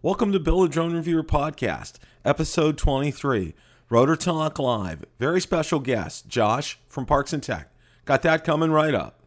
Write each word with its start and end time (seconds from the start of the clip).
Welcome 0.00 0.30
to 0.30 0.38
Bill 0.38 0.60
the 0.60 0.68
Drone 0.68 0.94
Reviewer 0.94 1.24
Podcast, 1.24 1.94
episode 2.24 2.78
23, 2.78 3.52
Rotor 3.90 4.14
Talk 4.14 4.60
Live. 4.60 5.04
Very 5.18 5.40
special 5.40 5.80
guest, 5.80 6.28
Josh 6.28 6.78
from 6.88 7.04
Parks 7.04 7.32
and 7.32 7.42
Tech. 7.42 7.72
Got 8.04 8.22
that 8.22 8.44
coming 8.44 8.70
right 8.70 8.94
up. 8.94 9.18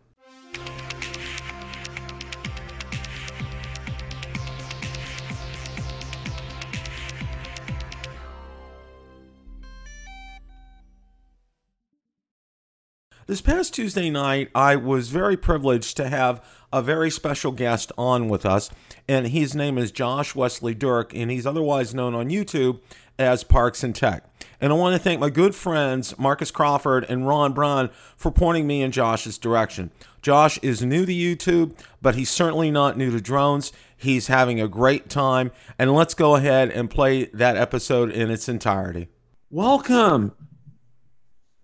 This 13.27 13.39
past 13.39 13.73
Tuesday 13.73 14.09
night, 14.09 14.49
I 14.55 14.75
was 14.77 15.09
very 15.09 15.37
privileged 15.37 15.95
to 15.97 16.09
have 16.09 16.41
a 16.73 16.81
very 16.81 17.09
special 17.09 17.51
guest 17.51 17.91
on 17.97 18.29
with 18.29 18.45
us, 18.45 18.69
and 19.07 19.27
his 19.27 19.55
name 19.55 19.77
is 19.77 19.91
Josh 19.91 20.35
Wesley 20.35 20.73
Dirk, 20.73 21.13
and 21.15 21.29
he's 21.29 21.45
otherwise 21.45 21.93
known 21.93 22.15
on 22.15 22.29
YouTube 22.29 22.79
as 23.19 23.43
Parks 23.43 23.83
and 23.83 23.95
Tech. 23.95 24.25
And 24.59 24.71
I 24.71 24.75
want 24.75 24.95
to 24.95 24.99
thank 24.99 25.19
my 25.19 25.29
good 25.29 25.55
friends 25.55 26.17
Marcus 26.19 26.51
Crawford 26.51 27.05
and 27.09 27.27
Ron 27.27 27.53
Braun 27.53 27.89
for 28.15 28.31
pointing 28.31 28.67
me 28.67 28.81
in 28.81 28.91
Josh's 28.91 29.37
direction. 29.37 29.91
Josh 30.21 30.59
is 30.59 30.83
new 30.83 31.05
to 31.05 31.11
YouTube, 31.11 31.75
but 32.01 32.15
he's 32.15 32.29
certainly 32.29 32.69
not 32.69 32.97
new 32.97 33.11
to 33.11 33.19
drones. 33.19 33.73
He's 33.97 34.27
having 34.27 34.61
a 34.61 34.67
great 34.67 35.09
time, 35.09 35.51
and 35.79 35.93
let's 35.93 36.13
go 36.13 36.35
ahead 36.35 36.69
and 36.69 36.89
play 36.89 37.25
that 37.25 37.57
episode 37.57 38.11
in 38.11 38.29
its 38.29 38.47
entirety. 38.47 39.07
Welcome. 39.49 40.33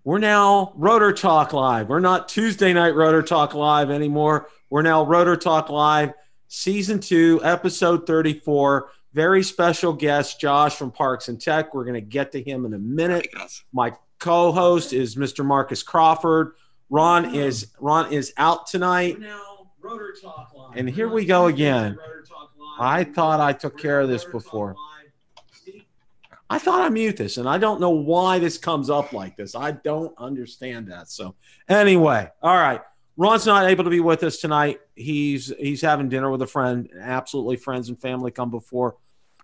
We're 0.07 0.19
now 0.19 0.71
Rotor 0.77 1.11
Talk 1.11 1.51
Live. 1.51 1.89
We're 1.89 1.99
not 1.99 2.29
Tuesday 2.29 2.71
night 2.71 2.95
Rotor 2.95 3.21
Talk 3.21 3.53
Live 3.53 3.91
anymore. 3.91 4.47
We're 4.69 4.81
now 4.81 5.03
Rotor 5.03 5.35
Talk 5.35 5.69
Live, 5.69 6.13
season 6.47 7.01
two, 7.01 7.41
episode 7.43 8.07
34. 8.07 8.89
Very 9.11 9.43
special 9.43 9.91
guest, 9.91 10.39
Josh 10.39 10.77
from 10.77 10.91
Parks 10.91 11.27
and 11.27 11.41
Tech. 11.41 11.73
We're 11.73 11.83
going 11.83 11.95
to 11.95 11.99
get 11.99 12.31
to 12.31 12.41
him 12.41 12.63
in 12.63 12.73
a 12.73 12.79
minute. 12.79 13.27
My 13.73 13.91
co-host 14.17 14.93
is 14.93 15.17
Mr. 15.17 15.43
Marcus 15.43 15.83
Crawford. 15.83 16.53
Ron 16.89 17.35
is 17.35 17.73
Ron 17.77 18.13
is 18.13 18.31
out 18.37 18.67
tonight. 18.67 19.17
And 20.73 20.89
here 20.89 21.09
we 21.09 21.25
go 21.25 21.47
again. 21.47 21.97
I 22.79 23.03
thought 23.03 23.41
I 23.41 23.51
took 23.51 23.77
care 23.77 23.99
of 23.99 24.07
this 24.07 24.23
before. 24.23 24.73
I 26.49 26.59
thought 26.59 26.81
I 26.81 26.89
mute 26.89 27.17
this, 27.17 27.37
and 27.37 27.47
I 27.47 27.57
don't 27.57 27.81
know 27.81 27.89
why 27.89 28.39
this 28.39 28.57
comes 28.57 28.89
up 28.89 29.11
like 29.11 29.35
this. 29.35 29.55
I 29.55 29.71
don't 29.71 30.13
understand 30.17 30.87
that. 30.87 31.09
So 31.09 31.35
anyway, 31.67 32.29
all 32.41 32.55
right. 32.55 32.81
Ron's 33.17 33.47
not 33.47 33.69
able 33.69 33.83
to 33.83 33.89
be 33.89 33.99
with 33.99 34.23
us 34.23 34.37
tonight. 34.37 34.79
He's 34.95 35.51
he's 35.59 35.81
having 35.81 36.07
dinner 36.07 36.29
with 36.29 36.41
a 36.43 36.47
friend. 36.47 36.87
Absolutely, 36.99 37.57
friends 37.57 37.89
and 37.89 37.99
family 37.99 38.31
come 38.31 38.51
before 38.51 38.95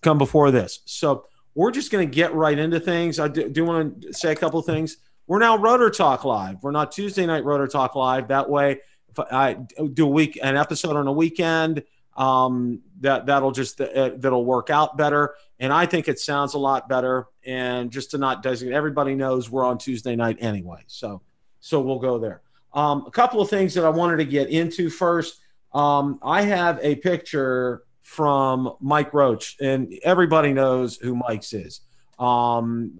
come 0.01 0.17
before 0.17 0.51
this. 0.51 0.81
So 0.85 1.25
we're 1.55 1.71
just 1.71 1.91
going 1.91 2.07
to 2.07 2.15
get 2.15 2.33
right 2.33 2.57
into 2.57 2.79
things. 2.79 3.19
I 3.19 3.27
do, 3.27 3.49
do 3.49 3.65
want 3.65 4.01
to 4.01 4.13
say 4.13 4.31
a 4.31 4.35
couple 4.35 4.59
of 4.59 4.65
things. 4.65 4.97
We're 5.27 5.39
now 5.39 5.57
Rotor 5.57 5.89
Talk 5.89 6.25
Live. 6.25 6.61
We're 6.61 6.71
not 6.71 6.91
Tuesday 6.91 7.25
night 7.25 7.45
Rotor 7.45 7.67
Talk 7.67 7.95
Live. 7.95 8.27
That 8.27 8.49
way, 8.49 8.81
if 9.09 9.19
I 9.19 9.53
do 9.93 10.05
a 10.05 10.09
week 10.09 10.37
an 10.41 10.57
episode 10.57 10.95
on 10.95 11.07
a 11.07 11.13
weekend, 11.13 11.83
um, 12.17 12.81
that 13.03 13.27
that'll 13.27 13.51
just 13.51 13.79
uh, 13.79 14.11
that'll 14.15 14.45
work 14.45 14.69
out 14.69 14.97
better. 14.97 15.35
And 15.59 15.71
I 15.71 15.85
think 15.85 16.07
it 16.07 16.19
sounds 16.19 16.55
a 16.55 16.57
lot 16.57 16.89
better. 16.89 17.27
And 17.45 17.91
just 17.91 18.11
to 18.11 18.17
not 18.17 18.41
designate, 18.41 18.73
everybody 18.73 19.13
knows 19.13 19.49
we're 19.49 19.65
on 19.65 19.77
Tuesday 19.77 20.15
night 20.15 20.37
anyway. 20.39 20.83
So 20.87 21.21
so 21.59 21.79
we'll 21.79 21.99
go 21.99 22.17
there. 22.17 22.41
Um, 22.73 23.05
a 23.05 23.11
couple 23.11 23.39
of 23.39 23.49
things 23.49 23.73
that 23.75 23.85
I 23.85 23.89
wanted 23.89 24.17
to 24.17 24.25
get 24.25 24.49
into 24.49 24.89
first. 24.89 25.39
Um, 25.73 26.19
I 26.23 26.41
have 26.41 26.79
a 26.81 26.95
picture 26.95 27.83
from 28.01 28.73
Mike 28.79 29.13
Roach, 29.13 29.57
and 29.61 29.93
everybody 30.03 30.53
knows 30.53 30.97
who 30.97 31.15
Mike's 31.15 31.53
is. 31.53 31.81
Um, 32.19 32.99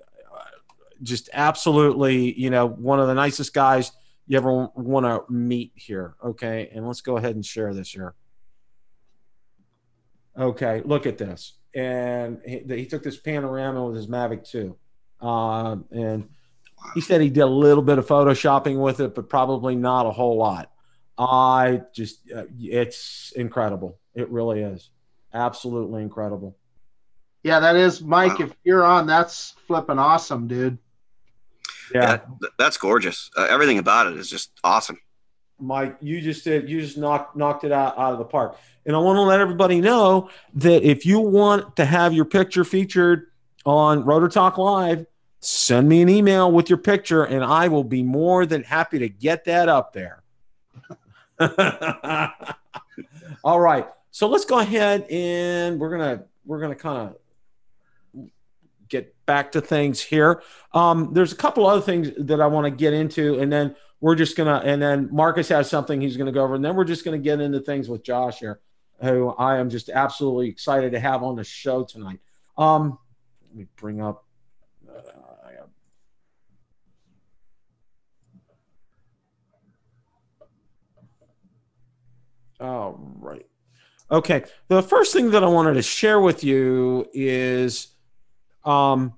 just 1.01 1.29
absolutely, 1.33 2.39
you 2.39 2.49
know, 2.49 2.67
one 2.67 2.99
of 2.99 3.07
the 3.07 3.13
nicest 3.13 3.53
guys 3.53 3.91
you 4.27 4.37
ever 4.37 4.67
want 4.75 5.05
to 5.05 5.31
meet 5.31 5.71
here. 5.75 6.15
Okay, 6.23 6.69
and 6.73 6.87
let's 6.87 7.01
go 7.01 7.17
ahead 7.17 7.35
and 7.35 7.45
share 7.45 7.73
this 7.73 7.91
here. 7.91 8.15
Okay, 10.37 10.81
look 10.83 11.05
at 11.05 11.17
this, 11.17 11.53
and 11.75 12.41
he, 12.45 12.63
he 12.67 12.85
took 12.85 13.03
this 13.03 13.17
panorama 13.17 13.85
with 13.85 13.95
his 13.95 14.07
Mavic 14.07 14.49
2, 14.49 14.75
um, 15.25 15.85
and 15.91 16.27
he 16.93 17.01
said 17.01 17.21
he 17.21 17.29
did 17.29 17.41
a 17.41 17.45
little 17.45 17.83
bit 17.83 17.97
of 17.97 18.07
photoshopping 18.07 18.79
with 18.79 18.99
it, 18.99 19.15
but 19.15 19.29
probably 19.29 19.75
not 19.75 20.05
a 20.05 20.11
whole 20.11 20.37
lot. 20.37 20.71
I 21.17 21.81
just, 21.93 22.19
uh, 22.35 22.45
it's 22.59 23.31
incredible. 23.35 23.99
It 24.15 24.29
really 24.29 24.61
is. 24.61 24.89
Absolutely 25.33 26.01
incredible. 26.01 26.57
Yeah, 27.43 27.59
that 27.59 27.75
is, 27.75 28.01
Mike. 28.01 28.39
Wow. 28.39 28.45
If 28.45 28.55
you're 28.63 28.83
on, 28.83 29.05
that's 29.05 29.53
flipping 29.67 29.99
awesome, 29.99 30.47
dude. 30.47 30.77
Yeah, 31.93 32.19
yeah 32.39 32.47
that's 32.57 32.77
gorgeous. 32.77 33.29
Uh, 33.37 33.47
everything 33.49 33.79
about 33.79 34.07
it 34.07 34.17
is 34.17 34.29
just 34.29 34.51
awesome. 34.63 34.99
Mike, 35.59 35.97
you 36.01 36.19
just 36.19 36.43
did, 36.43 36.69
you 36.69 36.81
just 36.81 36.97
knocked, 36.97 37.35
knocked 37.35 37.63
it 37.63 37.71
out, 37.71 37.97
out 37.97 38.13
of 38.13 38.19
the 38.19 38.25
park. 38.25 38.57
And 38.85 38.95
I 38.95 38.99
want 38.99 39.17
to 39.17 39.21
let 39.21 39.39
everybody 39.39 39.79
know 39.79 40.29
that 40.55 40.83
if 40.83 41.05
you 41.05 41.19
want 41.19 41.75
to 41.77 41.85
have 41.85 42.13
your 42.13 42.25
picture 42.25 42.63
featured 42.63 43.27
on 43.65 44.03
Rotor 44.03 44.27
Talk 44.27 44.57
Live, 44.57 45.05
send 45.39 45.87
me 45.87 46.01
an 46.01 46.09
email 46.09 46.51
with 46.51 46.69
your 46.69 46.77
picture 46.77 47.23
and 47.23 47.43
I 47.43 47.67
will 47.67 47.83
be 47.83 48.03
more 48.03 48.45
than 48.45 48.63
happy 48.63 48.99
to 48.99 49.09
get 49.09 49.45
that 49.45 49.69
up 49.69 49.93
there. 49.93 50.23
All 53.43 53.59
right. 53.59 53.87
So 54.11 54.27
let's 54.27 54.45
go 54.45 54.59
ahead 54.59 55.05
and 55.09 55.79
we're 55.79 55.97
to 55.97 56.25
we're 56.45 56.59
to 56.67 56.75
kind 56.75 57.09
of 57.09 58.29
get 58.87 59.13
back 59.25 59.53
to 59.53 59.61
things 59.61 60.01
here. 60.01 60.43
Um, 60.73 61.09
there's 61.13 61.31
a 61.31 61.35
couple 61.35 61.65
other 61.65 61.81
things 61.81 62.11
that 62.17 62.39
I 62.39 62.47
want 62.47 62.65
to 62.65 62.71
get 62.71 62.93
into 62.93 63.39
and 63.39 63.51
then 63.51 63.75
we're 64.03 64.15
just 64.15 64.35
to 64.47 64.67
and 64.67 64.81
then 64.81 65.07
Marcus 65.13 65.47
has 65.47 65.69
something 65.69 66.01
he's 66.01 66.17
to 66.25 66.33
go 66.33 66.43
over 66.43 66.55
and 66.55 66.65
then 66.65 66.75
we're 66.75 66.83
just 66.83 67.05
to 67.17 67.23
get 67.23 67.39
into 67.39 67.61
things 67.61 67.87
with 67.87 68.03
Josh 68.03 68.39
here 68.39 68.59
who 69.01 69.29
I 69.29 69.59
am 69.59 69.69
just 69.69 69.89
absolutely 69.89 70.49
excited 70.49 70.91
to 70.91 70.99
have 70.99 71.23
on 71.23 71.37
the 71.37 71.43
show 71.45 71.85
tonight. 71.85 72.19
Um, 72.57 72.99
let 73.47 73.57
me 73.57 73.67
bring 73.77 74.01
up 74.01 74.25
All 82.59 82.97
right. 83.19 83.45
Okay. 84.11 84.43
The 84.67 84.83
first 84.83 85.11
thing 85.11 85.31
that 85.31 85.43
I 85.43 85.47
wanted 85.47 85.73
to 85.73 85.81
share 85.81 86.19
with 86.19 86.43
you 86.43 87.09
is 87.13 87.87
um, 88.63 89.13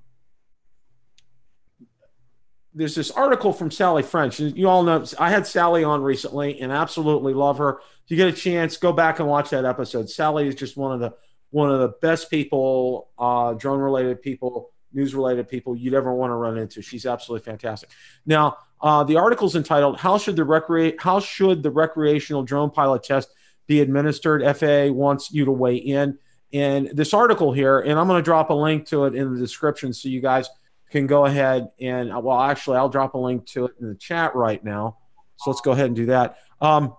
there's 2.75 2.93
this 2.93 3.09
article 3.09 3.53
from 3.53 3.71
Sally 3.71 4.03
French. 4.03 4.39
You 4.39 4.67
all 4.67 4.83
know 4.83 5.03
I 5.17 5.29
had 5.29 5.47
Sally 5.47 5.83
on 5.85 6.03
recently 6.03 6.59
and 6.59 6.71
absolutely 6.73 7.33
love 7.33 7.57
her. 7.57 7.79
If 8.03 8.11
you 8.11 8.17
get 8.17 8.27
a 8.27 8.33
chance, 8.33 8.75
go 8.75 8.91
back 8.91 9.19
and 9.19 9.27
watch 9.29 9.49
that 9.51 9.63
episode. 9.63 10.09
Sally 10.09 10.47
is 10.47 10.55
just 10.55 10.75
one 10.75 10.91
of 10.91 10.99
the 10.99 11.13
one 11.51 11.71
of 11.71 11.79
the 11.79 11.93
best 12.01 12.29
people, 12.29 13.09
uh, 13.17 13.53
drone 13.53 13.79
related 13.79 14.21
people, 14.21 14.71
news 14.91 15.15
related 15.15 15.47
people 15.47 15.73
you'd 15.73 15.93
ever 15.93 16.13
want 16.13 16.31
to 16.31 16.35
run 16.35 16.57
into. 16.57 16.81
She's 16.81 17.05
absolutely 17.05 17.45
fantastic. 17.45 17.89
Now, 18.25 18.57
uh, 18.81 19.05
the 19.05 19.15
article 19.15 19.47
is 19.47 19.55
entitled 19.55 19.97
"How 19.97 20.17
should 20.17 20.35
the 20.35 20.43
recre- 20.43 20.99
How 20.99 21.21
should 21.21 21.63
the 21.63 21.71
recreational 21.71 22.43
drone 22.43 22.71
pilot 22.71 23.03
test 23.03 23.29
be 23.67 23.79
administered?" 23.79 24.43
FAA 24.43 24.91
wants 24.91 25.31
you 25.31 25.45
to 25.45 25.51
weigh 25.51 25.77
in. 25.77 26.19
And 26.51 26.89
this 26.93 27.13
article 27.13 27.53
here, 27.53 27.79
and 27.79 27.97
I'm 27.97 28.07
going 28.07 28.19
to 28.19 28.25
drop 28.25 28.49
a 28.49 28.53
link 28.53 28.85
to 28.87 29.05
it 29.05 29.15
in 29.15 29.33
the 29.33 29.39
description 29.39 29.93
so 29.93 30.09
you 30.09 30.21
guys 30.21 30.49
can 30.95 31.07
go 31.07 31.25
ahead 31.25 31.69
and 31.81 32.09
well, 32.23 32.39
actually, 32.39 32.77
I'll 32.77 32.89
drop 32.89 33.15
a 33.15 33.17
link 33.17 33.45
to 33.47 33.65
it 33.65 33.73
in 33.81 33.89
the 33.89 33.95
chat 33.95 34.33
right 34.33 34.63
now. 34.63 34.97
So 35.37 35.49
let's 35.51 35.59
go 35.59 35.73
ahead 35.73 35.87
and 35.87 35.95
do 35.95 36.05
that. 36.05 36.37
Um, 36.61 36.95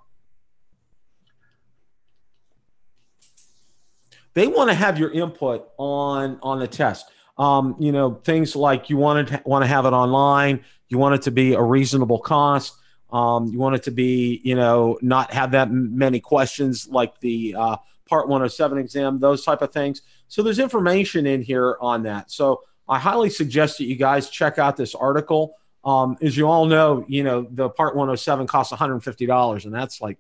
they 4.35 4.49
want 4.49 4.69
to 4.69 4.75
have 4.75 4.99
your 4.99 5.11
input 5.11 5.69
on 5.79 6.39
on 6.43 6.59
the 6.59 6.69
test. 6.69 7.07
Um, 7.39 7.77
you 7.79 7.91
know, 7.91 8.21
things 8.23 8.55
like 8.55 8.91
you 8.91 8.99
want 8.99 9.29
to 9.29 9.43
want 9.47 9.63
to 9.63 9.67
have 9.67 9.87
it 9.87 9.95
online. 9.95 10.63
You 10.89 10.99
want 10.99 11.15
it 11.15 11.23
to 11.23 11.31
be 11.31 11.55
a 11.55 11.63
reasonable 11.63 12.19
cost. 12.19 12.75
Um, 13.11 13.47
you 13.47 13.59
want 13.59 13.77
it 13.77 13.85
to 13.85 13.91
be, 13.91 14.43
you 14.45 14.57
know, 14.57 14.99
not 15.01 15.33
have 15.33 15.53
that 15.53 15.71
many 15.71 16.21
questions 16.21 16.87
like 16.87 17.19
the 17.21 17.55
uh, 17.57 17.77
Part 18.09 18.29
107 18.29 18.79
exam, 18.79 19.21
those 19.21 19.45
type 19.45 19.63
of 19.63 19.73
things. 19.73 20.03
So 20.29 20.43
there's 20.43 20.59
information 20.59 21.27
in 21.27 21.43
here 21.43 21.77
on 21.81 22.03
that. 22.03 22.31
So 22.31 22.63
I 22.89 22.99
highly 22.99 23.31
suggest 23.31 23.79
that 23.79 23.85
you 23.85 23.97
guys 23.97 24.31
check 24.31 24.59
out 24.59 24.77
this 24.77 24.95
article. 24.95 25.55
Um, 25.85 26.17
as 26.21 26.37
you 26.37 26.49
all 26.49 26.67
know, 26.67 27.05
you 27.09 27.23
know 27.23 27.47
the 27.51 27.69
Part 27.69 27.95
107 27.95 28.47
costs 28.47 28.73
150 28.73 29.27
dollars, 29.27 29.65
and 29.65 29.75
that's 29.75 30.01
like 30.01 30.19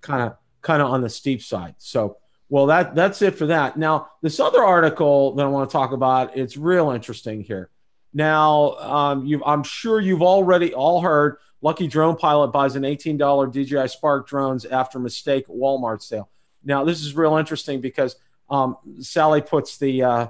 kind 0.00 0.22
of 0.22 0.36
kind 0.62 0.82
of 0.82 0.90
on 0.90 1.02
the 1.02 1.10
steep 1.10 1.42
side. 1.42 1.74
So 1.78 2.18
well, 2.48 2.66
that 2.66 2.94
that's 2.94 3.22
it 3.22 3.36
for 3.36 3.46
that. 3.46 3.76
Now, 3.76 4.08
this 4.22 4.40
other 4.40 4.62
article 4.62 5.34
that 5.34 5.44
I 5.44 5.48
want 5.48 5.68
to 5.68 5.72
talk 5.72 5.92
about, 5.92 6.36
it's 6.36 6.56
real 6.56 6.90
interesting 6.90 7.42
here. 7.42 7.70
Now, 8.12 8.74
um, 8.76 9.42
I'm 9.44 9.64
sure 9.64 10.00
you've 10.00 10.22
already 10.22 10.72
all 10.72 11.00
heard 11.00 11.38
Lucky 11.62 11.88
Drone 11.88 12.16
Pilot 12.16 12.48
buys 12.48 12.76
an 12.76 12.82
$18 12.82 13.52
DJI 13.52 13.88
Spark 13.88 14.28
drones 14.28 14.64
after 14.66 14.98
mistake 14.98 15.48
Walmart 15.48 16.00
sale. 16.02 16.30
Now, 16.62 16.84
this 16.84 17.00
is 17.00 17.16
real 17.16 17.36
interesting 17.36 17.80
because 17.80 18.16
Um, 18.50 18.76
Sally 19.00 19.40
puts 19.40 19.78
the 19.78 20.02
uh, 20.02 20.26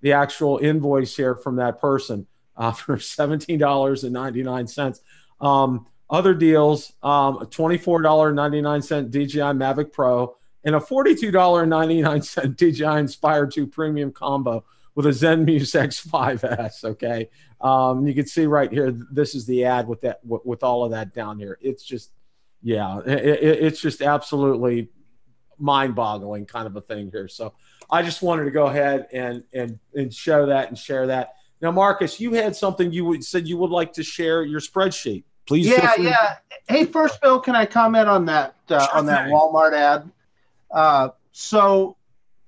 the 0.00 0.12
actual 0.12 0.58
invoice 0.58 1.16
here 1.16 1.34
from 1.34 1.56
that 1.56 1.80
person 1.80 2.26
uh, 2.56 2.72
for 2.72 2.98
seventeen 2.98 3.58
dollars 3.58 4.04
and 4.04 4.12
ninety 4.12 4.42
nine 4.42 4.66
cents. 4.66 5.00
Um, 5.40 5.86
other 6.08 6.34
deals: 6.34 6.92
um, 7.02 7.38
a 7.38 7.46
twenty 7.46 7.78
four 7.78 8.02
dollar 8.02 8.32
ninety 8.32 8.60
nine 8.60 8.82
cent 8.82 9.10
DJI 9.10 9.54
Mavic 9.54 9.92
Pro 9.92 10.36
and 10.64 10.74
a 10.74 10.80
forty 10.80 11.14
two 11.14 11.30
dollar 11.30 11.66
ninety 11.66 12.00
nine 12.00 12.22
cent 12.22 12.56
DJI 12.58 12.84
Inspire 12.84 13.46
two 13.46 13.66
Premium 13.66 14.12
combo 14.12 14.64
with 14.94 15.06
a 15.06 15.10
ZenMuse 15.10 15.74
X5S. 15.74 16.84
Okay, 16.84 17.28
um, 17.60 18.06
you 18.06 18.14
can 18.14 18.26
see 18.26 18.46
right 18.46 18.72
here. 18.72 18.92
This 19.10 19.34
is 19.34 19.46
the 19.46 19.64
ad 19.64 19.86
with 19.86 20.00
that 20.02 20.24
with, 20.24 20.44
with 20.44 20.62
all 20.62 20.84
of 20.84 20.90
that 20.92 21.14
down 21.14 21.38
here. 21.38 21.58
It's 21.60 21.84
just, 21.84 22.12
yeah, 22.62 23.00
it, 23.06 23.24
it, 23.24 23.64
it's 23.64 23.80
just 23.80 24.02
absolutely 24.02 24.88
mind-boggling 25.58 26.46
kind 26.46 26.66
of 26.66 26.76
a 26.76 26.80
thing 26.80 27.10
here. 27.10 27.28
So 27.28 27.52
I 27.90 28.02
just 28.02 28.22
wanted 28.22 28.44
to 28.44 28.50
go 28.50 28.66
ahead 28.66 29.06
and 29.12 29.42
and 29.52 29.78
and 29.94 30.12
show 30.12 30.46
that 30.46 30.68
and 30.68 30.78
share 30.78 31.06
that. 31.06 31.34
Now, 31.60 31.70
Marcus, 31.70 32.20
you 32.20 32.34
had 32.34 32.54
something 32.54 32.92
you 32.92 33.04
would, 33.06 33.24
said 33.24 33.48
you 33.48 33.56
would 33.56 33.70
like 33.70 33.92
to 33.94 34.02
share 34.02 34.42
your 34.42 34.60
spreadsheet. 34.60 35.24
Please. 35.46 35.66
Yeah, 35.66 35.94
yeah. 35.98 36.36
Hey, 36.68 36.84
first, 36.84 37.20
Bill, 37.22 37.40
can 37.40 37.54
I 37.54 37.64
comment 37.64 38.08
on 38.08 38.26
that 38.26 38.56
uh, 38.68 38.86
sure 38.86 38.98
on 38.98 39.06
that 39.06 39.28
Walmart 39.28 39.72
ad? 39.72 40.10
Uh, 40.70 41.10
so 41.32 41.96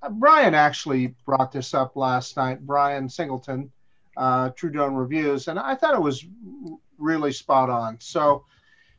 uh, 0.02 0.10
Brian 0.10 0.54
actually 0.54 1.14
brought 1.24 1.52
this 1.52 1.74
up 1.74 1.96
last 1.96 2.36
night. 2.36 2.66
Brian 2.66 3.08
Singleton, 3.08 3.70
uh, 4.16 4.50
True 4.50 4.70
Drone 4.70 4.94
Reviews, 4.94 5.48
and 5.48 5.58
I 5.58 5.74
thought 5.74 5.94
it 5.94 6.02
was 6.02 6.26
really 6.98 7.32
spot 7.32 7.70
on. 7.70 7.96
So, 8.00 8.44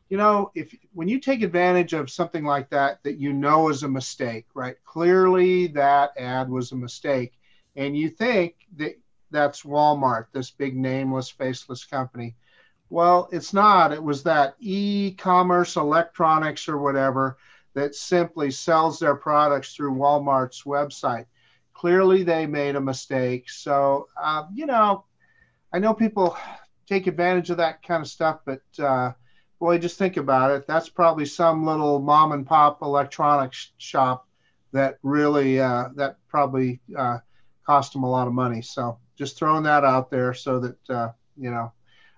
you 0.09 0.17
know, 0.17 0.51
if 0.55 0.75
when 0.93 1.07
you 1.07 1.19
take 1.19 1.43
advantage 1.43 1.93
of 1.93 2.09
something 2.09 2.43
like 2.43 2.69
that 2.71 3.01
that 3.03 3.19
you 3.19 3.31
know 3.31 3.69
is 3.69 3.83
a 3.83 3.87
mistake, 3.87 4.47
right? 4.55 4.75
Clearly, 4.83 5.67
that 5.67 6.11
ad 6.17 6.49
was 6.49 6.71
a 6.71 6.75
mistake, 6.75 7.33
and 7.75 7.95
you 7.95 8.09
think 8.09 8.55
that 8.77 8.95
that's 9.31 9.61
Walmart, 9.63 10.25
this 10.33 10.49
big 10.49 10.75
nameless, 10.75 11.29
faceless 11.29 11.85
company. 11.85 12.35
Well, 12.89 13.29
it's 13.31 13.53
not. 13.53 13.93
It 13.93 14.01
was 14.01 14.23
that 14.23 14.55
e-commerce 14.59 15.75
electronics 15.75 16.67
or 16.67 16.79
whatever 16.79 17.37
that 17.75 17.93
simply 17.93 18.49
sells 18.49 18.97
their 18.97 19.15
products 19.15 19.75
through 19.75 19.93
Walmart's 19.93 20.63
website. 20.63 21.25
Clearly, 21.73 22.23
they 22.23 22.47
made 22.47 22.75
a 22.75 22.81
mistake. 22.81 23.47
So, 23.47 24.07
uh, 24.19 24.45
you 24.51 24.65
know, 24.65 25.05
I 25.71 25.77
know 25.77 25.93
people 25.93 26.35
take 26.87 27.05
advantage 27.05 27.51
of 27.51 27.57
that 27.57 27.83
kind 27.83 28.01
of 28.01 28.07
stuff, 28.07 28.39
but 28.43 28.61
uh, 28.79 29.11
boy, 29.59 29.77
just 29.77 29.97
think 29.97 30.17
about 30.17 30.51
it. 30.51 30.65
That's 30.67 30.89
probably 30.89 31.25
some 31.25 31.65
little 31.65 31.99
mom 31.99 32.31
and 32.31 32.45
pop 32.45 32.81
electronics 32.81 33.71
shop 33.77 34.27
that 34.71 34.97
really 35.03 35.59
uh, 35.59 35.89
that 35.95 36.17
probably 36.27 36.79
uh, 36.97 37.19
cost 37.65 37.93
them 37.93 38.03
a 38.03 38.09
lot 38.09 38.27
of 38.27 38.33
money. 38.33 38.61
So, 38.61 38.97
just 39.17 39.37
throwing 39.37 39.63
that 39.63 39.83
out 39.83 40.09
there 40.09 40.33
so 40.33 40.59
that 40.59 40.89
uh, 40.89 41.09
you 41.37 41.51
know. 41.51 41.71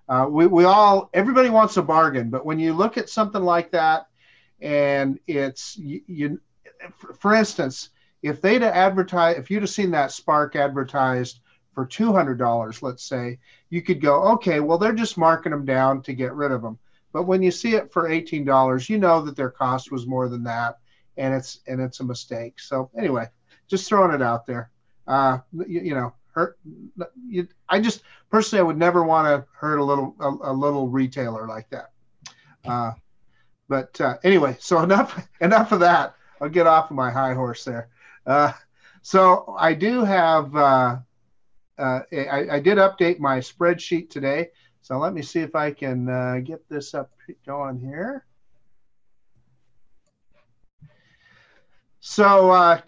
Uh, 0.10 0.26
we, 0.28 0.46
we 0.46 0.66
all 0.66 1.10
everybody 1.14 1.50
wants 1.50 1.78
a 1.78 1.82
bargain 1.82 2.30
but 2.30 2.46
when 2.46 2.60
you 2.60 2.74
look 2.74 2.98
at 2.98 3.08
something 3.08 3.44
like 3.44 3.72
that 3.72 4.08
and 4.60 5.18
it's 5.26 5.78
you, 5.78 6.02
you 6.06 6.42
for 7.18 7.34
instance 7.34 7.92
if 8.22 8.42
they'd 8.42 8.62
advertise 8.62 9.38
if 9.38 9.50
you'd 9.50 9.62
have 9.62 9.70
seen 9.70 9.92
that 9.92 10.12
spark 10.12 10.58
advertised 10.58 11.40
for 11.74 11.86
$200 11.86 12.82
let's 12.82 13.06
say 13.06 13.40
you 13.70 13.82
could 13.82 14.02
go 14.02 14.24
okay 14.34 14.60
well 14.60 14.78
they're 14.78 14.92
just 14.92 15.18
marking 15.18 15.52
them 15.52 15.64
down 15.64 16.02
to 16.02 16.12
get 16.12 16.34
rid 16.34 16.52
of 16.52 16.62
them 16.62 16.78
but 17.14 17.24
when 17.24 17.42
you 17.42 17.52
see 17.52 17.76
it 17.76 17.92
for 17.92 18.10
$18 18.10 18.90
you 18.90 18.98
know 18.98 19.22
that 19.22 19.36
their 19.36 19.50
cost 19.50 19.92
was 19.92 20.06
more 20.06 20.28
than 20.30 20.44
that 20.44 20.80
and 21.18 21.34
it's 21.34 21.60
and 21.68 21.82
it's 21.82 22.00
a 22.00 22.04
mistake 22.04 22.60
so 22.60 22.90
anyway 22.98 23.28
just 23.68 23.88
throwing 23.88 24.14
it 24.14 24.22
out 24.22 24.46
there 24.46 24.72
uh 25.08 25.38
you, 25.54 25.82
you 25.82 25.96
know 25.96 26.14
hurt 26.34 26.58
you, 27.28 27.48
i 27.70 27.80
just 27.80 28.04
personally 28.30 28.62
i 28.62 28.64
would 28.64 28.78
never 28.78 29.04
want 29.04 29.28
to 29.28 29.46
hurt 29.56 29.78
a 29.78 29.84
little 29.84 30.16
a, 30.20 30.52
a 30.52 30.54
little 30.54 30.88
retailer 30.88 31.48
like 31.48 31.70
that 31.70 31.92
uh 32.66 32.92
but 33.72 34.02
uh, 34.02 34.18
anyway, 34.26 34.58
so 34.60 34.82
enough 34.82 35.26
enough 35.42 35.72
of 35.72 35.80
that. 35.80 36.14
I'll 36.42 36.50
get 36.50 36.68
off 36.68 36.92
of 36.92 36.98
my 36.98 37.10
high 37.10 37.34
horse 37.34 37.64
there. 37.64 37.88
Uh, 38.28 38.52
so 39.02 39.56
I 39.58 39.74
do 39.74 40.04
have. 40.04 40.56
Uh, 40.56 40.98
uh 41.78 42.02
I, 42.12 42.48
I, 42.52 42.60
did 42.60 42.78
update 42.78 43.20
my 43.20 43.38
spreadsheet 43.40 44.10
today. 44.10 44.50
So 44.82 44.98
let 44.98 45.14
me 45.14 45.22
see 45.22 45.40
if 45.40 45.56
I 45.56 45.72
can 45.72 46.10
uh, 46.10 46.40
get 46.44 46.68
this 46.68 46.94
up 46.94 47.12
going 47.46 47.80
here. 47.80 48.26
So 52.00 52.52
uh, 52.52 52.82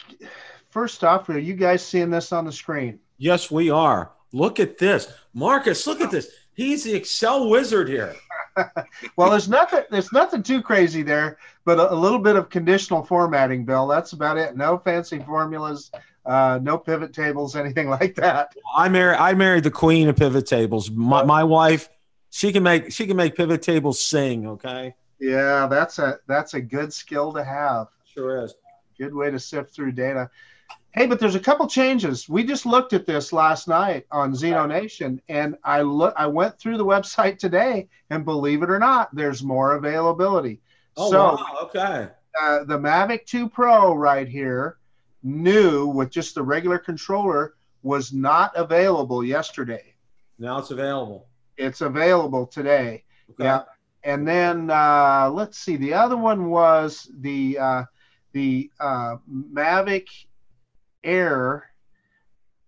first 0.71 1.03
off, 1.03 1.29
are 1.29 1.37
you 1.37 1.53
guys 1.53 1.85
seeing 1.85 2.09
this 2.09 2.31
on 2.31 2.45
the 2.45 2.51
screen? 2.51 2.99
Yes, 3.17 3.51
we 3.51 3.69
are. 3.69 4.11
Look 4.31 4.59
at 4.59 4.79
this, 4.79 5.07
Marcus. 5.33 5.85
Look 5.85 6.01
at 6.01 6.09
this. 6.09 6.29
He's 6.55 6.83
the 6.83 6.95
Excel 6.95 7.49
wizard 7.49 7.87
here. 7.87 8.15
well, 9.17 9.29
there's 9.29 9.49
nothing. 9.49 9.83
There's 9.89 10.11
nothing 10.11 10.43
too 10.43 10.61
crazy 10.61 11.03
there, 11.03 11.37
but 11.65 11.79
a, 11.79 11.93
a, 11.93 11.95
little 11.95 12.19
bit 12.19 12.35
of 12.35 12.49
conditional 12.49 13.03
formatting, 13.03 13.65
Bill. 13.65 13.87
That's 13.87 14.13
about 14.13 14.37
it. 14.37 14.55
No 14.55 14.77
fancy 14.77 15.19
formulas, 15.19 15.91
uh, 16.25 16.59
no 16.61 16.77
pivot 16.77 17.13
tables, 17.13 17.55
anything 17.57 17.89
like 17.89 18.15
that. 18.15 18.53
I 18.75 18.89
married. 18.89 19.17
I 19.17 19.33
married 19.33 19.63
the 19.63 19.71
queen 19.71 20.07
of 20.07 20.15
pivot 20.15 20.45
tables. 20.45 20.91
My, 20.91 21.23
my 21.23 21.43
wife, 21.43 21.89
she 22.29 22.51
can 22.51 22.63
make. 22.63 22.91
She 22.91 23.07
can 23.07 23.17
make 23.17 23.35
pivot 23.35 23.61
tables 23.61 23.99
sing. 23.99 24.47
Okay. 24.47 24.95
Yeah, 25.19 25.67
that's 25.67 25.99
a 25.99 26.19
that's 26.27 26.53
a 26.53 26.61
good 26.61 26.93
skill 26.93 27.33
to 27.33 27.43
have. 27.43 27.87
Sure 28.05 28.43
is. 28.43 28.55
Good 28.97 29.13
way 29.13 29.31
to 29.31 29.39
sift 29.39 29.73
through 29.73 29.93
data. 29.93 30.29
Hey, 30.93 31.07
but 31.07 31.19
there's 31.19 31.33
a 31.33 31.39
couple 31.39 31.67
changes. 31.67 32.29
We 32.29 32.43
just 32.43 32.67
looked 32.67 32.93
at 32.93 33.07
this 33.07 33.33
last 33.33 33.67
night 33.67 34.05
on 34.11 34.33
Zino 34.33 34.67
Nation, 34.67 35.19
and 35.27 35.57
I 35.63 35.81
look. 35.81 36.13
I 36.15 36.27
went 36.27 36.59
through 36.59 36.77
the 36.77 36.85
website 36.85 37.39
today, 37.39 37.89
and 38.11 38.23
believe 38.23 38.61
it 38.61 38.69
or 38.69 38.77
not, 38.77 39.13
there's 39.15 39.41
more 39.41 39.73
availability. 39.73 40.61
Oh, 40.95 41.09
so, 41.09 41.19
wow. 41.19 41.57
Okay. 41.63 42.09
Uh, 42.39 42.63
the 42.65 42.77
Mavic 42.77 43.25
2 43.25 43.49
Pro 43.49 43.95
right 43.95 44.27
here, 44.27 44.77
new 45.23 45.87
with 45.87 46.11
just 46.11 46.35
the 46.35 46.43
regular 46.43 46.77
controller, 46.77 47.55
was 47.81 48.13
not 48.13 48.51
available 48.55 49.23
yesterday. 49.23 49.95
Now 50.37 50.59
it's 50.59 50.69
available. 50.69 51.27
It's 51.57 51.81
available 51.81 52.45
today. 52.45 53.03
Okay. 53.31 53.45
Yeah. 53.45 53.63
And 54.03 54.27
then 54.27 54.69
uh, 54.69 55.31
let's 55.33 55.57
see. 55.57 55.75
The 55.75 55.95
other 55.95 56.17
one 56.17 56.51
was 56.51 57.09
the 57.19 57.57
uh, 57.57 57.83
the 58.33 58.69
uh, 58.79 59.17
Mavic 59.31 60.07
Air. 61.03 61.69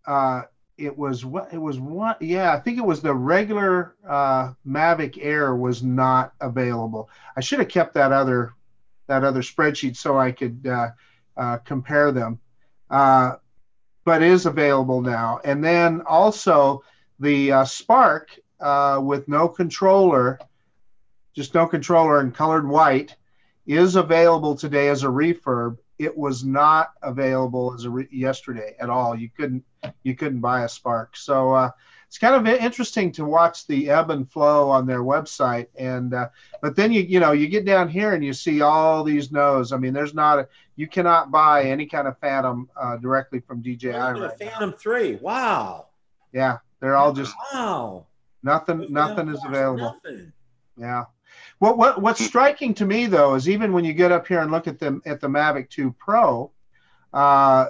Uh, 0.05 0.43
it 0.77 0.95
was 0.98 1.24
what 1.24 1.53
it 1.53 1.57
was 1.57 1.79
one 1.79 2.15
yeah 2.19 2.53
i 2.53 2.60
think 2.60 2.77
it 2.77 2.86
was 2.86 3.01
the 3.01 3.13
regular 3.13 3.95
uh, 4.07 4.51
mavic 4.67 5.17
air 5.21 5.55
was 5.55 5.81
not 5.81 6.33
available. 6.41 7.10
I 7.38 7.41
should 7.41 7.60
have 7.60 7.69
kept 7.69 7.93
that 7.93 8.12
other 8.12 8.53
that 9.07 9.24
other 9.24 9.41
spreadsheet 9.41 9.95
so 9.95 10.17
i 10.17 10.31
could 10.31 10.67
uh, 10.67 10.89
uh, 11.38 11.57
compare 11.60 12.12
them. 12.12 12.39
Uh, 12.89 13.36
but 14.03 14.21
is 14.21 14.45
available 14.45 15.01
now. 15.01 15.39
And 15.43 15.63
then 15.63 16.01
also 16.01 16.83
the 17.19 17.51
uh, 17.51 17.65
spark 17.65 18.29
uh, 18.60 19.00
with 19.03 19.27
no 19.27 19.48
controller 19.48 20.39
just 21.36 21.53
no 21.53 21.67
controller 21.67 22.21
and 22.21 22.33
colored 22.33 22.67
white 22.67 23.15
is 23.65 23.98
available 23.98 24.55
today 24.55 24.88
as 24.88 25.03
a 25.03 25.07
refurb 25.07 25.77
it 25.97 26.15
was 26.15 26.43
not 26.43 26.93
available 27.01 27.73
as 27.73 27.85
a 27.85 27.89
re- 27.89 28.07
yesterday 28.11 28.75
at 28.79 28.89
all. 28.89 29.15
You 29.15 29.29
couldn't 29.29 29.63
you 30.03 30.15
couldn't 30.15 30.41
buy 30.41 30.63
a 30.63 30.69
Spark. 30.69 31.15
So 31.15 31.53
uh, 31.53 31.71
it's 32.07 32.17
kind 32.17 32.35
of 32.35 32.47
interesting 32.47 33.11
to 33.13 33.25
watch 33.25 33.67
the 33.67 33.89
ebb 33.89 34.09
and 34.09 34.29
flow 34.29 34.69
on 34.69 34.85
their 34.85 35.01
website. 35.01 35.67
And 35.77 36.13
uh, 36.13 36.29
but 36.61 36.75
then 36.75 36.91
you 36.91 37.01
you 37.01 37.19
know 37.19 37.31
you 37.31 37.47
get 37.47 37.65
down 37.65 37.89
here 37.89 38.13
and 38.13 38.23
you 38.23 38.33
see 38.33 38.61
all 38.61 39.03
these 39.03 39.31
no's. 39.31 39.71
I 39.71 39.77
mean, 39.77 39.93
there's 39.93 40.13
not 40.13 40.39
a 40.39 40.47
you 40.75 40.87
cannot 40.87 41.31
buy 41.31 41.63
any 41.63 41.85
kind 41.85 42.07
of 42.07 42.17
Phantom 42.19 42.69
uh, 42.75 42.97
directly 42.97 43.39
from 43.39 43.61
DJI. 43.61 43.89
Right 43.89 44.37
Phantom 44.37 44.71
now. 44.71 44.75
three. 44.77 45.15
Wow. 45.15 45.87
Yeah, 46.33 46.57
they're 46.79 46.95
all 46.95 47.13
just 47.13 47.33
wow. 47.53 48.07
Nothing. 48.43 48.87
Nothing 48.91 49.29
is 49.29 49.43
available. 49.43 49.97
Nothing. 50.03 50.33
Yeah. 50.77 51.05
What, 51.59 51.77
what 51.77 52.01
what's 52.01 52.24
striking 52.24 52.74
to 52.75 52.85
me 52.85 53.05
though 53.05 53.35
is 53.35 53.47
even 53.47 53.71
when 53.71 53.85
you 53.85 53.93
get 53.93 54.12
up 54.12 54.27
here 54.27 54.41
and 54.41 54.51
look 54.51 54.67
at 54.67 54.79
them 54.79 55.01
at 55.05 55.21
the 55.21 55.27
Mavic 55.27 55.69
2 55.69 55.95
Pro, 55.97 56.51
uh, 57.13 57.67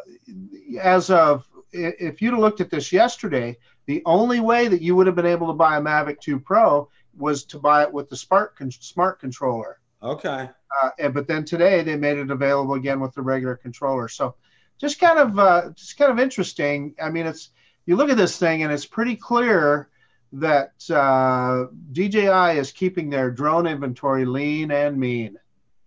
as 0.81 1.09
of 1.09 1.47
if 1.71 2.21
you'd 2.21 2.31
have 2.31 2.39
looked 2.39 2.61
at 2.61 2.71
this 2.71 2.91
yesterday, 2.91 3.57
the 3.85 4.01
only 4.05 4.39
way 4.39 4.67
that 4.67 4.81
you 4.81 4.95
would 4.95 5.07
have 5.07 5.15
been 5.15 5.25
able 5.25 5.47
to 5.47 5.53
buy 5.53 5.77
a 5.77 5.81
Mavic 5.81 6.19
2 6.19 6.39
Pro 6.39 6.89
was 7.17 7.43
to 7.45 7.59
buy 7.59 7.83
it 7.83 7.93
with 7.93 8.09
the 8.09 8.15
Spark 8.15 8.57
con- 8.57 8.71
smart 8.71 9.19
controller. 9.19 9.79
Okay. 10.01 10.49
Uh, 10.81 10.89
and, 10.99 11.13
but 11.13 11.27
then 11.27 11.45
today 11.45 11.81
they 11.83 11.95
made 11.95 12.17
it 12.17 12.31
available 12.31 12.73
again 12.73 12.99
with 12.99 13.13
the 13.13 13.21
regular 13.21 13.55
controller. 13.55 14.07
So 14.07 14.35
just 14.77 14.99
kind 14.99 15.19
of 15.19 15.39
uh, 15.39 15.69
just 15.75 15.97
kind 15.97 16.11
of 16.11 16.19
interesting. 16.19 16.95
I 17.01 17.09
mean, 17.09 17.25
it's 17.25 17.49
you 17.85 17.95
look 17.95 18.09
at 18.09 18.17
this 18.17 18.37
thing 18.37 18.63
and 18.63 18.71
it's 18.71 18.85
pretty 18.85 19.15
clear 19.15 19.89
that 20.33 20.73
uh, 20.89 21.65
DJI 21.91 22.57
is 22.57 22.71
keeping 22.71 23.09
their 23.09 23.31
drone 23.31 23.67
inventory 23.67 24.25
lean 24.25 24.71
and 24.71 24.97
mean. 24.97 25.37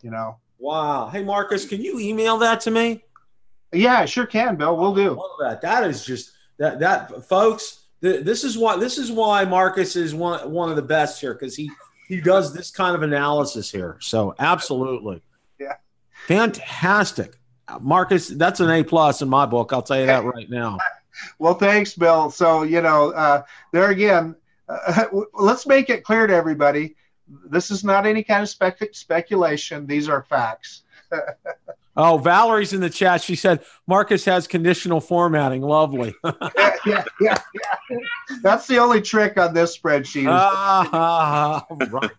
You 0.03 0.11
know. 0.11 0.39
Wow. 0.59 1.09
Hey, 1.09 1.23
Marcus, 1.23 1.67
can 1.67 1.83
you 1.83 1.99
email 2.01 2.39
that 2.39 2.61
to 2.63 2.71
me? 2.71 3.05
Yeah, 3.73 4.01
I 4.01 4.05
sure 4.07 4.27
can, 4.27 4.57
Bill. 4.57 4.77
We'll 4.77 4.95
do. 4.95 5.23
That. 5.41 5.61
That 5.61 5.85
is 5.85 6.05
just 6.05 6.33
that 6.59 6.81
that 6.81 7.25
folks. 7.27 7.85
Th- 8.01 8.25
this 8.25 8.45
is 8.45 8.57
why 8.57 8.77
this 8.77 8.97
is 8.97 9.11
why 9.13 9.45
Marcus 9.45 9.97
is 9.97 10.15
one 10.15 10.51
one 10.51 10.71
of 10.71 10.77
the 10.77 10.83
best 10.83 11.21
here 11.21 11.35
because 11.35 11.55
he 11.55 11.71
he 12.09 12.21
does 12.21 12.55
this 12.55 12.71
kind 12.71 12.95
of 12.95 13.03
analysis 13.03 13.71
here. 13.71 13.99
So 14.01 14.35
absolutely, 14.39 15.23
yeah, 15.59 15.75
fantastic, 16.27 17.39
Marcus. 17.81 18.29
That's 18.29 18.61
an 18.61 18.71
A 18.71 18.85
plus 18.85 19.21
in 19.21 19.29
my 19.29 19.47
book. 19.47 19.73
I'll 19.73 19.83
tell 19.83 20.01
you 20.01 20.07
that 20.07 20.25
right 20.25 20.49
now. 20.49 20.79
well, 21.39 21.55
thanks, 21.55 21.95
Bill. 21.95 22.31
So 22.31 22.63
you 22.63 22.81
know, 22.81 23.13
uh, 23.13 23.43
there 23.73 23.91
again, 23.91 24.37
uh, 24.69 25.07
let's 25.35 25.67
make 25.67 25.91
it 25.91 26.05
clear 26.05 26.27
to 26.27 26.35
everybody: 26.35 26.97
this 27.51 27.71
is 27.71 27.85
not 27.85 28.07
any 28.07 28.23
kind 28.23 28.43
of 28.43 28.49
spec- 28.49 28.95
speculation. 28.95 29.87
These 29.87 30.09
are 30.09 30.23
facts. 30.23 30.83
Oh, 32.01 32.17
Valerie's 32.17 32.73
in 32.73 32.81
the 32.81 32.89
chat. 32.89 33.23
She 33.23 33.35
said 33.35 33.65
Marcus 33.89 34.25
has 34.25 34.47
conditional 34.47 35.01
formatting. 35.01 35.63
Lovely. 35.63 36.15
yeah, 36.25 37.03
yeah, 37.21 37.37
yeah, 37.61 37.99
That's 38.41 38.69
the 38.69 38.79
only 38.79 39.03
trick 39.03 39.37
on 39.37 39.53
this 39.53 39.77
spreadsheet. 39.77 40.29
Uh, 40.29 41.61
right. 41.91 42.11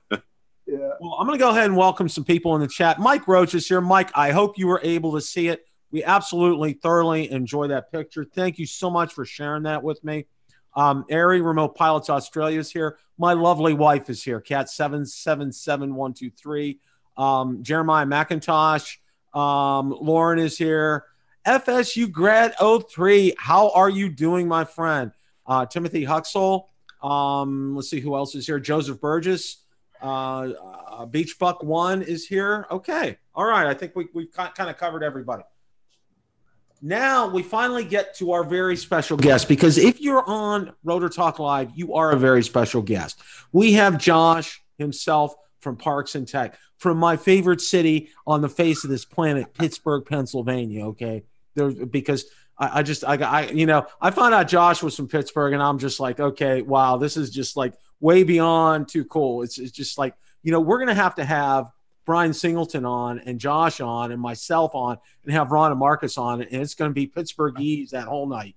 Yeah. 0.67 0.91
Well, 0.99 1.15
I'm 1.17 1.25
going 1.25 1.39
to 1.39 1.41
go 1.41 1.51
ahead 1.51 1.65
and 1.65 1.77
welcome 1.77 2.09
some 2.09 2.25
people 2.25 2.55
in 2.55 2.61
the 2.61 2.67
chat. 2.67 2.99
Mike 2.99 3.25
Roach 3.25 3.55
is 3.55 3.69
here. 3.69 3.79
Mike, 3.79 4.11
I 4.15 4.31
hope 4.31 4.57
you 4.57 4.67
were 4.67 4.81
able 4.83 5.13
to 5.13 5.21
see 5.21 5.47
it. 5.47 5.65
We 5.91 6.03
absolutely 6.03 6.73
thoroughly 6.73 7.31
enjoy 7.31 7.67
that 7.67 7.91
picture. 7.91 8.23
Thank 8.23 8.59
you 8.59 8.65
so 8.65 8.89
much 8.89 9.13
for 9.13 9.25
sharing 9.25 9.63
that 9.63 9.83
with 9.83 10.03
me. 10.03 10.25
Um, 10.75 11.05
Ari 11.11 11.41
Remote 11.41 11.75
Pilots 11.75 12.09
Australia 12.09 12.59
is 12.59 12.71
here. 12.71 12.97
My 13.17 13.33
lovely 13.33 13.73
wife 13.73 14.09
is 14.09 14.23
here. 14.23 14.39
Cat 14.39 14.69
seven 14.69 15.05
seven 15.05 15.51
seven 15.51 15.95
one 15.95 16.13
two 16.13 16.29
three. 16.29 16.79
Um, 17.17 17.63
Jeremiah 17.63 18.05
McIntosh. 18.05 18.97
Um, 19.33 19.95
Lauren 19.99 20.39
is 20.39 20.57
here. 20.57 21.05
FSU 21.45 22.11
grad 22.11 22.53
03. 22.59 23.33
How 23.37 23.71
are 23.71 23.89
you 23.89 24.09
doing, 24.09 24.47
my 24.47 24.63
friend? 24.63 25.11
Uh, 25.45 25.65
Timothy 25.65 26.05
Huxell. 26.05 26.65
Um, 27.01 27.75
let's 27.75 27.89
see 27.89 27.99
who 27.99 28.15
else 28.15 28.35
is 28.35 28.45
here. 28.45 28.59
Joseph 28.59 29.01
Burgess. 29.01 29.63
Uh, 30.01 30.51
uh, 30.87 31.05
Beach 31.05 31.37
Buck 31.39 31.63
One 31.63 32.01
is 32.01 32.25
here. 32.25 32.67
Okay. 32.71 33.17
All 33.33 33.45
right. 33.45 33.67
I 33.67 33.73
think 33.73 33.95
we, 33.95 34.07
we've 34.13 34.31
kind 34.31 34.69
of 34.69 34.77
covered 34.77 35.03
everybody. 35.03 35.43
Now 36.81 37.27
we 37.27 37.43
finally 37.43 37.83
get 37.83 38.15
to 38.17 38.31
our 38.31 38.43
very 38.43 38.77
special 38.77 39.17
guest 39.17 39.47
because 39.47 39.77
if 39.77 39.99
you're 39.99 40.23
on 40.27 40.73
Rotor 40.83 41.09
Talk 41.09 41.39
Live, 41.39 41.71
you 41.75 41.95
are 41.95 42.11
a 42.11 42.17
very 42.17 42.43
special 42.43 42.81
guest. 42.81 43.21
We 43.51 43.73
have 43.73 43.97
Josh 43.97 44.61
himself 44.77 45.35
from 45.59 45.75
Parks 45.75 46.15
and 46.15 46.27
Tech 46.27 46.57
from 46.77 46.97
my 46.97 47.17
favorite 47.17 47.59
city 47.59 48.09
on 48.25 48.41
the 48.41 48.49
face 48.49 48.83
of 48.85 48.89
this 48.89 49.03
planet, 49.03 49.53
Pittsburgh, 49.53 50.05
Pennsylvania. 50.05 50.87
Okay, 50.87 51.23
there 51.55 51.71
because 51.71 52.25
I, 52.57 52.79
I 52.79 52.83
just 52.83 53.03
I, 53.03 53.15
I 53.15 53.49
you 53.49 53.65
know 53.65 53.85
I 54.01 54.11
found 54.11 54.33
out 54.33 54.47
Josh 54.47 54.81
was 54.81 54.95
from 54.95 55.07
Pittsburgh, 55.07 55.53
and 55.53 55.61
I'm 55.61 55.79
just 55.79 55.99
like, 55.99 56.19
okay, 56.19 56.61
wow, 56.61 56.97
this 56.97 57.17
is 57.17 57.29
just 57.29 57.57
like 57.57 57.73
way 57.99 58.23
beyond 58.23 58.87
too 58.87 59.05
cool. 59.05 59.43
It's 59.43 59.59
it's 59.59 59.71
just 59.71 59.97
like 59.97 60.15
you 60.43 60.51
know 60.51 60.61
we're 60.61 60.79
gonna 60.79 60.95
have 60.95 61.15
to 61.15 61.25
have 61.25 61.71
Brian 62.09 62.33
Singleton 62.33 62.85
on 62.85 63.19
and 63.19 63.39
Josh 63.39 63.79
on 63.81 64.11
and 64.11 64.19
myself 64.19 64.73
on 64.73 64.97
and 65.25 65.31
have 65.31 65.51
Ron 65.51 65.69
and 65.69 65.79
Marcus 65.79 66.17
on, 66.17 66.41
and 66.41 66.59
it's 66.59 66.73
gonna 66.73 66.89
be 66.89 67.05
Pittsburgh 67.05 67.59
Eves 67.59 67.91
that 67.91 68.07
whole 68.07 68.25
night. 68.25 68.55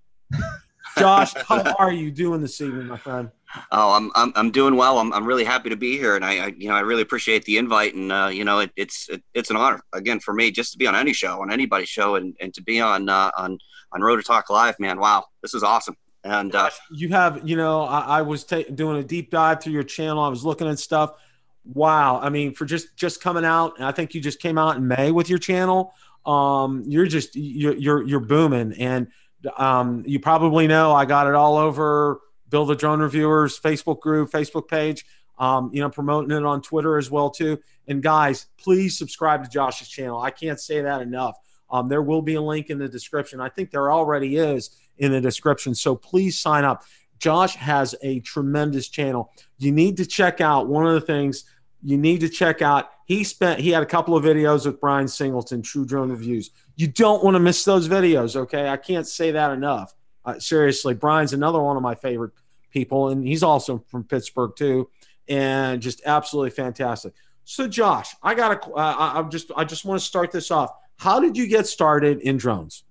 Josh, 0.96 1.34
how 1.34 1.74
are 1.78 1.92
you 1.92 2.10
doing 2.10 2.40
this 2.40 2.62
evening, 2.62 2.86
my 2.86 2.96
friend? 2.96 3.30
Oh, 3.70 3.92
I'm 3.92 4.10
I'm, 4.14 4.32
I'm 4.36 4.50
doing 4.52 4.74
well. 4.74 4.98
I'm, 4.98 5.12
I'm 5.12 5.26
really 5.26 5.44
happy 5.44 5.68
to 5.68 5.76
be 5.76 5.98
here, 5.98 6.16
and 6.16 6.24
I, 6.24 6.46
I 6.46 6.46
you 6.56 6.70
know 6.70 6.74
I 6.74 6.80
really 6.80 7.02
appreciate 7.02 7.44
the 7.44 7.58
invite, 7.58 7.94
and 7.94 8.10
uh, 8.10 8.30
you 8.32 8.46
know 8.46 8.60
it, 8.60 8.70
it's 8.74 9.10
it, 9.10 9.22
it's 9.34 9.50
an 9.50 9.56
honor 9.56 9.82
again 9.92 10.18
for 10.18 10.32
me 10.32 10.50
just 10.50 10.72
to 10.72 10.78
be 10.78 10.86
on 10.86 10.94
any 10.94 11.12
show, 11.12 11.42
on 11.42 11.52
anybody's 11.52 11.90
show, 11.90 12.14
and, 12.14 12.34
and 12.40 12.54
to 12.54 12.62
be 12.62 12.80
on 12.80 13.10
uh, 13.10 13.32
on 13.36 13.58
on 13.92 14.00
Rotor 14.00 14.22
Talk 14.22 14.48
Live, 14.48 14.80
man. 14.80 14.98
Wow, 14.98 15.26
this 15.42 15.52
is 15.52 15.62
awesome. 15.62 15.98
And 16.24 16.54
uh, 16.54 16.70
you 16.90 17.10
have 17.10 17.46
you 17.46 17.56
know 17.56 17.82
I, 17.82 18.00
I 18.00 18.22
was 18.22 18.44
ta- 18.44 18.62
doing 18.74 18.96
a 18.96 19.04
deep 19.04 19.30
dive 19.30 19.62
through 19.62 19.74
your 19.74 19.82
channel. 19.82 20.22
I 20.22 20.28
was 20.28 20.42
looking 20.42 20.66
at 20.68 20.78
stuff. 20.78 21.16
Wow, 21.64 22.20
I 22.20 22.28
mean 22.28 22.54
for 22.54 22.64
just 22.64 22.96
just 22.96 23.20
coming 23.20 23.44
out, 23.44 23.74
and 23.76 23.86
I 23.86 23.92
think 23.92 24.14
you 24.14 24.20
just 24.20 24.40
came 24.40 24.58
out 24.58 24.76
in 24.76 24.86
May 24.88 25.12
with 25.12 25.30
your 25.30 25.38
channel. 25.38 25.94
Um, 26.26 26.82
you're 26.86 27.06
just 27.06 27.36
you're 27.36 27.74
you're, 27.74 28.02
you're 28.02 28.20
booming, 28.20 28.72
and 28.74 29.08
um, 29.56 30.02
you 30.06 30.18
probably 30.20 30.66
know 30.66 30.92
I 30.92 31.04
got 31.04 31.26
it 31.26 31.34
all 31.34 31.56
over 31.56 32.20
Bill 32.48 32.66
the 32.66 32.74
Drone 32.74 33.00
Reviewers 33.00 33.58
Facebook 33.58 34.00
group, 34.00 34.30
Facebook 34.30 34.68
page. 34.68 35.04
Um, 35.38 35.70
you 35.72 35.80
know, 35.80 35.90
promoting 35.90 36.36
it 36.36 36.44
on 36.44 36.62
Twitter 36.62 36.98
as 36.98 37.10
well 37.10 37.30
too. 37.30 37.58
And 37.88 38.02
guys, 38.02 38.46
please 38.58 38.96
subscribe 38.96 39.42
to 39.42 39.50
Josh's 39.50 39.88
channel. 39.88 40.20
I 40.20 40.30
can't 40.30 40.60
say 40.60 40.82
that 40.82 41.00
enough. 41.00 41.36
Um, 41.70 41.88
there 41.88 42.02
will 42.02 42.22
be 42.22 42.34
a 42.34 42.40
link 42.40 42.70
in 42.70 42.78
the 42.78 42.86
description. 42.86 43.40
I 43.40 43.48
think 43.48 43.70
there 43.70 43.90
already 43.90 44.36
is 44.36 44.70
in 44.98 45.10
the 45.10 45.20
description. 45.20 45.74
So 45.74 45.96
please 45.96 46.38
sign 46.38 46.64
up. 46.64 46.84
Josh 47.18 47.56
has 47.56 47.94
a 48.02 48.20
tremendous 48.20 48.88
channel. 48.88 49.32
You 49.58 49.72
need 49.72 49.96
to 49.96 50.06
check 50.06 50.40
out 50.40 50.68
one 50.68 50.86
of 50.86 50.92
the 50.92 51.00
things 51.00 51.44
you 51.82 51.98
need 51.98 52.20
to 52.20 52.28
check 52.28 52.62
out. 52.62 52.90
He 53.06 53.24
spent 53.24 53.60
he 53.60 53.70
had 53.70 53.82
a 53.82 53.86
couple 53.86 54.16
of 54.16 54.24
videos 54.24 54.66
with 54.66 54.80
Brian 54.80 55.08
Singleton, 55.08 55.62
True 55.62 55.84
Drone 55.84 56.10
Reviews. 56.10 56.50
You 56.76 56.86
don't 56.86 57.22
want 57.22 57.34
to 57.34 57.40
miss 57.40 57.64
those 57.64 57.88
videos, 57.88 58.36
okay? 58.36 58.68
I 58.68 58.76
can't 58.76 59.06
say 59.06 59.32
that 59.32 59.50
enough. 59.50 59.94
Uh, 60.24 60.38
seriously, 60.38 60.94
Brian's 60.94 61.32
another 61.32 61.60
one 61.60 61.76
of 61.76 61.82
my 61.82 61.94
favorite 61.94 62.32
people, 62.70 63.08
and 63.08 63.26
he's 63.26 63.42
also 63.42 63.84
from 63.88 64.04
Pittsburgh 64.04 64.52
too, 64.56 64.88
and 65.28 65.82
just 65.82 66.02
absolutely 66.06 66.50
fantastic. 66.50 67.12
So, 67.44 67.66
Josh, 67.66 68.14
I 68.22 68.34
got 68.34 68.62
to. 68.62 68.72
Uh, 68.72 69.12
I 69.14 69.22
just 69.28 69.50
I 69.56 69.64
just 69.64 69.84
want 69.84 70.00
to 70.00 70.06
start 70.06 70.30
this 70.30 70.50
off. 70.50 70.70
How 70.96 71.18
did 71.18 71.36
you 71.36 71.48
get 71.48 71.66
started 71.66 72.20
in 72.20 72.36
drones? 72.36 72.84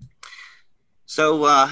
So, 1.05 1.45
uh, 1.45 1.69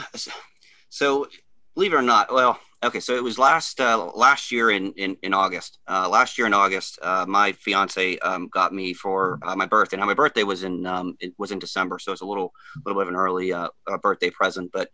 so 0.90 1.28
believe 1.76 1.94
it 1.94 1.98
or 1.98 2.02
not, 2.02 2.34
well, 2.34 2.60
okay, 2.84 3.00
so 3.00 3.16
it 3.16 3.24
was 3.24 3.38
last 3.38 3.80
uh, 3.80 4.12
last 4.16 4.52
year 4.52 4.72
in 4.72 4.94
in, 4.94 5.18
in 5.24 5.34
August. 5.34 5.80
Uh, 5.88 6.08
last 6.10 6.38
year 6.38 6.48
in 6.48 6.54
August, 6.54 7.00
uh, 7.02 7.26
my 7.28 7.52
fiance 7.52 8.18
um, 8.20 8.48
got 8.50 8.74
me 8.74 8.94
for 8.94 9.40
uh, 9.44 9.56
my 9.56 9.66
birthday. 9.66 9.98
Now 9.98 10.06
my 10.06 10.14
birthday 10.14 10.44
was 10.44 10.64
in 10.64 10.86
um, 10.86 11.16
it 11.20 11.34
was 11.38 11.52
in 11.52 11.60
December, 11.60 12.00
so 12.00 12.12
it's 12.12 12.22
a 12.22 12.26
little 12.26 12.54
little 12.86 13.00
bit 13.00 13.08
of 13.08 13.14
an 13.14 13.20
early 13.20 13.54
uh, 13.54 13.70
birthday 14.02 14.30
present. 14.30 14.72
But 14.72 14.90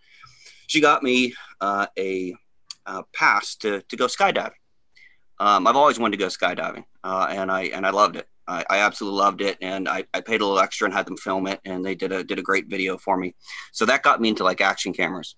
she 0.68 0.82
got 0.82 1.04
me 1.04 1.34
uh, 1.62 1.88
a 1.98 2.34
pass 3.13 3.56
to 3.58 3.82
to 3.82 3.96
go 3.96 4.08
skydiving. 4.08 4.51
Um, 5.39 5.68
I've 5.68 5.75
always 5.75 6.00
wanted 6.00 6.18
to 6.18 6.24
go 6.24 6.27
skydiving, 6.27 6.86
uh, 7.04 7.27
and 7.30 7.51
I 7.51 7.63
and 7.63 7.86
I 7.86 7.89
loved 7.89 8.15
it. 8.15 8.27
I, 8.48 8.63
I, 8.70 8.77
absolutely 8.80 9.18
loved 9.18 9.42
it, 9.42 9.58
and 9.60 9.89
I, 9.89 10.04
I 10.13 10.22
paid 10.22 10.42
a 10.42 10.46
little 10.46 10.60
extra 10.60 10.86
and 10.86 10.94
had 10.94 11.08
them 11.08 11.18
film 11.18 11.48
it, 11.48 11.60
and 11.65 11.84
they 11.84 11.96
did 11.96 12.12
a 12.12 12.24
did 12.24 12.39
a 12.39 12.44
great 12.44 12.68
video 12.68 12.98
for 12.98 13.18
me. 13.18 13.36
So 13.74 13.86
that 13.86 14.04
got 14.04 14.22
me 14.22 14.30
into 14.30 14.44
like 14.44 14.62
action 14.62 14.94
cameras. 14.94 15.36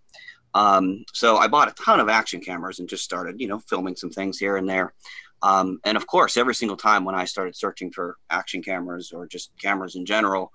Um, 0.53 1.03
so 1.13 1.37
I 1.37 1.47
bought 1.47 1.69
a 1.69 1.83
ton 1.83 1.99
of 1.99 2.09
action 2.09 2.41
cameras 2.41 2.79
and 2.79 2.89
just 2.89 3.03
started, 3.03 3.39
you 3.39 3.47
know, 3.47 3.59
filming 3.59 3.95
some 3.95 4.09
things 4.09 4.37
here 4.37 4.57
and 4.57 4.67
there. 4.67 4.93
Um, 5.41 5.79
and 5.85 5.97
of 5.97 6.07
course, 6.07 6.37
every 6.37 6.55
single 6.55 6.77
time 6.77 7.05
when 7.05 7.15
I 7.15 7.25
started 7.25 7.55
searching 7.55 7.91
for 7.91 8.17
action 8.29 8.63
cameras 8.63 9.11
or 9.11 9.27
just 9.27 9.51
cameras 9.61 9.95
in 9.95 10.05
general, 10.05 10.51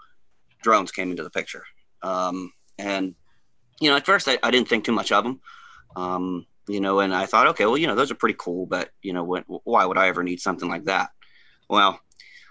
drones 0.63 0.91
came 0.91 1.11
into 1.11 1.23
the 1.23 1.31
picture. 1.31 1.65
Um, 2.03 2.53
and 2.79 3.15
you 3.81 3.91
know, 3.91 3.97
at 3.97 4.07
first 4.07 4.29
I, 4.29 4.39
I, 4.43 4.51
didn't 4.51 4.69
think 4.69 4.85
too 4.85 4.93
much 4.93 5.13
of 5.13 5.25
them. 5.25 5.41
Um, 5.97 6.47
you 6.69 6.81
know, 6.81 7.01
and 7.01 7.15
I 7.15 7.27
thought, 7.27 7.49
okay, 7.49 7.67
well, 7.67 7.77
you 7.77 7.87
know, 7.87 7.95
those 7.95 8.11
are 8.11 8.17
pretty 8.17 8.37
cool, 8.39 8.67
but 8.67 8.91
you 9.03 9.13
know, 9.13 9.25
when, 9.25 9.45
why 9.47 9.85
would 9.85 9.99
I 9.99 10.09
ever 10.09 10.23
need 10.23 10.41
something 10.41 10.69
like 10.69 10.85
that? 10.85 11.11
Well, 11.69 12.01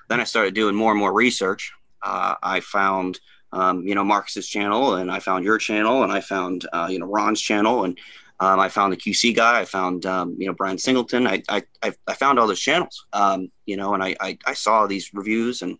then 0.09 0.19
I 0.19 0.25
started 0.25 0.53
doing 0.53 0.75
more 0.75 0.91
and 0.91 0.99
more 0.99 1.13
research. 1.13 1.71
Uh, 2.01 2.35
I 2.41 2.59
found, 2.59 3.19
um, 3.53 3.85
you 3.85 3.95
know, 3.95 4.03
Marcus's 4.03 4.47
channel, 4.47 4.95
and 4.95 5.11
I 5.11 5.19
found 5.19 5.43
your 5.43 5.57
channel, 5.57 6.03
and 6.03 6.11
I 6.11 6.21
found, 6.21 6.67
uh, 6.71 6.87
you 6.89 6.99
know, 6.99 7.07
Ron's 7.07 7.41
channel, 7.41 7.83
and 7.83 7.97
um, 8.39 8.59
I 8.59 8.69
found 8.69 8.93
the 8.93 8.97
QC 8.97 9.35
guy. 9.35 9.59
I 9.59 9.65
found, 9.65 10.05
um, 10.05 10.35
you 10.39 10.47
know, 10.47 10.53
Brian 10.53 10.77
Singleton. 10.77 11.27
I, 11.27 11.43
I, 11.49 11.63
I 11.83 12.13
found 12.13 12.39
all 12.39 12.47
those 12.47 12.59
channels, 12.59 13.05
um, 13.13 13.51
you 13.65 13.77
know, 13.77 13.93
and 13.93 14.03
I, 14.03 14.15
I, 14.19 14.37
I, 14.45 14.53
saw 14.53 14.87
these 14.87 15.13
reviews, 15.13 15.61
and 15.61 15.77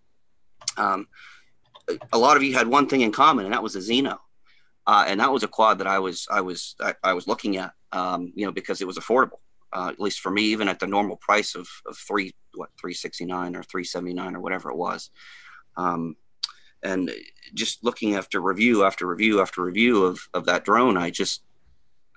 um, 0.78 1.08
a 2.14 2.18
lot 2.18 2.38
of 2.38 2.44
you 2.44 2.54
had 2.54 2.68
one 2.68 2.88
thing 2.88 3.02
in 3.02 3.12
common, 3.12 3.46
and 3.46 3.54
that 3.54 3.64
was 3.64 3.76
a 3.76 3.80
Zino. 3.80 4.18
Uh, 4.88 5.06
and 5.08 5.20
that 5.20 5.32
was 5.32 5.44
a 5.44 5.48
quad 5.48 5.78
that 5.78 5.88
I 5.88 6.00
was 6.00 6.28
I 6.30 6.42
was 6.42 6.76
I, 6.80 6.96
I 7.04 7.14
was 7.14 7.28
looking 7.28 7.58
at, 7.58 7.72
um, 7.92 8.34
you 8.36 8.46
know, 8.46 8.52
because 8.52 8.82
it 8.82 8.88
was 8.88 8.98
affordable, 8.98 9.40
uh, 9.72 9.90
at 9.90 10.00
least 10.00 10.22
for 10.22 10.32
me, 10.32 10.44
even 10.44 10.68
at 10.68 10.80
the 10.80 10.88
normal 10.88 11.18
price 11.18 11.56
of, 11.56 11.68
of 11.86 11.98
three 11.98 12.34
what 12.56 12.70
three 12.80 12.94
sixty 12.94 13.26
nine 13.26 13.56
or 13.56 13.64
three 13.64 13.84
seventy 13.84 14.14
nine 14.14 14.36
or 14.36 14.40
whatever 14.40 14.72
it 14.72 14.78
was, 14.78 15.12
um, 15.78 16.16
and 16.84 17.12
just 17.54 17.84
looking 17.84 18.16
after 18.16 18.42
review 18.42 18.84
after 18.84 19.08
review 19.08 19.42
after 19.42 19.64
review 19.64 20.06
of, 20.06 20.20
of 20.34 20.46
that 20.46 20.66
drone, 20.66 20.98
I 20.98 21.10
just 21.10 21.44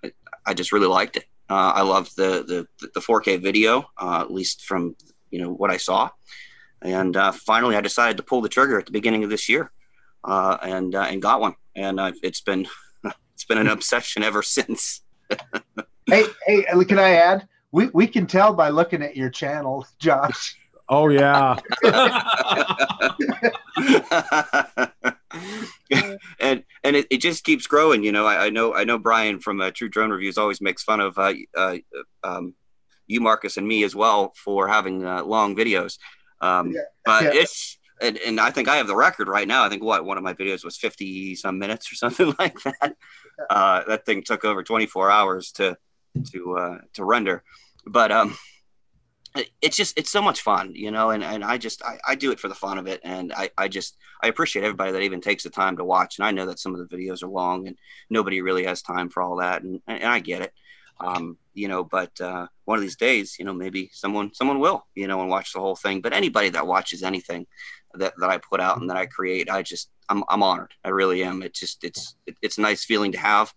I, 0.04 0.12
I 0.46 0.54
just 0.54 0.72
really 0.72 0.86
liked 0.86 1.16
it. 1.16 1.24
Uh, 1.50 1.72
I 1.74 1.82
loved 1.82 2.16
the 2.16 2.66
the 2.78 2.88
the 2.94 3.00
4K 3.00 3.42
video, 3.42 3.84
uh, 4.00 4.20
at 4.20 4.32
least 4.32 4.64
from 4.64 4.96
you 5.30 5.40
know 5.40 5.52
what 5.52 5.70
I 5.70 5.76
saw, 5.76 6.10
and 6.82 7.16
uh, 7.16 7.32
finally 7.32 7.76
I 7.76 7.80
decided 7.80 8.16
to 8.18 8.22
pull 8.22 8.40
the 8.40 8.48
trigger 8.48 8.78
at 8.78 8.86
the 8.86 8.92
beginning 8.92 9.24
of 9.24 9.30
this 9.30 9.48
year, 9.48 9.70
uh, 10.24 10.56
and 10.62 10.94
and 10.94 11.20
got 11.20 11.40
one 11.40 11.54
and 11.76 12.00
I've, 12.00 12.16
it's 12.22 12.40
been 12.40 12.66
it's 13.34 13.44
been 13.44 13.58
an 13.58 13.68
obsession 13.68 14.22
ever 14.22 14.42
since. 14.42 15.02
hey, 16.06 16.24
hey, 16.46 16.64
can 16.84 16.98
I 16.98 17.14
add? 17.16 17.48
We 17.72 17.88
we 17.88 18.06
can 18.06 18.26
tell 18.26 18.52
by 18.52 18.68
looking 18.68 19.02
at 19.02 19.16
your 19.16 19.30
channel, 19.30 19.86
Josh. 19.98 20.56
Oh 20.88 21.08
yeah. 21.08 21.56
and 26.40 26.64
and 26.84 26.96
it, 26.96 27.06
it 27.10 27.18
just 27.18 27.44
keeps 27.44 27.66
growing. 27.66 28.04
You 28.04 28.12
know, 28.12 28.26
I, 28.26 28.46
I 28.46 28.50
know 28.50 28.74
I 28.74 28.84
know 28.84 28.98
Brian 28.98 29.40
from 29.40 29.60
uh, 29.60 29.70
True 29.70 29.88
Drone 29.88 30.10
Reviews 30.10 30.38
always 30.38 30.60
makes 30.60 30.82
fun 30.82 31.00
of 31.00 31.18
uh, 31.18 31.34
uh, 31.56 31.78
um, 32.22 32.54
you, 33.06 33.20
Marcus, 33.20 33.56
and 33.56 33.66
me 33.66 33.84
as 33.84 33.94
well 33.94 34.32
for 34.36 34.68
having 34.68 35.04
uh, 35.04 35.24
long 35.24 35.56
videos. 35.56 35.98
Um, 36.40 36.72
yeah. 36.72 36.80
But 37.04 37.22
yeah. 37.24 37.30
it's 37.34 37.78
and, 38.00 38.18
and 38.18 38.40
I 38.40 38.50
think 38.50 38.68
I 38.68 38.76
have 38.76 38.86
the 38.86 38.96
record 38.96 39.28
right 39.28 39.48
now. 39.48 39.64
I 39.64 39.68
think 39.68 39.82
what 39.82 40.04
one 40.04 40.18
of 40.18 40.24
my 40.24 40.34
videos 40.34 40.64
was 40.64 40.76
fifty 40.76 41.34
some 41.34 41.58
minutes 41.58 41.90
or 41.90 41.94
something 41.96 42.34
like 42.38 42.60
that. 42.62 42.96
Uh, 43.50 43.82
that 43.88 44.06
thing 44.06 44.22
took 44.22 44.44
over 44.44 44.62
twenty 44.62 44.86
four 44.86 45.10
hours 45.10 45.52
to 45.52 45.76
to 46.32 46.56
uh, 46.56 46.78
to 46.94 47.04
render, 47.04 47.42
but 47.86 48.12
um, 48.12 48.36
it's 49.60 49.76
just 49.76 49.98
it's 49.98 50.10
so 50.10 50.22
much 50.22 50.42
fun 50.42 50.72
you 50.74 50.90
know 50.90 51.10
and, 51.10 51.24
and 51.24 51.44
i 51.44 51.58
just 51.58 51.82
I, 51.84 51.98
I 52.06 52.14
do 52.14 52.30
it 52.30 52.38
for 52.38 52.48
the 52.48 52.54
fun 52.54 52.78
of 52.78 52.86
it 52.86 53.00
and 53.02 53.32
I, 53.32 53.50
I 53.58 53.68
just 53.68 53.96
i 54.22 54.28
appreciate 54.28 54.64
everybody 54.64 54.92
that 54.92 55.02
even 55.02 55.20
takes 55.20 55.42
the 55.42 55.50
time 55.50 55.76
to 55.76 55.84
watch 55.84 56.18
and 56.18 56.26
i 56.26 56.30
know 56.30 56.46
that 56.46 56.60
some 56.60 56.74
of 56.74 56.88
the 56.88 56.96
videos 56.96 57.22
are 57.22 57.28
long 57.28 57.66
and 57.66 57.76
nobody 58.10 58.42
really 58.42 58.64
has 58.64 58.82
time 58.82 59.08
for 59.08 59.22
all 59.22 59.36
that 59.36 59.62
and, 59.62 59.80
and 59.86 60.04
i 60.04 60.20
get 60.20 60.42
it. 60.42 60.52
Um, 61.00 61.38
you 61.54 61.66
know 61.66 61.82
but 61.82 62.20
uh, 62.20 62.46
one 62.66 62.78
of 62.78 62.82
these 62.82 62.96
days 62.96 63.36
you 63.36 63.44
know 63.44 63.52
maybe 63.52 63.90
someone 63.92 64.32
someone 64.32 64.60
will 64.60 64.86
you 64.94 65.08
know 65.08 65.20
and 65.20 65.28
watch 65.28 65.52
the 65.52 65.58
whole 65.58 65.74
thing 65.74 66.00
but 66.00 66.12
anybody 66.12 66.50
that 66.50 66.68
watches 66.68 67.02
anything 67.02 67.46
that, 67.94 68.14
that 68.18 68.30
i 68.30 68.38
put 68.38 68.60
out 68.60 68.80
and 68.80 68.88
that 68.88 68.96
i 68.96 69.04
create 69.04 69.50
i 69.50 69.60
just 69.60 69.90
i'm, 70.08 70.22
I'm 70.28 70.44
honored 70.44 70.72
i 70.84 70.90
really 70.90 71.24
am 71.24 71.42
it 71.42 71.52
just 71.52 71.82
it's 71.82 72.14
it, 72.26 72.36
it's 72.42 72.58
a 72.58 72.60
nice 72.60 72.84
feeling 72.84 73.10
to 73.12 73.18
have 73.18 73.52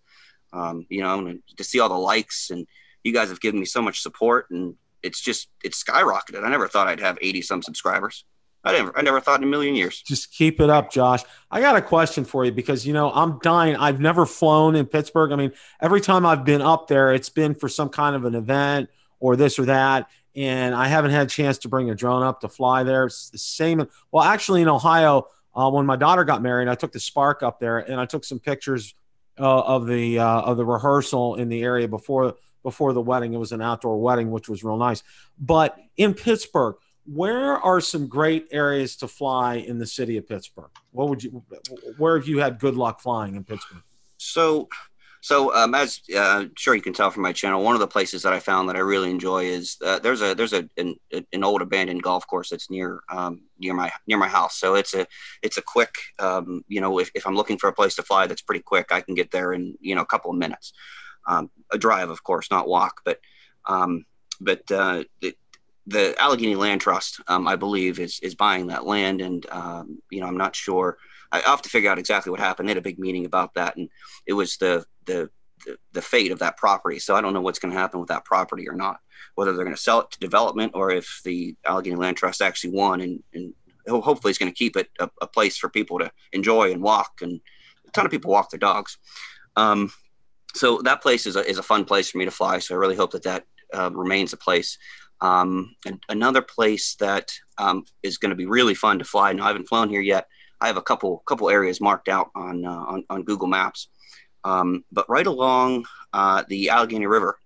um, 0.52 0.84
you 0.88 1.00
know 1.00 1.38
to 1.56 1.64
see 1.64 1.78
all 1.78 1.88
the 1.88 1.94
likes 1.94 2.50
and 2.50 2.66
you 3.04 3.12
guys 3.12 3.28
have 3.28 3.40
given 3.40 3.60
me 3.60 3.66
so 3.66 3.82
much 3.82 4.02
support 4.02 4.46
and 4.50 4.74
it's 5.02 5.20
just 5.20 5.48
it's 5.62 5.82
skyrocketed. 5.82 6.44
I 6.44 6.48
never 6.48 6.68
thought 6.68 6.88
I'd 6.88 7.00
have 7.00 7.18
80 7.20 7.42
some 7.42 7.62
subscribers. 7.62 8.24
I 8.64 8.72
never 8.72 8.98
I 8.98 9.02
never 9.02 9.20
thought 9.20 9.40
in 9.40 9.44
a 9.44 9.50
million 9.50 9.74
years. 9.74 10.02
Just 10.02 10.32
keep 10.32 10.60
it 10.60 10.68
up, 10.68 10.90
Josh. 10.90 11.22
I 11.50 11.60
got 11.60 11.76
a 11.76 11.82
question 11.82 12.24
for 12.24 12.44
you 12.44 12.52
because 12.52 12.86
you 12.86 12.92
know 12.92 13.10
I'm 13.12 13.38
dying. 13.38 13.76
I've 13.76 14.00
never 14.00 14.26
flown 14.26 14.74
in 14.74 14.86
Pittsburgh. 14.86 15.32
I 15.32 15.36
mean, 15.36 15.52
every 15.80 16.00
time 16.00 16.26
I've 16.26 16.44
been 16.44 16.62
up 16.62 16.88
there, 16.88 17.12
it's 17.12 17.28
been 17.28 17.54
for 17.54 17.68
some 17.68 17.88
kind 17.88 18.16
of 18.16 18.24
an 18.24 18.34
event 18.34 18.90
or 19.20 19.36
this 19.36 19.58
or 19.58 19.66
that. 19.66 20.08
And 20.34 20.74
I 20.74 20.88
haven't 20.88 21.12
had 21.12 21.26
a 21.26 21.30
chance 21.30 21.58
to 21.58 21.68
bring 21.68 21.90
a 21.90 21.94
drone 21.94 22.22
up 22.22 22.40
to 22.40 22.48
fly 22.48 22.82
there. 22.82 23.06
It's 23.06 23.30
the 23.30 23.38
same. 23.38 23.86
Well, 24.12 24.22
actually, 24.22 24.62
in 24.62 24.68
Ohio, 24.68 25.28
uh, 25.54 25.70
when 25.70 25.86
my 25.86 25.96
daughter 25.96 26.24
got 26.24 26.42
married, 26.42 26.68
I 26.68 26.74
took 26.74 26.92
the 26.92 27.00
Spark 27.00 27.42
up 27.42 27.60
there 27.60 27.78
and 27.78 28.00
I 28.00 28.06
took 28.06 28.24
some 28.24 28.38
pictures 28.38 28.94
uh, 29.38 29.60
of 29.60 29.86
the 29.86 30.18
uh, 30.18 30.42
of 30.42 30.56
the 30.56 30.64
rehearsal 30.64 31.36
in 31.36 31.48
the 31.48 31.62
area 31.62 31.88
before 31.88 32.34
before 32.68 32.92
the 32.92 33.00
wedding. 33.00 33.32
It 33.32 33.38
was 33.38 33.52
an 33.52 33.62
outdoor 33.62 33.98
wedding, 33.98 34.30
which 34.30 34.46
was 34.46 34.62
real 34.62 34.76
nice. 34.76 35.02
But 35.40 35.78
in 35.96 36.12
Pittsburgh, 36.12 36.76
where 37.06 37.54
are 37.56 37.80
some 37.80 38.08
great 38.08 38.46
areas 38.52 38.94
to 38.96 39.08
fly 39.08 39.54
in 39.54 39.78
the 39.78 39.86
city 39.86 40.18
of 40.18 40.28
Pittsburgh? 40.28 40.70
What 40.90 41.08
would 41.08 41.24
you, 41.24 41.42
where 41.96 42.18
have 42.18 42.28
you 42.28 42.40
had 42.40 42.58
good 42.58 42.76
luck 42.76 43.00
flying 43.00 43.36
in 43.36 43.44
Pittsburgh? 43.44 43.80
So, 44.18 44.68
so 45.22 45.54
um, 45.54 45.74
as 45.74 46.02
uh, 46.14 46.44
sure 46.58 46.74
you 46.74 46.82
can 46.82 46.92
tell 46.92 47.10
from 47.10 47.22
my 47.22 47.32
channel, 47.32 47.64
one 47.64 47.72
of 47.72 47.80
the 47.80 47.86
places 47.86 48.20
that 48.24 48.34
I 48.34 48.38
found 48.38 48.68
that 48.68 48.76
I 48.76 48.80
really 48.80 49.10
enjoy 49.10 49.44
is 49.44 49.78
uh, 49.82 49.98
there's 50.00 50.20
a 50.20 50.34
there's 50.34 50.52
a 50.52 50.68
an, 50.76 50.96
an, 51.32 51.42
old 51.42 51.62
abandoned 51.62 52.02
golf 52.02 52.26
course 52.26 52.50
that's 52.50 52.68
near 52.68 53.00
um, 53.08 53.40
near 53.58 53.72
my 53.72 53.90
near 54.06 54.18
my 54.18 54.28
house. 54.28 54.60
So 54.60 54.74
it's 54.74 54.92
a 54.92 55.06
it's 55.42 55.56
a 55.56 55.62
quick 55.62 55.94
um, 56.18 56.62
you 56.68 56.82
know 56.82 56.98
if, 56.98 57.10
if 57.14 57.26
I'm 57.26 57.34
looking 57.34 57.56
for 57.56 57.68
a 57.68 57.72
place 57.72 57.96
to 57.96 58.02
fly 58.02 58.26
that's 58.26 58.42
pretty 58.42 58.62
quick, 58.62 58.92
I 58.92 59.00
can 59.00 59.14
get 59.14 59.30
there 59.30 59.54
in 59.54 59.76
you 59.80 59.94
know 59.94 60.02
a 60.02 60.06
couple 60.06 60.30
of 60.30 60.36
minutes 60.36 60.72
um, 61.28 61.50
a 61.72 61.78
drive, 61.78 62.10
of 62.10 62.22
course, 62.22 62.50
not 62.50 62.68
walk, 62.68 63.00
but 63.04 63.20
um, 63.66 64.04
but 64.40 64.70
uh, 64.70 65.04
the, 65.20 65.34
the, 65.86 66.14
Allegheny 66.18 66.54
Land 66.54 66.80
Trust, 66.80 67.20
um, 67.28 67.46
I 67.48 67.56
believe, 67.56 67.98
is 67.98 68.20
is 68.20 68.34
buying 68.34 68.68
that 68.68 68.86
land, 68.86 69.20
and 69.20 69.46
um, 69.50 69.98
you 70.10 70.20
know, 70.20 70.26
I'm 70.26 70.36
not 70.36 70.56
sure. 70.56 70.98
I 71.30 71.40
have 71.40 71.62
to 71.62 71.68
figure 71.68 71.90
out 71.90 71.98
exactly 71.98 72.30
what 72.30 72.40
happened. 72.40 72.68
They 72.68 72.70
had 72.70 72.78
a 72.78 72.82
big 72.82 72.98
meeting 72.98 73.26
about 73.26 73.54
that, 73.54 73.76
and 73.76 73.88
it 74.26 74.32
was 74.32 74.56
the 74.56 74.84
the 75.06 75.30
the, 75.66 75.76
the 75.92 76.02
fate 76.02 76.32
of 76.32 76.38
that 76.38 76.56
property. 76.56 76.98
So 76.98 77.14
I 77.14 77.20
don't 77.20 77.32
know 77.32 77.40
what's 77.40 77.58
going 77.58 77.72
to 77.72 77.78
happen 77.78 78.00
with 78.00 78.08
that 78.08 78.24
property 78.24 78.68
or 78.68 78.74
not. 78.74 78.98
Whether 79.34 79.52
they're 79.52 79.64
going 79.64 79.76
to 79.76 79.82
sell 79.82 80.00
it 80.00 80.10
to 80.12 80.18
development 80.18 80.72
or 80.74 80.90
if 80.90 81.20
the 81.24 81.56
Allegheny 81.64 81.96
Land 81.96 82.16
Trust 82.16 82.42
actually 82.42 82.70
won, 82.70 83.00
and, 83.00 83.22
and 83.34 83.54
hopefully 83.88 84.30
is 84.30 84.38
going 84.38 84.52
to 84.52 84.56
keep 84.56 84.76
it 84.76 84.88
a, 85.00 85.10
a, 85.20 85.26
place 85.26 85.56
for 85.56 85.68
people 85.68 85.98
to 85.98 86.10
enjoy 86.32 86.72
and 86.72 86.82
walk. 86.82 87.20
And 87.22 87.40
a 87.86 87.90
ton 87.90 88.04
of 88.04 88.12
people 88.12 88.30
walk 88.30 88.50
their 88.50 88.58
dogs. 88.58 88.98
Um, 89.56 89.90
so 90.54 90.80
that 90.82 91.02
place 91.02 91.26
is 91.26 91.36
a, 91.36 91.48
is 91.48 91.58
a 91.58 91.62
fun 91.62 91.84
place 91.84 92.10
for 92.10 92.18
me 92.18 92.24
to 92.24 92.30
fly. 92.30 92.58
So 92.58 92.74
I 92.74 92.78
really 92.78 92.96
hope 92.96 93.12
that 93.12 93.24
that 93.24 93.44
uh, 93.74 93.90
remains 93.92 94.32
a 94.32 94.36
place. 94.36 94.78
Um, 95.20 95.74
another 96.08 96.42
place 96.42 96.94
that 96.96 97.32
um, 97.58 97.84
is 98.02 98.18
going 98.18 98.30
to 98.30 98.36
be 98.36 98.46
really 98.46 98.74
fun 98.74 98.98
to 98.98 99.04
fly. 99.04 99.32
Now 99.32 99.44
I 99.44 99.48
haven't 99.48 99.68
flown 99.68 99.88
here 99.88 100.00
yet. 100.00 100.26
I 100.60 100.66
have 100.66 100.76
a 100.76 100.82
couple 100.82 101.22
couple 101.26 101.50
areas 101.50 101.80
marked 101.80 102.08
out 102.08 102.30
on 102.34 102.64
uh, 102.64 102.70
on, 102.70 103.04
on, 103.10 103.22
Google 103.22 103.46
Maps, 103.46 103.88
um, 104.44 104.84
but 104.90 105.08
right 105.08 105.26
along 105.26 105.86
uh, 106.12 106.42
the 106.48 106.68
Allegheny 106.68 107.06
River, 107.06 107.38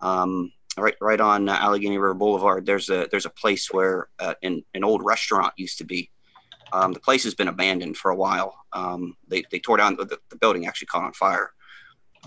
um, 0.00 0.52
right 0.76 0.94
right 1.00 1.20
on 1.20 1.48
uh, 1.48 1.54
Allegheny 1.54 1.98
River 1.98 2.14
Boulevard, 2.14 2.64
there's 2.66 2.88
a 2.88 3.08
there's 3.10 3.26
a 3.26 3.30
place 3.30 3.72
where 3.72 4.08
uh, 4.20 4.34
an, 4.42 4.64
an 4.74 4.84
old 4.84 5.04
restaurant 5.04 5.52
used 5.56 5.78
to 5.78 5.84
be. 5.84 6.10
Um, 6.72 6.92
the 6.92 7.00
place 7.00 7.24
has 7.24 7.34
been 7.34 7.48
abandoned 7.48 7.96
for 7.96 8.12
a 8.12 8.16
while. 8.16 8.56
They, 9.28 9.44
they 9.50 9.58
tore 9.58 9.76
down 9.76 9.96
the, 9.96 10.18
the 10.30 10.36
building 10.36 10.66
actually 10.66 10.86
caught 10.86 11.04
on 11.04 11.12
fire 11.12 11.52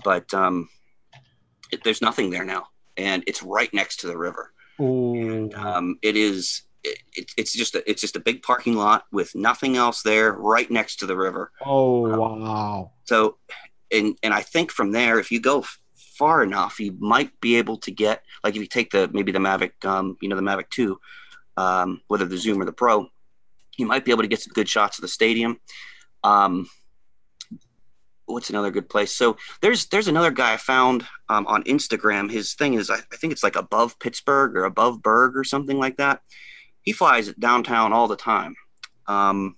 but 0.04 0.32
um, 0.34 0.68
it, 1.72 1.82
there's 1.84 2.02
nothing 2.02 2.30
there 2.30 2.44
now, 2.44 2.68
and 2.96 3.22
it's 3.26 3.42
right 3.42 3.72
next 3.72 4.00
to 4.00 4.06
the 4.06 4.16
river. 4.16 4.52
And, 4.78 5.54
um, 5.54 5.98
it 6.02 6.16
is. 6.16 6.62
It, 6.84 7.32
it's 7.36 7.52
just 7.52 7.74
a, 7.74 7.88
it's 7.90 8.00
just 8.00 8.14
a 8.14 8.20
big 8.20 8.42
parking 8.42 8.74
lot 8.74 9.06
with 9.10 9.34
nothing 9.34 9.76
else 9.76 10.02
there, 10.02 10.32
right 10.32 10.70
next 10.70 10.96
to 10.96 11.06
the 11.06 11.16
river. 11.16 11.50
Oh 11.64 12.12
um, 12.12 12.40
wow! 12.42 12.92
So, 13.04 13.38
and 13.90 14.16
and 14.22 14.32
I 14.32 14.42
think 14.42 14.70
from 14.70 14.92
there, 14.92 15.18
if 15.18 15.32
you 15.32 15.40
go 15.40 15.64
far 15.94 16.42
enough, 16.42 16.78
you 16.80 16.96
might 16.98 17.38
be 17.40 17.56
able 17.56 17.76
to 17.78 17.90
get 17.90 18.22
like 18.44 18.54
if 18.54 18.60
you 18.60 18.68
take 18.68 18.90
the 18.90 19.08
maybe 19.12 19.32
the 19.32 19.38
Mavic, 19.38 19.84
um, 19.84 20.16
you 20.20 20.28
know, 20.28 20.36
the 20.36 20.42
Mavic 20.42 20.70
Two, 20.70 21.00
um, 21.56 22.00
whether 22.08 22.24
the 22.24 22.38
Zoom 22.38 22.60
or 22.60 22.64
the 22.64 22.72
Pro, 22.72 23.08
you 23.76 23.86
might 23.86 24.04
be 24.04 24.10
able 24.10 24.22
to 24.22 24.28
get 24.28 24.40
some 24.40 24.52
good 24.52 24.68
shots 24.68 24.98
of 24.98 25.02
the 25.02 25.08
stadium. 25.08 25.60
Um, 26.24 26.68
what's 28.36 28.50
another 28.50 28.70
good 28.70 28.90
place? 28.90 29.12
So 29.16 29.38
there's 29.62 29.86
there's 29.86 30.08
another 30.08 30.30
guy 30.30 30.52
I 30.52 30.56
found 30.58 31.06
um, 31.30 31.46
on 31.46 31.62
Instagram. 31.64 32.30
His 32.30 32.52
thing 32.52 32.74
is 32.74 32.90
I, 32.90 32.96
I, 32.96 33.16
think 33.16 33.32
it's 33.32 33.42
like 33.42 33.56
above 33.56 33.98
Pittsburgh 33.98 34.54
or 34.54 34.64
above 34.64 35.02
Burgh 35.02 35.38
or 35.38 35.42
something 35.42 35.78
like 35.78 35.96
that. 35.96 36.20
He 36.82 36.92
flies 36.92 37.32
downtown 37.32 37.94
all 37.94 38.08
the 38.08 38.16
time, 38.16 38.54
um, 39.06 39.56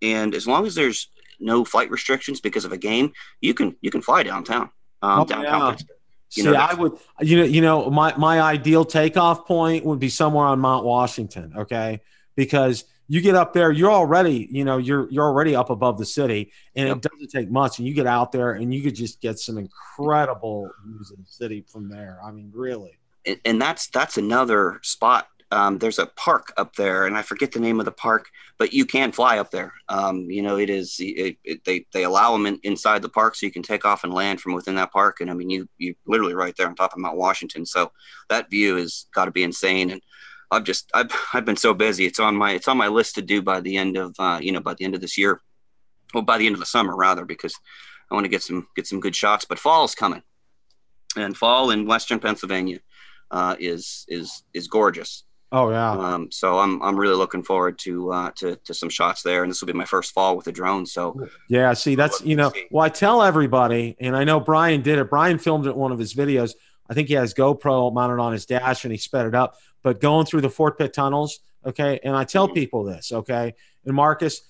and 0.00 0.34
as 0.34 0.48
long 0.48 0.66
as 0.66 0.74
there's 0.74 1.10
no 1.38 1.66
flight 1.66 1.90
restrictions 1.90 2.40
because 2.40 2.64
of 2.64 2.72
a 2.72 2.78
game, 2.78 3.12
you 3.42 3.52
can 3.52 3.76
you 3.82 3.90
can 3.90 4.00
fly 4.00 4.22
downtown. 4.22 4.70
Um, 5.02 5.20
oh, 5.20 5.24
downtown 5.26 5.60
yeah. 5.60 5.70
Pittsburgh. 5.72 5.96
You 6.32 6.42
See, 6.44 6.56
I 6.56 6.74
would, 6.74 6.92
you 7.20 7.38
know, 7.38 7.44
you 7.44 7.60
know, 7.60 7.90
my 7.90 8.16
my 8.16 8.40
ideal 8.40 8.86
takeoff 8.86 9.46
point 9.46 9.84
would 9.84 9.98
be 9.98 10.08
somewhere 10.08 10.46
on 10.46 10.60
Mount 10.60 10.84
Washington. 10.84 11.52
Okay, 11.58 12.00
because 12.36 12.84
you 13.08 13.22
get 13.22 13.34
up 13.34 13.54
there, 13.54 13.72
you're 13.72 13.90
already, 13.90 14.48
you 14.50 14.64
know, 14.64 14.76
you're 14.76 15.10
you're 15.10 15.24
already 15.24 15.56
up 15.56 15.70
above 15.70 15.98
the 15.98 16.04
city, 16.04 16.52
and 16.76 16.88
yep. 16.88 16.98
it 16.98 17.02
doesn't 17.02 17.30
take 17.30 17.50
much. 17.50 17.78
And 17.78 17.88
you 17.88 17.94
get 17.94 18.06
out 18.06 18.32
there, 18.32 18.52
and 18.52 18.72
you 18.72 18.82
could 18.82 18.94
just 18.94 19.20
get 19.20 19.38
some 19.38 19.56
incredible 19.56 20.70
views 20.84 21.10
of 21.10 21.16
the 21.16 21.24
city 21.24 21.64
from 21.66 21.88
there. 21.88 22.18
I 22.24 22.30
mean, 22.30 22.50
really. 22.54 22.98
And, 23.26 23.40
and 23.46 23.62
that's 23.62 23.88
that's 23.88 24.18
another 24.18 24.78
spot. 24.82 25.28
Um, 25.50 25.78
there's 25.78 25.98
a 25.98 26.04
park 26.04 26.52
up 26.58 26.76
there, 26.76 27.06
and 27.06 27.16
I 27.16 27.22
forget 27.22 27.52
the 27.52 27.60
name 27.60 27.78
of 27.80 27.86
the 27.86 27.92
park, 27.92 28.28
but 28.58 28.74
you 28.74 28.84
can 28.84 29.12
fly 29.12 29.38
up 29.38 29.50
there. 29.50 29.72
Um, 29.88 30.30
you 30.30 30.42
know, 30.42 30.58
it 30.58 30.68
is 30.68 30.96
it, 30.98 31.38
it, 31.42 31.64
they 31.64 31.86
they 31.94 32.04
allow 32.04 32.32
them 32.32 32.44
in, 32.44 32.60
inside 32.62 33.00
the 33.00 33.08
park, 33.08 33.34
so 33.34 33.46
you 33.46 33.52
can 33.52 33.62
take 33.62 33.86
off 33.86 34.04
and 34.04 34.12
land 34.12 34.42
from 34.42 34.52
within 34.52 34.74
that 34.74 34.92
park. 34.92 35.22
And 35.22 35.30
I 35.30 35.34
mean, 35.34 35.48
you 35.48 35.66
you 35.78 35.94
literally 36.06 36.34
right 36.34 36.54
there 36.58 36.66
on 36.66 36.74
top 36.74 36.92
of 36.92 36.98
Mount 36.98 37.16
Washington. 37.16 37.64
So 37.64 37.90
that 38.28 38.50
view 38.50 38.76
has 38.76 39.06
got 39.14 39.24
to 39.24 39.30
be 39.30 39.42
insane. 39.42 39.90
And 39.90 40.02
I've 40.50 40.64
just 40.64 40.90
I've 40.94 41.10
I've 41.34 41.44
been 41.44 41.56
so 41.56 41.74
busy. 41.74 42.06
It's 42.06 42.20
on 42.20 42.36
my 42.36 42.52
it's 42.52 42.68
on 42.68 42.76
my 42.76 42.88
list 42.88 43.14
to 43.16 43.22
do 43.22 43.42
by 43.42 43.60
the 43.60 43.76
end 43.76 43.96
of 43.96 44.14
uh, 44.18 44.38
you 44.40 44.52
know 44.52 44.60
by 44.60 44.74
the 44.74 44.84
end 44.84 44.94
of 44.94 45.00
this 45.00 45.18
year, 45.18 45.40
well 46.14 46.22
by 46.22 46.38
the 46.38 46.46
end 46.46 46.54
of 46.54 46.60
the 46.60 46.66
summer 46.66 46.96
rather 46.96 47.24
because 47.24 47.54
I 48.10 48.14
want 48.14 48.24
to 48.24 48.30
get 48.30 48.42
some 48.42 48.66
get 48.76 48.86
some 48.86 49.00
good 49.00 49.16
shots. 49.16 49.44
But 49.44 49.58
fall 49.58 49.84
is 49.84 49.94
coming, 49.94 50.22
and 51.16 51.36
fall 51.36 51.70
in 51.70 51.86
Western 51.86 52.18
Pennsylvania 52.18 52.80
uh, 53.30 53.56
is 53.58 54.04
is 54.08 54.42
is 54.54 54.68
gorgeous. 54.68 55.24
Oh 55.50 55.70
yeah. 55.70 55.92
Um, 55.92 56.30
so 56.30 56.58
I'm 56.58 56.82
I'm 56.82 56.96
really 56.96 57.14
looking 57.14 57.42
forward 57.42 57.78
to 57.80 58.12
uh, 58.12 58.30
to 58.36 58.56
to 58.56 58.74
some 58.74 58.90
shots 58.90 59.22
there, 59.22 59.42
and 59.42 59.50
this 59.50 59.62
will 59.62 59.66
be 59.66 59.72
my 59.72 59.86
first 59.86 60.12
fall 60.12 60.36
with 60.36 60.46
a 60.46 60.52
drone. 60.52 60.84
So 60.84 61.26
yeah, 61.48 61.72
see 61.72 61.94
that's 61.94 62.20
you 62.22 62.36
know 62.36 62.52
well 62.70 62.84
I 62.84 62.90
tell 62.90 63.22
everybody, 63.22 63.96
and 63.98 64.14
I 64.14 64.24
know 64.24 64.40
Brian 64.40 64.82
did 64.82 64.98
it. 64.98 65.08
Brian 65.08 65.38
filmed 65.38 65.66
it 65.66 65.74
one 65.74 65.90
of 65.90 65.98
his 65.98 66.12
videos. 66.12 66.52
I 66.88 66.94
think 66.94 67.08
he 67.08 67.14
has 67.14 67.34
GoPro 67.34 67.92
mounted 67.92 68.20
on 68.20 68.32
his 68.32 68.46
dash, 68.46 68.84
and 68.84 68.92
he 68.92 68.98
sped 68.98 69.26
it 69.26 69.34
up 69.34 69.56
but 69.82 70.00
going 70.00 70.26
through 70.26 70.40
the 70.42 70.50
Fort 70.50 70.78
Pitt 70.78 70.92
tunnels, 70.92 71.40
okay, 71.64 72.00
and 72.02 72.14
I 72.16 72.24
tell 72.24 72.48
people 72.48 72.84
this, 72.84 73.12
okay, 73.12 73.54
and 73.84 73.94
Marcus, 73.94 74.42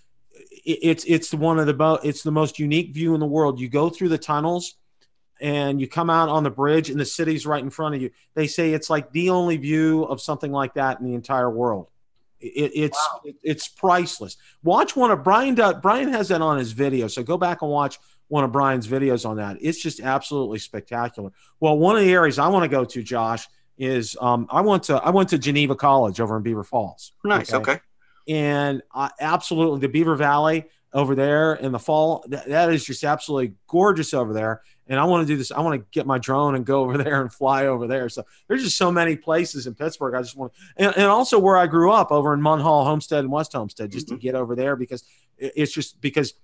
it's 0.64 1.04
it's 1.04 1.34
one 1.34 1.58
of 1.58 1.66
the 1.66 2.00
it's 2.04 2.22
the 2.22 2.30
most 2.30 2.58
unique 2.58 2.94
view 2.94 3.14
in 3.14 3.20
the 3.20 3.26
world. 3.26 3.60
You 3.60 3.68
go 3.68 3.90
through 3.90 4.10
the 4.10 4.18
tunnels 4.18 4.74
and 5.40 5.80
you 5.80 5.88
come 5.88 6.10
out 6.10 6.28
on 6.28 6.42
the 6.42 6.50
bridge 6.50 6.90
and 6.90 6.98
the 6.98 7.04
city's 7.04 7.46
right 7.46 7.62
in 7.62 7.70
front 7.70 7.94
of 7.94 8.02
you. 8.02 8.10
They 8.34 8.46
say 8.46 8.72
it's 8.72 8.90
like 8.90 9.12
the 9.12 9.30
only 9.30 9.56
view 9.56 10.04
of 10.04 10.20
something 10.20 10.52
like 10.52 10.74
that 10.74 11.00
in 11.00 11.06
the 11.06 11.14
entire 11.14 11.50
world. 11.50 11.88
It, 12.40 12.72
it's 12.74 13.08
wow. 13.12 13.20
it, 13.24 13.36
it's 13.42 13.68
priceless. 13.68 14.36
Watch 14.62 14.94
one 14.94 15.10
of 15.10 15.24
Brian. 15.24 15.56
Brian 15.80 16.12
has 16.12 16.28
that 16.28 16.40
on 16.40 16.58
his 16.58 16.72
video, 16.72 17.08
so 17.08 17.22
go 17.22 17.36
back 17.36 17.62
and 17.62 17.70
watch 17.70 17.98
one 18.28 18.44
of 18.44 18.52
Brian's 18.52 18.86
videos 18.86 19.28
on 19.28 19.36
that. 19.36 19.56
It's 19.60 19.80
just 19.80 20.00
absolutely 20.00 20.58
spectacular. 20.58 21.32
Well, 21.60 21.78
one 21.78 21.96
of 21.96 22.02
the 22.02 22.12
areas 22.12 22.38
I 22.38 22.48
want 22.48 22.64
to 22.64 22.68
go 22.68 22.84
to, 22.84 23.02
Josh, 23.02 23.48
is 23.76 24.16
um, 24.20 24.46
I 24.50 24.60
went 24.60 24.84
to 24.84 24.96
I 24.96 25.10
went 25.10 25.28
to 25.30 25.38
Geneva 25.38 25.74
College 25.74 26.20
over 26.20 26.36
in 26.36 26.42
Beaver 26.42 26.64
Falls. 26.64 27.12
Nice. 27.24 27.52
Okay. 27.52 27.72
okay. 27.72 27.82
And 28.28 28.82
I, 28.92 29.10
absolutely, 29.20 29.80
the 29.80 29.88
Beaver 29.88 30.16
Valley 30.16 30.66
over 30.92 31.14
there 31.14 31.54
in 31.54 31.72
the 31.72 31.78
fall, 31.78 32.24
that, 32.28 32.48
that 32.48 32.72
is 32.72 32.84
just 32.84 33.04
absolutely 33.04 33.54
gorgeous 33.66 34.14
over 34.14 34.32
there. 34.32 34.62
And 34.86 34.98
I 34.98 35.04
want 35.04 35.26
to 35.26 35.32
do 35.32 35.36
this. 35.36 35.52
I 35.52 35.60
want 35.60 35.80
to 35.80 35.86
get 35.90 36.06
my 36.06 36.18
drone 36.18 36.54
and 36.54 36.64
go 36.64 36.82
over 36.82 36.98
there 37.02 37.20
and 37.20 37.32
fly 37.32 37.66
over 37.66 37.86
there. 37.86 38.08
So 38.08 38.24
there's 38.46 38.64
just 38.64 38.76
so 38.76 38.90
many 38.90 39.16
places 39.16 39.66
in 39.66 39.74
Pittsburgh. 39.74 40.14
I 40.14 40.22
just 40.22 40.36
want 40.36 40.52
to, 40.54 40.60
and, 40.76 40.96
and 40.96 41.06
also 41.06 41.38
where 41.38 41.56
I 41.56 41.66
grew 41.66 41.92
up 41.92 42.10
over 42.10 42.34
in 42.34 42.40
Munhall, 42.40 42.84
Homestead, 42.84 43.20
and 43.20 43.32
West 43.32 43.52
Homestead, 43.52 43.90
just 43.90 44.06
mm-hmm. 44.06 44.16
to 44.16 44.20
get 44.20 44.34
over 44.34 44.56
there 44.56 44.76
because 44.76 45.04
it's 45.38 45.72
just 45.72 46.00
because 46.00 46.34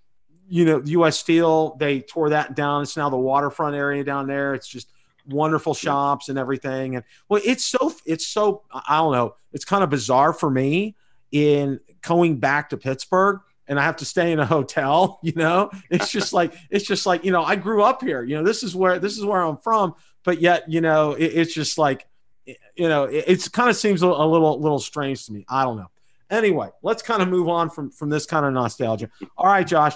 you 0.48 0.64
know, 0.64 0.82
U.S. 0.84 1.18
Steel, 1.18 1.76
they 1.76 2.00
tore 2.00 2.30
that 2.30 2.54
down. 2.54 2.82
It's 2.82 2.96
now 2.96 3.08
the 3.08 3.16
waterfront 3.16 3.76
area 3.76 4.04
down 4.04 4.26
there. 4.26 4.54
It's 4.54 4.68
just 4.68 4.90
wonderful 5.26 5.74
shops 5.74 6.28
and 6.28 6.38
everything. 6.38 6.96
And 6.96 7.04
well, 7.28 7.40
it's 7.44 7.64
so, 7.64 7.92
it's 8.06 8.26
so, 8.26 8.62
I 8.72 8.98
don't 8.98 9.12
know, 9.12 9.36
it's 9.52 9.64
kind 9.64 9.82
of 9.82 9.90
bizarre 9.90 10.32
for 10.32 10.50
me 10.50 10.96
in 11.32 11.80
going 12.02 12.38
back 12.38 12.70
to 12.70 12.76
Pittsburgh 12.76 13.40
and 13.66 13.80
I 13.80 13.84
have 13.84 13.96
to 13.96 14.04
stay 14.04 14.32
in 14.32 14.38
a 14.38 14.46
hotel, 14.46 15.18
you 15.22 15.32
know, 15.34 15.70
it's 15.90 16.10
just 16.10 16.32
like, 16.32 16.54
it's 16.70 16.84
just 16.84 17.06
like, 17.06 17.24
you 17.24 17.32
know, 17.32 17.42
I 17.42 17.56
grew 17.56 17.82
up 17.82 18.02
here, 18.02 18.22
you 18.22 18.36
know, 18.36 18.42
this 18.42 18.62
is 18.62 18.76
where, 18.76 18.98
this 18.98 19.16
is 19.16 19.24
where 19.24 19.40
I'm 19.40 19.56
from, 19.58 19.94
but 20.22 20.40
yet, 20.40 20.70
you 20.70 20.80
know, 20.80 21.12
it, 21.12 21.32
it's 21.34 21.54
just 21.54 21.78
like, 21.78 22.06
you 22.46 22.88
know, 22.88 23.04
it 23.04 23.24
it's 23.26 23.48
kind 23.48 23.70
of 23.70 23.76
seems 23.76 24.02
a, 24.02 24.06
a 24.06 24.26
little, 24.26 24.60
little 24.60 24.78
strange 24.78 25.24
to 25.26 25.32
me. 25.32 25.46
I 25.48 25.64
don't 25.64 25.78
know. 25.78 25.90
Anyway, 26.30 26.68
let's 26.82 27.02
kind 27.02 27.22
of 27.22 27.28
move 27.28 27.48
on 27.48 27.70
from, 27.70 27.90
from 27.90 28.10
this 28.10 28.26
kind 28.26 28.44
of 28.44 28.52
nostalgia. 28.52 29.08
All 29.36 29.46
right, 29.46 29.66
Josh, 29.66 29.94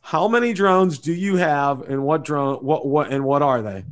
how 0.00 0.28
many 0.28 0.52
drones 0.52 0.98
do 0.98 1.12
you 1.12 1.36
have, 1.36 1.82
and 1.82 2.02
what 2.04 2.24
drone? 2.24 2.56
What 2.56 2.86
what 2.86 3.12
and 3.12 3.24
what 3.24 3.42
are 3.42 3.62
they? 3.62 3.84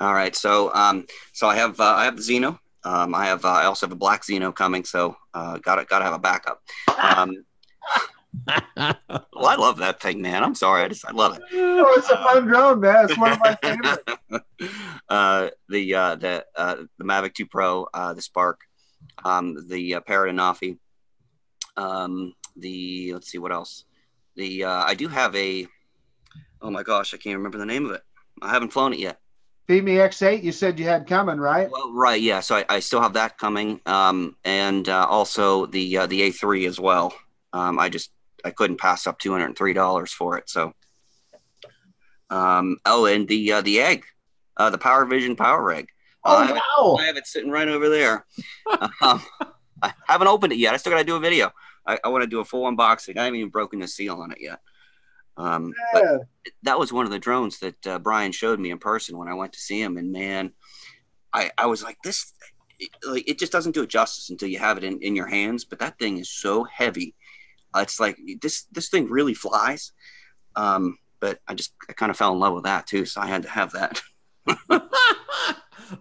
All 0.00 0.14
right, 0.14 0.34
so 0.34 0.72
um, 0.74 1.06
so 1.32 1.48
I 1.48 1.56
have 1.56 1.78
uh, 1.80 1.84
I 1.84 2.04
have 2.04 2.16
the 2.16 2.22
Zino. 2.22 2.58
Um, 2.84 3.14
I 3.14 3.26
have 3.26 3.44
uh, 3.44 3.48
I 3.48 3.64
also 3.64 3.86
have 3.86 3.92
a 3.92 3.96
black 3.96 4.22
Zino 4.22 4.54
coming, 4.54 4.84
so 4.84 5.16
uh, 5.34 5.58
got 5.58 5.76
to 5.76 5.84
got 5.84 5.98
to 5.98 6.04
have 6.04 6.14
a 6.14 6.18
backup. 6.18 6.62
Um, 6.98 7.44
well, 8.46 8.56
I 8.76 9.56
love 9.56 9.78
that 9.78 10.00
thing, 10.00 10.22
man. 10.22 10.42
I'm 10.42 10.54
sorry, 10.54 10.84
I 10.84 10.88
just 10.88 11.04
I 11.06 11.12
love 11.12 11.36
it. 11.36 11.42
Oh, 11.52 11.94
it's 11.96 12.10
a 12.10 12.16
fun 12.16 12.46
drone, 12.46 12.80
man. 12.80 13.04
It's 13.04 13.18
one 13.18 13.32
of 13.32 13.40
my 13.40 13.56
favorites. 13.56 14.44
uh, 15.08 15.48
the 15.68 15.94
uh, 15.94 16.14
the 16.16 16.44
uh, 16.56 16.76
the 16.98 17.04
Mavic 17.04 17.34
2 17.34 17.46
Pro, 17.46 17.86
uh, 17.94 18.14
the 18.14 18.22
Spark, 18.22 18.60
um, 19.24 19.56
the 19.68 19.96
uh, 19.96 20.00
Parrot 20.00 20.34
Anafi, 20.34 20.78
um, 21.76 22.34
the 22.56 23.12
let's 23.14 23.30
see 23.30 23.38
what 23.38 23.52
else. 23.52 23.84
The 24.38 24.64
uh, 24.64 24.84
I 24.84 24.94
do 24.94 25.08
have 25.08 25.34
a. 25.34 25.66
Oh 26.62 26.70
my 26.70 26.84
gosh, 26.84 27.12
I 27.12 27.16
can't 27.16 27.36
remember 27.36 27.58
the 27.58 27.66
name 27.66 27.84
of 27.86 27.90
it. 27.90 28.02
I 28.40 28.50
haven't 28.50 28.72
flown 28.72 28.92
it 28.92 29.00
yet. 29.00 29.18
Fimi 29.68 29.96
X8, 29.96 30.44
you 30.44 30.52
said 30.52 30.78
you 30.78 30.84
had 30.86 31.08
coming, 31.08 31.38
right? 31.38 31.68
Well, 31.70 31.92
right, 31.92 32.22
yeah. 32.22 32.38
So 32.40 32.56
I, 32.56 32.64
I 32.68 32.80
still 32.80 33.02
have 33.02 33.14
that 33.14 33.36
coming, 33.36 33.80
um, 33.84 34.36
and 34.44 34.88
uh, 34.88 35.06
also 35.10 35.66
the 35.66 35.98
uh, 35.98 36.06
the 36.06 36.20
A3 36.20 36.68
as 36.68 36.78
well. 36.78 37.12
Um, 37.52 37.80
I 37.80 37.88
just 37.88 38.12
I 38.44 38.50
couldn't 38.50 38.78
pass 38.78 39.08
up 39.08 39.18
two 39.18 39.32
hundred 39.32 39.46
and 39.46 39.58
three 39.58 39.72
dollars 39.72 40.12
for 40.12 40.38
it. 40.38 40.48
So, 40.48 40.72
um, 42.30 42.76
oh, 42.86 43.06
and 43.06 43.26
the 43.26 43.54
uh, 43.54 43.60
the 43.60 43.80
egg, 43.80 44.04
uh, 44.56 44.70
the 44.70 44.78
Power 44.78 45.04
Vision 45.04 45.34
Power 45.34 45.72
Egg. 45.72 45.88
Oh 46.24 46.36
I 46.36 46.52
wow! 46.52 46.96
I 47.00 47.06
have 47.06 47.16
it 47.16 47.26
sitting 47.26 47.50
right 47.50 47.68
over 47.68 47.88
there. 47.88 48.24
um, 49.02 49.20
I 49.82 49.92
haven't 50.06 50.28
opened 50.28 50.52
it 50.52 50.60
yet. 50.60 50.74
I 50.74 50.76
still 50.76 50.92
got 50.92 50.98
to 50.98 51.04
do 51.04 51.16
a 51.16 51.20
video. 51.20 51.52
I, 51.88 51.98
I 52.04 52.08
want 52.08 52.22
to 52.22 52.28
do 52.28 52.40
a 52.40 52.44
full 52.44 52.70
unboxing. 52.70 53.16
I 53.16 53.24
haven't 53.24 53.38
even 53.38 53.50
broken 53.50 53.80
the 53.80 53.88
seal 53.88 54.20
on 54.20 54.30
it 54.30 54.38
yet. 54.40 54.60
Um, 55.38 55.72
yeah. 55.94 56.18
that 56.64 56.78
was 56.78 56.92
one 56.92 57.06
of 57.06 57.12
the 57.12 57.18
drones 57.18 57.60
that 57.60 57.86
uh, 57.86 57.98
Brian 57.98 58.32
showed 58.32 58.60
me 58.60 58.70
in 58.70 58.78
person 58.78 59.16
when 59.16 59.28
I 59.28 59.34
went 59.34 59.52
to 59.54 59.60
see 59.60 59.80
him, 59.80 59.96
and 59.96 60.12
man, 60.12 60.52
I, 61.32 61.50
I 61.56 61.66
was 61.66 61.82
like, 61.82 61.96
this, 62.04 62.32
like, 63.08 63.28
it 63.28 63.38
just 63.38 63.52
doesn't 63.52 63.72
do 63.72 63.82
it 63.82 63.88
justice 63.88 64.30
until 64.30 64.48
you 64.48 64.58
have 64.58 64.76
it 64.76 64.84
in, 64.84 65.00
in 65.00 65.16
your 65.16 65.26
hands. 65.26 65.64
But 65.64 65.78
that 65.78 65.98
thing 65.98 66.18
is 66.18 66.30
so 66.30 66.64
heavy. 66.64 67.14
Uh, 67.74 67.80
it's 67.80 68.00
like 68.00 68.18
this, 68.42 68.64
this 68.72 68.88
thing 68.88 69.08
really 69.08 69.34
flies. 69.34 69.92
Um, 70.56 70.98
but 71.20 71.40
I 71.46 71.54
just, 71.54 71.72
I 71.88 71.92
kind 71.92 72.10
of 72.10 72.16
fell 72.16 72.32
in 72.32 72.38
love 72.38 72.54
with 72.54 72.64
that 72.64 72.86
too. 72.86 73.04
So 73.04 73.20
I 73.20 73.26
had 73.26 73.42
to 73.42 73.48
have 73.48 73.72
that. 73.72 74.02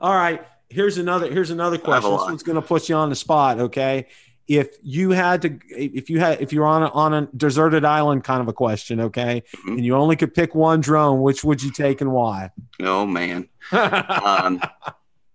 All 0.02 0.16
right. 0.16 0.46
Here's 0.70 0.98
another, 0.98 1.32
here's 1.32 1.50
another 1.50 1.78
question. 1.78 2.12
This 2.12 2.22
one's 2.22 2.44
going 2.44 2.56
to 2.56 2.62
put 2.62 2.90
you 2.90 2.96
on 2.96 3.10
the 3.10 3.16
spot. 3.16 3.60
Okay 3.60 4.08
if 4.48 4.78
you 4.82 5.12
had 5.12 5.42
to 5.42 5.60
if 5.70 6.10
you 6.10 6.20
had 6.20 6.42
if 6.42 6.54
you're 6.54 6.66
on 6.66 6.84
a, 6.84 6.90
on 6.90 7.14
a 7.14 7.28
deserted 7.36 7.84
island 7.84 8.24
kind 8.24 8.42
of 8.42 8.48
a 8.48 8.54
question 8.54 9.02
okay 9.02 9.44
mm-hmm. 9.56 9.74
and 9.74 9.86
you 9.86 9.96
only 9.96 10.16
could 10.16 10.34
pick 10.34 10.56
one 10.56 10.80
drone 10.80 11.22
which 11.22 11.44
would 11.44 11.62
you 11.62 11.72
take 11.72 12.02
and 12.02 12.12
why? 12.12 12.52
Oh 12.82 13.06
man. 13.06 13.50
Um, 13.70 14.62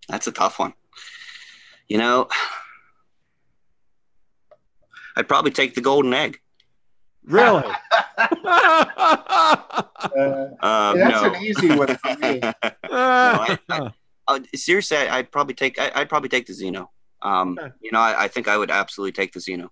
that's 0.08 0.26
a 0.26 0.32
tough 0.32 0.58
one. 0.58 0.74
You 1.88 1.98
know 1.98 2.28
i'd 5.16 5.28
probably 5.28 5.50
take 5.50 5.74
the 5.74 5.80
golden 5.80 6.14
egg. 6.14 6.40
Really? 7.24 7.62
Uh, 10.02 10.48
um, 10.60 10.98
that's 10.98 11.22
no. 11.22 11.32
an 11.32 11.42
easy 11.42 11.68
one 11.74 11.96
for 11.96 12.16
me. 12.18 12.40
No, 12.42 12.50
I, 12.90 13.58
I, 13.70 13.90
uh, 14.26 14.40
seriously 14.54 14.96
i'd 14.96 15.30
probably 15.30 15.54
take 15.54 15.78
I, 15.78 15.92
i'd 15.94 16.08
probably 16.08 16.28
take 16.28 16.46
the 16.46 16.52
zino 16.52 16.88
um, 17.22 17.58
okay. 17.58 17.72
You 17.80 17.92
know, 17.92 18.00
I, 18.00 18.24
I, 18.24 18.28
think 18.28 18.48
I 18.48 18.56
would 18.56 18.70
absolutely 18.70 19.12
take 19.12 19.32
the 19.32 19.40
Zino. 19.40 19.68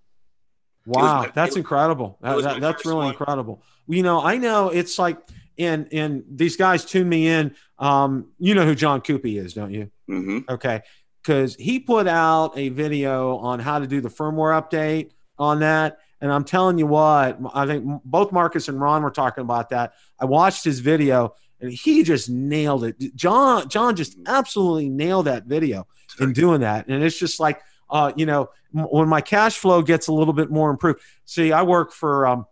Wow, 0.86 1.22
my, 1.22 1.30
that's 1.34 1.56
incredible. 1.56 2.18
That, 2.22 2.42
that, 2.42 2.60
that's 2.60 2.86
really 2.86 2.98
one. 2.98 3.10
incredible. 3.10 3.62
You 3.86 4.02
know, 4.02 4.22
I 4.22 4.36
know 4.38 4.70
it's 4.70 4.98
like, 4.98 5.18
and 5.58 5.88
and 5.92 6.24
these 6.30 6.56
guys 6.56 6.84
tune 6.84 7.08
me 7.08 7.28
in. 7.28 7.54
Um, 7.78 8.28
you 8.38 8.54
know 8.54 8.64
who 8.64 8.74
John 8.74 9.00
Coopy 9.00 9.36
is, 9.36 9.52
don't 9.52 9.72
you? 9.72 9.90
Mm-hmm. 10.08 10.38
Okay, 10.48 10.80
because 11.22 11.54
he 11.56 11.80
put 11.80 12.06
out 12.06 12.56
a 12.56 12.70
video 12.70 13.36
on 13.36 13.60
how 13.60 13.78
to 13.78 13.86
do 13.86 14.00
the 14.00 14.08
firmware 14.08 14.60
update 14.60 15.10
on 15.38 15.60
that. 15.60 15.98
And 16.22 16.30
I'm 16.30 16.44
telling 16.44 16.78
you 16.78 16.86
what, 16.86 17.38
I 17.54 17.66
think 17.66 18.02
both 18.04 18.30
Marcus 18.30 18.68
and 18.68 18.80
Ron 18.80 19.02
were 19.02 19.10
talking 19.10 19.42
about 19.42 19.70
that. 19.70 19.94
I 20.18 20.26
watched 20.26 20.64
his 20.64 20.80
video 20.80 21.34
and 21.60 21.72
he 21.72 22.02
just 22.02 22.28
nailed 22.28 22.84
it. 22.84 23.14
John, 23.14 23.68
John 23.68 23.96
just 23.96 24.16
absolutely 24.26 24.88
nailed 24.88 25.26
that 25.26 25.44
video 25.44 25.86
in 26.18 26.32
doing 26.32 26.60
that. 26.60 26.88
And 26.88 27.02
it's 27.02 27.18
just 27.18 27.40
like, 27.40 27.60
uh, 27.88 28.12
you 28.16 28.26
know, 28.26 28.50
m- 28.76 28.84
when 28.84 29.08
my 29.08 29.20
cash 29.20 29.58
flow 29.58 29.82
gets 29.82 30.08
a 30.08 30.12
little 30.12 30.34
bit 30.34 30.50
more 30.50 30.70
improved. 30.70 31.00
See, 31.24 31.52
I 31.52 31.62
work 31.62 31.92
for, 31.92 32.26
um, 32.26 32.46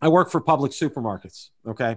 I 0.00 0.08
work 0.08 0.30
for 0.30 0.40
Publix 0.40 0.80
supermarkets. 0.80 1.50
Okay. 1.66 1.96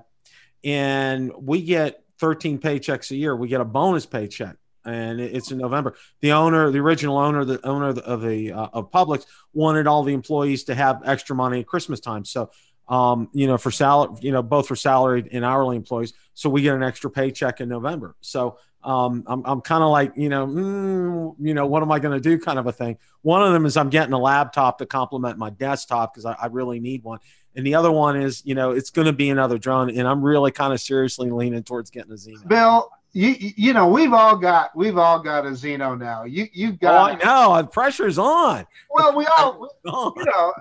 And 0.64 1.32
we 1.38 1.62
get 1.62 2.04
13 2.20 2.60
paychecks 2.60 3.12
a 3.12 3.16
year. 3.16 3.36
We 3.36 3.48
get 3.48 3.62
a 3.62 3.66
bonus 3.66 4.06
paycheck 4.06 4.58
and 4.86 5.20
it's 5.20 5.52
in 5.52 5.58
November. 5.58 5.96
The 6.22 6.34
owner, 6.34 6.70
the 6.70 6.80
original 6.80 7.18
owner, 7.18 7.44
the 7.44 7.66
owner 7.66 7.90
of 7.90 7.96
the, 7.96 8.04
of, 8.04 8.22
the, 8.22 8.52
uh, 8.52 8.68
of 8.74 8.92
Publix 8.92 9.26
wanted 9.54 9.88
all 9.88 10.04
the 10.04 10.14
employees 10.14 10.66
to 10.66 10.76
have 10.76 11.02
extra 11.06 11.36
money 11.36 11.62
at 11.62 11.68
Christmas 11.68 12.00
time. 12.00 12.24
So 12.26 12.52
um, 12.88 13.30
you 13.34 13.48
know, 13.48 13.58
for 13.58 13.72
salary, 13.72 14.16
you 14.22 14.32
know, 14.32 14.44
both 14.44 14.68
for 14.68 14.76
salaried 14.76 15.30
and 15.32 15.44
hourly 15.44 15.76
employees. 15.76 16.14
So 16.34 16.50
we 16.50 16.62
get 16.62 16.76
an 16.76 16.84
extra 16.84 17.10
paycheck 17.10 17.62
in 17.62 17.70
November. 17.70 18.16
So 18.22 18.60
um, 18.84 19.24
I'm, 19.26 19.44
I'm 19.46 19.62
kind 19.62 19.84
of 19.84 19.90
like, 19.90 20.14
you 20.16 20.30
know, 20.30 20.46
mm, 20.46 21.36
you 21.40 21.54
know, 21.56 21.66
what 21.66 21.82
am 21.82 21.92
I 21.92 21.98
going 22.00 22.14
to 22.14 22.22
do 22.22 22.40
kind 22.40 22.60
of 22.60 22.68
a 22.68 22.72
thing. 22.72 22.98
One 23.24 23.42
of 23.42 23.52
them 23.52 23.66
is 23.66 23.76
I'm 23.78 23.90
getting 23.90 24.14
a 24.14 24.20
laptop 24.20 24.78
to 24.78 24.86
complement 24.86 25.40
my 25.40 25.50
desktop 25.50 26.14
because 26.14 26.26
I, 26.26 26.34
I, 26.34 26.46
really 26.48 26.80
need 26.80 27.04
one. 27.04 27.20
And 27.56 27.66
the 27.66 27.74
other 27.74 27.92
one 27.92 28.22
is, 28.22 28.44
you 28.46 28.54
know, 28.54 28.72
it's 28.72 28.92
going 28.92 29.08
to 29.08 29.14
be 29.14 29.30
another 29.30 29.58
drone. 29.58 29.90
And 29.90 30.08
I'm 30.08 30.22
really 30.22 30.52
kind 30.52 30.72
of 30.72 30.80
seriously 30.80 31.32
leaning 31.32 31.64
towards 31.64 31.90
getting 31.90 32.12
a 32.12 32.16
Zino. 32.16 32.48
Bill, 32.48 32.92
you 33.16 33.34
you 33.40 33.72
know 33.72 33.88
we've 33.88 34.12
all 34.12 34.36
got 34.36 34.76
we've 34.76 34.98
all 34.98 35.20
got 35.20 35.46
a 35.46 35.52
Zino 35.52 35.98
now. 35.98 36.26
You 36.26 36.48
you've 36.52 36.82
got. 36.82 37.24
Oh, 37.24 37.26
I 37.26 37.56
know 37.56 37.62
the 37.62 37.68
pressure's 37.70 38.18
on. 38.18 38.68
Well, 38.90 39.16
we 39.16 39.26
all 39.38 39.70
you 40.18 40.26
know 40.26 40.54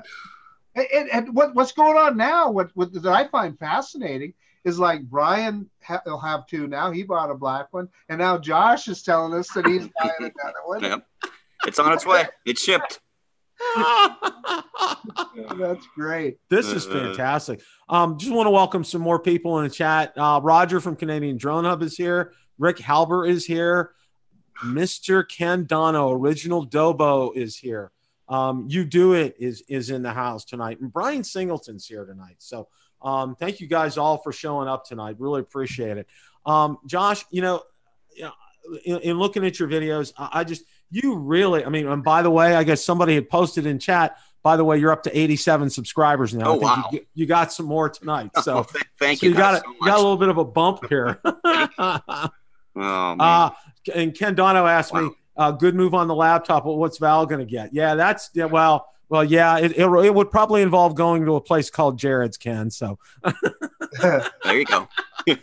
and, 0.74 1.08
and 1.10 1.34
what, 1.34 1.54
what's 1.54 1.72
going 1.72 1.96
on 1.96 2.16
now, 2.16 2.50
what, 2.50 2.70
what 2.74 2.92
that 2.92 3.06
I 3.06 3.28
find 3.28 3.58
fascinating 3.58 4.34
is 4.64 4.78
like 4.78 5.02
Brian 5.02 5.68
ha- 5.82 6.02
will 6.06 6.18
have 6.18 6.46
two 6.46 6.66
now. 6.66 6.90
He 6.90 7.02
bought 7.02 7.30
a 7.30 7.34
black 7.34 7.72
one, 7.72 7.88
and 8.08 8.18
now 8.18 8.38
Josh 8.38 8.88
is 8.88 9.02
telling 9.02 9.34
us 9.38 9.48
that 9.52 9.66
he's 9.66 9.88
buying 10.00 10.12
another 10.20 10.58
one. 10.64 10.82
Yep. 10.82 11.06
It's 11.66 11.78
on 11.78 11.92
its 11.92 12.06
way. 12.06 12.24
It's 12.44 12.62
shipped. 12.62 13.00
That's 15.56 15.86
great. 15.94 16.38
This 16.48 16.66
is 16.66 16.86
uh-huh. 16.86 17.00
fantastic. 17.00 17.62
Um, 17.88 18.18
just 18.18 18.32
want 18.32 18.46
to 18.46 18.50
welcome 18.50 18.84
some 18.84 19.00
more 19.00 19.18
people 19.18 19.58
in 19.58 19.64
the 19.64 19.70
chat. 19.70 20.12
Uh, 20.16 20.40
Roger 20.42 20.80
from 20.80 20.96
Canadian 20.96 21.36
Drone 21.36 21.64
Hub 21.64 21.82
is 21.82 21.96
here. 21.96 22.32
Rick 22.58 22.78
Halber 22.78 23.28
is 23.28 23.46
here. 23.46 23.92
Mr. 24.64 25.28
Ken 25.28 25.64
Dono, 25.64 26.12
original 26.12 26.66
Dobo, 26.66 27.34
is 27.36 27.56
here. 27.56 27.90
Um, 28.28 28.66
you 28.68 28.84
do 28.84 29.12
it 29.12 29.36
is 29.38 29.62
is 29.68 29.90
in 29.90 30.02
the 30.02 30.12
house 30.12 30.44
tonight, 30.44 30.80
and 30.80 30.92
Brian 30.92 31.24
Singleton's 31.24 31.86
here 31.86 32.04
tonight. 32.04 32.36
So 32.38 32.68
um, 33.02 33.36
thank 33.36 33.60
you 33.60 33.66
guys 33.66 33.98
all 33.98 34.18
for 34.18 34.32
showing 34.32 34.68
up 34.68 34.86
tonight. 34.86 35.16
Really 35.18 35.40
appreciate 35.40 35.98
it. 35.98 36.06
Um, 36.46 36.78
Josh, 36.86 37.24
you 37.30 37.42
know, 37.42 37.62
you 38.14 38.24
know 38.24 38.32
in, 38.84 38.98
in, 39.00 39.18
looking 39.18 39.44
at 39.44 39.58
your 39.58 39.68
videos, 39.68 40.12
I, 40.16 40.40
I 40.40 40.44
just 40.44 40.64
you 40.90 41.16
really, 41.16 41.64
I 41.64 41.68
mean, 41.68 41.86
and 41.86 42.02
by 42.02 42.22
the 42.22 42.30
way, 42.30 42.54
I 42.54 42.64
guess 42.64 42.84
somebody 42.84 43.14
had 43.14 43.28
posted 43.28 43.66
in 43.66 43.78
chat. 43.78 44.16
By 44.42 44.56
the 44.56 44.64
way, 44.64 44.78
you're 44.78 44.92
up 44.92 45.02
to 45.04 45.18
87 45.18 45.70
subscribers 45.70 46.34
now. 46.34 46.48
Oh 46.48 46.54
wow! 46.56 46.88
You, 46.92 47.06
you, 47.14 47.26
got 47.26 47.52
some 47.52 47.66
more 47.66 47.88
tonight. 47.88 48.30
So 48.42 48.58
oh, 48.58 48.62
th- 48.62 48.84
thank 48.98 49.20
so 49.20 49.26
you. 49.26 49.32
You 49.32 49.38
got, 49.38 49.62
so 49.62 49.70
you 49.70 49.86
got 49.86 49.98
a 49.98 50.02
little 50.02 50.18
bit 50.18 50.28
of 50.28 50.38
a 50.38 50.44
bump 50.44 50.80
here. 50.88 51.18
oh, 51.24 52.30
uh, 52.76 53.50
and 53.94 54.14
Ken 54.14 54.34
Dono 54.34 54.66
asked 54.66 54.92
wow. 54.92 55.00
me, 55.00 55.10
uh, 55.36 55.50
"Good 55.50 55.74
move 55.74 55.94
on 55.94 56.08
the 56.08 56.14
laptop. 56.14 56.64
Well, 56.64 56.76
what's 56.76 56.98
Val 56.98 57.26
going 57.26 57.40
to 57.40 57.50
get?" 57.50 57.74
Yeah, 57.74 57.94
that's 57.94 58.30
yeah. 58.34 58.46
Well, 58.46 58.88
well, 59.08 59.24
yeah. 59.24 59.58
It, 59.58 59.72
it, 59.72 59.86
it 59.86 60.14
would 60.14 60.30
probably 60.30 60.62
involve 60.62 60.94
going 60.94 61.24
to 61.24 61.36
a 61.36 61.40
place 61.40 61.70
called 61.70 61.98
Jared's, 61.98 62.36
Ken. 62.36 62.70
So 62.70 62.98
there 64.02 64.30
you 64.52 64.64
go. 64.64 64.88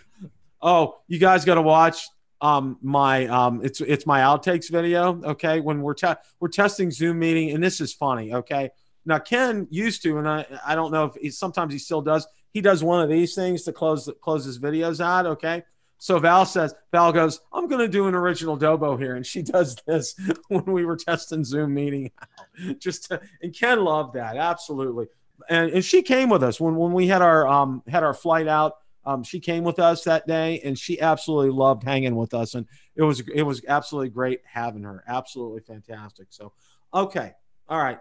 oh, 0.62 1.00
you 1.08 1.20
guys 1.20 1.46
got 1.46 1.56
to 1.56 1.62
watch 1.62 2.08
um 2.42 2.78
my 2.82 3.28
um 3.28 3.64
it's 3.64 3.82
it's 3.82 4.06
my 4.06 4.22
outtakes 4.22 4.70
video 4.70 5.22
okay 5.24 5.60
when 5.60 5.82
we're 5.82 5.94
te- 5.94 6.16
we're 6.40 6.48
testing 6.48 6.90
zoom 6.90 7.20
meeting 7.20 7.52
and 7.52 7.64
this 7.64 7.80
is 7.80 7.94
funny 7.94 8.34
okay 8.34 8.70
now 9.06 9.20
ken 9.20 9.68
used 9.70 10.02
to 10.02 10.18
and 10.18 10.28
i 10.28 10.46
i 10.66 10.74
don't 10.74 10.92
know 10.92 11.06
if 11.06 11.14
he 11.22 11.30
sometimes 11.30 11.72
he 11.72 11.78
still 11.80 12.02
does 12.02 12.28
he 12.52 12.60
does 12.60 12.84
one 12.84 13.02
of 13.02 13.10
these 13.10 13.36
things 13.36 13.64
to 13.64 13.72
close 13.72 14.10
close 14.22 14.44
his 14.44 14.60
videos 14.60 15.00
out 15.00 15.26
okay 15.28 15.64
so 16.02 16.18
val 16.18 16.48
says 16.48 16.74
val 16.92 17.14
goes 17.14 17.42
i'm 17.54 17.68
going 17.68 17.80
to 17.80 17.88
do 17.88 18.08
an 18.08 18.16
original 18.16 18.58
dobo 18.58 19.00
here. 19.00 19.16
And 19.16 19.26
she 19.26 19.44
does 19.44 19.76
this 19.86 20.16
when 20.48 20.66
we 20.66 20.84
were 20.84 20.98
testing 20.98 21.44
zoom 21.44 21.76
meeting 21.76 22.12
just 22.80 23.06
to, 23.10 23.22
and 23.44 23.54
ken 23.54 23.84
loved 23.84 24.16
that 24.16 24.36
absolutely. 24.36 25.06
And, 25.48 25.72
and 25.72 25.86
she 25.86 26.02
came 26.02 26.30
with 26.30 26.44
us 26.44 26.60
when 26.60 26.76
when 26.76 26.92
we 26.94 27.08
had 27.08 27.22
our 27.22 27.48
um 27.48 27.84
had 27.88 28.04
our 28.04 28.14
flight 28.14 28.48
out. 28.48 28.78
Um, 29.04 29.24
she 29.24 29.40
came 29.40 29.64
with 29.64 29.80
us 29.80 30.04
that 30.04 30.28
day, 30.28 30.62
and 30.64 30.78
she 30.78 31.02
absolutely 31.02 31.50
loved 31.50 31.84
hanging 31.84 32.16
with 32.16 32.36
us, 32.36 32.54
and 32.54 32.68
it 32.96 33.02
was 33.02 33.22
it 33.34 33.42
was 33.42 33.64
absolutely 33.68 34.10
great 34.10 34.42
having 34.46 34.84
her. 34.84 35.04
Absolutely 35.08 35.62
fantastic. 35.62 36.28
So, 36.30 36.54
okay, 36.94 37.34
all 37.68 37.80
right, 37.80 37.98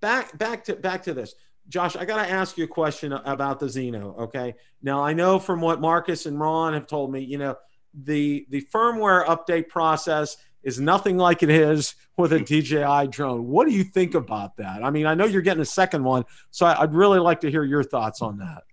back 0.00 0.38
back 0.38 0.62
to 0.64 0.76
back 0.76 1.02
to 1.04 1.14
this. 1.14 1.34
Josh, 1.68 1.96
I 1.96 2.04
got 2.04 2.24
to 2.24 2.30
ask 2.30 2.56
you 2.56 2.64
a 2.64 2.68
question 2.68 3.12
about 3.12 3.58
the 3.58 3.66
Zino. 3.66 4.18
Okay, 4.18 4.54
now 4.82 5.02
I 5.02 5.12
know 5.12 5.38
from 5.38 5.60
what 5.60 5.80
Marcus 5.80 6.26
and 6.26 6.38
Ron 6.38 6.74
have 6.74 6.86
told 6.86 7.10
me, 7.10 7.20
you 7.20 7.38
know, 7.38 7.56
the 7.94 8.46
the 8.50 8.62
firmware 8.72 9.24
update 9.26 9.68
process 9.68 10.36
is 10.62 10.80
nothing 10.80 11.16
like 11.16 11.42
it 11.42 11.50
is 11.50 11.94
with 12.16 12.32
a 12.32 12.40
DJI 12.40 13.08
drone. 13.08 13.46
What 13.46 13.68
do 13.68 13.72
you 13.72 13.84
think 13.84 14.14
about 14.14 14.56
that? 14.56 14.84
I 14.84 14.90
mean, 14.90 15.06
I 15.06 15.14
know 15.14 15.24
you're 15.24 15.42
getting 15.42 15.62
a 15.62 15.66
second 15.66 16.02
one, 16.02 16.24
so 16.50 16.66
I'd 16.66 16.92
really 16.92 17.20
like 17.20 17.40
to 17.42 17.50
hear 17.50 17.64
your 17.64 17.84
thoughts 17.84 18.20
on 18.20 18.38
that. 18.38 18.64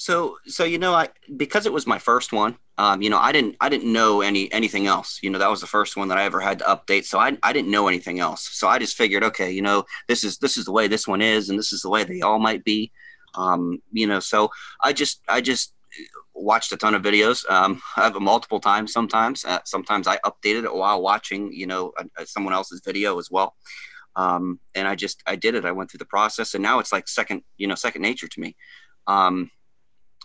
So, 0.00 0.38
so 0.46 0.64
you 0.64 0.78
know, 0.78 0.94
I 0.94 1.10
because 1.36 1.66
it 1.66 1.74
was 1.74 1.86
my 1.86 1.98
first 1.98 2.32
one, 2.32 2.56
um, 2.78 3.02
you 3.02 3.10
know, 3.10 3.18
I 3.18 3.32
didn't 3.32 3.56
I 3.60 3.68
didn't 3.68 3.92
know 3.92 4.22
any 4.22 4.50
anything 4.50 4.86
else. 4.86 5.18
You 5.22 5.28
know, 5.28 5.38
that 5.38 5.50
was 5.50 5.60
the 5.60 5.66
first 5.66 5.94
one 5.94 6.08
that 6.08 6.16
I 6.16 6.24
ever 6.24 6.40
had 6.40 6.60
to 6.60 6.64
update. 6.64 7.04
So 7.04 7.18
I 7.18 7.36
I 7.42 7.52
didn't 7.52 7.70
know 7.70 7.86
anything 7.86 8.18
else. 8.18 8.48
So 8.50 8.66
I 8.66 8.78
just 8.78 8.96
figured, 8.96 9.22
okay, 9.24 9.50
you 9.52 9.60
know, 9.60 9.84
this 10.08 10.24
is 10.24 10.38
this 10.38 10.56
is 10.56 10.64
the 10.64 10.72
way 10.72 10.88
this 10.88 11.06
one 11.06 11.20
is, 11.20 11.50
and 11.50 11.58
this 11.58 11.70
is 11.70 11.82
the 11.82 11.90
way 11.90 12.04
they 12.04 12.22
all 12.22 12.38
might 12.38 12.64
be. 12.64 12.90
Um, 13.34 13.82
you 13.92 14.06
know, 14.06 14.20
so 14.20 14.50
I 14.80 14.94
just 14.94 15.20
I 15.28 15.42
just 15.42 15.74
watched 16.32 16.72
a 16.72 16.78
ton 16.78 16.94
of 16.94 17.02
videos. 17.02 17.44
Um, 17.50 17.82
I 17.98 18.04
have 18.04 18.18
multiple 18.18 18.58
times. 18.58 18.94
Sometimes, 18.94 19.44
uh, 19.44 19.58
sometimes 19.66 20.06
I 20.06 20.16
updated 20.24 20.64
it 20.64 20.74
while 20.74 21.02
watching, 21.02 21.52
you 21.52 21.66
know, 21.66 21.92
a, 21.98 22.22
a, 22.22 22.26
someone 22.26 22.54
else's 22.54 22.80
video 22.82 23.18
as 23.18 23.30
well. 23.30 23.54
Um, 24.16 24.60
and 24.74 24.88
I 24.88 24.94
just 24.94 25.22
I 25.26 25.36
did 25.36 25.56
it. 25.56 25.66
I 25.66 25.72
went 25.72 25.90
through 25.90 25.98
the 25.98 26.06
process, 26.06 26.54
and 26.54 26.62
now 26.62 26.78
it's 26.78 26.90
like 26.90 27.06
second, 27.06 27.42
you 27.58 27.66
know, 27.66 27.74
second 27.74 28.00
nature 28.00 28.28
to 28.28 28.40
me. 28.40 28.56
Um, 29.06 29.50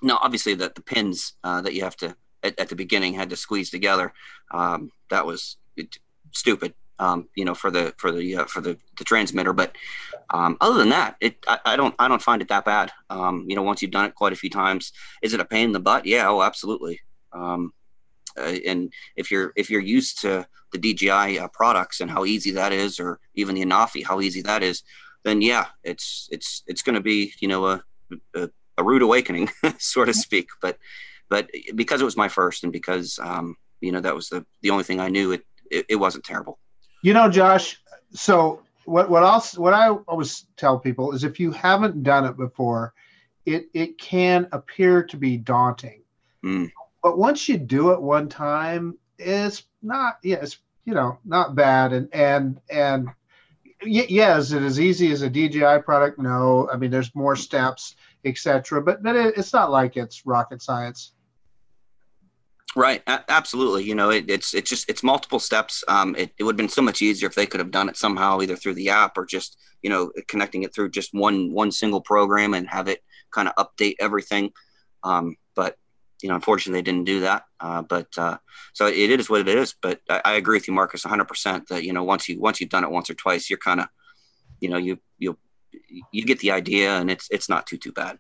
now, 0.02 0.20
obviously, 0.22 0.54
the, 0.56 0.72
the 0.74 0.82
pins 0.82 1.34
uh, 1.44 1.62
that 1.62 1.74
you 1.74 1.84
have 1.84 1.96
to 1.98 2.16
at, 2.44 2.60
at, 2.60 2.70
the 2.70 2.76
beginning 2.76 3.14
had 3.14 3.30
to 3.30 3.36
squeeze 3.36 3.70
together. 3.70 4.14
Um, 4.52 4.92
that 5.10 5.26
was 5.26 5.58
it, 5.78 5.98
stupid, 6.32 6.74
um, 7.00 7.30
you 7.36 7.46
know, 7.46 7.56
for 7.56 7.72
the 7.72 7.94
for 7.98 8.12
the 8.12 8.38
uh, 8.38 8.46
for 8.46 8.62
the, 8.62 8.78
the 8.98 9.04
transmitter. 9.04 9.54
But 9.54 9.76
um, 10.32 10.58
other 10.62 10.78
than 10.78 10.90
that, 10.90 11.16
it 11.22 11.38
I, 11.48 11.60
I, 11.66 11.76
don't 11.76 11.96
I 11.98 12.08
don't 12.08 12.22
find 12.22 12.42
it 12.42 12.50
that 12.50 12.66
bad. 12.66 12.92
Um, 13.10 13.46
you 13.48 13.56
know, 13.56 13.64
once 13.64 13.82
you've 13.82 13.92
done 13.92 14.06
it 14.06 14.16
quite 14.16 14.34
a 14.34 14.38
few 14.38 14.50
times, 14.50 14.92
is 15.22 15.34
it 15.34 15.40
a 15.40 15.46
pain 15.46 15.66
in 15.66 15.72
the 15.72 15.80
butt? 15.80 16.06
Yeah, 16.06 16.28
oh, 16.30 16.42
absolutely. 16.42 17.00
Um, 17.32 17.74
uh, 18.38 18.56
and 18.66 18.92
if 19.16 19.32
you're 19.32 19.54
if 19.56 19.70
you're 19.70 19.82
used 19.82 20.22
to 20.22 20.48
the 20.72 20.78
DJI 20.78 21.40
uh, 21.40 21.48
products 21.50 22.02
and 22.02 22.12
how 22.12 22.26
easy 22.26 22.52
that 22.52 22.74
is, 22.74 23.00
or 23.00 23.20
even 23.36 23.56
the 23.56 23.64
Anafi, 23.64 24.04
how 24.04 24.20
easy 24.20 24.42
that 24.42 24.62
is, 24.62 24.84
then 25.24 25.42
yeah, 25.42 25.68
it's 25.84 26.28
it's 26.32 26.64
it's 26.68 26.82
going 26.82 26.96
to 26.96 27.02
be 27.02 27.34
you 27.40 27.48
know 27.48 27.66
a, 27.66 27.84
a 28.36 28.50
a 28.78 28.84
rude 28.84 29.02
awakening, 29.02 29.50
so 29.78 30.06
to 30.06 30.14
speak. 30.14 30.48
But 30.62 30.78
but 31.30 31.50
because 31.76 32.02
it 32.02 32.06
was 32.06 32.18
my 32.18 32.28
first, 32.28 32.64
and 32.64 32.72
because 32.72 33.20
um, 33.22 33.56
you 33.82 33.92
know 33.92 34.02
that 34.02 34.16
was 34.16 34.30
the 34.30 34.46
the 34.62 34.70
only 34.70 34.84
thing 34.84 35.00
I 35.00 35.10
knew, 35.10 35.32
it 35.32 35.46
it, 35.70 35.86
it 35.90 35.96
wasn't 35.96 36.24
terrible. 36.24 36.60
You 37.04 37.14
know, 37.14 37.30
Josh. 37.30 37.80
So 38.14 38.62
what 38.86 39.10
what 39.10 39.24
else 39.24 39.58
what 39.58 39.74
I 39.74 39.90
always 39.90 40.46
tell 40.58 40.80
people 40.80 41.12
is 41.12 41.24
if 41.24 41.40
you 41.40 41.52
haven't 41.52 42.04
done 42.04 42.26
it 42.26 42.38
before, 42.38 42.94
it 43.46 43.68
it 43.74 43.98
can 43.98 44.48
appear 44.52 45.04
to 45.04 45.18
be 45.18 45.38
daunting. 45.38 46.02
Mm. 46.44 46.72
But 47.04 47.18
once 47.18 47.50
you 47.50 47.58
do 47.58 47.92
it 47.92 48.02
one 48.02 48.30
time, 48.30 48.98
it's 49.18 49.64
not 49.82 50.18
yeah, 50.24 50.38
it's 50.38 50.58
you 50.86 50.94
know 50.94 51.18
not 51.26 51.56
bad 51.56 51.94
and 51.94 52.10
and 52.14 52.62
and 52.70 53.10
yeah, 53.84 54.38
is 54.38 54.52
it 54.52 54.64
as 54.64 54.80
easy 54.80 55.12
as 55.12 55.22
a 55.22 55.30
DJI 55.30 55.82
product? 55.84 56.18
No, 56.18 56.70
I 56.72 56.78
mean 56.78 56.92
there's 56.92 57.14
more 57.14 57.36
steps 57.36 57.96
etc. 58.26 58.82
But 58.82 59.04
but 59.04 59.16
it, 59.16 59.38
it's 59.38 59.54
not 59.54 59.72
like 59.72 59.98
it's 59.98 60.26
rocket 60.26 60.62
science. 60.62 61.14
Right, 62.76 63.02
a- 63.08 63.24
absolutely. 63.30 63.86
You 63.86 63.96
know, 63.96 64.10
it, 64.10 64.30
it's 64.30 64.54
it's 64.54 64.70
just 64.70 64.90
it's 64.90 65.04
multiple 65.04 65.40
steps. 65.40 65.84
Um, 65.88 66.16
it, 66.18 66.34
it 66.38 66.44
would 66.44 66.54
have 66.54 66.58
been 66.58 66.70
so 66.70 66.82
much 66.82 67.02
easier 67.02 67.30
if 67.30 67.36
they 67.36 67.46
could 67.46 67.62
have 67.62 67.72
done 67.72 67.88
it 67.88 67.96
somehow, 67.96 68.42
either 68.42 68.58
through 68.58 68.74
the 68.74 68.90
app 68.90 69.18
or 69.18 69.26
just 69.26 69.58
you 69.82 69.90
know 69.90 70.12
connecting 70.28 70.64
it 70.64 70.76
through 70.76 70.90
just 70.90 71.14
one 71.14 71.54
one 71.54 71.72
single 71.72 72.02
program 72.02 72.54
and 72.54 72.68
have 72.68 72.90
it 72.90 73.02
kind 73.32 73.48
of 73.48 73.56
update 73.56 73.96
everything. 74.00 74.52
Um, 75.04 75.38
but 75.56 75.78
you 76.22 76.28
know, 76.28 76.36
unfortunately, 76.36 76.80
they 76.80 76.84
didn't 76.84 77.06
do 77.06 77.22
that. 77.22 77.44
Uh, 77.62 77.82
but 77.82 78.08
uh, 78.18 78.38
so 78.74 78.88
it 78.88 79.20
is 79.20 79.30
what 79.30 79.42
it 79.42 79.48
is. 79.48 79.74
But 79.82 80.02
I, 80.10 80.22
I 80.26 80.34
agree 80.34 80.58
with 80.58 80.68
you, 80.68 80.74
Marcus, 80.74 81.06
100 81.06 81.26
percent 81.26 81.70
that 81.70 81.86
you 81.86 81.94
know 81.94 82.04
once 82.04 82.28
you 82.28 82.42
once 82.42 82.60
you've 82.60 82.70
done 82.70 82.84
it 82.84 82.92
once 82.92 83.10
or 83.10 83.14
twice, 83.14 83.50
you're 83.50 83.60
kind 83.60 83.80
of 83.80 83.88
you 84.60 84.68
know 84.68 84.78
you 84.78 85.00
you 85.18 85.38
you 86.12 86.26
get 86.26 86.40
the 86.40 86.52
idea, 86.52 86.98
and 86.98 87.10
it's 87.10 87.30
it's 87.32 87.50
not 87.50 87.68
too 87.68 87.78
too 87.78 87.92
bad. 87.92 88.20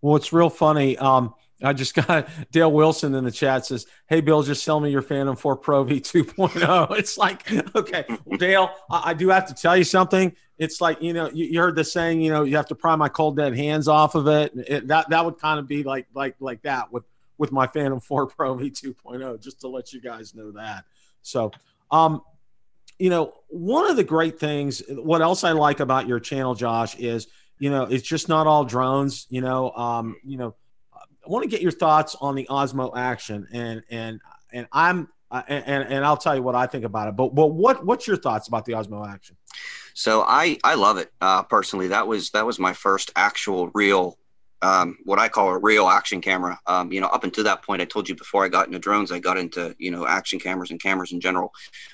Well, 0.00 0.16
it's 0.16 0.32
real 0.32 0.50
funny. 0.50 0.96
Um, 0.96 1.34
I 1.62 1.72
just 1.72 1.94
got 1.94 2.28
Dale 2.52 2.70
Wilson 2.70 3.14
in 3.14 3.24
the 3.24 3.30
chat 3.30 3.66
says, 3.66 3.86
"Hey 4.06 4.20
Bill, 4.20 4.42
just 4.42 4.62
sell 4.62 4.80
me 4.80 4.90
your 4.90 5.02
Phantom 5.02 5.36
4 5.36 5.56
Pro 5.56 5.84
V 5.84 6.00
2.0." 6.00 6.90
It's 6.98 7.18
like, 7.18 7.50
okay, 7.74 8.04
Dale, 8.36 8.70
I, 8.90 9.10
I, 9.10 9.14
do 9.14 9.28
have 9.28 9.46
to 9.46 9.54
tell 9.54 9.76
you 9.76 9.84
something. 9.84 10.34
It's 10.58 10.80
like 10.80 11.02
you 11.02 11.12
know, 11.12 11.30
you, 11.30 11.46
you, 11.46 11.60
heard 11.60 11.76
the 11.76 11.84
saying, 11.84 12.20
you 12.20 12.30
know, 12.30 12.44
you 12.44 12.56
have 12.56 12.68
to 12.68 12.74
pry 12.74 12.96
my 12.96 13.08
cold 13.08 13.36
dead 13.36 13.56
hands 13.56 13.88
off 13.88 14.14
of 14.14 14.28
it. 14.28 14.52
it 14.54 14.88
that 14.88 15.10
that 15.10 15.24
would 15.24 15.38
kind 15.38 15.58
of 15.58 15.66
be 15.66 15.82
like 15.82 16.06
like 16.14 16.36
like 16.40 16.62
that 16.62 16.92
with 16.92 17.04
with 17.38 17.52
my 17.52 17.66
Phantom 17.66 18.00
4 18.00 18.26
Pro 18.26 18.54
V 18.54 18.70
2.0, 18.70 19.40
just 19.40 19.60
to 19.60 19.68
let 19.68 19.92
you 19.92 20.00
guys 20.00 20.34
know 20.34 20.50
that. 20.52 20.84
So, 21.22 21.52
um, 21.90 22.22
you 22.98 23.10
know, 23.10 23.32
one 23.48 23.88
of 23.88 23.96
the 23.96 24.04
great 24.04 24.38
things, 24.38 24.82
what 24.88 25.22
else 25.22 25.44
I 25.44 25.52
like 25.52 25.80
about 25.80 26.08
your 26.08 26.20
channel, 26.20 26.54
Josh, 26.54 26.96
is 26.96 27.28
you 27.58 27.70
know, 27.70 27.84
it's 27.84 28.06
just 28.06 28.28
not 28.28 28.46
all 28.46 28.64
drones. 28.64 29.26
You 29.30 29.40
know, 29.40 29.70
um, 29.72 30.16
you 30.24 30.38
know, 30.38 30.54
I 30.94 31.28
want 31.28 31.42
to 31.44 31.48
get 31.48 31.60
your 31.60 31.72
thoughts 31.72 32.16
on 32.20 32.34
the 32.34 32.46
Osmo 32.50 32.96
Action, 32.96 33.46
and 33.52 33.82
and 33.90 34.20
and 34.52 34.66
I'm 34.72 35.08
uh, 35.30 35.42
and 35.48 35.84
and 35.84 36.04
I'll 36.04 36.16
tell 36.16 36.34
you 36.34 36.42
what 36.42 36.54
I 36.54 36.66
think 36.66 36.84
about 36.84 37.08
it. 37.08 37.16
But 37.16 37.34
but 37.34 37.48
what 37.48 37.84
what's 37.84 38.06
your 38.06 38.16
thoughts 38.16 38.48
about 38.48 38.64
the 38.64 38.72
Osmo 38.72 39.08
Action? 39.08 39.36
So 39.94 40.22
I 40.26 40.58
I 40.62 40.74
love 40.74 40.98
it 40.98 41.12
uh, 41.20 41.42
personally. 41.42 41.88
That 41.88 42.06
was 42.06 42.30
that 42.30 42.46
was 42.46 42.58
my 42.58 42.72
first 42.72 43.10
actual 43.16 43.70
real 43.74 44.18
um, 44.62 44.98
what 45.04 45.18
I 45.18 45.28
call 45.28 45.50
a 45.50 45.58
real 45.58 45.88
action 45.88 46.20
camera. 46.20 46.58
Um, 46.66 46.90
you 46.92 47.00
know, 47.00 47.06
up 47.08 47.24
until 47.24 47.44
that 47.44 47.62
point, 47.62 47.80
I 47.80 47.84
told 47.84 48.08
you 48.08 48.14
before 48.14 48.44
I 48.44 48.48
got 48.48 48.66
into 48.66 48.78
drones, 48.78 49.12
I 49.12 49.18
got 49.18 49.38
into 49.38 49.74
you 49.78 49.90
know 49.90 50.06
action 50.06 50.40
cameras 50.40 50.70
and 50.70 50.82
cameras 50.82 51.12
in 51.12 51.20
general. 51.20 51.52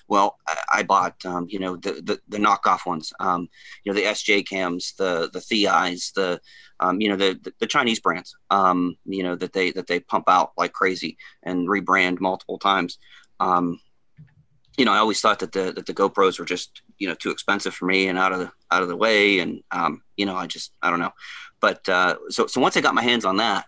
Well, 0.08 0.38
I, 0.46 0.56
I 0.74 0.82
bought 0.82 1.24
um, 1.26 1.46
you 1.48 1.58
know 1.58 1.76
the, 1.76 1.92
the, 1.92 2.20
the 2.28 2.38
knockoff 2.38 2.86
ones. 2.86 3.12
Um, 3.20 3.48
you 3.84 3.92
know 3.92 3.96
the 3.98 4.06
SJ 4.06 4.48
cams, 4.48 4.94
the 4.96 5.28
the 5.32 5.40
Theis, 5.40 6.12
the 6.12 6.40
um, 6.80 7.00
you 7.00 7.08
know 7.08 7.16
the, 7.16 7.38
the, 7.42 7.52
the 7.60 7.66
Chinese 7.66 8.00
brands. 8.00 8.34
Um, 8.50 8.96
you 9.04 9.22
know 9.22 9.36
that 9.36 9.52
they 9.52 9.70
that 9.72 9.86
they 9.86 10.00
pump 10.00 10.24
out 10.28 10.52
like 10.56 10.72
crazy 10.72 11.18
and 11.42 11.68
rebrand 11.68 12.20
multiple 12.20 12.58
times. 12.58 12.98
you 13.40 14.84
know, 14.84 14.92
I 14.92 14.98
always 14.98 15.20
thought 15.20 15.40
that 15.40 15.52
the 15.52 15.72
that 15.72 15.86
the 15.86 15.94
GoPros 15.94 16.38
were 16.38 16.46
just 16.46 16.80
you 16.98 17.08
know 17.08 17.14
too 17.14 17.30
expensive 17.30 17.74
for 17.74 17.86
me 17.86 18.08
and 18.08 18.18
out 18.18 18.32
of 18.32 18.38
the 18.38 18.50
out 18.70 18.82
of 18.82 18.88
the 18.88 18.96
way, 18.96 19.38
and 19.38 19.62
um, 19.70 20.02
you 20.16 20.26
know 20.26 20.36
I 20.36 20.46
just 20.46 20.72
I 20.82 20.90
don't 20.90 21.00
know. 21.00 21.12
But 21.60 21.88
uh, 21.88 22.16
so 22.28 22.46
so 22.46 22.60
once 22.60 22.76
I 22.76 22.80
got 22.80 22.94
my 22.94 23.02
hands 23.02 23.24
on 23.24 23.36
that, 23.38 23.66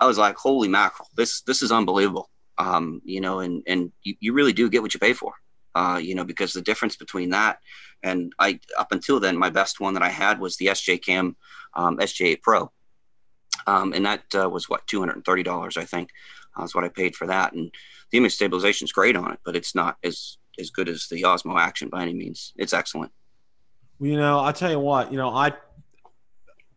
I 0.00 0.06
was 0.06 0.18
like, 0.18 0.36
holy 0.36 0.68
mackerel, 0.68 1.08
this 1.16 1.42
this 1.42 1.62
is 1.62 1.72
unbelievable. 1.72 2.30
Um, 2.58 3.00
you 3.04 3.20
know, 3.20 3.40
and 3.40 3.62
and 3.66 3.92
you, 4.02 4.14
you 4.20 4.32
really 4.32 4.52
do 4.52 4.70
get 4.70 4.82
what 4.82 4.94
you 4.94 5.00
pay 5.00 5.12
for. 5.12 5.34
Uh, 5.74 5.98
you 6.00 6.14
know, 6.14 6.24
because 6.24 6.52
the 6.52 6.62
difference 6.62 6.94
between 6.94 7.30
that 7.30 7.58
and 8.04 8.32
I 8.38 8.60
up 8.78 8.92
until 8.92 9.18
then, 9.18 9.36
my 9.36 9.50
best 9.50 9.80
one 9.80 9.94
that 9.94 10.02
I 10.02 10.10
had 10.10 10.38
was 10.38 10.56
the 10.56 10.66
SJ 10.66 11.04
Cam 11.04 11.36
um, 11.74 11.96
SJ8 11.98 12.42
Pro, 12.42 12.70
um, 13.66 13.92
and 13.92 14.04
that 14.06 14.22
uh, 14.34 14.48
was 14.48 14.68
what 14.68 14.86
two 14.86 15.00
hundred 15.00 15.16
and 15.16 15.24
thirty 15.24 15.42
dollars, 15.42 15.76
I 15.76 15.84
think, 15.84 16.10
uh, 16.58 16.64
is 16.64 16.74
what 16.74 16.84
I 16.84 16.88
paid 16.88 17.16
for 17.16 17.26
that. 17.26 17.54
And 17.54 17.72
the 18.10 18.18
image 18.18 18.34
stabilization 18.34 18.84
is 18.84 18.92
great 18.92 19.16
on 19.16 19.32
it, 19.32 19.40
but 19.44 19.56
it's 19.56 19.74
not 19.74 19.96
as 20.04 20.36
as 20.58 20.70
good 20.70 20.88
as 20.88 21.08
the 21.08 21.22
Osmo 21.22 21.58
Action 21.58 21.88
by 21.88 22.02
any 22.02 22.14
means. 22.14 22.52
It's 22.56 22.72
excellent. 22.72 23.12
Well, 23.98 24.10
you 24.10 24.16
know, 24.16 24.40
I'll 24.40 24.52
tell 24.52 24.70
you 24.70 24.78
what, 24.78 25.12
you 25.12 25.18
know, 25.18 25.30
I 25.30 25.52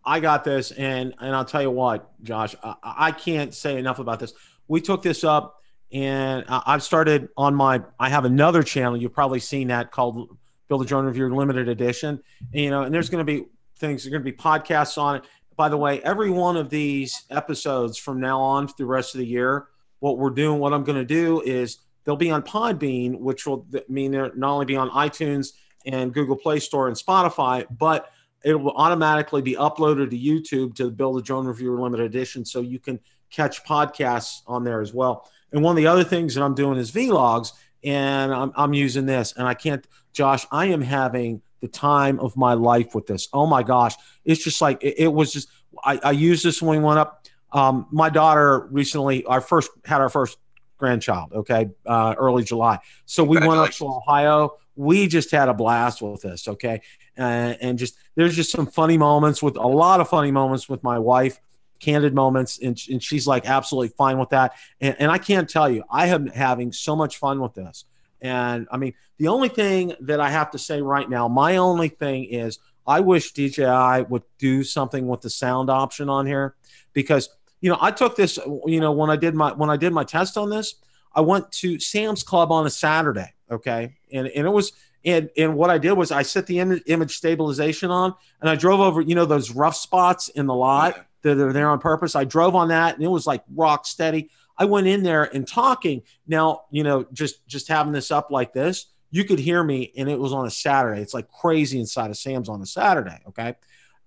I 0.05 0.21
got 0.21 0.45
this, 0.45 0.71
and 0.71 1.13
and 1.19 1.35
I'll 1.35 1.45
tell 1.45 1.61
you 1.61 1.71
what, 1.71 2.09
Josh, 2.23 2.55
I, 2.63 2.75
I 2.83 3.11
can't 3.11 3.53
say 3.53 3.77
enough 3.77 3.99
about 3.99 4.19
this. 4.19 4.33
We 4.67 4.79
took 4.79 5.01
this 5.01 5.23
up, 5.23 5.61
and 5.91 6.45
I've 6.47 6.81
started 6.81 7.29
on 7.35 7.55
my. 7.55 7.83
I 7.99 8.09
have 8.09 8.23
another 8.23 8.63
channel. 8.63 8.95
You've 8.95 9.13
probably 9.13 9.39
seen 9.39 9.67
that 9.67 9.91
called 9.91 10.37
Build 10.69 10.81
a 10.81 10.85
Drone 10.85 11.05
Review 11.05 11.33
Limited 11.33 11.67
Edition. 11.67 12.21
And, 12.53 12.61
you 12.61 12.69
know, 12.69 12.83
and 12.83 12.93
there's 12.93 13.09
going 13.09 13.25
to 13.25 13.31
be 13.31 13.47
things. 13.77 14.03
There's 14.03 14.11
going 14.11 14.23
to 14.23 14.31
be 14.31 14.37
podcasts 14.37 14.97
on 14.97 15.17
it. 15.17 15.23
By 15.55 15.69
the 15.69 15.77
way, 15.77 16.01
every 16.03 16.29
one 16.29 16.55
of 16.55 16.69
these 16.69 17.25
episodes 17.29 17.97
from 17.97 18.19
now 18.21 18.39
on 18.39 18.67
through 18.67 18.85
the 18.85 18.91
rest 18.91 19.15
of 19.15 19.19
the 19.19 19.25
year, 19.25 19.67
what 19.99 20.17
we're 20.17 20.29
doing, 20.29 20.59
what 20.59 20.71
I'm 20.71 20.83
going 20.83 20.99
to 20.99 21.05
do 21.05 21.41
is 21.41 21.79
they'll 22.07 22.15
be 22.15 22.31
on 22.31 22.41
Podbean, 22.41 23.19
which 23.19 23.45
will 23.45 23.67
mean 23.89 24.11
they'll 24.11 24.31
not 24.33 24.53
only 24.53 24.65
be 24.65 24.77
on 24.77 24.89
iTunes 24.91 25.49
and 25.85 26.13
Google 26.13 26.37
Play 26.37 26.59
Store 26.59 26.87
and 26.87 26.95
Spotify, 26.95 27.65
but 27.69 28.09
it 28.45 28.55
will 28.55 28.71
automatically 28.71 29.41
be 29.41 29.55
uploaded 29.55 30.09
to 30.09 30.17
YouTube 30.17 30.73
to 30.77 30.89
Bill 30.89 31.13
the 31.13 31.21
Drone 31.21 31.45
Reviewer 31.45 31.81
Limited 31.81 32.05
Edition, 32.05 32.45
so 32.45 32.61
you 32.61 32.79
can 32.79 32.97
catch 33.29 33.65
podcasts 33.65 34.41
on 34.47 34.63
there 34.63 34.79
as 34.79 34.93
well. 34.93 35.29
And 35.51 35.61
one 35.61 35.73
of 35.73 35.77
the 35.77 35.87
other 35.87 36.05
things 36.05 36.33
that 36.35 36.43
I'm 36.43 36.55
doing 36.55 36.77
is 36.77 36.91
vlogs, 36.91 37.51
and 37.83 38.33
I'm, 38.33 38.53
I'm 38.55 38.73
using 38.73 39.05
this, 39.05 39.33
and 39.35 39.45
I 39.45 39.53
can't, 39.53 39.85
Josh, 40.13 40.45
I 40.49 40.67
am 40.67 40.81
having 40.81 41.41
the 41.59 41.67
time 41.67 42.21
of 42.21 42.37
my 42.37 42.53
life 42.53 42.95
with 42.95 43.05
this. 43.05 43.27
Oh 43.33 43.47
my 43.47 43.63
gosh, 43.63 43.95
it's 44.23 44.41
just 44.41 44.61
like 44.61 44.81
it, 44.81 44.95
it 44.97 45.13
was 45.13 45.33
just. 45.33 45.49
I, 45.83 45.99
I 46.03 46.11
used 46.11 46.43
this 46.43 46.61
when 46.61 46.79
we 46.79 46.85
went 46.85 46.99
up. 46.99 47.27
Um, 47.51 47.87
my 47.91 48.09
daughter 48.09 48.67
recently, 48.71 49.25
our 49.25 49.41
first 49.41 49.69
had 49.85 49.99
our 49.99 50.09
first 50.09 50.37
grandchild. 50.77 51.33
Okay, 51.33 51.69
uh, 51.85 52.15
early 52.17 52.43
July. 52.43 52.79
So 53.05 53.23
we 53.23 53.37
went 53.37 53.59
up 53.59 53.71
to 53.71 53.85
Ohio. 53.87 54.57
We 54.75 55.07
just 55.07 55.31
had 55.31 55.49
a 55.49 55.53
blast 55.53 56.01
with 56.01 56.21
this. 56.21 56.47
Okay, 56.47 56.81
uh, 57.17 57.55
and 57.61 57.77
just 57.77 57.95
there's 58.15 58.35
just 58.35 58.51
some 58.51 58.67
funny 58.67 58.97
moments 58.97 59.41
with 59.41 59.57
a 59.57 59.67
lot 59.67 60.01
of 60.01 60.09
funny 60.09 60.31
moments 60.31 60.69
with 60.69 60.83
my 60.83 60.99
wife 60.99 61.39
candid 61.79 62.13
moments 62.13 62.59
and, 62.59 62.79
and 62.89 63.01
she's 63.03 63.27
like 63.27 63.45
absolutely 63.47 63.89
fine 63.89 64.17
with 64.17 64.29
that 64.29 64.53
and, 64.81 64.95
and 64.99 65.11
i 65.11 65.17
can't 65.17 65.49
tell 65.49 65.69
you 65.69 65.83
i 65.89 66.07
am 66.07 66.27
having 66.27 66.71
so 66.71 66.95
much 66.95 67.17
fun 67.17 67.39
with 67.39 67.53
this 67.53 67.85
and 68.21 68.67
i 68.71 68.77
mean 68.77 68.93
the 69.17 69.27
only 69.27 69.49
thing 69.49 69.93
that 69.99 70.19
i 70.19 70.29
have 70.29 70.51
to 70.51 70.57
say 70.57 70.81
right 70.81 71.09
now 71.09 71.27
my 71.27 71.57
only 71.57 71.89
thing 71.89 72.25
is 72.25 72.59
i 72.87 72.99
wish 72.99 73.33
dji 73.33 74.09
would 74.09 74.23
do 74.39 74.63
something 74.63 75.07
with 75.07 75.21
the 75.21 75.29
sound 75.29 75.69
option 75.69 76.09
on 76.09 76.25
here 76.25 76.55
because 76.93 77.29
you 77.61 77.69
know 77.69 77.77
i 77.81 77.91
took 77.91 78.15
this 78.15 78.37
you 78.65 78.79
know 78.79 78.91
when 78.91 79.09
i 79.09 79.15
did 79.15 79.35
my 79.35 79.51
when 79.53 79.69
i 79.69 79.77
did 79.77 79.93
my 79.93 80.03
test 80.03 80.37
on 80.37 80.49
this 80.49 80.75
i 81.13 81.21
went 81.21 81.51
to 81.51 81.79
sam's 81.79 82.23
club 82.23 82.51
on 82.51 82.65
a 82.65 82.69
saturday 82.69 83.33
okay 83.51 83.95
and, 84.11 84.27
and 84.27 84.47
it 84.47 84.51
was 84.51 84.73
and 85.07 85.29
and 85.37 85.55
what 85.55 85.69
I 85.69 85.77
did 85.77 85.93
was 85.93 86.11
I 86.11 86.21
set 86.21 86.45
the 86.47 86.59
Im- 86.59 86.81
image 86.85 87.15
stabilization 87.15 87.89
on, 87.89 88.13
and 88.41 88.49
I 88.49 88.55
drove 88.55 88.81
over, 88.81 89.01
you 89.01 89.15
know, 89.15 89.25
those 89.25 89.51
rough 89.51 89.75
spots 89.75 90.29
in 90.29 90.45
the 90.47 90.53
lot 90.53 90.95
yeah. 90.95 91.03
that 91.21 91.39
are 91.39 91.53
there 91.53 91.69
on 91.69 91.79
purpose. 91.79 92.15
I 92.15 92.25
drove 92.25 92.55
on 92.55 92.67
that, 92.69 92.95
and 92.95 93.03
it 93.03 93.07
was 93.07 93.25
like 93.25 93.43
rock 93.55 93.85
steady. 93.85 94.29
I 94.57 94.65
went 94.65 94.87
in 94.87 95.03
there 95.03 95.23
and 95.23 95.47
talking. 95.47 96.03
Now, 96.27 96.63
you 96.71 96.83
know, 96.83 97.05
just 97.13 97.47
just 97.47 97.69
having 97.69 97.93
this 97.93 98.11
up 98.11 98.31
like 98.31 98.53
this, 98.53 98.87
you 99.09 99.23
could 99.23 99.39
hear 99.39 99.63
me, 99.63 99.93
and 99.95 100.09
it 100.09 100.19
was 100.19 100.33
on 100.33 100.45
a 100.45 100.51
Saturday. 100.51 101.01
It's 101.01 101.13
like 101.13 101.31
crazy 101.31 101.79
inside 101.79 102.09
of 102.09 102.17
Sam's 102.17 102.49
on 102.49 102.61
a 102.61 102.65
Saturday. 102.65 103.19
Okay, 103.29 103.55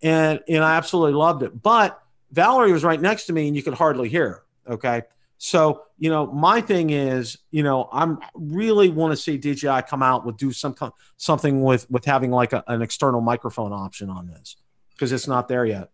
and 0.02 0.40
and 0.48 0.62
I 0.62 0.76
absolutely 0.76 1.14
loved 1.14 1.42
it. 1.42 1.62
But 1.62 1.98
Valerie 2.32 2.72
was 2.72 2.84
right 2.84 3.00
next 3.00 3.26
to 3.26 3.32
me, 3.32 3.48
and 3.48 3.56
you 3.56 3.62
could 3.62 3.74
hardly 3.74 4.08
hear. 4.08 4.42
Her, 4.66 4.74
okay, 4.74 5.02
so, 5.42 5.84
you 5.98 6.10
know, 6.10 6.26
my 6.26 6.60
thing 6.60 6.90
is, 6.90 7.38
you 7.50 7.62
know, 7.62 7.88
I'm 7.90 8.18
really 8.34 8.90
want 8.90 9.12
to 9.12 9.16
see 9.16 9.38
DJI 9.38 9.80
come 9.88 10.02
out 10.02 10.26
with 10.26 10.36
do 10.36 10.52
some 10.52 10.76
something 11.16 11.62
with 11.62 11.90
with 11.90 12.04
having 12.04 12.30
like 12.30 12.52
a, 12.52 12.62
an 12.66 12.82
external 12.82 13.22
microphone 13.22 13.72
option 13.72 14.10
on 14.10 14.26
this 14.26 14.56
because 14.92 15.12
it's 15.12 15.26
not 15.26 15.48
there 15.48 15.64
yet. 15.64 15.88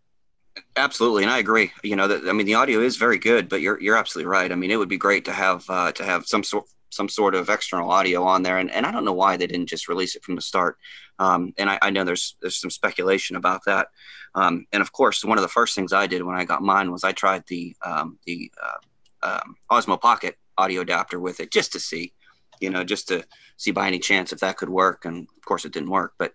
Absolutely, 0.75 1.23
and 1.23 1.31
I 1.31 1.37
agree. 1.37 1.71
You 1.81 1.95
know, 1.95 2.21
I 2.27 2.33
mean, 2.33 2.45
the 2.45 2.55
audio 2.55 2.81
is 2.81 2.97
very 2.97 3.17
good, 3.17 3.47
but 3.47 3.61
you're 3.61 3.79
you're 3.79 3.95
absolutely 3.95 4.29
right. 4.29 4.51
I 4.51 4.55
mean, 4.55 4.69
it 4.69 4.75
would 4.75 4.89
be 4.89 4.97
great 4.97 5.23
to 5.25 5.31
have 5.31 5.63
uh, 5.69 5.93
to 5.93 6.03
have 6.03 6.25
some 6.25 6.43
sort 6.43 6.65
some 6.89 7.09
sort 7.09 7.35
of 7.35 7.49
external 7.49 7.91
audio 7.91 8.23
on 8.23 8.43
there, 8.43 8.57
and, 8.57 8.71
and 8.71 8.85
I 8.85 8.91
don't 8.91 9.05
know 9.05 9.13
why 9.13 9.37
they 9.37 9.47
didn't 9.47 9.67
just 9.67 9.87
release 9.87 10.15
it 10.15 10.23
from 10.23 10.35
the 10.35 10.41
start. 10.41 10.77
Um, 11.19 11.53
and 11.57 11.69
I, 11.69 11.79
I, 11.81 11.89
know 11.89 12.03
there's 12.03 12.35
there's 12.41 12.59
some 12.59 12.69
speculation 12.69 13.35
about 13.35 13.61
that. 13.65 13.87
Um, 14.35 14.65
and 14.71 14.81
of 14.81 14.91
course, 14.91 15.25
one 15.25 15.37
of 15.37 15.41
the 15.41 15.47
first 15.47 15.75
things 15.75 15.93
I 15.93 16.07
did 16.07 16.23
when 16.23 16.35
I 16.35 16.45
got 16.45 16.61
mine 16.61 16.91
was 16.91 17.03
I 17.03 17.11
tried 17.11 17.43
the 17.47 17.75
um, 17.83 18.19
the 18.25 18.51
uh, 18.61 19.39
um, 19.39 19.55
Osmo 19.71 19.99
Pocket 19.99 20.37
audio 20.57 20.81
adapter 20.81 21.19
with 21.19 21.39
it 21.39 21.51
just 21.51 21.71
to 21.73 21.79
see, 21.79 22.13
you 22.59 22.69
know, 22.69 22.83
just 22.83 23.07
to 23.07 23.23
see 23.57 23.71
by 23.71 23.87
any 23.87 23.99
chance 23.99 24.31
if 24.31 24.39
that 24.39 24.57
could 24.57 24.69
work. 24.69 25.05
And 25.05 25.27
of 25.37 25.45
course, 25.45 25.65
it 25.65 25.73
didn't 25.73 25.89
work, 25.89 26.13
but 26.17 26.33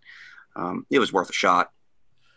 um, 0.56 0.86
it 0.90 0.98
was 0.98 1.12
worth 1.12 1.30
a 1.30 1.34
shot. 1.34 1.70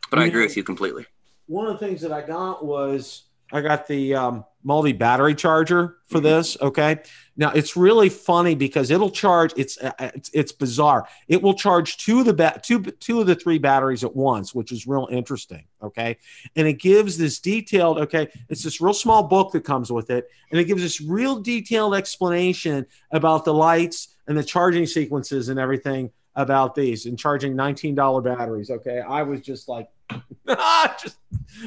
But 0.09 0.19
I 0.19 0.25
agree 0.25 0.43
with 0.43 0.55
you 0.55 0.63
completely. 0.63 1.05
One 1.47 1.67
of 1.67 1.79
the 1.79 1.85
things 1.85 2.01
that 2.01 2.11
I 2.11 2.21
got 2.21 2.63
was 2.63 3.23
I 3.55 3.61
got 3.61 3.87
the 3.87 4.15
um, 4.15 4.45
multi 4.65 4.91
battery 4.91 5.33
charger 5.33 5.95
for 6.07 6.17
mm-hmm. 6.17 6.25
this. 6.25 6.57
Okay. 6.59 6.99
Now 7.37 7.51
it's 7.51 7.77
really 7.77 8.09
funny 8.09 8.53
because 8.53 8.91
it'll 8.91 9.09
charge. 9.09 9.53
It's, 9.55 9.77
uh, 9.77 9.93
it's 9.99 10.29
it's 10.33 10.51
bizarre. 10.51 11.07
It 11.29 11.41
will 11.41 11.53
charge 11.53 11.95
two 11.95 12.19
of 12.19 12.25
the 12.25 12.33
ba- 12.33 12.59
two 12.61 12.81
two 12.81 13.21
of 13.21 13.27
the 13.27 13.35
three 13.35 13.57
batteries 13.57 14.03
at 14.03 14.13
once, 14.13 14.53
which 14.53 14.73
is 14.73 14.85
real 14.85 15.07
interesting. 15.09 15.65
Okay, 15.81 16.17
and 16.57 16.67
it 16.67 16.79
gives 16.79 17.17
this 17.17 17.39
detailed. 17.39 17.97
Okay, 17.99 18.27
it's 18.49 18.63
this 18.63 18.81
real 18.81 18.93
small 18.93 19.23
book 19.23 19.53
that 19.53 19.61
comes 19.63 19.89
with 19.89 20.09
it, 20.09 20.27
and 20.51 20.59
it 20.59 20.65
gives 20.65 20.81
this 20.81 20.99
real 20.99 21.39
detailed 21.39 21.95
explanation 21.95 22.85
about 23.11 23.45
the 23.45 23.53
lights 23.53 24.17
and 24.27 24.37
the 24.37 24.43
charging 24.43 24.85
sequences 24.85 25.47
and 25.47 25.59
everything 25.59 26.11
about 26.35 26.75
these 26.75 27.05
and 27.05 27.17
charging 27.17 27.55
$19 27.55 28.23
batteries. 28.23 28.69
Okay. 28.69 28.99
I 28.99 29.23
was 29.23 29.41
just 29.41 29.67
like, 29.67 29.89
just, 30.47 31.17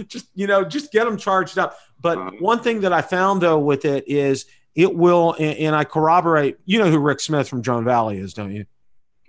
just, 0.06 0.26
you 0.34 0.46
know, 0.46 0.64
just 0.64 0.92
get 0.92 1.04
them 1.04 1.16
charged 1.16 1.58
up. 1.58 1.78
But 2.00 2.40
one 2.40 2.60
thing 2.60 2.82
that 2.82 2.92
I 2.92 3.02
found 3.02 3.40
though 3.40 3.58
with 3.58 3.84
it 3.84 4.04
is 4.06 4.46
it 4.74 4.94
will, 4.94 5.32
and, 5.34 5.58
and 5.58 5.76
I 5.76 5.84
corroborate, 5.84 6.58
you 6.64 6.78
know 6.78 6.90
who 6.90 6.98
Rick 6.98 7.20
Smith 7.20 7.48
from 7.48 7.62
Drone 7.62 7.84
Valley 7.84 8.18
is, 8.18 8.34
don't 8.34 8.52
you? 8.52 8.66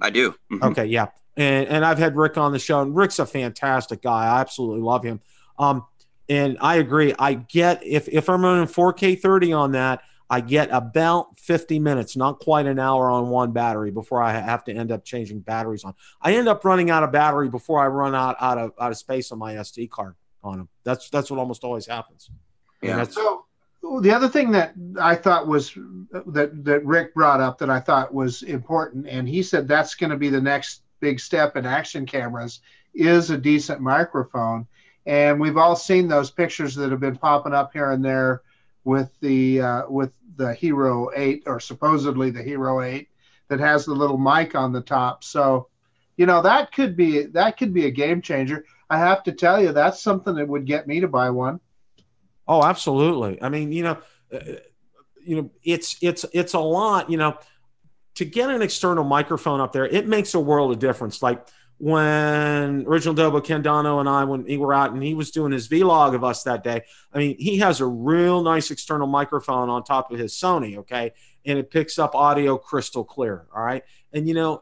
I 0.01 0.09
do. 0.09 0.31
Mm-hmm. 0.51 0.63
Okay. 0.65 0.85
Yeah. 0.85 1.07
And, 1.37 1.67
and 1.67 1.85
I've 1.85 1.97
had 1.97 2.15
Rick 2.15 2.37
on 2.37 2.51
the 2.51 2.59
show 2.59 2.81
and 2.81 2.95
Rick's 2.95 3.19
a 3.19 3.25
fantastic 3.25 4.01
guy. 4.01 4.25
I 4.25 4.41
absolutely 4.41 4.81
love 4.81 5.03
him. 5.03 5.21
Um, 5.57 5.85
and 6.27 6.57
I 6.61 6.75
agree. 6.75 7.13
I 7.17 7.33
get 7.33 7.83
if, 7.83 8.07
if 8.07 8.29
I'm 8.29 8.43
running 8.43 8.67
4K 8.67 9.19
30 9.19 9.53
on 9.53 9.71
that, 9.71 10.01
I 10.29 10.41
get 10.41 10.69
about 10.71 11.39
50 11.39 11.79
minutes, 11.79 12.15
not 12.15 12.39
quite 12.39 12.67
an 12.67 12.77
hour 12.77 13.09
on 13.09 13.29
one 13.29 13.51
battery 13.51 13.89
before 13.89 14.21
I 14.21 14.31
have 14.33 14.63
to 14.65 14.73
end 14.73 14.91
up 14.91 15.03
changing 15.03 15.39
batteries 15.39 15.83
on. 15.83 15.95
I 16.21 16.35
end 16.35 16.47
up 16.47 16.63
running 16.63 16.91
out 16.91 17.03
of 17.03 17.11
battery 17.11 17.49
before 17.49 17.79
I 17.79 17.87
run 17.87 18.13
out, 18.13 18.35
out 18.39 18.57
of 18.57 18.73
out 18.79 18.91
of 18.91 18.97
space 18.97 19.31
on 19.31 19.39
my 19.39 19.55
SD 19.55 19.89
card 19.89 20.15
on 20.43 20.57
them. 20.59 20.69
That's 20.83 21.09
that's 21.09 21.31
what 21.31 21.39
almost 21.39 21.63
always 21.63 21.87
happens. 21.87 22.29
Yeah. 22.81 23.03
So 23.03 23.45
the 24.01 24.11
other 24.11 24.29
thing 24.29 24.51
that 24.51 24.73
I 24.99 25.15
thought 25.15 25.47
was 25.47 25.73
that 26.11 26.63
that 26.63 26.85
Rick 26.85 27.15
brought 27.15 27.41
up 27.41 27.57
that 27.59 27.69
I 27.69 27.79
thought 27.79 28.13
was 28.13 28.43
important, 28.43 29.07
and 29.07 29.27
he 29.27 29.41
said 29.41 29.67
that's 29.67 29.95
going 29.95 30.11
to 30.11 30.17
be 30.17 30.29
the 30.29 30.41
next 30.41 30.83
big 30.99 31.19
step 31.19 31.55
in 31.55 31.65
action 31.65 32.05
cameras 32.05 32.59
is 32.93 33.29
a 33.31 33.37
decent 33.37 33.81
microphone. 33.81 34.67
And 35.05 35.39
we've 35.39 35.57
all 35.57 35.75
seen 35.75 36.07
those 36.07 36.29
pictures 36.29 36.75
that 36.75 36.91
have 36.91 36.99
been 36.99 37.17
popping 37.17 37.53
up 37.53 37.71
here 37.73 37.91
and 37.91 38.03
there 38.03 38.43
with 38.83 39.11
the 39.21 39.61
uh, 39.61 39.81
with 39.89 40.11
the 40.39 40.53
Hero 40.53 41.09
8 41.13 41.43
or 41.45 41.59
supposedly 41.59 42.31
the 42.31 42.41
Hero 42.41 42.81
8 42.81 43.07
that 43.49 43.59
has 43.59 43.85
the 43.85 43.93
little 43.93 44.17
mic 44.17 44.55
on 44.55 44.71
the 44.71 44.81
top. 44.81 45.23
So, 45.23 45.67
you 46.15 46.25
know, 46.25 46.41
that 46.41 46.71
could 46.71 46.95
be 46.95 47.23
that 47.23 47.57
could 47.57 47.73
be 47.73 47.85
a 47.85 47.91
game 47.91 48.21
changer. 48.21 48.65
I 48.89 48.97
have 48.97 49.21
to 49.23 49.33
tell 49.33 49.61
you, 49.61 49.73
that's 49.73 50.01
something 50.01 50.35
that 50.35 50.47
would 50.47 50.65
get 50.65 50.87
me 50.87 51.01
to 51.01 51.07
buy 51.07 51.29
one. 51.29 51.59
Oh, 52.47 52.63
absolutely. 52.63 53.41
I 53.41 53.49
mean, 53.49 53.71
you 53.71 53.83
know, 53.83 53.97
uh, 54.33 54.39
you 55.23 55.35
know, 55.35 55.51
it's 55.61 55.97
it's 56.01 56.25
it's 56.33 56.53
a 56.53 56.59
lot. 56.59 57.09
You 57.09 57.17
know, 57.17 57.37
to 58.15 58.25
get 58.25 58.49
an 58.49 58.61
external 58.61 59.03
microphone 59.03 59.59
up 59.59 59.73
there, 59.73 59.85
it 59.85 60.07
makes 60.07 60.33
a 60.33 60.39
world 60.39 60.71
of 60.71 60.79
difference. 60.79 61.21
Like 61.21 61.45
when 61.79 62.85
original 62.85 63.15
Dobo 63.15 63.43
Ken 63.43 63.61
Dono 63.61 63.99
and 63.99 64.09
I, 64.09 64.25
when 64.25 64.43
we 64.43 64.57
were 64.57 64.73
out 64.73 64.91
and 64.91 65.01
he 65.01 65.13
was 65.13 65.31
doing 65.31 65.53
his 65.53 65.69
vlog 65.69 66.13
of 66.13 66.25
us 66.25 66.43
that 66.43 66.61
day, 66.61 66.81
I 67.13 67.17
mean, 67.17 67.37
he 67.39 67.57
has 67.59 67.79
a 67.79 67.85
real 67.85 68.43
nice 68.43 68.69
external 68.69 69.07
microphone 69.07 69.69
on 69.69 69.83
top 69.85 70.11
of 70.11 70.19
his 70.19 70.33
Sony, 70.33 70.77
okay, 70.77 71.13
and 71.45 71.57
it 71.57 71.71
picks 71.71 71.97
up 71.97 72.15
audio 72.15 72.57
crystal 72.57 73.05
clear, 73.05 73.47
all 73.55 73.63
right, 73.63 73.83
and 74.11 74.27
you 74.27 74.33
know, 74.33 74.61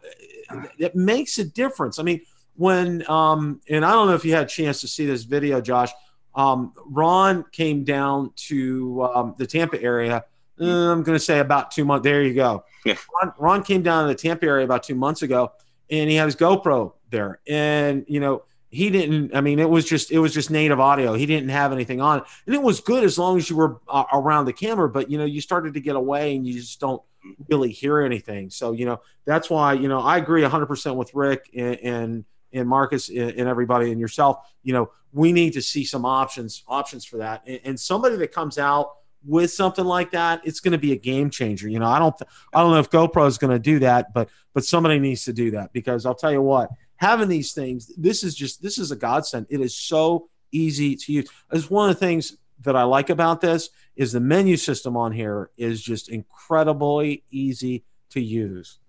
it 0.77 0.95
makes 0.95 1.39
a 1.39 1.43
difference. 1.43 1.97
I 1.97 2.03
mean, 2.03 2.21
when 2.55 3.03
um, 3.09 3.61
and 3.67 3.83
I 3.83 3.91
don't 3.91 4.07
know 4.07 4.13
if 4.13 4.23
you 4.23 4.33
had 4.33 4.45
a 4.45 4.49
chance 4.49 4.79
to 4.81 4.87
see 4.87 5.05
this 5.05 5.23
video, 5.23 5.59
Josh. 5.59 5.91
Um, 6.35 6.73
Ron 6.85 7.45
came 7.51 7.83
down 7.83 8.31
to 8.35 9.09
um, 9.11 9.35
the 9.39 9.47
Tampa 9.47 9.81
area. 9.81 10.23
Uh, 10.61 10.91
I'm 10.91 11.01
going 11.01 11.17
to 11.17 11.23
say 11.23 11.39
about 11.39 11.71
two 11.71 11.83
months. 11.83 12.03
There 12.03 12.21
you 12.21 12.35
go. 12.35 12.63
Yeah. 12.85 12.93
Ron, 13.19 13.33
Ron 13.39 13.63
came 13.63 13.81
down 13.81 14.03
to 14.03 14.09
the 14.09 14.19
Tampa 14.19 14.45
area 14.45 14.63
about 14.63 14.83
two 14.83 14.93
months 14.93 15.23
ago, 15.23 15.53
and 15.89 16.07
he 16.11 16.15
had 16.15 16.25
his 16.25 16.35
GoPro 16.35 16.93
there. 17.09 17.39
And, 17.47 18.05
you 18.07 18.19
know, 18.19 18.43
he 18.69 18.89
didn't 18.89 19.33
i 19.33 19.41
mean 19.41 19.59
it 19.59 19.69
was 19.69 19.85
just 19.85 20.11
it 20.11 20.19
was 20.19 20.33
just 20.33 20.51
native 20.51 20.79
audio. 20.79 21.13
He 21.13 21.25
didn't 21.25 21.49
have 21.49 21.71
anything 21.71 22.01
on 22.01 22.21
and 22.45 22.55
it 22.55 22.61
was 22.61 22.81
good 22.81 23.03
as 23.03 23.17
long 23.17 23.37
as 23.37 23.49
you 23.49 23.55
were 23.55 23.79
uh, 23.87 24.03
around 24.13 24.45
the 24.45 24.53
camera 24.53 24.89
but 24.89 25.09
you 25.09 25.17
know 25.17 25.25
you 25.25 25.41
started 25.41 25.73
to 25.73 25.79
get 25.79 25.95
away 25.95 26.35
and 26.35 26.45
you 26.45 26.53
just 26.53 26.79
don't 26.79 27.01
really 27.49 27.71
hear 27.71 27.99
anything. 28.01 28.49
So 28.49 28.73
you 28.73 28.85
know 28.85 29.01
that's 29.25 29.49
why 29.49 29.73
you 29.73 29.87
know 29.87 29.99
i 29.99 30.17
agree 30.17 30.43
100% 30.43 30.95
with 30.95 31.13
rick 31.13 31.49
and 31.55 31.75
and, 31.79 32.25
and 32.53 32.67
marcus 32.67 33.09
and, 33.09 33.31
and, 33.31 33.47
everybody 33.47 33.91
and 33.91 33.99
yourself. 33.99 34.37
You 34.63 34.73
know 34.73 34.91
we 35.13 35.31
need 35.31 35.53
to 35.53 35.61
see 35.61 35.85
some 35.85 36.05
options 36.05 36.63
options 36.67 37.05
for 37.05 37.17
that. 37.17 37.43
And, 37.47 37.59
and 37.63 37.79
somebody 37.79 38.17
that 38.17 38.31
comes 38.33 38.57
out 38.57 38.91
with 39.25 39.51
something 39.51 39.85
like 39.85 40.11
that 40.11 40.41
it's 40.45 40.59
going 40.59 40.73
to 40.73 40.77
be 40.77 40.91
a 40.91 40.97
game 40.97 41.29
changer. 41.29 41.69
You 41.69 41.79
know 41.79 41.87
i 41.87 41.99
don't 41.99 42.15
i 42.53 42.61
don't 42.61 42.71
know 42.71 42.79
if 42.79 42.89
gopro 42.89 43.27
is 43.27 43.37
going 43.37 43.53
to 43.53 43.59
do 43.59 43.79
that 43.79 44.13
but 44.13 44.29
but 44.53 44.65
somebody 44.65 44.99
needs 44.99 45.23
to 45.25 45.33
do 45.33 45.51
that 45.51 45.71
because 45.71 46.05
i'll 46.05 46.15
tell 46.15 46.31
you 46.31 46.41
what 46.41 46.69
having 46.97 47.29
these 47.29 47.53
things, 47.53 47.91
this 47.97 48.23
is 48.23 48.35
just 48.35 48.61
this 48.61 48.77
is 48.77 48.91
a 48.91 48.95
godsend. 48.95 49.47
It 49.49 49.61
is 49.61 49.77
so 49.77 50.29
easy 50.51 50.95
to 50.95 51.11
use. 51.11 51.29
It's 51.51 51.69
one 51.69 51.89
of 51.89 51.95
the 51.95 51.99
things 51.99 52.37
that 52.61 52.75
I 52.75 52.83
like 52.83 53.09
about 53.09 53.41
this 53.41 53.69
is 53.95 54.11
the 54.11 54.19
menu 54.19 54.57
system 54.57 54.97
on 54.97 55.11
here 55.11 55.51
is 55.57 55.81
just 55.81 56.09
incredibly 56.09 57.23
easy 57.31 57.83
to 58.11 58.21
use. 58.21 58.79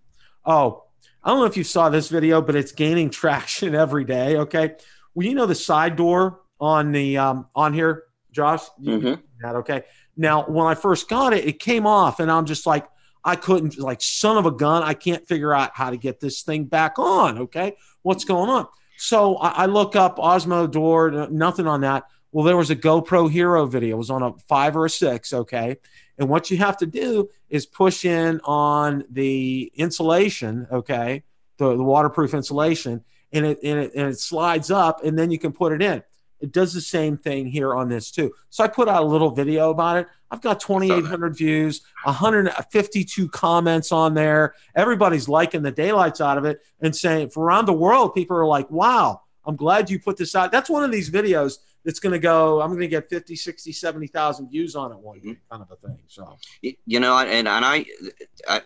Oh, 0.44 0.84
I 1.22 1.30
don't 1.30 1.40
know 1.40 1.46
if 1.46 1.56
you 1.56 1.64
saw 1.64 1.88
this 1.88 2.08
video, 2.08 2.40
but 2.40 2.56
it's 2.56 2.72
gaining 2.72 3.10
traction 3.20 3.74
every 3.74 4.04
day. 4.04 4.36
Okay, 4.36 4.74
well, 5.14 5.26
you 5.26 5.34
know 5.34 5.46
the 5.46 5.54
side 5.54 5.96
door 5.96 6.40
on 6.60 6.92
the 6.92 7.18
um, 7.18 7.46
on 7.54 7.74
here, 7.74 8.04
Josh. 8.32 8.62
Mm-hmm. 8.82 9.20
That 9.40 9.56
okay. 9.56 9.82
Now, 10.16 10.44
when 10.44 10.66
I 10.66 10.74
first 10.74 11.08
got 11.08 11.32
it, 11.32 11.46
it 11.46 11.60
came 11.60 11.86
off, 11.86 12.18
and 12.18 12.30
I'm 12.30 12.44
just 12.44 12.66
like, 12.66 12.88
I 13.24 13.36
couldn't, 13.36 13.78
like, 13.78 14.00
son 14.00 14.38
of 14.38 14.46
a 14.46 14.50
gun, 14.50 14.82
I 14.82 14.94
can't 14.94 15.26
figure 15.26 15.52
out 15.52 15.72
how 15.74 15.90
to 15.90 15.96
get 15.96 16.20
this 16.20 16.42
thing 16.42 16.64
back 16.64 16.98
on. 16.98 17.38
Okay 17.38 17.76
what's 18.08 18.24
going 18.24 18.48
on? 18.48 18.66
So 18.96 19.36
I, 19.36 19.64
I 19.64 19.66
look 19.66 19.94
up 19.94 20.16
Osmo 20.16 20.70
Door, 20.70 21.28
nothing 21.30 21.66
on 21.66 21.82
that. 21.82 22.04
Well, 22.32 22.44
there 22.44 22.56
was 22.56 22.70
a 22.70 22.76
GoPro 22.76 23.30
Hero 23.30 23.66
video. 23.66 23.96
It 23.96 23.98
was 23.98 24.10
on 24.10 24.22
a 24.22 24.32
five 24.48 24.76
or 24.76 24.86
a 24.86 24.90
six, 24.90 25.32
okay? 25.32 25.76
And 26.18 26.28
what 26.28 26.50
you 26.50 26.56
have 26.56 26.78
to 26.78 26.86
do 26.86 27.28
is 27.48 27.64
push 27.66 28.04
in 28.04 28.40
on 28.44 29.04
the 29.10 29.70
insulation, 29.74 30.66
okay, 30.72 31.22
the, 31.58 31.76
the 31.76 31.82
waterproof 31.82 32.34
insulation, 32.34 33.04
and 33.32 33.46
it, 33.46 33.58
and 33.62 33.78
it 33.78 33.94
and 33.94 34.08
it 34.08 34.18
slides 34.18 34.70
up, 34.70 35.04
and 35.04 35.18
then 35.18 35.30
you 35.30 35.38
can 35.38 35.52
put 35.52 35.72
it 35.72 35.82
in. 35.82 36.02
It 36.40 36.52
does 36.52 36.72
the 36.72 36.80
same 36.80 37.16
thing 37.16 37.46
here 37.46 37.74
on 37.74 37.88
this 37.88 38.10
too. 38.10 38.32
So 38.50 38.62
I 38.62 38.68
put 38.68 38.88
out 38.88 39.02
a 39.02 39.06
little 39.06 39.30
video 39.30 39.70
about 39.70 39.96
it. 39.96 40.06
I've 40.30 40.40
got 40.40 40.60
2,800 40.60 41.36
views, 41.36 41.80
152 42.04 43.28
comments 43.30 43.92
on 43.92 44.14
there. 44.14 44.54
Everybody's 44.74 45.28
liking 45.28 45.62
the 45.62 45.72
daylights 45.72 46.20
out 46.20 46.38
of 46.38 46.44
it 46.44 46.60
and 46.80 46.94
saying, 46.94 47.30
for 47.30 47.44
around 47.44 47.66
the 47.66 47.72
world, 47.72 48.14
people 48.14 48.36
are 48.36 48.46
like, 48.46 48.70
wow, 48.70 49.22
I'm 49.44 49.56
glad 49.56 49.90
you 49.90 49.98
put 49.98 50.16
this 50.16 50.34
out. 50.34 50.52
That's 50.52 50.70
one 50.70 50.84
of 50.84 50.92
these 50.92 51.10
videos 51.10 51.58
that's 51.84 52.00
going 52.00 52.12
to 52.12 52.18
go, 52.18 52.60
I'm 52.60 52.70
going 52.70 52.80
to 52.80 52.88
get 52.88 53.08
50, 53.08 53.36
60, 53.36 53.72
70,000 53.72 54.50
views 54.50 54.74
on 54.74 54.92
it 54.92 54.98
one 54.98 55.20
day, 55.20 55.28
mm-hmm. 55.30 55.50
kind 55.50 55.62
of 55.62 55.70
a 55.70 55.86
thing. 55.86 55.98
So, 56.08 56.36
you 56.62 57.00
know, 57.00 57.16
and, 57.18 57.48
and 57.48 57.64
I, 57.64 57.84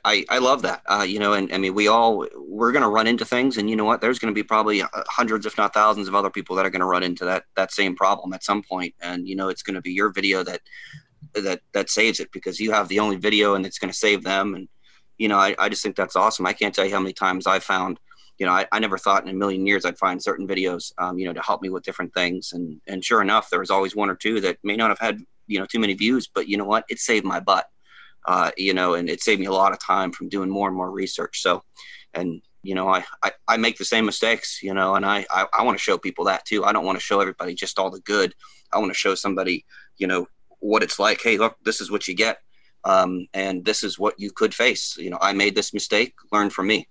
I, 0.04 0.24
I 0.28 0.38
love 0.38 0.62
that, 0.62 0.82
uh, 0.86 1.04
you 1.06 1.18
know, 1.18 1.34
and 1.34 1.52
I 1.52 1.58
mean, 1.58 1.74
we 1.74 1.88
all, 1.88 2.26
we're 2.36 2.72
going 2.72 2.82
to 2.82 2.88
run 2.88 3.06
into 3.06 3.24
things 3.24 3.58
and 3.58 3.68
you 3.68 3.76
know 3.76 3.84
what, 3.84 4.00
there's 4.00 4.18
going 4.18 4.32
to 4.32 4.34
be 4.34 4.42
probably 4.42 4.82
uh, 4.82 4.88
hundreds, 5.08 5.46
if 5.46 5.56
not 5.58 5.74
thousands 5.74 6.08
of 6.08 6.14
other 6.14 6.30
people 6.30 6.56
that 6.56 6.66
are 6.66 6.70
going 6.70 6.80
to 6.80 6.86
run 6.86 7.02
into 7.02 7.24
that, 7.24 7.44
that 7.54 7.72
same 7.72 7.94
problem 7.94 8.32
at 8.32 8.42
some 8.42 8.62
point. 8.62 8.94
And, 9.00 9.28
you 9.28 9.36
know, 9.36 9.48
it's 9.48 9.62
going 9.62 9.74
to 9.74 9.82
be 9.82 9.92
your 9.92 10.10
video 10.10 10.42
that, 10.44 10.60
that, 11.34 11.60
that 11.74 11.90
saves 11.90 12.18
it 12.18 12.32
because 12.32 12.58
you 12.58 12.72
have 12.72 12.88
the 12.88 12.98
only 12.98 13.16
video 13.16 13.54
and 13.54 13.66
it's 13.66 13.78
going 13.78 13.90
to 13.90 13.96
save 13.96 14.24
them. 14.24 14.54
And, 14.54 14.68
you 15.18 15.28
know, 15.28 15.38
I, 15.38 15.54
I 15.58 15.68
just 15.68 15.82
think 15.82 15.96
that's 15.96 16.16
awesome. 16.16 16.46
I 16.46 16.54
can't 16.54 16.74
tell 16.74 16.86
you 16.86 16.92
how 16.92 17.00
many 17.00 17.12
times 17.12 17.46
I 17.46 17.58
found, 17.58 18.00
you 18.42 18.46
know, 18.46 18.54
I, 18.54 18.66
I, 18.72 18.80
never 18.80 18.98
thought 18.98 19.22
in 19.22 19.28
a 19.28 19.32
million 19.32 19.64
years 19.64 19.84
I'd 19.84 19.96
find 19.96 20.20
certain 20.20 20.48
videos, 20.48 20.92
um, 20.98 21.16
you 21.16 21.26
know, 21.26 21.32
to 21.32 21.40
help 21.40 21.62
me 21.62 21.68
with 21.68 21.84
different 21.84 22.12
things. 22.12 22.52
And 22.52 22.80
and 22.88 23.04
sure 23.04 23.22
enough, 23.22 23.48
there 23.48 23.60
was 23.60 23.70
always 23.70 23.94
one 23.94 24.10
or 24.10 24.16
two 24.16 24.40
that 24.40 24.58
may 24.64 24.74
not 24.74 24.90
have 24.90 24.98
had, 24.98 25.20
you 25.46 25.60
know, 25.60 25.64
too 25.64 25.78
many 25.78 25.94
views, 25.94 26.26
but 26.26 26.48
you 26.48 26.56
know 26.56 26.64
what? 26.64 26.84
It 26.88 26.98
saved 26.98 27.24
my 27.24 27.38
butt, 27.38 27.66
uh, 28.26 28.50
you 28.56 28.74
know, 28.74 28.94
and 28.94 29.08
it 29.08 29.22
saved 29.22 29.38
me 29.38 29.46
a 29.46 29.52
lot 29.52 29.70
of 29.70 29.78
time 29.78 30.10
from 30.10 30.28
doing 30.28 30.50
more 30.50 30.66
and 30.66 30.76
more 30.76 30.90
research. 30.90 31.40
So, 31.40 31.62
and 32.14 32.42
you 32.64 32.74
know, 32.74 32.88
I 32.88 33.04
I, 33.22 33.30
I 33.46 33.56
make 33.58 33.78
the 33.78 33.84
same 33.84 34.06
mistakes, 34.06 34.60
you 34.60 34.74
know, 34.74 34.96
and 34.96 35.06
I 35.06 35.24
I, 35.30 35.46
I 35.56 35.62
want 35.62 35.78
to 35.78 35.84
show 35.84 35.96
people 35.96 36.24
that 36.24 36.44
too. 36.44 36.64
I 36.64 36.72
don't 36.72 36.84
want 36.84 36.98
to 36.98 37.04
show 37.04 37.20
everybody 37.20 37.54
just 37.54 37.78
all 37.78 37.90
the 37.90 38.00
good. 38.00 38.34
I 38.72 38.80
want 38.80 38.90
to 38.90 38.98
show 38.98 39.14
somebody, 39.14 39.64
you 39.98 40.08
know, 40.08 40.26
what 40.58 40.82
it's 40.82 40.98
like. 40.98 41.22
Hey, 41.22 41.38
look, 41.38 41.58
this 41.64 41.80
is 41.80 41.92
what 41.92 42.08
you 42.08 42.16
get. 42.16 42.38
Um, 42.82 43.28
and 43.34 43.64
this 43.64 43.84
is 43.84 44.00
what 44.00 44.18
you 44.18 44.32
could 44.32 44.52
face. 44.52 44.96
You 44.96 45.10
know, 45.10 45.18
I 45.20 45.32
made 45.32 45.54
this 45.54 45.72
mistake, 45.72 46.14
learn 46.32 46.50
from 46.50 46.66
me. 46.66 46.88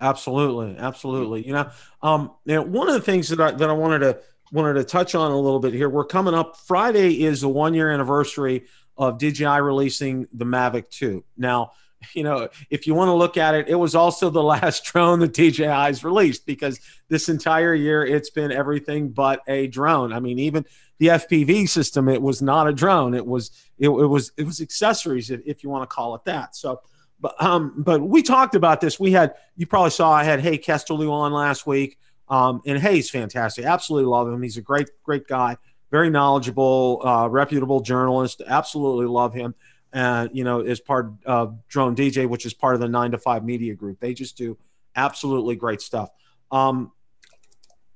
Absolutely, 0.00 0.76
absolutely. 0.78 1.46
You 1.46 1.54
know, 1.54 1.70
um, 2.02 2.32
now 2.46 2.62
one 2.62 2.88
of 2.88 2.94
the 2.94 3.00
things 3.00 3.28
that 3.30 3.40
I 3.40 3.50
that 3.50 3.68
I 3.68 3.72
wanted 3.72 4.00
to 4.00 4.18
wanted 4.52 4.74
to 4.74 4.84
touch 4.84 5.14
on 5.14 5.30
a 5.30 5.36
little 5.38 5.60
bit 5.60 5.74
here. 5.74 5.88
We're 5.88 6.04
coming 6.04 6.34
up. 6.34 6.56
Friday 6.56 7.24
is 7.24 7.40
the 7.40 7.48
one 7.48 7.74
year 7.74 7.90
anniversary 7.90 8.64
of 8.96 9.18
DJI 9.18 9.60
releasing 9.60 10.26
the 10.32 10.44
Mavic 10.44 10.88
2. 10.90 11.24
Now, 11.36 11.72
you 12.14 12.22
know, 12.22 12.48
if 12.70 12.86
you 12.86 12.94
want 12.94 13.08
to 13.08 13.14
look 13.14 13.36
at 13.36 13.54
it, 13.54 13.68
it 13.68 13.74
was 13.74 13.94
also 13.94 14.30
the 14.30 14.42
last 14.54 14.84
drone 14.84 15.20
that 15.20 15.32
DJI's 15.32 16.04
released 16.04 16.46
because 16.46 16.80
this 17.08 17.28
entire 17.28 17.74
year 17.74 18.04
it's 18.04 18.30
been 18.30 18.52
everything 18.52 19.10
but 19.10 19.40
a 19.48 19.66
drone. 19.66 20.12
I 20.12 20.20
mean, 20.20 20.38
even 20.38 20.64
the 20.98 21.08
FPV 21.08 21.68
system, 21.68 22.08
it 22.08 22.22
was 22.22 22.42
not 22.42 22.68
a 22.68 22.72
drone. 22.72 23.14
It 23.14 23.26
was 23.26 23.50
it, 23.78 23.88
it 23.88 24.06
was 24.06 24.32
it 24.36 24.44
was 24.44 24.60
accessories, 24.60 25.30
if, 25.30 25.40
if 25.46 25.62
you 25.62 25.70
want 25.70 25.88
to 25.88 25.94
call 25.94 26.14
it 26.14 26.24
that. 26.24 26.56
So 26.56 26.80
but 27.20 27.40
um, 27.42 27.74
but 27.76 28.00
we 28.00 28.22
talked 28.22 28.54
about 28.54 28.80
this. 28.80 28.98
We 29.00 29.12
had 29.12 29.34
you 29.56 29.66
probably 29.66 29.90
saw 29.90 30.12
I 30.12 30.24
had 30.24 30.40
Haye 30.40 30.58
Kesteloo 30.58 31.10
on 31.10 31.32
last 31.32 31.66
week. 31.66 31.98
Um, 32.30 32.60
and 32.66 32.78
Haye's 32.78 33.10
fantastic. 33.10 33.64
Absolutely 33.64 34.08
love 34.08 34.28
him. 34.28 34.42
He's 34.42 34.56
a 34.56 34.62
great, 34.62 34.90
great 35.02 35.26
guy, 35.26 35.56
very 35.90 36.10
knowledgeable, 36.10 37.00
uh, 37.04 37.28
reputable 37.28 37.80
journalist. 37.80 38.42
Absolutely 38.46 39.06
love 39.06 39.32
him. 39.34 39.54
And, 39.92 40.30
you 40.34 40.44
know, 40.44 40.60
as 40.60 40.80
part 40.80 41.12
of 41.24 41.58
Drone 41.68 41.96
DJ, 41.96 42.28
which 42.28 42.44
is 42.44 42.52
part 42.52 42.74
of 42.74 42.80
the 42.80 42.88
nine 42.88 43.12
to 43.12 43.18
five 43.18 43.44
media 43.44 43.74
group. 43.74 43.98
They 44.00 44.12
just 44.12 44.36
do 44.36 44.58
absolutely 44.94 45.56
great 45.56 45.80
stuff. 45.80 46.10
Um, 46.50 46.92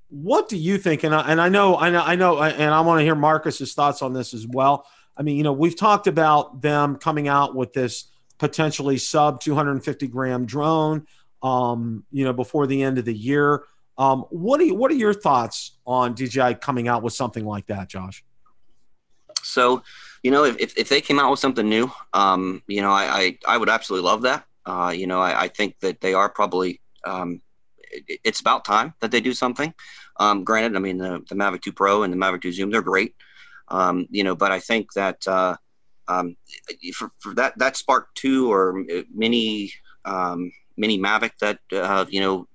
what 0.09 0.49
do 0.49 0.57
you 0.57 0.79
think? 0.79 1.05
And 1.05 1.15
I, 1.15 1.31
and 1.31 1.41
I 1.41 1.49
know, 1.49 1.77
I 1.77 1.91
know, 1.91 2.03
I 2.03 2.17
know, 2.17 2.43
and 2.43 2.75
I 2.75 2.81
want 2.81 3.01
to 3.01 3.05
hear 3.05 3.15
Marcus's 3.15 3.75
thoughts 3.75 4.01
on 4.01 4.15
this 4.15 4.33
as 4.33 4.47
well. 4.47 4.87
I 5.17 5.23
mean, 5.23 5.37
you 5.37 5.43
know, 5.43 5.53
we've 5.53 5.77
talked 5.77 6.07
about 6.07 6.63
them 6.63 6.97
coming 6.97 7.29
out 7.29 7.55
with 7.55 7.75
this 7.75 8.07
potentially 8.43 8.99
sub 8.99 9.39
250 9.39 10.09
gram 10.09 10.45
drone, 10.45 11.07
um, 11.45 12.05
you 12.11 12.25
know, 12.25 12.33
before 12.33 12.67
the 12.67 12.83
end 12.83 12.99
of 12.99 13.05
the 13.05 13.15
year. 13.15 13.63
Um, 13.97 14.23
what 14.31 14.61
are 14.61 14.65
you, 14.65 14.75
what 14.75 14.91
are 14.91 14.97
your 14.97 15.15
thoughts 15.15 15.79
on 15.87 16.15
DJI 16.15 16.57
coming 16.57 16.89
out 16.89 17.05
with 17.05 17.13
something 17.13 17.47
like 17.47 17.69
that, 17.69 17.89
Josh? 17.89 18.25
So, 19.45 19.85
you 20.25 20.33
know, 20.33 20.43
if, 20.43 20.77
if 20.77 20.89
they 20.89 21.01
came 21.01 21.21
out 21.21 21.31
with 21.31 21.39
something 21.39 21.69
new, 21.69 21.89
um, 22.15 22.65
you 22.67 22.83
know, 22.83 22.91
I, 22.91 23.05
I, 23.05 23.39
I 23.47 23.59
would 23.59 23.69
absolutely 23.69 24.09
love 24.09 24.23
that. 24.23 24.45
Uh, 24.67 24.93
you 24.93 25.07
know, 25.07 25.21
I, 25.21 25.43
I 25.43 25.49
think 25.49 25.79
that 25.79 26.01
they 26.01 26.13
are 26.13 26.29
probably, 26.29 26.81
um, 27.05 27.41
it, 27.79 28.19
it's 28.25 28.41
about 28.41 28.65
time 28.65 28.93
that 28.99 29.13
they 29.13 29.21
do 29.21 29.35
something. 29.35 29.73
Um, 30.17 30.43
granted, 30.43 30.75
I 30.75 30.81
mean, 30.81 30.99
the, 30.99 31.23
the 31.29 31.37
Mavic 31.37 31.63
2 31.63 31.73
Pro 31.73 32.03
and 32.03 32.13
the 32.13 32.17
Mavic 32.17 32.43
2 32.43 32.51
Zoom, 32.51 32.71
they're 32.73 32.83
great. 32.83 33.15
Um, 33.69 34.09
you 34.11 34.25
know, 34.25 34.35
but 34.35 34.51
I 34.51 34.59
think 34.59 34.95
that, 34.95 35.29
uh, 35.29 35.57
um, 36.09 36.37
for, 36.95 37.11
for, 37.19 37.35
that 37.35 37.59
that 37.59 37.77
Spark 37.77 38.15
Two 38.15 38.53
or 38.53 38.85
mini 39.15 39.73
um, 40.05 40.51
mini 40.77 40.99
Mavic 40.99 41.33
that 41.41 41.59
uh, 41.73 42.05
you 42.09 42.21
know 42.21 42.49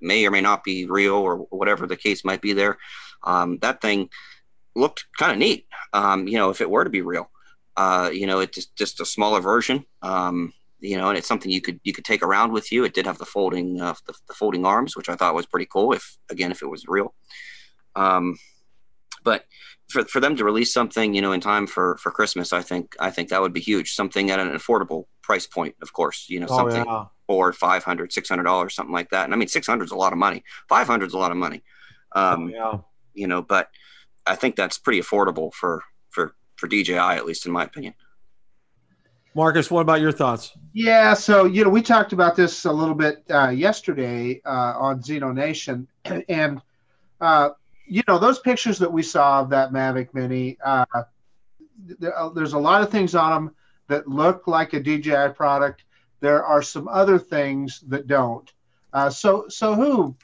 may 0.00 0.24
or 0.26 0.30
may 0.30 0.40
not 0.40 0.64
be 0.64 0.86
real 0.86 1.14
or 1.14 1.38
whatever 1.50 1.86
the 1.86 1.96
case 1.96 2.24
might 2.24 2.42
be 2.42 2.52
there. 2.52 2.78
Um, 3.22 3.58
that 3.58 3.80
thing 3.80 4.10
looked 4.74 5.06
kind 5.18 5.32
of 5.32 5.38
neat. 5.38 5.66
Um, 5.92 6.28
you 6.28 6.36
know, 6.36 6.50
if 6.50 6.60
it 6.60 6.70
were 6.70 6.84
to 6.84 6.90
be 6.90 7.02
real, 7.02 7.30
uh, 7.76 8.10
you 8.12 8.26
know, 8.26 8.40
it's 8.40 8.54
just, 8.54 8.76
just 8.76 9.00
a 9.00 9.06
smaller 9.06 9.40
version. 9.40 9.84
Um, 10.02 10.52
you 10.80 10.98
know, 10.98 11.08
and 11.08 11.16
it's 11.16 11.28
something 11.28 11.50
you 11.50 11.62
could 11.62 11.80
you 11.82 11.94
could 11.94 12.04
take 12.04 12.22
around 12.22 12.52
with 12.52 12.70
you. 12.70 12.84
It 12.84 12.92
did 12.92 13.06
have 13.06 13.18
the 13.18 13.24
folding 13.24 13.80
uh, 13.80 13.94
the, 14.06 14.14
the, 14.28 14.34
folding 14.34 14.66
arms, 14.66 14.96
which 14.96 15.08
I 15.08 15.14
thought 15.14 15.34
was 15.34 15.46
pretty 15.46 15.66
cool. 15.66 15.92
If 15.92 16.18
again, 16.28 16.50
if 16.50 16.60
it 16.60 16.68
was 16.68 16.84
real. 16.86 17.14
But 19.24 19.46
for, 19.88 20.04
for 20.04 20.20
them 20.20 20.36
to 20.36 20.44
release 20.44 20.72
something, 20.72 21.14
you 21.14 21.22
know, 21.22 21.32
in 21.32 21.40
time 21.40 21.66
for, 21.66 21.96
for 21.98 22.10
Christmas, 22.10 22.52
I 22.52 22.62
think 22.62 22.94
I 23.00 23.10
think 23.10 23.30
that 23.30 23.40
would 23.40 23.52
be 23.52 23.60
huge. 23.60 23.94
Something 23.94 24.30
at 24.30 24.38
an 24.38 24.50
affordable 24.50 25.04
price 25.22 25.46
point, 25.46 25.74
of 25.82 25.92
course. 25.92 26.26
You 26.28 26.40
know, 26.40 26.46
oh, 26.48 26.56
something 26.56 26.84
yeah. 26.84 27.04
or 27.26 27.52
five 27.52 27.84
hundred, 27.84 28.12
six 28.12 28.28
hundred 28.28 28.44
dollars, 28.44 28.74
something 28.74 28.94
like 28.94 29.10
that. 29.10 29.24
And 29.24 29.34
I 29.34 29.36
mean, 29.36 29.48
six 29.48 29.66
hundred 29.66 29.84
is 29.84 29.90
a 29.90 29.96
lot 29.96 30.12
of 30.12 30.18
money. 30.18 30.44
Five 30.68 30.86
hundred 30.86 31.06
is 31.06 31.14
a 31.14 31.18
lot 31.18 31.30
of 31.30 31.36
money. 31.36 31.62
Um, 32.12 32.44
oh, 32.44 32.48
yeah. 32.48 32.78
You 33.14 33.26
know, 33.26 33.42
but 33.42 33.68
I 34.26 34.36
think 34.36 34.56
that's 34.56 34.78
pretty 34.78 35.00
affordable 35.00 35.52
for 35.52 35.82
for 36.10 36.34
for 36.56 36.68
DJI, 36.68 36.98
at 36.98 37.26
least 37.26 37.46
in 37.46 37.52
my 37.52 37.64
opinion. 37.64 37.94
Marcus, 39.36 39.68
what 39.68 39.80
about 39.80 40.00
your 40.00 40.12
thoughts? 40.12 40.52
Yeah, 40.72 41.12
so 41.14 41.44
you 41.44 41.64
know, 41.64 41.70
we 41.70 41.82
talked 41.82 42.12
about 42.12 42.36
this 42.36 42.64
a 42.64 42.72
little 42.72 42.94
bit 42.94 43.24
uh, 43.30 43.48
yesterday 43.48 44.40
uh, 44.44 44.74
on 44.78 45.02
Zino 45.02 45.34
Nation, 45.34 45.88
and 46.28 46.62
uh, 47.20 47.50
you 47.86 48.02
know, 48.08 48.18
those 48.18 48.38
pictures 48.38 48.78
that 48.78 48.92
we 48.92 49.02
saw 49.02 49.40
of 49.40 49.50
that 49.50 49.72
Mavic 49.72 50.14
Mini, 50.14 50.58
uh, 50.64 50.84
uh, 50.94 52.28
there's 52.30 52.52
a 52.52 52.58
lot 52.58 52.82
of 52.82 52.90
things 52.90 53.14
on 53.14 53.30
them 53.30 53.54
that 53.88 54.08
look 54.08 54.46
like 54.46 54.72
a 54.72 54.80
DJI 54.80 55.34
product. 55.34 55.84
There 56.20 56.44
are 56.44 56.62
some 56.62 56.88
other 56.88 57.18
things 57.18 57.80
that 57.88 58.06
don't. 58.06 58.50
Uh, 58.92 59.10
so, 59.10 59.46
so 59.48 59.74
who 59.74 60.16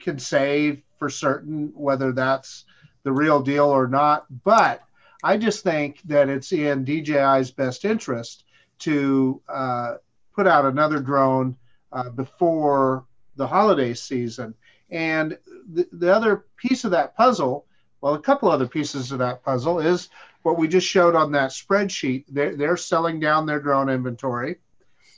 can 0.00 0.18
say 0.18 0.82
for 0.98 1.08
certain 1.08 1.72
whether 1.74 2.12
that's 2.12 2.64
the 3.04 3.12
real 3.12 3.40
deal 3.40 3.66
or 3.66 3.86
not, 3.86 4.26
but 4.44 4.82
I 5.22 5.36
just 5.36 5.62
think 5.62 6.00
that 6.06 6.28
it's 6.28 6.52
in 6.52 6.84
DJI's 6.84 7.50
best 7.50 7.84
interest 7.84 8.44
to 8.80 9.40
uh, 9.48 9.94
put 10.34 10.46
out 10.46 10.64
another 10.64 10.98
drone 10.98 11.56
uh, 11.92 12.10
before 12.10 13.06
the 13.36 13.46
holiday 13.46 13.94
season. 13.94 14.54
And 14.90 15.38
the, 15.72 15.88
the 15.92 16.14
other 16.14 16.44
piece 16.56 16.84
of 16.84 16.90
that 16.92 17.16
puzzle, 17.16 17.66
well, 18.00 18.14
a 18.14 18.20
couple 18.20 18.50
other 18.50 18.66
pieces 18.66 19.12
of 19.12 19.18
that 19.18 19.42
puzzle 19.42 19.80
is 19.80 20.10
what 20.42 20.58
we 20.58 20.68
just 20.68 20.86
showed 20.86 21.14
on 21.14 21.32
that 21.32 21.50
spreadsheet. 21.50 22.24
They're, 22.28 22.54
they're 22.54 22.76
selling 22.76 23.18
down 23.18 23.46
their 23.46 23.60
drone 23.60 23.88
inventory, 23.88 24.56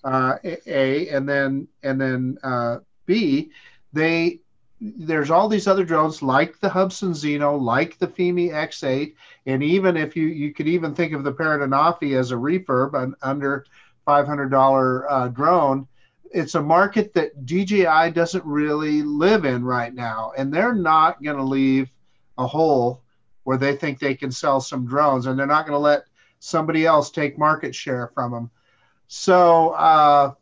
uh, 0.05 0.36
A, 0.66 1.09
and 1.09 1.28
then 1.28 1.68
and 1.82 2.01
then 2.01 2.38
uh, 2.42 2.78
B, 3.07 3.51
they 3.92 4.40
there's 4.80 5.30
all 5.30 5.49
these 5.49 5.66
other 5.66 5.84
drones 5.84 6.22
like 6.22 6.61
the 6.61 6.68
Hubsan 6.68 7.11
Zino, 7.11 7.61
like 7.61 7.99
the 7.99 8.07
Fimi 8.07 8.51
X8, 8.51 9.14
and 9.47 9.62
even 9.62 9.97
if 9.97 10.14
you 10.14 10.26
you 10.26 10.53
could 10.53 10.68
even 10.68 10.94
think 10.94 11.12
of 11.12 11.24
the 11.24 11.32
Parrot 11.32 11.68
Anafi 11.68 12.16
as 12.16 12.30
a 12.30 12.36
refurb, 12.36 12.94
an 12.94 13.14
under 13.22 13.64
$500 14.07 15.07
uh, 15.09 15.28
drone, 15.28 15.88
it's 16.37 16.55
a 16.55 16.62
market 16.62 17.14
that 17.14 17.47
DJI 17.47 18.11
doesn't 18.12 18.45
really 18.45 19.03
live 19.03 19.47
in 19.47 19.64
right 19.64 19.95
now, 19.95 20.32
and 20.37 20.53
they're 20.53 20.74
not 20.74 21.22
going 21.22 21.39
to 21.39 21.43
leave 21.43 21.91
a 22.37 22.47
hole 22.47 23.03
where 23.45 23.57
they 23.57 23.74
think 23.74 23.99
they 23.99 24.14
can 24.14 24.30
sell 24.30 24.61
some 24.61 24.87
drones, 24.87 25.24
and 25.24 25.39
they're 25.39 25.47
not 25.47 25.66
going 25.66 25.72
to 25.76 25.78
let 25.78 26.05
somebody 26.39 26.84
else 26.84 27.11
take 27.11 27.39
market 27.39 27.74
share 27.74 28.09
from 28.09 28.32
them. 28.32 28.51
So, 29.09 29.70
uh, 29.70 30.34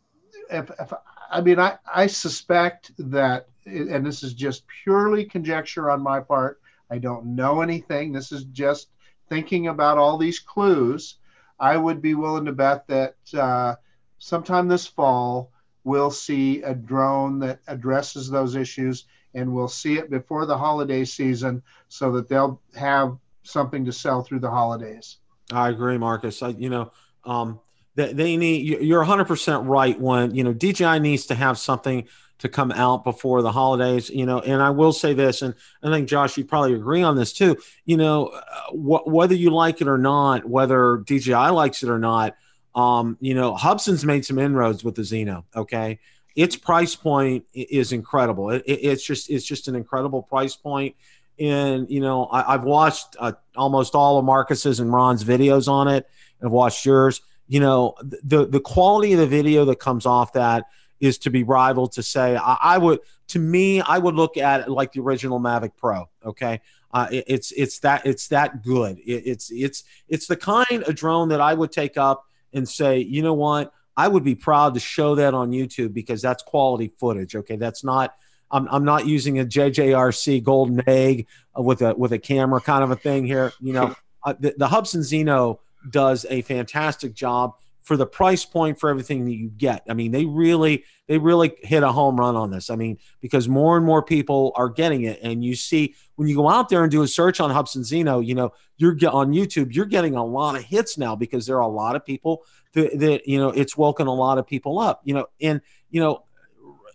if, 0.51 0.69
if 0.81 0.93
I 1.31 1.41
mean, 1.41 1.61
I, 1.61 1.79
I 1.93 2.09
suspect 2.09 2.91
that, 2.99 3.47
and 3.65 4.05
this 4.05 4.25
is 4.25 4.35
just 4.35 4.65
purely 4.83 5.25
conjecture 5.25 5.93
on 5.93 6.03
my 6.03 6.19
part. 6.19 6.61
I 6.91 6.99
don't 6.99 7.37
know 7.37 7.61
anything. 7.61 8.11
This 8.11 8.33
is 8.33 8.45
just 8.47 8.89
thinking 9.29 9.69
about 9.69 9.99
all 9.99 10.19
these 10.19 10.41
clues. 10.41 11.19
I 11.61 11.77
would 11.77 12.03
be 12.03 12.15
willing 12.15 12.47
to 12.47 12.53
bet 12.53 12.85
that 12.89 13.15
uh, 13.33 13.77
sometime 14.19 14.67
this 14.67 14.89
fall, 14.89 15.53
we'll 15.85 16.11
see 16.11 16.63
a 16.63 16.75
drone 16.75 17.39
that 17.41 17.61
addresses 17.69 18.29
those 18.31 18.57
issues 18.57 19.05
and 19.35 19.53
we'll 19.53 19.69
see 19.69 19.99
it 19.99 20.11
before 20.11 20.47
the 20.47 20.57
holiday 20.57 21.05
season 21.05 21.63
so 21.89 22.13
that 22.13 22.29
they'll 22.29 22.61
have 22.75 23.17
something 23.43 23.85
to 23.85 23.93
sell 23.93 24.23
through 24.23 24.41
the 24.41 24.51
holidays. 24.51 25.19
I 25.53 25.69
agree, 25.69 25.99
Marcus. 25.99 26.43
I, 26.43 26.49
you 26.49 26.71
know, 26.71 26.93
um, 27.25 27.61
they, 27.95 28.13
they 28.13 28.37
need, 28.37 28.81
you're 28.83 29.05
100% 29.05 29.69
right 29.69 30.01
when, 30.01 30.35
you 30.35 30.43
know, 30.43 30.53
DJI 30.53 31.01
needs 31.01 31.27
to 31.27 31.35
have 31.35 31.59
something 31.59 32.09
to 32.39 32.49
come 32.49 32.73
out 32.73 33.05
before 33.05 33.43
the 33.43 33.53
holidays, 33.53 34.11
you 34.11 34.27
know, 34.27 34.41
and 34.41 34.61
I 34.61 34.71
will 34.71 34.93
say 34.93 35.15
this, 35.15 35.41
and 35.41 35.55
I 35.83 35.91
think 35.91 36.09
Josh, 36.09 36.37
you 36.37 36.45
probably 36.45 36.75
agree 36.75 37.03
on 37.03 37.17
this 37.17 37.33
too, 37.33 37.57
you 37.85 37.97
know, 37.97 38.27
uh, 38.27 38.71
wh- 38.73 39.07
whether 39.07 39.35
you 39.35 39.51
like 39.51 39.81
it 39.81 39.89
or 39.89 39.99
not, 39.99 40.45
whether 40.45 41.03
DJI 41.07 41.33
likes 41.33 41.83
it 41.83 41.89
or 41.89 41.99
not, 41.99 42.37
um, 42.75 43.17
you 43.21 43.35
know, 43.35 43.55
Hubsan's 43.55 44.05
made 44.05 44.25
some 44.25 44.39
inroads 44.39 44.83
with 44.83 44.95
the 44.95 45.03
Zino. 45.03 45.45
Okay, 45.55 46.01
its 46.35 46.57
price 46.57 46.95
point 46.95 47.45
is 47.53 47.93
incredible. 47.93 48.51
It, 48.51 48.63
it, 48.67 48.81
it's 48.81 49.05
just 49.05 49.31
it's 49.31 49.45
just 49.45 49.69
an 49.69 49.77
incredible 49.77 50.23
price 50.23 50.57
point. 50.57 50.97
And 51.39 51.89
you 51.91 52.01
know, 52.01 52.29
I, 52.31 52.53
have 52.53 52.65
watched 52.65 53.17
uh, 53.19 53.33
almost 53.57 53.95
all 53.95 54.19
of 54.19 54.25
Marcus's 54.25 54.81
and 54.81 54.93
Ron's 54.93 55.25
videos 55.25 55.69
on 55.69 55.89
it. 55.89 56.09
I've 56.43 56.51
watched 56.51 56.85
yours. 56.85 57.21
You 57.47 57.61
know, 57.61 57.95
the 58.03 58.47
the 58.47 58.61
quality 58.61 59.13
of 59.13 59.19
the 59.21 59.27
video 59.27 59.65
that 59.67 59.79
comes 59.79 60.07
off 60.07 60.33
that 60.33 60.67
is 61.01 61.19
to 61.19 61.31
be 61.31 61.43
rivaled. 61.43 61.93
To 61.93 62.03
say, 62.03 62.37
I, 62.37 62.57
I 62.61 62.79
would, 62.79 63.01
to 63.29 63.39
me, 63.39 63.81
I 63.81 63.99
would 63.99 64.15
look 64.15 64.37
at 64.37 64.63
it 64.63 64.69
like 64.69 64.93
the 64.93 65.01
original 65.01 65.39
Mavic 65.39 65.73
Pro. 65.77 66.09
Okay, 66.25 66.61
uh, 66.93 67.09
it, 67.11 67.25
it's 67.27 67.53
it's 67.53 67.79
that 67.81 68.07
it's 68.07 68.29
that 68.29 68.63
good. 68.63 68.99
It, 68.99 69.27
it's 69.27 69.51
it's 69.53 69.85
it's 70.09 70.27
the 70.27 70.37
kind 70.37 70.83
of 70.85 70.95
drone 70.95 71.29
that 71.29 71.41
I 71.41 71.55
would 71.55 71.71
take 71.71 71.97
up 71.97 72.27
and 72.55 72.69
say, 72.69 72.99
you 72.99 73.23
know 73.23 73.35
what, 73.35 73.73
I 73.97 74.09
would 74.09 74.25
be 74.25 74.35
proud 74.35 74.75
to 74.75 74.81
show 74.81 75.15
that 75.17 75.35
on 75.35 75.51
YouTube 75.51 75.93
because 75.93 76.23
that's 76.23 76.43
quality 76.43 76.93
footage. 76.99 77.37
Okay, 77.37 77.57
that's 77.57 77.85
not. 77.85 78.15
I'm, 78.51 78.69
I'm 78.71 78.85
not 78.85 79.07
using 79.07 79.41
a 79.41 79.45
JJRC 79.45 80.43
golden 80.43 80.83
egg 80.89 81.27
with 81.57 81.83
a 81.83 81.95
with 81.95 82.13
a 82.13 82.19
camera 82.19 82.61
kind 82.61 82.85
of 82.85 82.91
a 82.91 82.97
thing 82.97 83.25
here. 83.25 83.53
You 83.61 83.73
know, 83.73 83.97
uh, 84.25 84.35
the, 84.39 84.55
the 84.57 84.69
Hubsan 84.69 85.01
Zino 85.01 85.59
does 85.91 86.27
a 86.31 86.43
fantastic 86.43 87.15
job 87.15 87.55
for 87.85 87.99
the 87.99 88.07
price 88.07 88.47
point 88.47 88.81
for 88.81 88.89
everything 88.89 89.27
that 89.27 89.35
you 89.35 89.51
get. 89.51 89.85
I 89.89 89.93
mean, 89.93 90.11
they 90.11 90.25
really 90.25 90.85
they 91.07 91.19
really 91.19 91.55
hit 91.63 91.83
a 91.83 91.93
home 91.93 92.19
run 92.19 92.35
on 92.35 92.51
this. 92.51 92.71
I 92.71 92.77
mean, 92.77 92.99
because 93.21 93.47
more 93.47 93.77
and 93.77 93.85
more 93.85 94.03
people 94.03 94.53
are 94.57 94.71
getting 94.71 95.05
it, 95.05 95.21
and 95.23 95.45
you 95.45 95.55
see 95.55 95.95
when 96.17 96.27
you 96.27 96.35
go 96.35 96.49
out 96.49 96.71
there 96.71 96.83
and 96.83 96.91
do 96.91 97.03
a 97.03 97.09
search 97.09 97.41
on 97.41 97.51
Hubsan 97.51 97.83
Zino, 97.83 98.25
you 98.25 98.35
know, 98.35 98.55
you're 98.79 98.95
get 98.95 99.13
on 99.13 99.33
YouTube, 99.33 99.75
you're 99.75 99.85
getting 99.85 100.17
a 100.17 100.25
lot 100.25 100.57
of 100.57 100.65
hits 100.65 100.97
now 100.97 101.15
because 101.15 101.47
there 101.47 101.57
are 101.57 101.61
a 101.61 101.69
lot 101.69 101.95
of 101.95 102.05
people 102.05 102.45
that, 102.73 102.99
that 102.99 103.29
you 103.29 103.39
know 103.39 103.51
it's 103.51 103.77
woken 103.77 104.07
a 104.07 104.15
lot 104.15 104.39
of 104.39 104.47
people 104.47 104.79
up. 104.79 105.03
You 105.05 105.15
know, 105.15 105.27
and 105.41 105.61
you 105.91 106.01
know, 106.01 106.25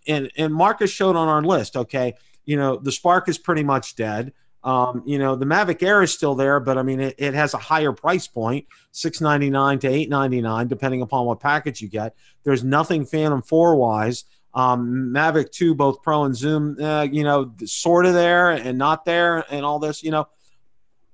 and 0.08 0.28
and 0.36 0.52
Marcus 0.52 0.90
showed 0.90 1.14
on 1.14 1.28
our 1.28 1.42
list. 1.42 1.76
Okay, 1.76 2.14
you 2.44 2.56
know, 2.56 2.76
the 2.76 2.92
Spark 2.92 3.28
is 3.28 3.38
pretty 3.38 3.62
much 3.62 3.94
dead. 3.94 4.32
Um, 4.62 5.02
you 5.06 5.18
know, 5.18 5.36
the 5.36 5.46
Mavic 5.46 5.82
Air 5.82 6.02
is 6.02 6.12
still 6.12 6.34
there, 6.34 6.60
but 6.60 6.76
I 6.76 6.82
mean, 6.82 7.00
it, 7.00 7.14
it 7.18 7.34
has 7.34 7.54
a 7.54 7.58
higher 7.58 7.92
price 7.92 8.26
point, 8.26 8.66
six 8.92 9.20
ninety 9.20 9.48
nine 9.48 9.78
to 9.80 9.88
eight 9.88 10.10
ninety 10.10 10.40
nine, 10.40 10.68
depending 10.68 11.02
upon 11.02 11.26
what 11.26 11.40
package 11.40 11.80
you 11.80 11.88
get. 11.88 12.14
There's 12.42 12.62
nothing 12.62 13.06
Phantom 13.06 13.42
Four 13.42 13.76
wise. 13.76 14.24
Um, 14.52 15.12
Mavic 15.14 15.50
Two, 15.50 15.74
both 15.74 16.02
Pro 16.02 16.24
and 16.24 16.36
Zoom, 16.36 16.76
uh, 16.80 17.02
you 17.10 17.24
know, 17.24 17.52
sort 17.64 18.04
of 18.04 18.14
there 18.14 18.50
and 18.50 18.76
not 18.76 19.04
there, 19.04 19.44
and 19.50 19.64
all 19.64 19.78
this. 19.78 20.02
You 20.02 20.10
know, 20.10 20.28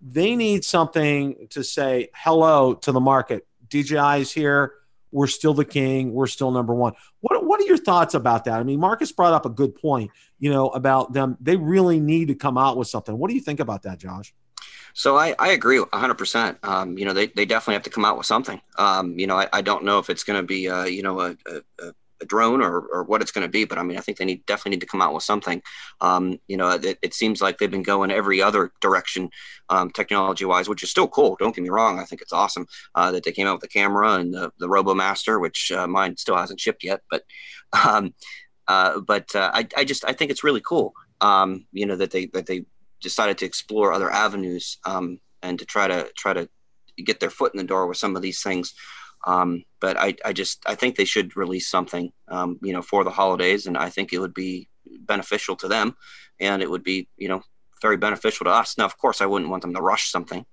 they 0.01 0.35
need 0.35 0.65
something 0.65 1.47
to 1.51 1.63
say 1.63 2.09
hello 2.15 2.75
to 2.75 2.93
the 2.93 3.01
market. 3.01 3.47
DJI 3.69 4.21
is 4.21 4.33
here. 4.33 4.75
We're 5.17 5.29
still 5.29 5.55
the 5.55 5.65
king. 5.65 6.13
We're 6.13 6.27
still 6.27 6.51
number 6.51 6.75
one. 6.75 6.93
What 7.21 7.43
What 7.43 7.59
are 7.59 7.65
your 7.65 7.79
thoughts 7.79 8.13
about 8.13 8.45
that? 8.45 8.61
I 8.61 8.63
mean, 8.65 8.79
Marcus 8.79 9.13
brought 9.13 9.33
up 9.33 9.47
a 9.47 9.49
good 9.49 9.75
point. 9.75 10.11
You 10.39 10.51
know 10.51 10.69
about 10.69 11.15
them. 11.15 11.39
They 11.41 11.57
really 11.57 11.99
need 11.99 12.29
to 12.29 12.35
come 12.35 12.59
out 12.59 12.77
with 12.77 12.89
something. 12.89 13.17
What 13.17 13.29
do 13.29 13.35
you 13.35 13.41
think 13.41 13.59
about 13.59 13.85
that, 13.85 13.97
Josh? 13.97 14.35
So 14.93 15.17
I, 15.17 15.35
I 15.39 15.49
agree 15.49 15.79
100%. 15.79 16.57
Um, 16.63 16.99
you 16.99 17.07
know, 17.07 17.15
they, 17.15 17.29
they 17.29 17.47
definitely 17.47 17.75
have 17.75 17.83
to 17.85 17.91
come 17.91 18.05
out 18.05 18.19
with 18.19 18.27
something. 18.27 18.61
Um, 18.77 19.19
you 19.19 19.27
know, 19.27 19.39
I, 19.39 19.49
I 19.55 19.63
don't 19.63 19.85
know 19.85 19.99
if 19.99 20.11
it's 20.11 20.25
going 20.25 20.39
to 20.39 20.47
be, 20.47 20.69
uh, 20.69 20.85
you 20.85 21.03
know, 21.03 21.21
a, 21.21 21.37
a, 21.47 21.87
a 21.87 21.93
drone 22.27 22.63
or, 22.63 22.81
or 22.81 23.05
what 23.05 23.21
it's 23.21 23.31
going 23.31 23.47
to 23.47 23.51
be. 23.51 23.65
But 23.65 23.79
I 23.79 23.83
mean, 23.83 23.99
I 23.99 24.01
think 24.01 24.19
they 24.19 24.25
need 24.25 24.47
definitely 24.47 24.73
need 24.73 24.81
to 24.81 24.87
come 24.87 25.03
out 25.03 25.13
with 25.13 25.23
something. 25.23 25.63
Um, 26.01 26.39
you 26.49 26.57
know, 26.57 26.71
it, 26.71 26.99
it, 27.03 27.15
seems 27.15 27.41
like 27.41 27.59
they've 27.59 27.71
been 27.71 27.83
going 27.83 28.11
every 28.11 28.41
other 28.41 28.73
direction, 28.81 29.31
um, 29.69 29.91
technology 29.91 30.45
wise, 30.45 30.69
which 30.69 30.83
is 30.83 30.91
still 30.91 31.09
cool. 31.09 31.37
Don't 31.39 31.55
get 31.55 31.63
me 31.63 31.71
wrong. 31.71 31.99
I 31.99 32.05
think 32.05 32.23
it's 32.23 32.33
awesome 32.33 32.67
uh, 32.95 33.11
that 33.13 33.25
they 33.25 33.33
came 33.33 33.47
out 33.47 33.55
with 33.55 33.63
the 33.63 33.69
camera 33.69 34.15
and 34.15 34.33
the, 34.33 34.53
the 34.59 34.69
RoboMaster, 34.69 35.41
which 35.41 35.73
uh, 35.73 35.87
mine 35.87 36.17
still 36.17 36.37
hasn't 36.37 36.61
shipped 36.61 36.85
yet. 36.85 37.01
But, 37.11 37.25
um, 37.87 38.15
uh, 38.69 39.01
but 39.01 39.35
uh, 39.35 39.51
I, 39.53 39.67
I 39.77 39.85
just 39.85 40.05
I 40.05 40.13
think 40.13 40.31
it's 40.31 40.45
really 40.45 40.63
cool. 40.63 40.93
Um, 41.21 41.67
you 41.73 41.87
know 41.87 41.97
that 41.97 42.11
they 42.11 42.27
that 42.27 42.47
they 42.47 42.65
decided 43.01 43.39
to 43.39 43.47
explore 43.47 43.93
other 43.93 44.11
avenues 44.11 44.79
um, 44.85 45.21
and 45.43 45.59
to 45.59 45.65
try 45.65 45.87
to 45.87 46.11
try 46.17 46.33
to 46.33 46.49
get 47.05 47.21
their 47.21 47.31
foot 47.31 47.55
in 47.55 47.59
the 47.59 47.65
door 47.65 47.87
with 47.87 47.99
some 47.99 48.17
of 48.17 48.23
these 48.23 48.43
things. 48.43 48.75
Um, 49.27 49.65
but 49.81 49.97
I, 49.99 50.15
I 50.25 50.33
just 50.33 50.63
I 50.67 50.75
think 50.75 50.97
they 50.97 51.05
should 51.05 51.37
release 51.37 51.69
something, 51.69 52.13
um, 52.29 52.59
you 52.63 52.73
know, 52.73 52.83
for 52.83 53.05
the 53.05 53.11
holidays, 53.11 53.67
and 53.67 53.77
I 53.77 53.91
think 53.91 54.13
it 54.13 54.19
would 54.19 54.35
be 54.35 54.69
beneficial 55.01 55.57
to 55.57 55.69
them, 55.69 55.97
and 56.41 56.63
it 56.63 56.71
would 56.71 56.85
be 56.85 57.09
you 57.17 57.29
know 57.29 57.43
very 57.83 57.97
beneficial 57.97 58.45
to 58.45 58.51
us. 58.51 58.79
Now, 58.79 58.85
of 58.85 58.97
course, 58.99 59.21
I 59.21 59.27
wouldn't 59.27 59.51
want 59.51 59.63
them 59.63 59.75
to 59.75 59.81
rush 59.81 60.11
something, 60.11 60.45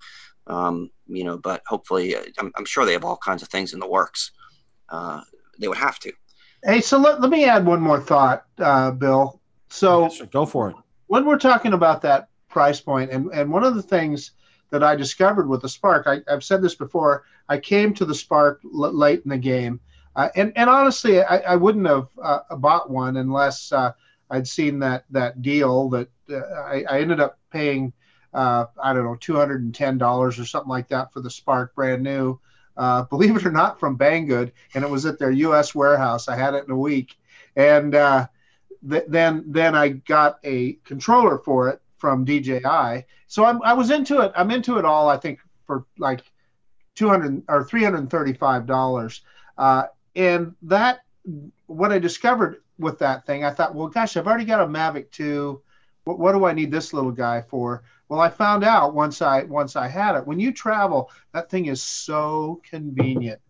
um, 0.48 0.90
you 1.08 1.24
know, 1.24 1.38
but 1.38 1.62
hopefully, 1.68 2.16
uh, 2.16 2.24
I'm, 2.40 2.52
I'm, 2.56 2.66
sure 2.66 2.86
they 2.86 2.94
have 2.94 3.06
all 3.06 3.18
kinds 3.18 3.42
of 3.42 3.50
things 3.50 3.74
in 3.74 3.80
the 3.80 3.88
works. 3.88 4.32
Uh, 4.90 5.22
they 5.60 5.68
would 5.68 5.78
have 5.78 6.00
to. 6.00 6.12
Hey, 6.64 6.82
so 6.82 6.98
let, 6.98 7.22
let 7.22 7.30
me 7.30 7.46
add 7.46 7.66
one 7.66 7.82
more 7.82 8.00
thought, 8.00 8.46
uh, 8.60 8.92
Bill. 8.92 9.40
So 9.70 10.04
yes, 10.04 10.22
go 10.32 10.46
for 10.46 10.70
it. 10.70 10.76
When 11.08 11.26
we're 11.26 11.40
talking 11.40 11.74
about 11.74 12.02
that 12.04 12.28
price 12.50 12.80
point, 12.80 13.12
and, 13.12 13.30
and 13.34 13.52
one 13.52 13.64
of 13.64 13.76
the 13.76 13.82
things 13.82 14.32
that 14.74 14.84
I 14.84 14.96
discovered 14.96 15.48
with 15.48 15.62
the 15.62 15.70
Spark. 15.70 16.08
I, 16.08 16.22
have 16.28 16.44
said 16.44 16.64
this 16.64 16.74
before. 16.74 17.26
I 17.48 17.60
came 17.60 17.94
to 17.94 18.06
the 18.06 18.16
Spark 18.16 18.60
l- 18.66 18.92
late 18.92 19.22
in 19.24 19.30
the 19.30 19.38
game, 19.38 19.80
uh, 20.16 20.30
and 20.36 20.52
and 20.56 20.68
honestly, 20.68 21.22
I, 21.22 21.38
I 21.38 21.56
wouldn't 21.56 21.86
have 21.86 22.08
uh, 22.22 22.56
bought 22.56 22.90
one 22.90 23.18
unless 23.18 23.72
uh, 23.72 23.92
I'd 24.32 24.48
seen 24.48 24.80
that 24.80 25.06
that 25.12 25.44
deal 25.44 25.90
that 25.92 26.10
uh, 26.28 26.38
I, 26.38 26.86
I, 26.90 27.02
ended 27.02 27.20
up 27.20 27.38
paying. 27.52 27.94
Uh, 28.34 28.66
I 28.84 28.94
don't 28.94 29.04
know, 29.04 29.16
two 29.20 29.36
hundred 29.36 29.62
and 29.62 29.76
ten 29.76 30.00
dollars 30.00 30.40
or 30.40 30.46
something 30.46 30.72
like 30.72 30.88
that 30.88 31.14
for 31.14 31.22
the 31.22 31.30
Spark, 31.30 31.76
brand 31.76 32.02
new. 32.02 32.40
Uh, 32.76 33.04
believe 33.12 33.36
it 33.36 33.46
or 33.46 33.52
not, 33.52 33.80
from 33.80 33.96
Banggood, 33.96 34.52
and 34.74 34.84
it 34.84 34.90
was 34.90 35.06
at 35.06 35.20
their 35.20 35.30
U.S. 35.30 35.76
warehouse. 35.76 36.28
I 36.28 36.36
had 36.36 36.56
it 36.56 36.66
in 36.66 36.72
a 36.72 36.76
week, 36.76 37.16
and 37.56 37.92
th- 37.92 39.06
then 39.08 39.44
then 39.46 39.76
I 39.76 39.90
got 39.90 40.40
a 40.44 40.80
controller 40.84 41.38
for 41.38 41.70
it 41.70 41.80
from 42.00 42.26
DJI. 42.26 43.06
So 43.34 43.46
I'm, 43.46 43.64
I 43.64 43.74
was 43.74 43.90
into 43.90 44.22
it. 44.22 44.32
I'm 44.36 44.52
into 44.52 44.78
it 44.78 44.86
all. 44.86 45.10
I 45.10 45.18
think 45.18 45.40
for 45.66 45.86
like 45.98 46.24
200 46.94 47.42
or 47.50 47.64
335 47.64 48.68
dollars. 48.68 49.22
Uh, 49.58 49.86
and 50.16 50.54
that 50.62 51.00
what 51.66 51.92
I 51.92 51.98
discovered 51.98 52.62
with 52.78 53.00
that 53.00 53.26
thing, 53.26 53.44
I 53.44 53.50
thought, 53.50 53.74
well, 53.74 53.88
gosh, 53.88 54.18
I've 54.18 54.28
already 54.28 54.46
got 54.46 54.62
a 54.62 54.68
Mavic 54.68 55.10
2 55.10 55.60
what, 56.04 56.20
what 56.20 56.34
do 56.34 56.46
I 56.46 56.54
need 56.54 56.70
this 56.70 56.94
little 56.94 57.12
guy 57.12 57.42
for? 57.42 57.84
Well, 58.08 58.20
I 58.20 58.30
found 58.30 58.64
out 58.64 58.94
once 58.94 59.20
I 59.20 59.46
once 59.46 59.76
I 59.76 59.88
had 59.88 60.16
it. 60.16 60.28
When 60.28 60.40
you 60.40 60.52
travel, 60.52 61.10
that 61.34 61.50
thing 61.50 61.66
is 61.66 61.82
so 61.82 62.62
convenient. 62.70 63.42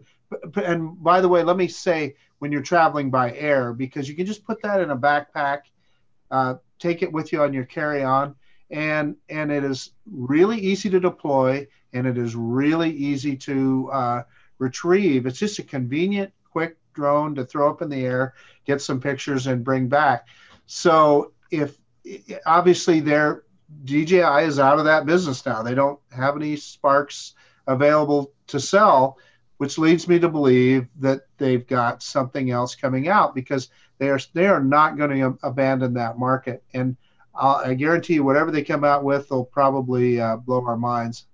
And 0.55 1.03
by 1.03 1.19
the 1.19 1.27
way, 1.27 1.43
let 1.43 1.57
me 1.57 1.67
say 1.67 2.15
when 2.39 2.53
you're 2.53 2.61
traveling 2.61 3.09
by 3.09 3.33
air, 3.33 3.73
because 3.73 4.07
you 4.07 4.15
can 4.15 4.25
just 4.25 4.45
put 4.45 4.61
that 4.61 4.79
in 4.79 4.91
a 4.91 4.97
backpack, 4.97 5.63
uh, 6.31 6.55
take 6.79 7.01
it 7.01 7.11
with 7.11 7.33
you 7.33 7.41
on 7.41 7.51
your 7.51 7.65
carry-on, 7.65 8.35
and 8.73 9.15
and 9.29 9.51
it 9.51 9.63
is 9.63 9.91
really 10.11 10.59
easy 10.59 10.89
to 10.89 10.99
deploy, 10.99 11.65
and 11.93 12.07
it 12.07 12.17
is 12.17 12.35
really 12.35 12.89
easy 12.89 13.37
to 13.37 13.89
uh, 13.93 14.23
retrieve. 14.57 15.25
It's 15.25 15.39
just 15.39 15.59
a 15.59 15.63
convenient, 15.63 16.33
quick 16.51 16.77
drone 16.93 17.35
to 17.35 17.45
throw 17.45 17.69
up 17.69 17.81
in 17.81 17.89
the 17.89 18.03
air, 18.03 18.33
get 18.65 18.81
some 18.81 18.99
pictures, 18.99 19.47
and 19.47 19.63
bring 19.63 19.87
back. 19.87 20.27
So 20.65 21.31
if 21.51 21.77
obviously 22.45 22.99
they're 22.99 23.43
DJI 23.85 24.45
is 24.45 24.59
out 24.59 24.79
of 24.79 24.85
that 24.85 25.05
business 25.05 25.45
now. 25.45 25.63
They 25.63 25.75
don't 25.75 25.99
have 26.11 26.35
any 26.35 26.55
Sparks 26.55 27.33
available 27.67 28.33
to 28.47 28.59
sell, 28.59 29.17
which 29.57 29.77
leads 29.77 30.07
me 30.07 30.19
to 30.19 30.29
believe 30.29 30.87
that 30.99 31.21
they've 31.37 31.65
got 31.65 32.03
something 32.03 32.51
else 32.51 32.75
coming 32.75 33.07
out 33.07 33.35
because 33.35 33.69
they 33.97 34.09
are 34.09 34.19
they 34.33 34.47
are 34.47 34.63
not 34.63 34.97
going 34.97 35.11
to 35.11 35.37
abandon 35.43 35.93
that 35.93 36.17
market. 36.17 36.63
And 36.73 36.97
I'll, 37.35 37.57
i 37.57 37.73
guarantee 37.73 38.15
you, 38.15 38.23
whatever 38.23 38.51
they 38.51 38.63
come 38.63 38.83
out 38.83 39.03
with, 39.03 39.29
they'll 39.29 39.45
probably 39.45 40.19
uh, 40.19 40.37
blow 40.37 40.63
our 40.65 40.77
minds. 40.77 41.25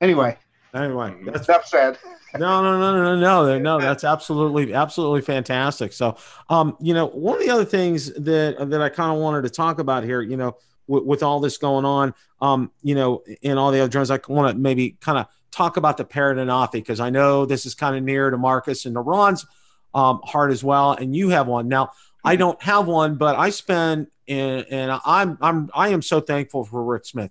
Anyway. 0.00 0.36
Anyway, 0.72 1.16
that's 1.24 1.48
enough 1.48 1.66
said. 1.66 1.98
no, 2.38 2.62
no, 2.62 2.78
no, 2.78 3.16
no, 3.16 3.16
no, 3.16 3.58
no. 3.58 3.80
That's 3.80 4.04
absolutely, 4.04 4.72
absolutely 4.72 5.20
fantastic. 5.20 5.92
So, 5.92 6.16
um, 6.48 6.76
you 6.80 6.94
know, 6.94 7.06
one 7.06 7.34
of 7.34 7.42
the 7.42 7.50
other 7.50 7.64
things 7.64 8.12
that 8.14 8.70
that 8.70 8.80
I 8.80 8.88
kind 8.88 9.12
of 9.12 9.18
wanted 9.20 9.42
to 9.42 9.50
talk 9.50 9.80
about 9.80 10.04
here, 10.04 10.22
you 10.22 10.36
know, 10.36 10.56
with, 10.86 11.02
with 11.02 11.22
all 11.24 11.40
this 11.40 11.56
going 11.58 11.84
on, 11.84 12.14
um, 12.40 12.70
you 12.82 12.94
know, 12.94 13.24
and 13.42 13.58
all 13.58 13.72
the 13.72 13.80
other 13.80 13.88
drones, 13.88 14.12
I 14.12 14.20
want 14.28 14.54
to 14.54 14.60
maybe 14.60 14.96
kind 15.00 15.18
of 15.18 15.26
talk 15.50 15.76
about 15.76 15.96
the 15.96 16.04
Anafi 16.04 16.72
because 16.72 17.00
I 17.00 17.10
know 17.10 17.46
this 17.46 17.66
is 17.66 17.74
kind 17.74 17.96
of 17.96 18.04
near 18.04 18.30
to 18.30 18.38
Marcus 18.38 18.86
and 18.86 18.94
to 18.94 19.00
Ron's 19.00 19.46
um, 19.92 20.20
heart 20.24 20.52
as 20.52 20.62
well, 20.62 20.92
and 20.92 21.16
you 21.16 21.30
have 21.30 21.48
one 21.48 21.68
now. 21.68 21.90
I 22.24 22.36
don't 22.36 22.60
have 22.62 22.86
one, 22.86 23.16
but 23.16 23.36
I 23.36 23.50
spend 23.50 24.08
and, 24.28 24.66
and 24.70 25.00
I'm 25.04 25.38
I'm 25.40 25.70
I 25.74 25.88
am 25.88 26.02
so 26.02 26.20
thankful 26.20 26.64
for 26.64 26.82
Rick 26.84 27.06
Smith. 27.06 27.30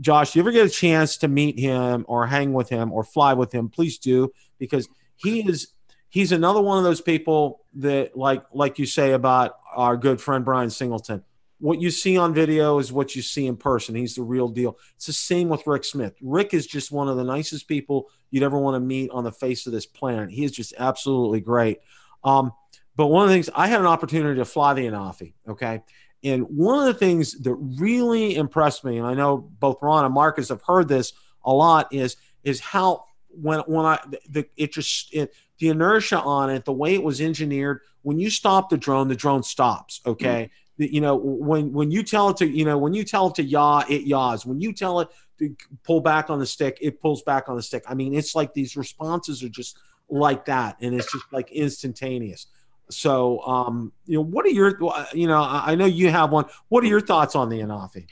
Josh, 0.00 0.36
you 0.36 0.42
ever 0.42 0.52
get 0.52 0.66
a 0.66 0.70
chance 0.70 1.16
to 1.18 1.28
meet 1.28 1.58
him 1.58 2.04
or 2.06 2.26
hang 2.26 2.52
with 2.52 2.68
him 2.68 2.92
or 2.92 3.02
fly 3.02 3.32
with 3.32 3.52
him, 3.52 3.68
please 3.68 3.98
do 3.98 4.32
because 4.58 4.88
he 5.16 5.48
is 5.48 5.68
he's 6.08 6.32
another 6.32 6.60
one 6.60 6.78
of 6.78 6.84
those 6.84 7.00
people 7.00 7.64
that 7.74 8.16
like 8.16 8.44
like 8.52 8.78
you 8.78 8.86
say 8.86 9.12
about 9.12 9.56
our 9.74 9.96
good 9.96 10.20
friend 10.20 10.44
Brian 10.44 10.70
Singleton. 10.70 11.24
What 11.58 11.80
you 11.80 11.90
see 11.90 12.16
on 12.16 12.32
video 12.32 12.78
is 12.78 12.90
what 12.90 13.14
you 13.14 13.20
see 13.20 13.46
in 13.46 13.56
person. 13.56 13.94
He's 13.94 14.14
the 14.14 14.22
real 14.22 14.48
deal. 14.48 14.78
It's 14.96 15.06
the 15.06 15.12
same 15.12 15.50
with 15.50 15.66
Rick 15.66 15.84
Smith. 15.84 16.14
Rick 16.22 16.54
is 16.54 16.66
just 16.66 16.90
one 16.90 17.08
of 17.08 17.18
the 17.18 17.24
nicest 17.24 17.68
people 17.68 18.08
you'd 18.30 18.42
ever 18.42 18.58
want 18.58 18.76
to 18.76 18.80
meet 18.80 19.10
on 19.10 19.24
the 19.24 19.32
face 19.32 19.66
of 19.66 19.72
this 19.72 19.84
planet. 19.84 20.30
He 20.30 20.44
is 20.44 20.52
just 20.52 20.72
absolutely 20.78 21.40
great. 21.40 21.80
Um, 22.24 22.52
but 23.00 23.06
one 23.06 23.22
of 23.22 23.30
the 23.30 23.34
things 23.34 23.48
I 23.54 23.66
had 23.66 23.80
an 23.80 23.86
opportunity 23.86 24.38
to 24.40 24.44
fly 24.44 24.74
the 24.74 24.84
Anafi, 24.84 25.32
okay, 25.48 25.80
and 26.22 26.42
one 26.42 26.78
of 26.80 26.84
the 26.84 26.92
things 26.92 27.32
that 27.40 27.54
really 27.54 28.36
impressed 28.36 28.84
me, 28.84 28.98
and 28.98 29.06
I 29.06 29.14
know 29.14 29.38
both 29.38 29.78
Ron 29.80 30.04
and 30.04 30.12
Marcus 30.12 30.50
have 30.50 30.60
heard 30.60 30.86
this 30.86 31.14
a 31.42 31.50
lot, 31.50 31.90
is 31.94 32.18
is 32.44 32.60
how 32.60 33.06
when 33.30 33.60
when 33.60 33.86
I 33.86 34.00
the 34.28 34.44
it 34.58 34.74
just 34.74 35.14
it, 35.14 35.32
the 35.60 35.70
inertia 35.70 36.20
on 36.20 36.50
it, 36.50 36.66
the 36.66 36.74
way 36.74 36.92
it 36.92 37.02
was 37.02 37.22
engineered. 37.22 37.80
When 38.02 38.18
you 38.18 38.28
stop 38.28 38.68
the 38.68 38.76
drone, 38.76 39.08
the 39.08 39.14
drone 39.14 39.44
stops. 39.44 40.02
Okay, 40.04 40.50
mm-hmm. 40.78 40.94
you 40.94 41.00
know 41.00 41.16
when 41.16 41.72
when 41.72 41.90
you 41.90 42.02
tell 42.02 42.28
it 42.28 42.36
to 42.36 42.46
you 42.46 42.66
know 42.66 42.76
when 42.76 42.92
you 42.92 43.02
tell 43.02 43.28
it 43.28 43.36
to 43.36 43.42
yaw, 43.42 43.82
it 43.88 44.02
yaws. 44.02 44.44
When 44.44 44.60
you 44.60 44.74
tell 44.74 45.00
it 45.00 45.08
to 45.38 45.56
pull 45.84 46.02
back 46.02 46.28
on 46.28 46.38
the 46.38 46.44
stick, 46.44 46.76
it 46.82 47.00
pulls 47.00 47.22
back 47.22 47.48
on 47.48 47.56
the 47.56 47.62
stick. 47.62 47.82
I 47.88 47.94
mean, 47.94 48.12
it's 48.12 48.34
like 48.34 48.52
these 48.52 48.76
responses 48.76 49.42
are 49.42 49.48
just 49.48 49.78
like 50.10 50.44
that, 50.44 50.76
and 50.82 50.94
it's 50.94 51.10
just 51.10 51.24
like 51.32 51.50
instantaneous. 51.50 52.46
So, 52.90 53.40
um, 53.40 53.92
you 54.06 54.16
know, 54.16 54.24
what 54.24 54.44
are 54.46 54.50
your, 54.50 54.78
you 55.12 55.26
know, 55.26 55.40
I 55.42 55.74
know 55.74 55.86
you 55.86 56.10
have 56.10 56.30
one. 56.30 56.46
What 56.68 56.84
are 56.84 56.88
your 56.88 57.00
thoughts 57.00 57.34
on 57.34 57.48
the 57.48 57.60
Anafi? 57.60 58.06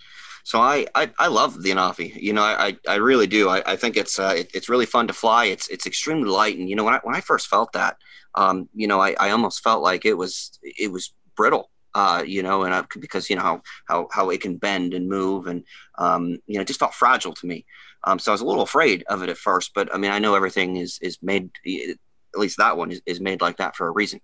So 0.48 0.60
I, 0.60 0.86
I, 0.94 1.10
I 1.18 1.26
love 1.26 1.62
the 1.62 1.70
Anafi. 1.72 2.14
You 2.18 2.32
know, 2.32 2.42
I, 2.42 2.74
I 2.88 2.94
really 2.94 3.26
do. 3.26 3.50
I, 3.50 3.62
I 3.72 3.76
think 3.76 3.98
it's 3.98 4.18
uh, 4.18 4.34
it, 4.34 4.50
it's 4.54 4.70
really 4.70 4.86
fun 4.86 5.06
to 5.08 5.12
fly. 5.12 5.44
It's 5.44 5.68
it's 5.68 5.86
extremely 5.86 6.30
light, 6.30 6.56
and 6.56 6.70
you 6.70 6.74
know 6.74 6.84
when 6.84 6.94
I 6.94 7.00
when 7.02 7.14
I 7.14 7.20
first 7.20 7.48
felt 7.48 7.70
that, 7.74 7.98
um, 8.34 8.66
you 8.74 8.86
know, 8.86 8.98
I, 8.98 9.14
I 9.20 9.28
almost 9.28 9.62
felt 9.62 9.82
like 9.82 10.06
it 10.06 10.14
was 10.14 10.58
it 10.62 10.90
was 10.90 11.12
brittle. 11.36 11.68
Uh, 11.94 12.22
you 12.26 12.42
know, 12.42 12.62
and 12.62 12.72
I, 12.72 12.82
because 12.98 13.28
you 13.28 13.36
know 13.36 13.42
how, 13.42 13.62
how 13.88 14.08
how 14.10 14.30
it 14.30 14.40
can 14.40 14.56
bend 14.56 14.94
and 14.94 15.06
move, 15.06 15.48
and 15.48 15.64
um, 15.98 16.38
you 16.46 16.54
know, 16.54 16.62
it 16.62 16.66
just 16.66 16.80
felt 16.80 16.94
fragile 16.94 17.34
to 17.34 17.46
me. 17.46 17.66
Um, 18.04 18.18
so 18.18 18.32
I 18.32 18.34
was 18.34 18.40
a 18.40 18.46
little 18.46 18.62
afraid 18.62 19.04
of 19.10 19.22
it 19.22 19.28
at 19.28 19.36
first, 19.36 19.72
but 19.74 19.94
I 19.94 19.98
mean, 19.98 20.12
I 20.12 20.18
know 20.18 20.34
everything 20.34 20.76
is 20.76 20.98
is 21.02 21.18
made. 21.20 21.50
At 21.66 22.40
least 22.40 22.56
that 22.56 22.78
one 22.78 22.90
is, 22.90 23.02
is 23.04 23.20
made 23.20 23.42
like 23.42 23.58
that 23.58 23.76
for 23.76 23.86
a 23.86 23.90
reason 23.90 24.20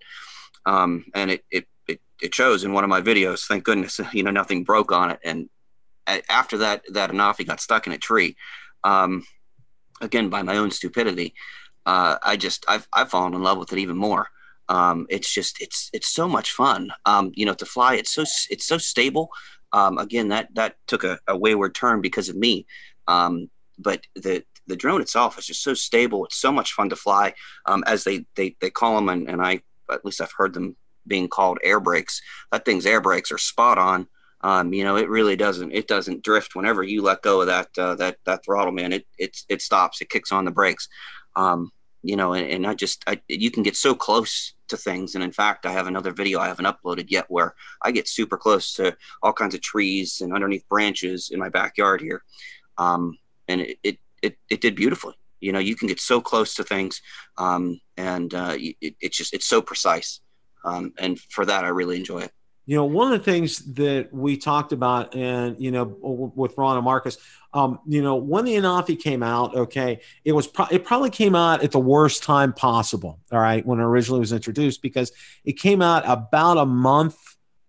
um, 0.66 1.04
and 1.14 1.30
it, 1.30 1.44
it 1.50 1.66
it 1.86 2.00
it 2.22 2.34
shows 2.34 2.64
in 2.64 2.72
one 2.72 2.84
of 2.84 2.90
my 2.90 3.00
videos. 3.00 3.46
Thank 3.46 3.64
goodness, 3.64 4.00
you 4.12 4.22
know, 4.22 4.30
nothing 4.30 4.64
broke 4.64 4.92
on 4.92 5.10
it. 5.10 5.20
And 5.24 5.48
after 6.28 6.58
that, 6.58 6.82
that 6.92 7.10
Anafi 7.10 7.46
got 7.46 7.60
stuck 7.60 7.86
in 7.86 7.92
a 7.92 7.98
tree. 7.98 8.36
Um, 8.82 9.24
again, 10.00 10.28
by 10.28 10.42
my 10.42 10.56
own 10.56 10.70
stupidity, 10.70 11.34
uh, 11.86 12.16
I 12.22 12.36
just 12.36 12.64
I've 12.68 12.88
I've 12.92 13.10
fallen 13.10 13.34
in 13.34 13.42
love 13.42 13.58
with 13.58 13.72
it 13.72 13.78
even 13.78 13.96
more. 13.96 14.28
Um, 14.68 15.06
it's 15.10 15.32
just 15.32 15.60
it's 15.60 15.90
it's 15.92 16.08
so 16.08 16.28
much 16.28 16.52
fun. 16.52 16.90
Um, 17.04 17.32
you 17.34 17.46
know, 17.46 17.54
to 17.54 17.66
fly, 17.66 17.96
it's 17.96 18.12
so 18.14 18.22
it's 18.22 18.66
so 18.66 18.78
stable. 18.78 19.30
Um, 19.72 19.98
again, 19.98 20.28
that 20.28 20.54
that 20.54 20.76
took 20.86 21.04
a, 21.04 21.18
a 21.26 21.36
wayward 21.36 21.74
turn 21.74 22.00
because 22.00 22.28
of 22.28 22.36
me. 22.36 22.66
Um, 23.06 23.50
but 23.78 24.06
the 24.14 24.44
the 24.66 24.76
drone 24.76 25.02
itself 25.02 25.38
is 25.38 25.46
just 25.46 25.62
so 25.62 25.74
stable. 25.74 26.24
It's 26.24 26.36
so 26.40 26.50
much 26.50 26.72
fun 26.72 26.88
to 26.88 26.96
fly. 26.96 27.34
Um, 27.66 27.84
as 27.86 28.04
they 28.04 28.24
they 28.36 28.56
they 28.60 28.70
call 28.70 28.96
them, 28.96 29.08
and, 29.08 29.28
and 29.28 29.42
I 29.42 29.60
at 29.90 30.04
least 30.04 30.20
I've 30.20 30.32
heard 30.36 30.54
them 30.54 30.76
being 31.06 31.28
called 31.28 31.58
air 31.62 31.80
brakes. 31.80 32.20
That 32.52 32.64
thing's 32.64 32.86
air 32.86 33.00
brakes 33.00 33.30
are 33.32 33.38
spot 33.38 33.78
on. 33.78 34.08
Um, 34.40 34.72
you 34.74 34.84
know, 34.84 34.96
it 34.96 35.08
really 35.08 35.36
doesn't 35.36 35.72
it 35.72 35.88
doesn't 35.88 36.22
drift 36.22 36.54
whenever 36.54 36.82
you 36.82 37.02
let 37.02 37.22
go 37.22 37.40
of 37.40 37.46
that 37.46 37.68
uh, 37.78 37.94
that 37.96 38.18
that 38.26 38.44
throttle, 38.44 38.72
man. 38.72 38.92
It 38.92 39.06
it 39.18 39.36
it 39.48 39.62
stops. 39.62 40.00
It 40.00 40.10
kicks 40.10 40.32
on 40.32 40.44
the 40.44 40.50
brakes. 40.50 40.88
Um, 41.34 41.72
you 42.02 42.16
know, 42.16 42.34
and, 42.34 42.46
and 42.50 42.66
I 42.66 42.74
just 42.74 43.02
I, 43.06 43.20
you 43.28 43.50
can 43.50 43.62
get 43.62 43.76
so 43.76 43.94
close 43.94 44.52
to 44.68 44.76
things. 44.76 45.14
And 45.14 45.24
in 45.24 45.32
fact, 45.32 45.64
I 45.64 45.72
have 45.72 45.86
another 45.86 46.12
video 46.12 46.40
I 46.40 46.48
haven't 46.48 46.66
uploaded 46.66 47.06
yet 47.08 47.24
where 47.28 47.54
I 47.82 47.90
get 47.90 48.06
super 48.06 48.36
close 48.36 48.74
to 48.74 48.94
all 49.22 49.32
kinds 49.32 49.54
of 49.54 49.62
trees 49.62 50.20
and 50.20 50.34
underneath 50.34 50.68
branches 50.68 51.30
in 51.32 51.40
my 51.40 51.48
backyard 51.48 52.02
here. 52.02 52.22
Um, 52.76 53.16
and 53.48 53.62
it, 53.62 53.78
it 53.82 53.98
it 54.22 54.36
it 54.50 54.60
did 54.60 54.76
beautifully 54.76 55.14
you 55.40 55.52
know 55.52 55.58
you 55.58 55.76
can 55.76 55.88
get 55.88 56.00
so 56.00 56.20
close 56.20 56.54
to 56.54 56.64
things 56.64 57.00
um, 57.38 57.80
and 57.96 58.34
uh, 58.34 58.54
it, 58.56 58.94
it's 59.00 59.16
just 59.16 59.34
it's 59.34 59.46
so 59.46 59.60
precise. 59.62 60.20
Um, 60.64 60.94
and 60.98 61.20
for 61.20 61.44
that 61.44 61.64
i 61.64 61.68
really 61.68 61.98
enjoy 61.98 62.20
it. 62.20 62.32
You 62.66 62.76
know 62.76 62.86
one 62.86 63.12
of 63.12 63.18
the 63.18 63.30
things 63.30 63.58
that 63.74 64.08
we 64.12 64.38
talked 64.38 64.72
about 64.72 65.14
and 65.14 65.60
you 65.60 65.70
know 65.70 65.84
with 66.34 66.56
ron 66.56 66.76
and 66.76 66.84
marcus 66.84 67.18
um, 67.52 67.78
you 67.86 68.02
know 68.02 68.16
when 68.16 68.46
the 68.46 68.54
anafi 68.54 68.98
came 68.98 69.22
out 69.22 69.54
okay 69.54 70.00
it 70.24 70.32
was 70.32 70.46
pro- 70.46 70.68
it 70.70 70.84
probably 70.84 71.10
came 71.10 71.34
out 71.34 71.62
at 71.62 71.72
the 71.72 71.78
worst 71.78 72.22
time 72.22 72.54
possible 72.54 73.20
all 73.30 73.38
right 73.38 73.66
when 73.66 73.80
it 73.80 73.82
originally 73.82 74.20
was 74.20 74.32
introduced 74.32 74.80
because 74.80 75.12
it 75.44 75.58
came 75.58 75.82
out 75.82 76.02
about 76.06 76.56
a 76.56 76.64
month 76.64 77.18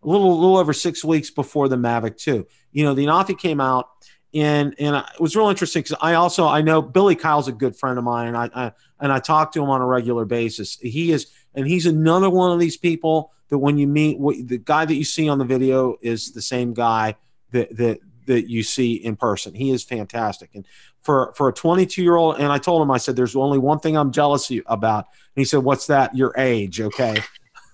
a 0.01 0.07
little, 0.07 0.31
a 0.31 0.39
little 0.39 0.57
over 0.57 0.71
six 0.71 1.03
weeks 1.03 1.29
before 1.29 1.67
the 1.67 1.75
mavic 1.75 2.15
2 2.15 2.47
you 2.71 2.85
know 2.85 2.93
the 2.93 3.05
anafi 3.05 3.37
came 3.37 3.59
out 3.59 3.94
and 4.35 4.75
and 4.79 4.97
it 4.97 5.21
was 5.21 5.35
real 5.35 5.47
interesting 5.47 5.81
because 5.81 5.97
I 6.01 6.15
also 6.15 6.45
I 6.45 6.61
know 6.61 6.81
Billy 6.81 7.15
Kyle's 7.15 7.47
a 7.47 7.53
good 7.53 7.75
friend 7.75 7.97
of 7.97 8.03
mine, 8.03 8.27
and 8.27 8.37
I, 8.37 8.49
I, 8.53 8.71
and 8.99 9.11
I 9.11 9.19
talk 9.19 9.53
to 9.53 9.63
him 9.63 9.69
on 9.69 9.81
a 9.81 9.85
regular 9.85 10.25
basis. 10.25 10.77
He 10.79 11.13
is, 11.13 11.27
and 11.55 11.65
he's 11.65 11.85
another 11.85 12.29
one 12.29 12.51
of 12.51 12.59
these 12.59 12.75
people 12.75 13.31
that 13.47 13.57
when 13.57 13.77
you 13.77 13.87
meet 13.87 14.17
the 14.47 14.57
guy 14.57 14.83
that 14.83 14.93
you 14.93 15.05
see 15.05 15.29
on 15.29 15.37
the 15.37 15.45
video 15.45 15.95
is 16.01 16.33
the 16.33 16.41
same 16.41 16.73
guy 16.73 17.15
that 17.51 17.77
that 17.77 17.99
that 18.25 18.49
you 18.49 18.61
see 18.61 18.95
in 18.95 19.15
person. 19.15 19.53
He 19.53 19.71
is 19.71 19.85
fantastic, 19.85 20.49
and 20.53 20.67
for 21.01 21.33
for 21.37 21.47
a 21.47 21.53
22 21.53 22.03
year 22.03 22.17
old, 22.17 22.37
and 22.37 22.51
I 22.51 22.57
told 22.57 22.81
him 22.81 22.91
I 22.91 22.97
said 22.97 23.15
there's 23.15 23.37
only 23.37 23.57
one 23.57 23.79
thing 23.79 23.95
I'm 23.95 24.11
jealous 24.11 24.51
about, 24.65 25.05
and 25.35 25.41
he 25.41 25.45
said, 25.45 25.63
"What's 25.63 25.87
that? 25.87 26.13
Your 26.13 26.33
age, 26.37 26.81
okay." 26.81 27.23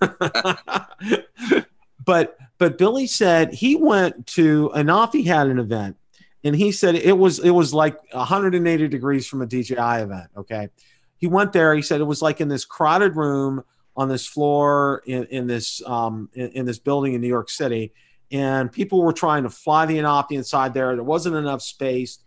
but 2.04 2.36
but 2.58 2.78
Billy 2.78 3.08
said 3.08 3.52
he 3.52 3.74
went 3.74 4.28
to 4.28 4.70
Anafi 4.76 5.26
had 5.26 5.48
an 5.48 5.58
event 5.58 5.96
and 6.44 6.56
he 6.56 6.72
said 6.72 6.94
it 6.94 7.16
was 7.16 7.38
it 7.38 7.50
was 7.50 7.72
like 7.72 7.96
180 8.12 8.88
degrees 8.88 9.26
from 9.26 9.42
a 9.42 9.46
DJI 9.46 9.74
event. 9.76 10.30
Okay, 10.36 10.68
he 11.16 11.26
went 11.26 11.52
there. 11.52 11.74
He 11.74 11.82
said 11.82 12.00
it 12.00 12.04
was 12.04 12.22
like 12.22 12.40
in 12.40 12.48
this 12.48 12.64
crowded 12.64 13.16
room 13.16 13.62
on 13.96 14.08
this 14.08 14.26
floor 14.26 15.02
in, 15.06 15.24
in 15.26 15.46
this 15.46 15.82
um, 15.86 16.28
in, 16.34 16.48
in, 16.50 16.66
this 16.66 16.78
building 16.78 17.14
in 17.14 17.20
New 17.20 17.28
York 17.28 17.50
City, 17.50 17.92
and 18.30 18.72
people 18.72 19.02
were 19.02 19.12
trying 19.12 19.44
to 19.44 19.50
fly 19.50 19.86
the 19.86 19.98
Anafi 19.98 20.32
inside 20.32 20.74
there. 20.74 20.94
There 20.94 21.04
wasn't 21.04 21.36
enough 21.36 21.62
space, 21.62 22.18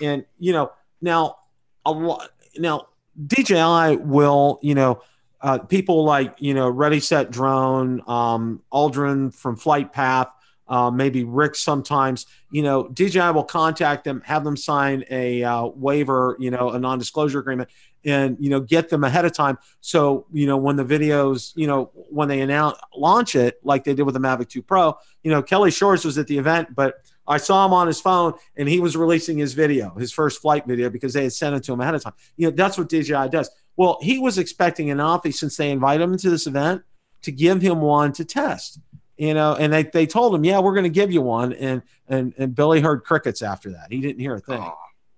and 0.00 0.24
you 0.38 0.52
know 0.52 0.72
now 1.02 1.36
a 1.84 1.92
lot 1.92 2.30
now 2.56 2.88
DJI 3.26 3.96
will 3.96 4.58
you 4.62 4.74
know. 4.74 5.02
Uh, 5.40 5.56
people 5.56 6.02
like 6.02 6.34
you 6.40 6.52
know 6.52 6.68
Ready 6.68 6.98
Set 6.98 7.30
Drone, 7.30 8.02
um, 8.08 8.60
Aldrin 8.72 9.32
from 9.32 9.54
Flight 9.54 9.92
Path, 9.92 10.26
uh, 10.68 10.90
maybe 10.90 11.24
Rick 11.24 11.56
sometimes, 11.56 12.26
you 12.50 12.62
know, 12.62 12.88
DJI 12.88 13.30
will 13.30 13.44
contact 13.44 14.04
them, 14.04 14.22
have 14.24 14.44
them 14.44 14.56
sign 14.56 15.04
a 15.10 15.42
uh, 15.42 15.66
waiver, 15.66 16.36
you 16.38 16.50
know, 16.50 16.70
a 16.70 16.78
non-disclosure 16.78 17.38
agreement, 17.38 17.70
and 18.04 18.36
you 18.40 18.50
know, 18.50 18.60
get 18.60 18.88
them 18.88 19.04
ahead 19.04 19.24
of 19.24 19.32
time. 19.32 19.58
So 19.80 20.26
you 20.32 20.46
know, 20.46 20.56
when 20.56 20.76
the 20.76 20.84
videos, 20.84 21.52
you 21.56 21.66
know, 21.66 21.90
when 21.94 22.28
they 22.28 22.40
announce 22.40 22.78
launch 22.94 23.34
it, 23.34 23.58
like 23.62 23.84
they 23.84 23.94
did 23.94 24.02
with 24.02 24.14
the 24.14 24.20
Mavic 24.20 24.48
2 24.48 24.62
Pro, 24.62 24.96
you 25.22 25.30
know, 25.30 25.42
Kelly 25.42 25.70
Shores 25.70 26.04
was 26.04 26.18
at 26.18 26.26
the 26.26 26.38
event, 26.38 26.74
but 26.74 27.02
I 27.26 27.36
saw 27.36 27.66
him 27.66 27.72
on 27.72 27.86
his 27.86 28.00
phone 28.00 28.34
and 28.56 28.68
he 28.68 28.80
was 28.80 28.96
releasing 28.96 29.36
his 29.36 29.52
video, 29.52 29.94
his 29.96 30.12
first 30.12 30.40
flight 30.40 30.66
video, 30.66 30.88
because 30.88 31.12
they 31.12 31.24
had 31.24 31.32
sent 31.32 31.54
it 31.54 31.64
to 31.64 31.72
him 31.72 31.80
ahead 31.80 31.94
of 31.94 32.02
time. 32.02 32.14
You 32.36 32.48
know, 32.48 32.56
that's 32.56 32.78
what 32.78 32.88
DJI 32.88 33.28
does. 33.30 33.50
Well, 33.76 33.98
he 34.00 34.18
was 34.18 34.38
expecting 34.38 34.90
an 34.90 34.98
offer 34.98 35.30
since 35.30 35.56
they 35.56 35.70
invited 35.70 36.02
him 36.02 36.16
to 36.16 36.30
this 36.30 36.46
event 36.46 36.82
to 37.22 37.32
give 37.32 37.60
him 37.60 37.80
one 37.80 38.12
to 38.12 38.24
test 38.24 38.80
you 39.18 39.34
know, 39.34 39.54
and 39.54 39.72
they, 39.72 39.82
they 39.82 40.06
told 40.06 40.34
him, 40.34 40.44
yeah, 40.44 40.60
we're 40.60 40.74
going 40.74 40.84
to 40.84 40.90
give 40.90 41.12
you 41.12 41.20
one. 41.20 41.52
And, 41.52 41.82
and, 42.08 42.32
and 42.38 42.54
Billy 42.54 42.80
heard 42.80 43.04
crickets 43.04 43.42
after 43.42 43.72
that. 43.72 43.88
He 43.90 44.00
didn't 44.00 44.20
hear 44.20 44.36
a 44.36 44.40
thing. 44.40 44.64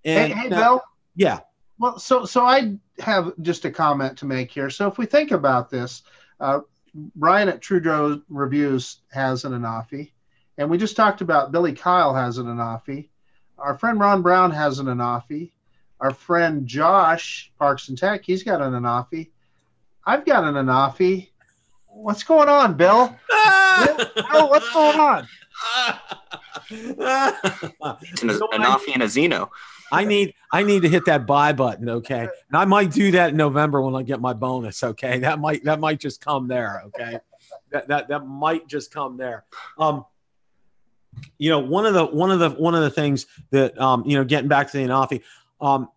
And, 0.05 0.33
hey, 0.33 0.41
hey 0.41 0.49
Bill. 0.49 0.83
Yeah. 1.15 1.41
Well, 1.79 1.99
so, 1.99 2.25
so 2.25 2.45
I 2.45 2.77
have 2.99 3.33
just 3.41 3.65
a 3.65 3.71
comment 3.71 4.19
to 4.19 4.27
make 4.27 4.51
here. 4.51 4.71
So 4.71 4.89
if 4.89 4.99
we 4.99 5.07
think 5.07 5.31
about 5.31 5.71
this, 5.71 6.03
uh, 6.41 6.61
Ryan 7.17 7.49
at 7.49 7.61
Drone 7.61 8.23
Reviews 8.29 9.01
has 9.13 9.45
an 9.45 9.53
Anafi, 9.53 10.11
and 10.59 10.69
we 10.69 10.77
just 10.77 10.97
talked 10.97 11.21
about 11.21 11.53
Billy 11.53 11.73
Kyle 11.73 12.15
has 12.15 12.39
an 12.39 12.47
Anafi. 12.47 13.09
Our 13.59 13.79
friend 13.79 14.01
Ron 14.01 14.23
Brown 14.23 14.51
has 14.51 14.79
an 14.79 14.87
Anafi. 14.87 15.53
Our 16.01 16.13
friend 16.13 16.67
Josh 16.67 17.53
Parks 17.59 17.89
and 17.89 17.97
Tech, 17.97 18.25
he's 18.25 18.43
got 18.43 18.61
an 18.61 18.73
Anafi. 18.73 19.31
I've 20.05 20.25
got 20.25 20.45
an 20.45 20.55
Anafi. 20.55 21.30
What's 21.93 22.23
going 22.23 22.49
on, 22.49 22.77
Bill? 22.77 23.17
Bill, 23.29 24.49
what's 24.49 24.73
going 24.73 25.01
on? 25.01 25.29
it's 26.71 28.23
an, 28.23 28.29
Anafi 28.29 28.95
and 28.95 29.03
a 29.03 29.07
Zino. 29.07 29.51
I 29.93 30.05
need 30.05 30.35
I 30.53 30.63
need 30.63 30.83
to 30.83 30.89
hit 30.89 31.05
that 31.07 31.27
buy 31.27 31.53
button, 31.53 31.89
okay? 31.89 32.21
And 32.21 32.57
I 32.57 32.65
might 32.65 32.93
do 32.93 33.11
that 33.13 33.31
in 33.31 33.37
November 33.37 33.83
when 33.83 33.97
I 33.97 34.03
get 34.03 34.21
my 34.21 34.33
bonus, 34.33 34.85
okay? 34.85 35.19
That 35.19 35.41
might 35.41 35.65
that 35.65 35.81
might 35.81 35.99
just 35.99 36.25
come 36.25 36.47
there, 36.47 36.83
okay? 36.87 37.19
That 37.71 37.89
that 37.89 38.09
that 38.09 38.27
might 38.27 38.69
just 38.69 38.93
come 38.93 39.17
there. 39.17 39.45
Um 39.79 40.05
you 41.39 41.51
know, 41.51 41.59
one 41.59 41.87
of 41.87 41.95
the 41.95 42.07
one 42.07 42.31
of 42.31 42.39
the 42.39 42.51
one 42.51 42.75
of 42.75 42.83
the 42.83 42.91
things 42.91 43.27
that 43.51 43.79
um, 43.81 44.05
you 44.07 44.17
know, 44.17 44.25
getting 44.25 44.49
back 44.49 44.71
to 44.71 44.79
the 44.79 44.85
Anafi, 44.85 45.23
um, 45.61 45.89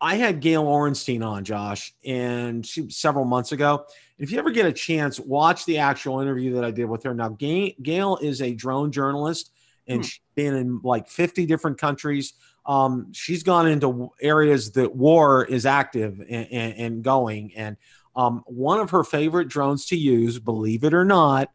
I 0.00 0.16
had 0.16 0.40
Gail 0.40 0.64
Orenstein 0.64 1.26
on, 1.26 1.44
Josh, 1.44 1.92
and 2.04 2.64
she 2.64 2.90
several 2.90 3.24
months 3.24 3.52
ago, 3.52 3.86
if 4.18 4.30
you 4.30 4.38
ever 4.38 4.50
get 4.50 4.66
a 4.66 4.72
chance, 4.72 5.18
watch 5.18 5.64
the 5.64 5.78
actual 5.78 6.20
interview 6.20 6.54
that 6.54 6.64
I 6.64 6.70
did 6.70 6.84
with 6.84 7.02
her. 7.02 7.14
Now, 7.14 7.30
Gail 7.30 8.18
is 8.22 8.40
a 8.40 8.54
drone 8.54 8.92
journalist, 8.92 9.50
and 9.86 9.98
hmm. 9.98 10.02
she's 10.02 10.20
been 10.34 10.54
in 10.54 10.80
like 10.82 11.08
50 11.08 11.46
different 11.46 11.78
countries. 11.78 12.34
Um, 12.66 13.12
she's 13.12 13.42
gone 13.42 13.68
into 13.68 14.10
areas 14.20 14.72
that 14.72 14.94
war 14.94 15.44
is 15.44 15.66
active 15.66 16.20
and, 16.20 16.48
and, 16.50 16.74
and 16.78 17.04
going. 17.04 17.54
And 17.56 17.76
um, 18.16 18.42
one 18.46 18.80
of 18.80 18.90
her 18.90 19.04
favorite 19.04 19.48
drones 19.48 19.86
to 19.86 19.96
use, 19.96 20.38
believe 20.38 20.84
it 20.84 20.94
or 20.94 21.04
not, 21.04 21.50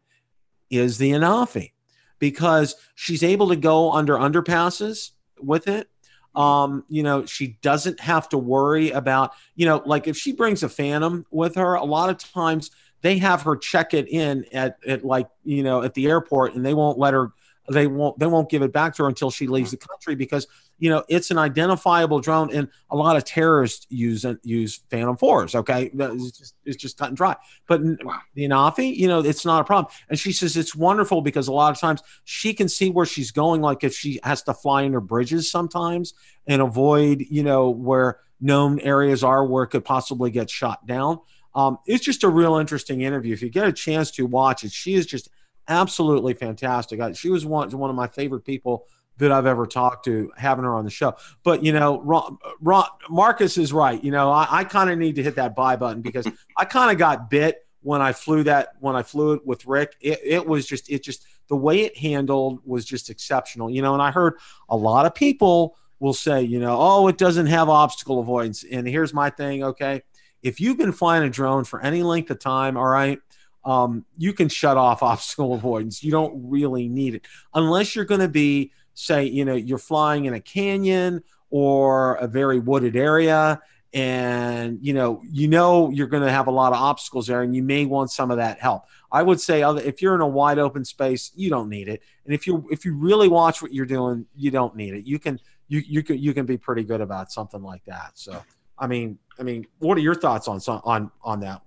is 0.68 0.98
the 0.98 1.10
Anafi 1.10 1.72
because 2.18 2.76
she's 2.94 3.24
able 3.24 3.48
to 3.48 3.56
go 3.56 3.90
under 3.90 4.16
underpasses 4.16 5.10
with 5.40 5.66
it 5.66 5.89
um, 6.34 6.84
you 6.88 7.02
know, 7.02 7.26
she 7.26 7.58
doesn't 7.62 8.00
have 8.00 8.28
to 8.30 8.38
worry 8.38 8.90
about, 8.90 9.32
you 9.56 9.66
know, 9.66 9.82
like 9.84 10.06
if 10.06 10.16
she 10.16 10.32
brings 10.32 10.62
a 10.62 10.68
Phantom 10.68 11.26
with 11.30 11.56
her, 11.56 11.74
a 11.74 11.84
lot 11.84 12.10
of 12.10 12.18
times 12.18 12.70
they 13.02 13.18
have 13.18 13.42
her 13.42 13.56
check 13.56 13.94
it 13.94 14.08
in 14.08 14.44
at, 14.52 14.78
at 14.86 15.04
like, 15.04 15.28
you 15.44 15.62
know, 15.62 15.82
at 15.82 15.94
the 15.94 16.06
airport 16.06 16.54
and 16.54 16.64
they 16.64 16.74
won't 16.74 16.98
let 16.98 17.14
her 17.14 17.32
they 17.70 17.86
won't 17.86 18.18
they 18.18 18.26
won't 18.26 18.50
give 18.50 18.62
it 18.62 18.72
back 18.72 18.94
to 18.96 19.04
her 19.04 19.08
until 19.08 19.30
she 19.30 19.46
leaves 19.46 19.70
the 19.70 19.76
country 19.76 20.14
because 20.14 20.46
you 20.80 20.90
know 20.90 21.04
it's 21.08 21.30
an 21.30 21.38
identifiable 21.38 22.18
drone 22.20 22.52
and 22.52 22.68
a 22.90 22.96
lot 22.96 23.16
of 23.16 23.24
terrorists 23.24 23.86
use 23.90 24.26
use 24.42 24.80
phantom 24.90 25.16
fours 25.16 25.54
okay? 25.54 25.90
It's 25.94 26.38
just, 26.38 26.54
it's 26.64 26.76
just 26.76 26.98
cut 26.98 27.08
and 27.08 27.16
dry. 27.16 27.36
But 27.68 27.82
wow. 27.82 28.18
the 28.34 28.48
Anafi 28.48 28.96
you 28.96 29.06
know 29.06 29.20
it's 29.20 29.44
not 29.44 29.60
a 29.60 29.64
problem. 29.64 29.92
And 30.08 30.18
she 30.18 30.32
says 30.32 30.56
it's 30.56 30.74
wonderful 30.74 31.20
because 31.20 31.46
a 31.46 31.52
lot 31.52 31.70
of 31.70 31.78
times 31.78 32.02
she 32.24 32.52
can 32.52 32.68
see 32.68 32.90
where 32.90 33.06
she's 33.06 33.30
going 33.30 33.60
like 33.60 33.84
if 33.84 33.94
she 33.94 34.18
has 34.24 34.42
to 34.44 34.54
fly 34.54 34.84
under 34.84 35.00
bridges 35.00 35.50
sometimes 35.50 36.14
and 36.46 36.60
avoid 36.60 37.24
you 37.30 37.44
know 37.44 37.70
where 37.70 38.18
known 38.40 38.80
areas 38.80 39.22
are 39.22 39.44
where 39.44 39.64
it 39.64 39.68
could 39.68 39.84
possibly 39.84 40.30
get 40.30 40.50
shot 40.50 40.86
down. 40.86 41.20
Um, 41.54 41.78
it's 41.86 42.04
just 42.04 42.24
a 42.24 42.28
real 42.28 42.56
interesting 42.56 43.02
interview. 43.02 43.34
If 43.34 43.42
you 43.42 43.50
get 43.50 43.66
a 43.66 43.72
chance 43.72 44.10
to 44.12 44.24
watch 44.26 44.64
it 44.64 44.72
she 44.72 44.94
is 44.94 45.06
just 45.06 45.28
absolutely 45.68 46.34
fantastic. 46.34 47.00
I, 47.00 47.12
she 47.12 47.30
was 47.30 47.46
one, 47.46 47.70
one 47.70 47.90
of 47.90 47.96
my 47.96 48.08
favorite 48.08 48.44
people 48.44 48.86
that 49.18 49.30
I've 49.30 49.46
ever 49.46 49.66
talked 49.66 50.04
to, 50.06 50.32
having 50.36 50.64
her 50.64 50.74
on 50.74 50.84
the 50.84 50.90
show. 50.90 51.14
But 51.42 51.64
you 51.64 51.72
know, 51.72 52.00
Ron, 52.00 52.38
Ron, 52.60 52.86
Marcus 53.08 53.58
is 53.58 53.72
right. 53.72 54.02
You 54.02 54.10
know, 54.10 54.30
I, 54.30 54.46
I 54.50 54.64
kind 54.64 54.90
of 54.90 54.98
need 54.98 55.16
to 55.16 55.22
hit 55.22 55.36
that 55.36 55.54
buy 55.54 55.76
button 55.76 56.02
because 56.02 56.26
I 56.56 56.64
kind 56.64 56.90
of 56.90 56.98
got 56.98 57.30
bit 57.30 57.66
when 57.82 58.02
I 58.02 58.12
flew 58.12 58.42
that 58.44 58.70
when 58.80 58.96
I 58.96 59.02
flew 59.02 59.32
it 59.32 59.46
with 59.46 59.66
Rick. 59.66 59.96
It, 60.00 60.20
it 60.24 60.46
was 60.46 60.66
just 60.66 60.90
it 60.90 61.02
just 61.02 61.26
the 61.48 61.56
way 61.56 61.80
it 61.80 61.96
handled 61.96 62.60
was 62.64 62.84
just 62.84 63.10
exceptional. 63.10 63.70
You 63.70 63.82
know, 63.82 63.92
and 63.92 64.02
I 64.02 64.10
heard 64.10 64.38
a 64.68 64.76
lot 64.76 65.06
of 65.06 65.14
people 65.14 65.76
will 66.00 66.14
say, 66.14 66.42
you 66.42 66.58
know, 66.58 66.76
oh, 66.80 67.06
it 67.08 67.18
doesn't 67.18 67.46
have 67.46 67.68
obstacle 67.68 68.20
avoidance. 68.20 68.64
And 68.64 68.88
here's 68.88 69.14
my 69.14 69.30
thing, 69.30 69.62
okay. 69.62 70.02
If 70.42 70.58
you've 70.58 70.78
been 70.78 70.92
flying 70.92 71.22
a 71.22 71.30
drone 71.30 71.64
for 71.64 71.80
any 71.82 72.02
length 72.02 72.30
of 72.30 72.38
time, 72.38 72.78
all 72.78 72.86
right, 72.86 73.20
um, 73.64 74.06
you 74.16 74.32
can 74.32 74.48
shut 74.48 74.78
off 74.78 75.02
obstacle 75.02 75.54
avoidance. 75.54 76.02
You 76.02 76.10
don't 76.10 76.48
really 76.50 76.88
need 76.88 77.14
it 77.14 77.26
unless 77.54 77.94
you're 77.94 78.06
going 78.06 78.22
to 78.22 78.28
be, 78.28 78.72
say, 78.94 79.24
you 79.24 79.44
know, 79.44 79.54
you're 79.54 79.78
flying 79.78 80.26
in 80.26 80.34
a 80.34 80.40
canyon 80.40 81.22
or 81.50 82.14
a 82.16 82.26
very 82.26 82.58
wooded 82.58 82.96
area 82.96 83.60
and 83.92 84.78
you 84.80 84.92
know 84.92 85.20
you 85.28 85.48
know 85.48 85.90
you're 85.90 86.06
going 86.06 86.22
to 86.22 86.30
have 86.30 86.46
a 86.46 86.50
lot 86.50 86.72
of 86.72 86.78
obstacles 86.78 87.26
there 87.26 87.42
and 87.42 87.56
you 87.56 87.62
may 87.62 87.84
want 87.84 88.10
some 88.10 88.30
of 88.30 88.36
that 88.36 88.60
help. 88.60 88.84
I 89.10 89.22
would 89.22 89.40
say 89.40 89.62
if 89.62 90.00
you're 90.00 90.14
in 90.14 90.20
a 90.20 90.28
wide 90.28 90.58
open 90.58 90.84
space 90.84 91.32
you 91.34 91.50
don't 91.50 91.68
need 91.68 91.88
it. 91.88 92.00
And 92.24 92.32
if 92.32 92.46
you 92.46 92.66
if 92.70 92.84
you 92.84 92.94
really 92.94 93.26
watch 93.26 93.62
what 93.62 93.74
you're 93.74 93.86
doing 93.86 94.26
you 94.36 94.52
don't 94.52 94.76
need 94.76 94.94
it. 94.94 95.06
You 95.06 95.18
can 95.18 95.40
you 95.66 95.82
you 95.86 96.02
can 96.04 96.18
you 96.18 96.32
can 96.32 96.46
be 96.46 96.56
pretty 96.56 96.84
good 96.84 97.00
about 97.00 97.32
something 97.32 97.62
like 97.62 97.84
that. 97.86 98.12
So 98.14 98.40
i 98.80 98.86
mean 98.86 99.18
i 99.38 99.42
mean 99.42 99.66
what 99.78 99.98
are 99.98 100.00
your 100.00 100.14
thoughts 100.14 100.48
on 100.48 100.60
on 100.84 101.10
on 101.22 101.40
that 101.40 101.62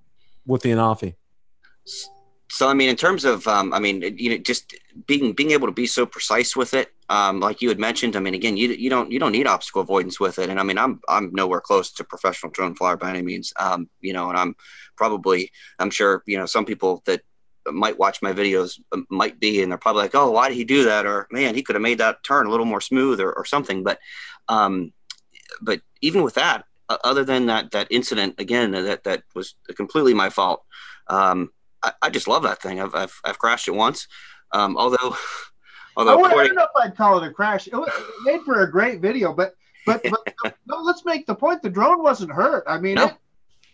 with 0.45 0.61
the 0.63 0.71
anafi 0.71 1.15
so 2.53 2.69
I 2.69 2.75
mean, 2.75 2.87
in 2.87 2.95
terms 2.95 3.25
of, 3.25 3.47
um, 3.47 3.73
I 3.73 3.79
mean, 3.79 4.15
you 4.15 4.29
know, 4.29 4.37
just 4.37 4.75
being 5.07 5.33
being 5.33 5.49
able 5.49 5.65
to 5.65 5.73
be 5.73 5.87
so 5.87 6.05
precise 6.05 6.55
with 6.55 6.75
it, 6.75 6.93
um, 7.09 7.39
like 7.39 7.63
you 7.63 7.69
had 7.69 7.79
mentioned. 7.79 8.15
I 8.15 8.19
mean, 8.19 8.35
again, 8.35 8.57
you 8.57 8.69
you 8.69 8.91
don't 8.91 9.11
you 9.11 9.17
don't 9.17 9.31
need 9.31 9.47
obstacle 9.47 9.81
avoidance 9.81 10.19
with 10.19 10.37
it, 10.37 10.51
and 10.51 10.59
I 10.59 10.63
mean, 10.63 10.77
I'm 10.77 11.01
I'm 11.09 11.31
nowhere 11.33 11.61
close 11.61 11.91
to 11.93 12.03
professional 12.03 12.51
drone 12.51 12.75
flyer 12.75 12.95
by 12.95 13.09
any 13.09 13.23
means, 13.23 13.53
um, 13.59 13.89
you 14.01 14.13
know, 14.13 14.29
and 14.29 14.37
I'm 14.37 14.55
probably 14.95 15.51
I'm 15.79 15.89
sure 15.89 16.21
you 16.27 16.37
know 16.37 16.45
some 16.45 16.63
people 16.63 17.01
that 17.07 17.21
might 17.71 17.97
watch 17.97 18.21
my 18.21 18.33
videos 18.33 18.79
um, 18.91 19.07
might 19.09 19.39
be, 19.39 19.63
and 19.63 19.71
they're 19.71 19.79
probably 19.79 20.03
like, 20.03 20.13
oh, 20.13 20.29
why 20.29 20.47
did 20.47 20.55
he 20.55 20.63
do 20.63 20.83
that? 20.83 21.07
Or 21.07 21.27
man, 21.31 21.55
he 21.55 21.63
could 21.63 21.75
have 21.75 21.81
made 21.81 21.97
that 21.97 22.23
turn 22.23 22.45
a 22.45 22.51
little 22.51 22.67
more 22.67 22.81
smooth 22.81 23.19
or, 23.19 23.33
or 23.33 23.45
something. 23.45 23.83
But 23.83 23.97
um, 24.47 24.93
but 25.59 25.81
even 26.01 26.21
with 26.21 26.35
that, 26.35 26.65
other 26.87 27.23
than 27.23 27.47
that 27.47 27.71
that 27.71 27.87
incident 27.89 28.35
again, 28.37 28.73
that 28.73 29.05
that 29.05 29.23
was 29.33 29.55
completely 29.75 30.13
my 30.13 30.29
fault. 30.29 30.63
Um, 31.07 31.49
I, 31.83 31.91
I 32.03 32.09
just 32.09 32.27
love 32.27 32.43
that 32.43 32.61
thing. 32.61 32.81
I've, 32.81 32.95
I've, 32.95 33.19
I've 33.23 33.39
crashed 33.39 33.67
it 33.67 33.75
once. 33.75 34.07
Um, 34.51 34.77
although, 34.77 35.15
although 35.97 36.23
I, 36.23 36.29
I 36.29 36.47
don't 36.47 36.55
know 36.55 36.63
if 36.63 36.69
I'd 36.83 36.95
call 36.95 37.21
it 37.21 37.27
a 37.27 37.31
crash. 37.31 37.67
It, 37.67 37.73
was, 37.73 37.89
it 37.89 38.31
made 38.31 38.41
for 38.43 38.61
a 38.61 38.71
great 38.71 39.01
video, 39.01 39.33
but 39.33 39.53
but 39.85 40.03
but 40.03 40.55
no, 40.67 40.77
let's 40.81 41.05
make 41.05 41.25
the 41.25 41.35
point. 41.35 41.61
The 41.61 41.69
drone 41.69 42.01
wasn't 42.01 42.31
hurt. 42.31 42.63
I 42.67 42.79
mean, 42.79 42.95
no. 42.95 43.07
it, 43.07 43.15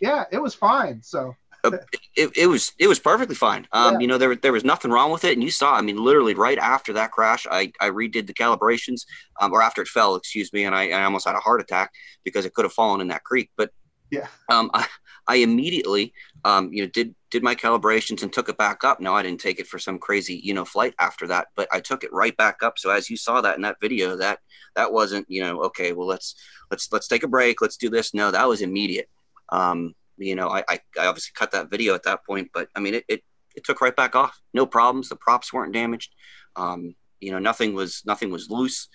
yeah, 0.00 0.24
it 0.32 0.38
was 0.38 0.54
fine. 0.54 1.02
So. 1.02 1.34
Uh, 1.62 1.72
it, 2.16 2.30
it 2.38 2.46
was 2.46 2.72
it 2.78 2.86
was 2.86 2.98
perfectly 2.98 3.34
fine. 3.34 3.68
Um, 3.72 3.94
yeah. 3.94 4.00
You 4.00 4.06
know 4.06 4.16
there 4.16 4.34
there 4.34 4.52
was 4.52 4.64
nothing 4.64 4.90
wrong 4.90 5.12
with 5.12 5.24
it, 5.24 5.34
and 5.34 5.44
you 5.44 5.50
saw. 5.50 5.74
I 5.74 5.82
mean, 5.82 6.02
literally 6.02 6.32
right 6.32 6.56
after 6.56 6.94
that 6.94 7.10
crash, 7.10 7.46
I, 7.50 7.70
I 7.82 7.90
redid 7.90 8.26
the 8.26 8.32
calibrations, 8.32 9.02
um, 9.42 9.52
or 9.52 9.60
after 9.60 9.82
it 9.82 9.88
fell, 9.88 10.14
excuse 10.14 10.50
me, 10.54 10.64
and 10.64 10.74
I, 10.74 10.88
I 10.88 11.04
almost 11.04 11.26
had 11.26 11.36
a 11.36 11.40
heart 11.40 11.60
attack 11.60 11.90
because 12.24 12.46
it 12.46 12.54
could 12.54 12.64
have 12.64 12.72
fallen 12.72 13.02
in 13.02 13.08
that 13.08 13.24
creek. 13.24 13.50
But 13.58 13.72
yeah, 14.10 14.28
um, 14.48 14.70
I, 14.72 14.86
I 15.28 15.36
immediately 15.36 16.14
um, 16.46 16.72
you 16.72 16.82
know 16.82 16.88
did 16.88 17.14
did 17.30 17.42
my 17.42 17.54
calibrations 17.54 18.22
and 18.22 18.32
took 18.32 18.48
it 18.48 18.58
back 18.58 18.82
up. 18.84 19.00
No, 19.00 19.14
I 19.14 19.22
didn't 19.22 19.40
take 19.40 19.60
it 19.60 19.66
for 19.66 19.78
some 19.78 19.98
crazy, 19.98 20.40
you 20.42 20.52
know, 20.52 20.64
flight 20.64 20.94
after 20.98 21.26
that, 21.28 21.48
but 21.54 21.68
I 21.72 21.80
took 21.80 22.02
it 22.02 22.12
right 22.12 22.36
back 22.36 22.62
up. 22.62 22.78
So 22.78 22.90
as 22.90 23.08
you 23.08 23.16
saw 23.16 23.40
that 23.40 23.56
in 23.56 23.62
that 23.62 23.80
video, 23.80 24.16
that 24.16 24.40
that 24.74 24.92
wasn't, 24.92 25.26
you 25.30 25.42
know, 25.42 25.62
okay, 25.64 25.92
well 25.92 26.06
let's 26.06 26.34
let's 26.70 26.92
let's 26.92 27.08
take 27.08 27.22
a 27.22 27.28
break, 27.28 27.60
let's 27.60 27.76
do 27.76 27.88
this. 27.88 28.14
No, 28.14 28.30
that 28.30 28.48
was 28.48 28.62
immediate. 28.62 29.08
Um, 29.50 29.94
you 30.16 30.34
know, 30.34 30.48
I, 30.48 30.64
I, 30.68 30.80
I 30.98 31.06
obviously 31.06 31.32
cut 31.34 31.52
that 31.52 31.70
video 31.70 31.94
at 31.94 32.02
that 32.02 32.24
point, 32.26 32.50
but 32.52 32.68
I 32.74 32.80
mean 32.80 32.94
it, 32.94 33.04
it 33.08 33.24
it 33.54 33.64
took 33.64 33.80
right 33.80 33.94
back 33.94 34.14
off. 34.16 34.40
No 34.54 34.66
problems. 34.66 35.08
The 35.08 35.16
props 35.16 35.52
weren't 35.52 35.72
damaged. 35.72 36.12
Um, 36.56 36.94
you 37.20 37.30
know 37.30 37.38
nothing 37.38 37.74
was 37.74 38.02
nothing 38.06 38.30
was 38.30 38.50
loose 38.50 38.88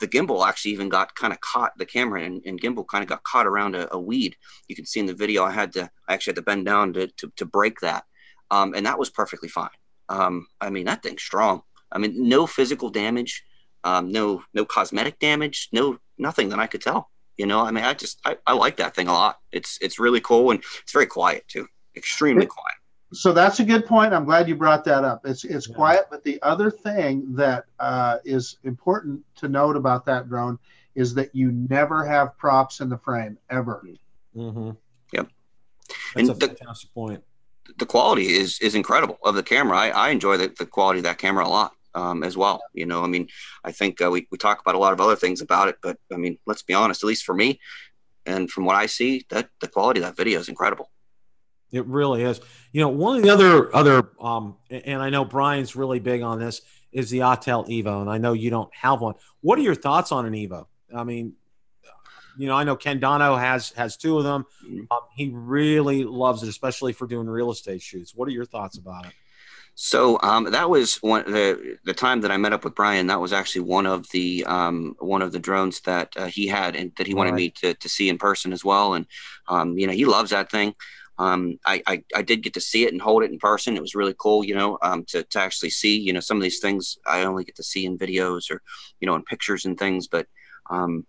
the 0.00 0.08
gimbal 0.08 0.46
actually 0.46 0.72
even 0.72 0.88
got 0.88 1.14
kind 1.14 1.32
of 1.32 1.40
caught 1.40 1.72
the 1.78 1.86
camera 1.86 2.22
and, 2.22 2.42
and 2.46 2.60
gimbal 2.60 2.86
kind 2.86 3.02
of 3.02 3.08
got 3.08 3.22
caught 3.24 3.46
around 3.46 3.74
a, 3.74 3.92
a, 3.94 3.98
weed 3.98 4.36
you 4.68 4.76
can 4.76 4.86
see 4.86 5.00
in 5.00 5.06
the 5.06 5.14
video 5.14 5.44
i 5.44 5.50
had 5.50 5.72
to 5.72 5.90
i 6.08 6.14
actually 6.14 6.32
had 6.32 6.36
to 6.36 6.42
bend 6.42 6.64
down 6.64 6.92
to, 6.92 7.06
to, 7.16 7.32
to 7.36 7.44
break 7.44 7.80
that 7.80 8.04
um, 8.50 8.74
and 8.74 8.86
that 8.86 8.98
was 8.98 9.10
perfectly 9.10 9.48
fine 9.48 9.68
um, 10.08 10.46
i 10.60 10.70
mean 10.70 10.86
that 10.86 11.02
thing's 11.02 11.22
strong 11.22 11.62
I 11.92 11.98
mean, 11.98 12.28
no 12.28 12.46
physical 12.46 12.88
damage, 12.90 13.44
um, 13.84 14.10
no 14.10 14.42
no 14.54 14.64
cosmetic 14.64 15.18
damage, 15.18 15.68
no 15.72 15.98
nothing 16.18 16.48
that 16.48 16.58
I 16.58 16.66
could 16.66 16.80
tell. 16.80 17.10
You 17.36 17.46
know, 17.46 17.60
I 17.60 17.70
mean, 17.70 17.84
I 17.84 17.94
just 17.94 18.20
I, 18.24 18.36
I 18.46 18.54
like 18.54 18.76
that 18.76 18.94
thing 18.94 19.08
a 19.08 19.12
lot. 19.12 19.38
It's 19.52 19.78
it's 19.80 19.98
really 19.98 20.20
cool 20.20 20.50
and 20.50 20.60
it's 20.82 20.92
very 20.92 21.06
quiet 21.06 21.46
too, 21.48 21.66
extremely 21.96 22.46
quiet. 22.46 22.76
So 23.12 23.32
that's 23.32 23.60
a 23.60 23.64
good 23.64 23.86
point. 23.86 24.14
I'm 24.14 24.24
glad 24.24 24.48
you 24.48 24.54
brought 24.54 24.84
that 24.84 25.04
up. 25.04 25.26
It's 25.26 25.44
it's 25.44 25.68
yeah. 25.68 25.74
quiet, 25.74 26.06
but 26.10 26.24
the 26.24 26.40
other 26.42 26.70
thing 26.70 27.34
that 27.34 27.64
uh, 27.78 28.18
is 28.24 28.56
important 28.64 29.20
to 29.36 29.48
note 29.48 29.76
about 29.76 30.06
that 30.06 30.28
drone 30.28 30.58
is 30.94 31.14
that 31.14 31.34
you 31.34 31.52
never 31.52 32.04
have 32.04 32.36
props 32.38 32.80
in 32.80 32.88
the 32.88 32.98
frame 32.98 33.38
ever. 33.50 33.84
Mm-hmm. 34.36 34.70
Yep. 35.12 35.28
That's 35.88 36.28
and 36.28 36.30
a 36.30 36.46
fantastic 36.46 36.90
the, 36.90 36.94
point. 36.94 37.24
The 37.78 37.86
quality 37.86 38.28
is 38.28 38.58
is 38.60 38.74
incredible 38.74 39.18
of 39.24 39.34
the 39.34 39.42
camera. 39.42 39.76
I, 39.76 39.88
I 39.88 40.08
enjoy 40.10 40.38
the, 40.38 40.52
the 40.58 40.66
quality 40.66 41.00
of 41.00 41.04
that 41.04 41.18
camera 41.18 41.46
a 41.46 41.48
lot 41.48 41.72
um, 41.94 42.22
as 42.22 42.36
well. 42.36 42.62
You 42.72 42.86
know, 42.86 43.04
I 43.04 43.08
mean, 43.08 43.28
I 43.64 43.72
think 43.72 44.00
uh, 44.00 44.10
we, 44.10 44.26
we 44.30 44.38
talk 44.38 44.60
about 44.60 44.74
a 44.74 44.78
lot 44.78 44.92
of 44.92 45.00
other 45.00 45.16
things 45.16 45.40
about 45.40 45.68
it, 45.68 45.76
but 45.82 45.98
I 46.12 46.16
mean, 46.16 46.38
let's 46.46 46.62
be 46.62 46.74
honest, 46.74 47.02
at 47.02 47.06
least 47.06 47.24
for 47.24 47.34
me, 47.34 47.60
and 48.24 48.50
from 48.50 48.64
what 48.64 48.76
I 48.76 48.86
see, 48.86 49.26
that 49.30 49.50
the 49.60 49.68
quality 49.68 50.00
of 50.00 50.06
that 50.06 50.16
video 50.16 50.40
is 50.40 50.48
incredible. 50.48 50.90
It 51.72 51.86
really 51.86 52.22
is. 52.22 52.40
You 52.72 52.82
know, 52.82 52.88
one 52.90 53.16
of 53.16 53.22
the 53.22 53.30
other 53.30 53.74
other 53.74 54.10
um, 54.20 54.56
and 54.70 55.02
I 55.02 55.10
know 55.10 55.24
Brian's 55.24 55.74
really 55.74 55.98
big 55.98 56.22
on 56.22 56.38
this 56.38 56.60
is 56.92 57.10
the 57.10 57.20
Autel 57.20 57.66
Evo, 57.68 58.02
and 58.02 58.10
I 58.10 58.18
know 58.18 58.34
you 58.34 58.50
don't 58.50 58.72
have 58.74 59.00
one. 59.00 59.14
What 59.40 59.58
are 59.58 59.62
your 59.62 59.74
thoughts 59.74 60.12
on 60.12 60.26
an 60.26 60.34
Evo? 60.34 60.66
I 60.94 61.04
mean, 61.04 61.32
you 62.36 62.46
know, 62.46 62.54
I 62.54 62.64
know 62.64 62.76
Ken 62.76 63.00
Dono 63.00 63.36
has 63.36 63.70
has 63.70 63.96
two 63.96 64.18
of 64.18 64.24
them. 64.24 64.44
Mm-hmm. 64.64 64.80
Um, 64.90 65.00
he 65.14 65.30
really 65.32 66.04
loves 66.04 66.42
it, 66.42 66.48
especially 66.48 66.92
for 66.92 67.06
doing 67.06 67.26
real 67.26 67.50
estate 67.50 67.82
shoots. 67.82 68.14
What 68.14 68.28
are 68.28 68.32
your 68.32 68.44
thoughts 68.44 68.78
about 68.78 69.06
it? 69.06 69.12
So 69.74 70.18
um, 70.22 70.44
that 70.50 70.68
was 70.68 70.96
one 70.96 71.24
the 71.30 71.78
the 71.84 71.94
time 71.94 72.20
that 72.20 72.30
I 72.30 72.36
met 72.36 72.52
up 72.52 72.64
with 72.64 72.74
Brian. 72.74 73.06
That 73.06 73.20
was 73.20 73.32
actually 73.32 73.62
one 73.62 73.86
of 73.86 74.08
the 74.10 74.44
um, 74.46 74.94
one 74.98 75.22
of 75.22 75.32
the 75.32 75.38
drones 75.38 75.80
that 75.80 76.14
uh, 76.16 76.26
he 76.26 76.46
had 76.46 76.76
and 76.76 76.92
that 76.96 77.06
he 77.06 77.14
wanted 77.14 77.30
right. 77.30 77.36
me 77.36 77.50
to, 77.50 77.74
to 77.74 77.88
see 77.88 78.08
in 78.08 78.18
person 78.18 78.52
as 78.52 78.64
well. 78.64 78.94
And 78.94 79.06
um, 79.48 79.78
you 79.78 79.86
know, 79.86 79.92
he 79.92 80.04
loves 80.04 80.30
that 80.30 80.50
thing. 80.50 80.74
Um, 81.18 81.58
I, 81.64 81.82
I, 81.86 82.04
I 82.16 82.22
did 82.22 82.42
get 82.42 82.54
to 82.54 82.60
see 82.60 82.84
it 82.84 82.92
and 82.92 83.00
hold 83.00 83.22
it 83.22 83.30
in 83.30 83.38
person. 83.38 83.76
It 83.76 83.82
was 83.82 83.94
really 83.94 84.14
cool, 84.18 84.44
you 84.44 84.54
know, 84.54 84.78
um, 84.82 85.04
to 85.08 85.22
to 85.22 85.38
actually 85.38 85.70
see. 85.70 85.98
You 85.98 86.12
know, 86.12 86.20
some 86.20 86.36
of 86.36 86.42
these 86.42 86.60
things 86.60 86.98
I 87.06 87.24
only 87.24 87.44
get 87.44 87.56
to 87.56 87.62
see 87.62 87.84
in 87.84 87.98
videos 87.98 88.50
or 88.50 88.62
you 89.00 89.06
know 89.06 89.14
in 89.14 89.22
pictures 89.22 89.64
and 89.64 89.78
things, 89.78 90.08
but 90.08 90.26
um, 90.70 91.06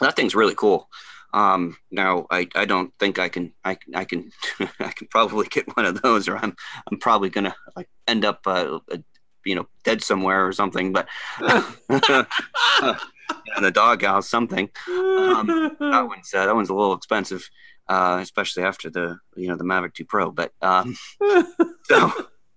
that 0.00 0.16
thing's 0.16 0.34
really 0.34 0.54
cool. 0.54 0.88
Um, 1.34 1.76
now 1.90 2.26
I, 2.30 2.48
I 2.54 2.66
don't 2.66 2.92
think 2.98 3.18
I 3.18 3.28
can 3.28 3.52
I, 3.64 3.78
I 3.94 4.04
can 4.04 4.30
I 4.80 4.92
can 4.92 5.08
probably 5.08 5.46
get 5.48 5.76
one 5.76 5.86
of 5.86 6.02
those 6.02 6.28
or 6.28 6.36
I'm 6.36 6.54
I'm 6.90 6.98
probably 6.98 7.30
gonna 7.30 7.54
like 7.74 7.88
end 8.06 8.24
up 8.24 8.40
uh, 8.46 8.80
uh 8.90 8.98
you 9.44 9.54
know 9.54 9.66
dead 9.82 10.02
somewhere 10.02 10.46
or 10.46 10.52
something 10.52 10.92
but 10.92 11.08
in 11.40 11.64
the 13.62 13.70
doghouse 13.72 14.28
something 14.28 14.68
um, 14.88 15.76
that 15.80 16.06
one's 16.06 16.32
uh, 16.34 16.46
that 16.46 16.54
one's 16.54 16.68
a 16.68 16.74
little 16.74 16.94
expensive 16.94 17.48
uh, 17.92 18.18
especially 18.20 18.62
after 18.62 18.88
the 18.90 19.18
you 19.36 19.48
know 19.48 19.56
the 19.56 19.64
Mavic 19.64 19.94
2 19.94 20.04
Pro 20.04 20.30
but 20.30 20.52
um, 20.62 20.96
so 21.84 22.12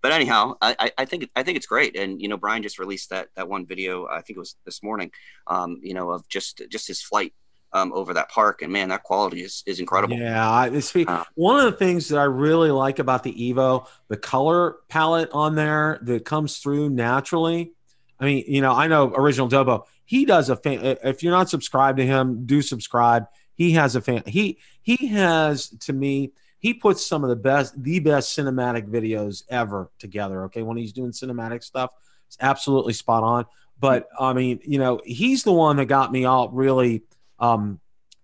but 0.05 0.11
anyhow, 0.11 0.53
I, 0.61 0.91
I 0.99 1.05
think 1.05 1.31
I 1.35 1.41
think 1.41 1.57
it's 1.57 1.65
great, 1.65 1.97
and 1.97 2.21
you 2.21 2.27
know, 2.27 2.37
Brian 2.37 2.61
just 2.61 2.77
released 2.77 3.09
that 3.09 3.29
that 3.35 3.49
one 3.49 3.65
video. 3.65 4.05
I 4.05 4.21
think 4.21 4.37
it 4.37 4.39
was 4.39 4.55
this 4.63 4.83
morning. 4.83 5.09
Um, 5.47 5.79
you 5.81 5.95
know, 5.95 6.11
of 6.11 6.29
just 6.29 6.61
just 6.69 6.87
his 6.87 7.01
flight 7.01 7.33
um, 7.73 7.91
over 7.91 8.13
that 8.13 8.29
park, 8.29 8.61
and 8.61 8.71
man, 8.71 8.89
that 8.89 9.01
quality 9.01 9.41
is 9.41 9.63
is 9.65 9.79
incredible. 9.79 10.15
Yeah, 10.15 10.65
it's 10.67 10.95
uh, 10.95 11.23
one 11.33 11.57
of 11.57 11.71
the 11.71 11.77
things 11.79 12.09
that 12.09 12.19
I 12.19 12.25
really 12.25 12.69
like 12.69 12.99
about 12.99 13.23
the 13.23 13.33
Evo, 13.33 13.87
the 14.07 14.15
color 14.15 14.75
palette 14.89 15.31
on 15.31 15.55
there 15.55 15.97
that 16.03 16.23
comes 16.23 16.59
through 16.59 16.91
naturally. 16.91 17.73
I 18.19 18.25
mean, 18.25 18.43
you 18.47 18.61
know, 18.61 18.73
I 18.73 18.85
know 18.85 19.11
original 19.11 19.49
Dobo. 19.49 19.85
He 20.05 20.25
does 20.25 20.51
a 20.51 20.55
fan. 20.55 20.97
If 21.03 21.23
you're 21.23 21.33
not 21.33 21.49
subscribed 21.49 21.97
to 21.97 22.05
him, 22.05 22.45
do 22.45 22.61
subscribe. 22.61 23.25
He 23.55 23.71
has 23.71 23.95
a 23.95 24.01
fan. 24.01 24.23
He 24.27 24.59
he 24.81 25.07
has 25.07 25.69
to 25.69 25.93
me 25.93 26.33
he 26.65 26.73
puts 26.73 27.05
some 27.05 27.23
of 27.23 27.29
the 27.29 27.35
best, 27.35 27.79
the 27.83 27.99
best 27.99 28.35
cinematic 28.35 28.87
videos 28.89 29.43
ever 29.49 29.91
together. 29.99 30.45
Okay, 30.45 30.63
when 30.63 30.77
he's 30.77 30.93
doing 30.93 31.11
cinematic 31.11 31.63
stuff, 31.63 31.91
it's 32.27 32.37
absolutely 32.41 32.93
spot 32.93 33.23
on. 33.23 33.45
But 33.79 34.07
I 34.19 34.33
mean, 34.33 34.59
you 34.63 34.79
know, 34.79 34.99
he's 35.05 35.43
the 35.43 35.51
one 35.51 35.77
that 35.77 35.85
got 35.85 36.11
me 36.11 36.25
all 36.25 36.49
really 36.49 37.03
um, 37.37 37.79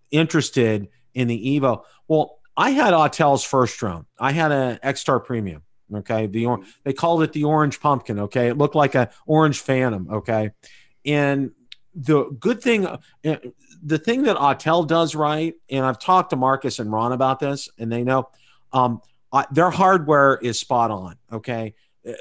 interested 0.10 0.88
in 1.14 1.28
the 1.28 1.60
Evo. 1.60 1.84
Well, 2.08 2.40
I 2.58 2.72
had 2.72 2.96
Autel's 2.96 3.44
first 3.44 3.78
drone. 3.78 4.08
I 4.18 4.32
had 4.32 4.52
an 4.52 4.80
X-Star 4.82 5.20
Premium. 5.20 5.62
Okay, 5.94 6.26
the 6.26 6.48
or- 6.48 6.62
they 6.84 6.94
called 6.94 7.22
it 7.22 7.34
the 7.34 7.44
Orange 7.44 7.80
Pumpkin. 7.80 8.22
Okay, 8.22 8.48
it 8.48 8.58
looked 8.58 8.76
like 8.76 8.96
an 8.96 9.10
orange 9.28 9.60
Phantom. 9.60 10.08
Okay, 10.10 10.50
and 11.06 11.52
the 11.96 12.26
good 12.40 12.62
thing 12.62 12.86
uh, 12.86 12.98
the 13.84 13.98
thing 13.98 14.24
that 14.24 14.38
Autel 14.38 14.88
does 14.88 15.16
right, 15.16 15.56
and 15.70 15.86
I've 15.86 16.00
talked 16.00 16.30
to 16.32 16.36
Marcus 16.36 16.80
and 16.80 16.92
Ron 16.92 17.12
about 17.12 17.40
this, 17.40 17.70
and 17.78 17.92
they 17.92 18.04
know 18.04 18.30
um, 18.74 19.02
I, 19.34 19.46
their 19.52 19.70
hardware 19.70 20.38
is 20.42 20.60
spot 20.60 20.92
on. 20.92 21.16
Okay, 21.32 21.74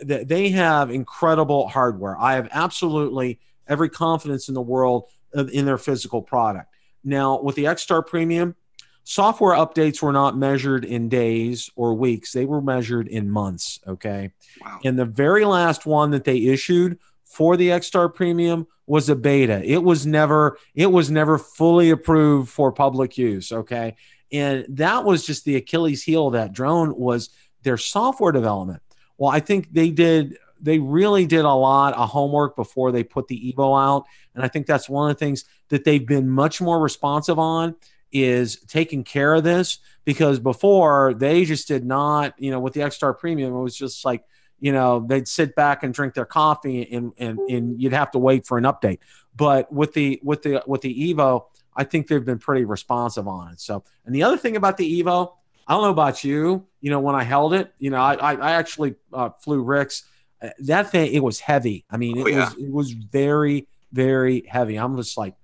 they 0.02 0.50
have 0.50 0.90
incredible 0.90 1.68
hardware. 1.68 2.18
I 2.18 2.34
have 2.34 2.48
absolutely 2.52 3.40
every 3.68 3.88
confidence 3.88 4.48
in 4.48 4.54
the 4.54 4.62
world 4.62 5.04
in 5.52 5.64
their 5.64 5.78
physical 5.78 6.22
product. 6.22 6.74
Now, 7.04 7.40
with 7.40 7.54
the 7.54 7.66
X-Star 7.66 8.02
Premium, 8.02 8.56
software 9.04 9.56
updates 9.56 10.02
were 10.02 10.12
not 10.12 10.36
measured 10.36 10.84
in 10.84 11.08
days 11.08 11.70
or 11.76 11.94
weeks; 11.94 12.32
they 12.32 12.44
were 12.44 12.60
measured 12.60 13.06
in 13.06 13.30
months. 13.30 13.78
Okay, 13.86 14.32
wow. 14.62 14.80
and 14.84 14.98
the 14.98 15.04
very 15.04 15.44
last 15.44 15.86
one 15.86 16.10
that 16.10 16.24
they 16.24 16.38
issued 16.38 16.98
for 17.30 17.56
the 17.56 17.70
X-Star 17.70 18.08
Premium 18.08 18.66
was 18.86 19.08
a 19.08 19.14
beta. 19.14 19.62
It 19.64 19.82
was 19.82 20.04
never 20.04 20.58
it 20.74 20.90
was 20.90 21.10
never 21.10 21.38
fully 21.38 21.90
approved 21.90 22.50
for 22.50 22.72
public 22.72 23.16
use, 23.16 23.52
okay? 23.52 23.94
And 24.32 24.66
that 24.70 25.04
was 25.04 25.24
just 25.24 25.44
the 25.44 25.56
Achilles 25.56 26.02
heel 26.02 26.26
of 26.26 26.32
that 26.32 26.52
drone 26.52 26.94
was 26.96 27.30
their 27.62 27.76
software 27.76 28.32
development. 28.32 28.82
Well, 29.16 29.30
I 29.30 29.38
think 29.38 29.72
they 29.72 29.90
did 29.90 30.38
they 30.60 30.80
really 30.80 31.24
did 31.24 31.44
a 31.44 31.52
lot 31.52 31.94
of 31.94 32.10
homework 32.10 32.56
before 32.56 32.90
they 32.92 33.04
put 33.04 33.28
the 33.28 33.52
Evo 33.52 33.80
out, 33.80 34.06
and 34.34 34.44
I 34.44 34.48
think 34.48 34.66
that's 34.66 34.88
one 34.88 35.08
of 35.08 35.16
the 35.16 35.24
things 35.24 35.44
that 35.68 35.84
they've 35.84 36.06
been 36.06 36.28
much 36.28 36.60
more 36.60 36.80
responsive 36.80 37.38
on 37.38 37.76
is 38.12 38.56
taking 38.66 39.04
care 39.04 39.34
of 39.34 39.44
this 39.44 39.78
because 40.04 40.40
before 40.40 41.14
they 41.14 41.44
just 41.44 41.68
did 41.68 41.84
not, 41.84 42.34
you 42.38 42.50
know, 42.50 42.58
with 42.58 42.72
the 42.72 42.82
X-Star 42.82 43.14
Premium, 43.14 43.54
it 43.54 43.60
was 43.60 43.76
just 43.76 44.04
like 44.04 44.24
you 44.60 44.72
know 44.72 45.00
they'd 45.00 45.26
sit 45.26 45.54
back 45.54 45.82
and 45.82 45.92
drink 45.92 46.14
their 46.14 46.24
coffee 46.24 46.90
and 46.92 47.12
and 47.18 47.38
and 47.38 47.80
you'd 47.80 47.92
have 47.92 48.10
to 48.12 48.18
wait 48.18 48.46
for 48.46 48.58
an 48.58 48.64
update. 48.64 48.98
But 49.34 49.72
with 49.72 49.94
the 49.94 50.20
with 50.22 50.42
the 50.42 50.62
with 50.66 50.82
the 50.82 51.12
evo 51.12 51.46
i 51.74 51.84
think 51.84 52.08
they've 52.08 52.24
been 52.24 52.38
pretty 52.38 52.64
responsive 52.64 53.26
on 53.26 53.52
it. 53.52 53.60
So 53.60 53.84
and 54.04 54.14
the 54.14 54.22
other 54.22 54.36
thing 54.36 54.56
about 54.56 54.76
the 54.76 55.02
evo 55.02 55.32
i 55.66 55.72
don't 55.72 55.82
know 55.82 55.90
about 55.90 56.22
you 56.22 56.66
you 56.80 56.90
know 56.90 57.00
when 57.00 57.14
i 57.14 57.22
held 57.22 57.54
it 57.54 57.72
you 57.78 57.90
know 57.90 58.00
i 58.00 58.14
i, 58.14 58.52
actually 58.52 58.94
uh, 59.12 59.30
flew 59.42 59.62
ricks. 59.62 60.04
Uh, 60.42 60.50
that 60.60 60.90
thing 60.90 61.12
it 61.12 61.22
was 61.22 61.40
heavy. 61.40 61.84
I 61.90 61.96
mean 61.96 62.18
it 62.18 62.22
oh, 62.22 62.28
yeah. 62.28 62.44
was 62.44 62.54
it 62.54 62.72
was 62.72 62.90
very 62.92 63.66
very 63.92 64.44
heavy. 64.46 64.76
I'm 64.76 64.96
just 64.96 65.16
like 65.16 65.34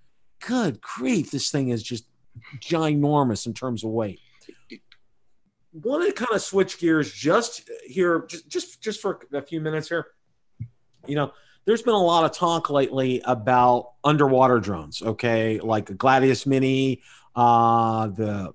good 0.41 0.81
grief 0.81 1.31
this 1.31 1.51
thing 1.51 1.71
is 1.71 1.83
just 1.83 2.05
ginormous 2.61 3.47
in 3.47 3.55
terms 3.55 3.83
of 3.83 3.91
weight 3.91 4.21
want 5.83 6.07
to 6.07 6.13
kind 6.13 6.35
of 6.35 6.43
switch 6.43 6.79
gears 6.79 7.13
just 7.13 7.69
here, 7.85 8.25
just 8.29 8.49
just 8.49 8.83
just 8.83 9.01
for 9.01 9.21
a 9.33 9.43
few 9.43 9.61
minutes 9.61 9.89
here. 9.89 10.07
You 11.07 11.15
know, 11.15 11.33
there's 11.65 11.83
been 11.83 11.95
a 11.95 12.03
lot 12.03 12.25
of 12.25 12.33
talk 12.33 12.71
lately 12.71 13.21
about 13.25 13.93
underwater 14.03 14.61
drones. 14.61 15.03
Okay, 15.03 15.61
like 15.61 15.87
Gladius 15.87 16.47
Mini, 16.47 17.03
uh, 17.35 18.09
the 18.09 18.55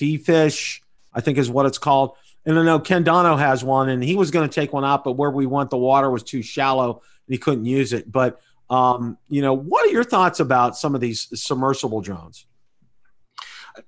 FiFish, 0.00 0.80
I 1.12 1.20
think 1.20 1.38
is 1.38 1.50
what 1.50 1.66
it's 1.66 1.78
called. 1.78 2.16
And 2.44 2.58
I 2.58 2.64
know 2.64 2.80
Ken 2.80 3.04
Dono 3.04 3.36
has 3.36 3.62
one, 3.62 3.88
and 3.88 4.02
he 4.02 4.16
was 4.16 4.32
going 4.32 4.48
to 4.48 4.52
take 4.52 4.72
one 4.72 4.84
out, 4.84 5.04
but 5.04 5.12
where 5.12 5.30
we 5.30 5.46
went, 5.46 5.70
the 5.70 5.78
water 5.78 6.10
was 6.10 6.24
too 6.24 6.42
shallow, 6.42 6.90
and 6.94 7.34
he 7.34 7.38
couldn't 7.38 7.66
use 7.66 7.92
it. 7.92 8.10
But 8.10 8.40
um, 8.68 9.18
you 9.28 9.42
know, 9.42 9.52
what 9.52 9.86
are 9.86 9.90
your 9.90 10.04
thoughts 10.04 10.40
about 10.40 10.76
some 10.76 10.94
of 10.94 11.00
these 11.00 11.28
submersible 11.40 12.00
drones? 12.00 12.46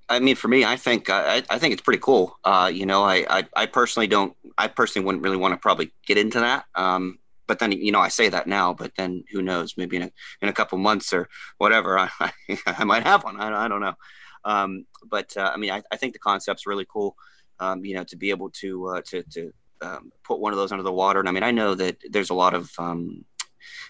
I 0.09 0.19
mean, 0.19 0.35
for 0.35 0.47
me, 0.47 0.65
I 0.65 0.75
think 0.75 1.09
I, 1.09 1.43
I 1.49 1.59
think 1.59 1.73
it's 1.73 1.81
pretty 1.81 1.99
cool. 1.99 2.37
Uh, 2.43 2.71
you 2.73 2.85
know, 2.85 3.03
I, 3.03 3.25
I, 3.29 3.43
I 3.55 3.65
personally 3.65 4.07
don't. 4.07 4.35
I 4.57 4.67
personally 4.67 5.05
wouldn't 5.05 5.23
really 5.23 5.37
want 5.37 5.53
to 5.53 5.57
probably 5.57 5.91
get 6.05 6.17
into 6.17 6.39
that. 6.39 6.65
Um, 6.75 7.19
but 7.47 7.59
then 7.59 7.71
you 7.71 7.91
know, 7.91 7.99
I 7.99 8.07
say 8.07 8.29
that 8.29 8.47
now, 8.47 8.73
but 8.73 8.93
then 8.97 9.23
who 9.31 9.41
knows? 9.41 9.75
Maybe 9.77 9.97
in 9.97 10.03
a 10.03 10.11
in 10.41 10.49
a 10.49 10.53
couple 10.53 10.77
months 10.77 11.13
or 11.13 11.29
whatever, 11.57 11.99
I 11.99 12.09
I, 12.19 12.31
I 12.65 12.83
might 12.83 13.03
have 13.03 13.23
one. 13.23 13.39
I, 13.39 13.65
I 13.65 13.67
don't 13.67 13.81
know. 13.81 13.95
Um, 14.43 14.85
but 15.09 15.35
uh, 15.37 15.51
I 15.53 15.57
mean, 15.57 15.71
I, 15.71 15.81
I 15.91 15.97
think 15.97 16.13
the 16.13 16.19
concept's 16.19 16.67
really 16.67 16.85
cool. 16.91 17.15
Um, 17.59 17.85
you 17.85 17.95
know, 17.95 18.03
to 18.05 18.15
be 18.15 18.29
able 18.31 18.49
to 18.61 18.87
uh, 18.87 19.01
to 19.07 19.23
to 19.23 19.53
um, 19.81 20.11
put 20.23 20.39
one 20.39 20.53
of 20.53 20.57
those 20.57 20.71
under 20.71 20.83
the 20.83 20.91
water. 20.91 21.19
And 21.19 21.29
I 21.29 21.31
mean, 21.31 21.43
I 21.43 21.51
know 21.51 21.75
that 21.75 21.97
there's 22.09 22.29
a 22.29 22.35
lot 22.35 22.53
of 22.53 22.71
um, 22.77 23.25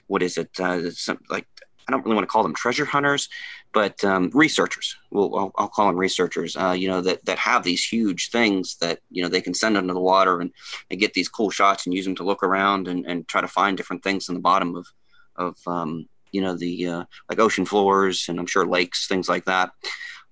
what 0.07 0.21
is 0.23 0.37
it? 0.37 0.59
Uh, 0.59 0.91
some, 0.91 1.19
like 1.29 1.47
I 1.87 1.91
don't 1.91 2.03
really 2.03 2.15
want 2.15 2.27
to 2.27 2.31
call 2.31 2.43
them 2.43 2.55
treasure 2.55 2.85
hunters, 2.85 3.29
but 3.73 4.03
um, 4.03 4.31
researchers. 4.33 4.95
Well, 5.11 5.35
I'll, 5.35 5.51
I'll, 5.57 5.67
call 5.67 5.87
them 5.87 5.97
researchers. 5.97 6.55
Uh, 6.55 6.71
you 6.71 6.87
know 6.87 7.01
that 7.01 7.23
that 7.25 7.37
have 7.37 7.63
these 7.63 7.83
huge 7.83 8.29
things 8.29 8.77
that 8.77 8.99
you 9.11 9.21
know 9.21 9.29
they 9.29 9.41
can 9.41 9.53
send 9.53 9.77
under 9.77 9.93
the 9.93 9.99
water 9.99 10.41
and, 10.41 10.51
and 10.89 10.99
get 10.99 11.13
these 11.13 11.29
cool 11.29 11.49
shots 11.49 11.85
and 11.85 11.93
use 11.93 12.05
them 12.05 12.15
to 12.15 12.23
look 12.23 12.43
around 12.43 12.87
and, 12.87 13.05
and 13.05 13.27
try 13.27 13.41
to 13.41 13.47
find 13.47 13.77
different 13.77 14.03
things 14.03 14.29
in 14.29 14.35
the 14.35 14.41
bottom 14.41 14.75
of 14.75 14.87
of 15.35 15.57
um, 15.67 16.07
you 16.31 16.41
know 16.41 16.55
the 16.55 16.87
uh, 16.87 17.03
like 17.29 17.39
ocean 17.39 17.65
floors 17.65 18.25
and 18.29 18.39
I'm 18.39 18.47
sure 18.47 18.65
lakes, 18.65 19.07
things 19.07 19.29
like 19.29 19.45
that. 19.45 19.71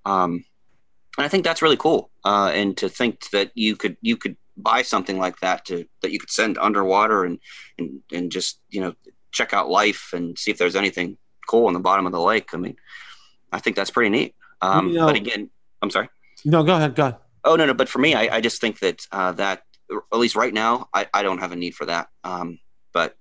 Um, 0.06 0.44
and 1.18 1.26
I 1.26 1.28
think 1.28 1.44
that's 1.44 1.62
really 1.62 1.78
cool. 1.78 2.10
Uh, 2.26 2.52
and 2.54 2.76
to 2.78 2.90
think 2.90 3.30
that 3.32 3.52
you 3.56 3.76
could 3.76 3.98
you 4.02 4.18
could 4.18 4.38
buy 4.58 4.82
something 4.82 5.18
like 5.18 5.40
that 5.40 5.66
to 5.66 5.86
that 6.02 6.12
you 6.12 6.20
could 6.20 6.32
send 6.32 6.58
underwater 6.58 7.26
and 7.26 7.40
and 7.78 8.02
and 8.12 8.32
just 8.32 8.60
you 8.70 8.82
know 8.82 8.94
check 9.32 9.54
out 9.54 9.70
life 9.70 10.12
and 10.14 10.38
see 10.38 10.52
if 10.52 10.58
there's 10.58 10.76
anything 10.76 11.18
cool 11.48 11.68
in 11.68 11.74
the 11.74 11.80
bottom 11.80 12.06
of 12.06 12.12
the 12.12 12.22
lake. 12.22 12.50
I 12.54 12.58
mean, 12.58 12.76
I 13.52 13.60
think 13.60 13.76
that's 13.76 13.92
pretty 13.92 14.10
neat. 14.10 14.36
Um, 14.62 14.90
you 14.90 14.96
know, 14.96 15.08
but 15.08 15.16
again, 15.16 15.50
I'm 15.82 15.90
sorry. 15.90 16.10
No, 16.46 16.64
go 16.64 16.76
ahead. 16.76 16.96
Go 16.96 17.04
ahead. 17.04 17.18
Oh 17.44 17.56
no, 17.56 17.66
no. 17.66 17.74
But 17.74 17.90
for 17.90 18.00
me, 18.00 18.14
I, 18.14 18.38
I 18.38 18.42
just 18.42 18.62
think 18.62 18.80
that 18.80 19.06
uh, 19.12 19.34
that 19.34 19.64
at 19.92 20.20
least 20.20 20.36
right 20.36 20.54
now, 20.54 20.90
I, 20.94 21.08
I 21.14 21.24
don't 21.24 21.40
have 21.40 21.52
a 21.52 21.56
need 21.56 21.76
for 21.76 21.86
that. 21.86 22.10
Um, 22.24 22.60
but 22.94 23.18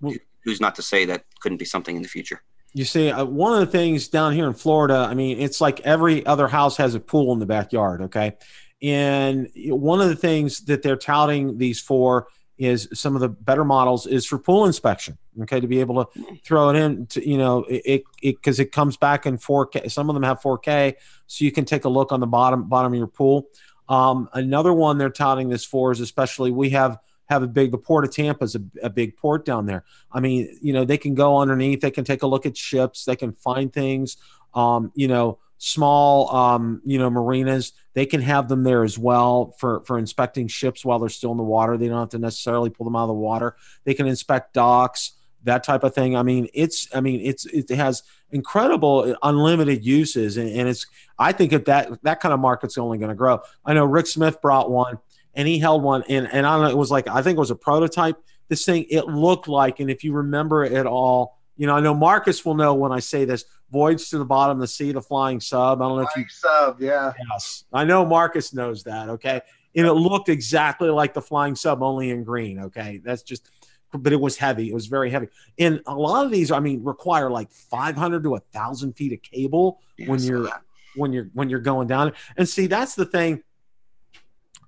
well, 0.00 0.14
who's 0.44 0.60
not 0.60 0.74
to 0.76 0.82
say 0.82 1.04
that 1.06 1.24
couldn't 1.40 1.58
be 1.58 1.64
something 1.64 1.94
in 1.94 2.02
the 2.02 2.08
future? 2.08 2.42
You 2.74 2.86
see, 2.86 3.10
uh, 3.10 3.24
one 3.24 3.52
of 3.52 3.60
the 3.60 3.66
things 3.66 4.08
down 4.08 4.32
here 4.32 4.46
in 4.46 4.54
Florida, 4.54 5.06
I 5.08 5.14
mean, 5.14 5.38
it's 5.38 5.60
like 5.60 5.80
every 5.80 6.24
other 6.24 6.48
house 6.48 6.78
has 6.78 6.94
a 6.94 7.00
pool 7.00 7.32
in 7.34 7.38
the 7.38 7.46
backyard. 7.46 8.02
Okay, 8.02 8.36
and 8.80 9.48
one 9.54 10.00
of 10.00 10.08
the 10.08 10.16
things 10.16 10.64
that 10.66 10.82
they're 10.82 10.96
touting 10.96 11.58
these 11.58 11.80
for 11.80 12.28
is 12.64 12.88
some 12.92 13.14
of 13.14 13.20
the 13.20 13.28
better 13.28 13.64
models 13.64 14.06
is 14.06 14.26
for 14.26 14.38
pool 14.38 14.66
inspection. 14.66 15.18
Okay, 15.42 15.60
to 15.60 15.66
be 15.66 15.80
able 15.80 16.04
to 16.04 16.36
throw 16.44 16.70
it 16.70 16.76
in, 16.76 17.06
to, 17.06 17.26
you 17.26 17.38
know, 17.38 17.64
it 17.68 18.04
because 18.20 18.60
it, 18.60 18.64
it, 18.64 18.72
comes 18.72 18.96
back 18.96 19.26
in 19.26 19.38
4K. 19.38 19.90
Some 19.90 20.10
of 20.10 20.14
them 20.14 20.22
have 20.22 20.40
4K, 20.40 20.94
so 21.26 21.44
you 21.44 21.52
can 21.52 21.64
take 21.64 21.84
a 21.84 21.88
look 21.88 22.12
on 22.12 22.20
the 22.20 22.26
bottom 22.26 22.68
bottom 22.68 22.92
of 22.92 22.98
your 22.98 23.06
pool. 23.06 23.48
Um, 23.88 24.28
another 24.32 24.72
one 24.72 24.98
they're 24.98 25.10
touting 25.10 25.48
this 25.48 25.64
for 25.64 25.92
is 25.92 26.00
especially 26.00 26.50
we 26.50 26.70
have 26.70 26.98
have 27.28 27.42
a 27.42 27.46
big 27.46 27.70
the 27.70 27.78
port 27.78 28.04
of 28.04 28.10
Tampa 28.10 28.44
is 28.44 28.54
a, 28.54 28.62
a 28.82 28.90
big 28.90 29.16
port 29.16 29.44
down 29.44 29.66
there. 29.66 29.84
I 30.12 30.20
mean, 30.20 30.58
you 30.60 30.72
know, 30.72 30.84
they 30.84 30.98
can 30.98 31.14
go 31.14 31.38
underneath, 31.38 31.80
they 31.80 31.90
can 31.90 32.04
take 32.04 32.22
a 32.22 32.26
look 32.26 32.46
at 32.46 32.56
ships, 32.56 33.04
they 33.04 33.16
can 33.16 33.32
find 33.32 33.72
things. 33.72 34.16
Um, 34.54 34.92
you 34.94 35.08
know, 35.08 35.38
small 35.64 36.34
um, 36.34 36.82
you 36.84 36.98
know 36.98 37.08
marinas 37.08 37.72
they 37.94 38.04
can 38.04 38.20
have 38.20 38.48
them 38.48 38.64
there 38.64 38.82
as 38.82 38.98
well 38.98 39.54
for 39.58 39.84
for 39.84 39.96
inspecting 39.96 40.48
ships 40.48 40.84
while 40.84 40.98
they're 40.98 41.08
still 41.08 41.30
in 41.30 41.36
the 41.36 41.44
water. 41.44 41.76
They 41.76 41.86
don't 41.86 42.00
have 42.00 42.08
to 42.10 42.18
necessarily 42.18 42.68
pull 42.68 42.84
them 42.84 42.96
out 42.96 43.02
of 43.02 43.08
the 43.08 43.14
water. 43.14 43.54
They 43.84 43.94
can 43.94 44.08
inspect 44.08 44.54
docks 44.54 45.12
that 45.44 45.62
type 45.62 45.84
of 45.84 45.94
thing. 45.94 46.16
I 46.16 46.24
mean 46.24 46.48
it's 46.52 46.88
i 46.92 47.00
mean 47.00 47.20
it's 47.20 47.46
it 47.46 47.70
has 47.70 48.02
incredible 48.32 49.14
unlimited 49.22 49.84
uses 49.84 50.36
and, 50.36 50.48
and 50.48 50.68
it's 50.68 50.86
i 51.18 51.30
think 51.30 51.52
if 51.52 51.66
that 51.66 52.02
that 52.02 52.18
kind 52.18 52.32
of 52.32 52.40
market's 52.40 52.76
only 52.76 52.98
going 52.98 53.10
to 53.10 53.14
grow. 53.14 53.40
I 53.64 53.74
know 53.74 53.84
rick 53.84 54.08
smith 54.08 54.42
brought 54.42 54.68
one 54.68 54.98
and 55.34 55.46
he 55.46 55.60
held 55.60 55.84
one 55.84 56.02
and 56.08 56.26
and 56.32 56.44
i 56.44 56.54
don't 56.54 56.62
know 56.62 56.70
it 56.70 56.76
was 56.76 56.90
like 56.90 57.06
i 57.06 57.22
think 57.22 57.36
it 57.36 57.40
was 57.40 57.52
a 57.52 57.56
prototype. 57.56 58.16
This 58.48 58.64
thing 58.64 58.84
it 58.90 59.06
looked 59.06 59.46
like 59.46 59.78
and 59.78 59.90
if 59.90 60.02
you 60.02 60.12
remember 60.12 60.64
it 60.64 60.86
all 60.86 61.38
you 61.56 61.66
know 61.66 61.76
i 61.76 61.80
know 61.80 61.94
marcus 61.94 62.44
will 62.44 62.54
know 62.54 62.74
when 62.74 62.92
i 62.92 62.98
say 62.98 63.24
this 63.24 63.44
Voyage 63.72 64.10
to 64.10 64.18
the 64.18 64.24
Bottom 64.24 64.58
of 64.58 64.60
the 64.60 64.68
Sea, 64.68 64.92
the 64.92 65.00
Flying 65.00 65.40
Sub. 65.40 65.80
I 65.80 65.88
don't 65.88 65.96
know 65.96 66.04
flying 66.04 66.08
if 66.10 66.16
you 66.16 66.24
sub, 66.28 66.80
yeah. 66.80 67.12
Yes, 67.30 67.64
I 67.72 67.84
know 67.84 68.04
Marcus 68.04 68.52
knows 68.52 68.84
that. 68.84 69.08
Okay, 69.08 69.40
and 69.74 69.86
it 69.86 69.94
looked 69.94 70.28
exactly 70.28 70.90
like 70.90 71.14
the 71.14 71.22
Flying 71.22 71.56
Sub, 71.56 71.82
only 71.82 72.10
in 72.10 72.22
green. 72.22 72.58
Okay, 72.58 73.00
that's 73.02 73.22
just, 73.22 73.48
but 73.94 74.12
it 74.12 74.20
was 74.20 74.36
heavy. 74.36 74.68
It 74.68 74.74
was 74.74 74.88
very 74.88 75.10
heavy, 75.10 75.28
and 75.58 75.80
a 75.86 75.94
lot 75.94 76.26
of 76.26 76.30
these, 76.30 76.52
I 76.52 76.60
mean, 76.60 76.84
require 76.84 77.30
like 77.30 77.50
500 77.50 78.22
to 78.24 78.34
a 78.34 78.40
thousand 78.52 78.92
feet 78.92 79.14
of 79.14 79.22
cable 79.22 79.80
yeah, 79.96 80.10
when 80.10 80.20
you're 80.20 80.48
uh-huh. 80.48 80.58
when 80.96 81.12
you're 81.14 81.30
when 81.32 81.48
you're 81.48 81.60
going 81.60 81.88
down. 81.88 82.12
And 82.36 82.46
see, 82.46 82.66
that's 82.66 82.94
the 82.94 83.06
thing. 83.06 83.42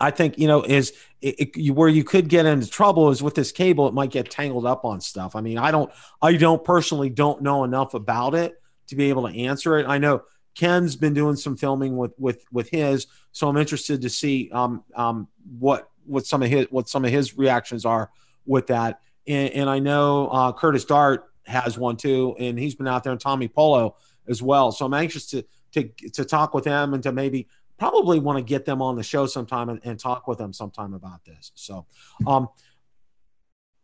I 0.00 0.10
think 0.10 0.38
you 0.38 0.48
know 0.48 0.62
is 0.62 0.92
it, 1.20 1.56
it, 1.56 1.70
where 1.70 1.88
you 1.88 2.04
could 2.04 2.28
get 2.28 2.46
into 2.46 2.68
trouble 2.68 3.10
is 3.10 3.22
with 3.22 3.34
this 3.34 3.52
cable. 3.52 3.88
It 3.88 3.94
might 3.94 4.10
get 4.10 4.30
tangled 4.30 4.66
up 4.66 4.84
on 4.84 5.00
stuff. 5.00 5.36
I 5.36 5.40
mean, 5.40 5.58
I 5.58 5.70
don't, 5.70 5.90
I 6.20 6.32
don't 6.34 6.62
personally 6.62 7.10
don't 7.10 7.42
know 7.42 7.64
enough 7.64 7.94
about 7.94 8.34
it 8.34 8.60
to 8.88 8.96
be 8.96 9.08
able 9.08 9.28
to 9.28 9.38
answer 9.38 9.78
it. 9.78 9.86
I 9.86 9.98
know 9.98 10.22
Ken's 10.54 10.96
been 10.96 11.14
doing 11.14 11.36
some 11.36 11.56
filming 11.56 11.96
with 11.96 12.12
with 12.18 12.44
with 12.52 12.68
his, 12.70 13.06
so 13.32 13.48
I'm 13.48 13.56
interested 13.56 14.02
to 14.02 14.10
see 14.10 14.50
um, 14.52 14.84
um, 14.94 15.28
what 15.58 15.88
what 16.04 16.26
some 16.26 16.42
of 16.42 16.50
his 16.50 16.66
what 16.70 16.88
some 16.88 17.04
of 17.04 17.10
his 17.10 17.36
reactions 17.36 17.84
are 17.84 18.10
with 18.46 18.66
that. 18.68 19.00
And, 19.26 19.50
and 19.50 19.70
I 19.70 19.78
know 19.78 20.28
uh, 20.28 20.52
Curtis 20.52 20.84
Dart 20.84 21.24
has 21.46 21.78
one 21.78 21.96
too, 21.96 22.36
and 22.38 22.58
he's 22.58 22.74
been 22.74 22.88
out 22.88 23.04
there, 23.04 23.12
and 23.12 23.20
Tommy 23.20 23.48
Polo 23.48 23.96
as 24.28 24.42
well. 24.42 24.72
So 24.72 24.86
I'm 24.86 24.94
anxious 24.94 25.26
to 25.26 25.44
to 25.72 25.88
to 26.12 26.24
talk 26.24 26.54
with 26.54 26.64
them 26.64 26.94
and 26.94 27.02
to 27.02 27.12
maybe 27.12 27.48
probably 27.78 28.18
want 28.18 28.38
to 28.38 28.44
get 28.44 28.64
them 28.64 28.80
on 28.80 28.96
the 28.96 29.02
show 29.02 29.26
sometime 29.26 29.68
and, 29.68 29.80
and 29.84 29.98
talk 29.98 30.26
with 30.28 30.38
them 30.38 30.52
sometime 30.52 30.94
about 30.94 31.24
this. 31.24 31.52
So, 31.54 31.86
um, 32.26 32.48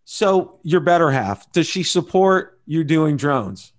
so 0.05 0.59
your 0.63 0.81
better 0.81 1.11
half 1.11 1.51
does 1.53 1.67
she 1.67 1.83
support 1.83 2.61
you 2.67 2.85
doing 2.85 3.17
drones? 3.17 3.73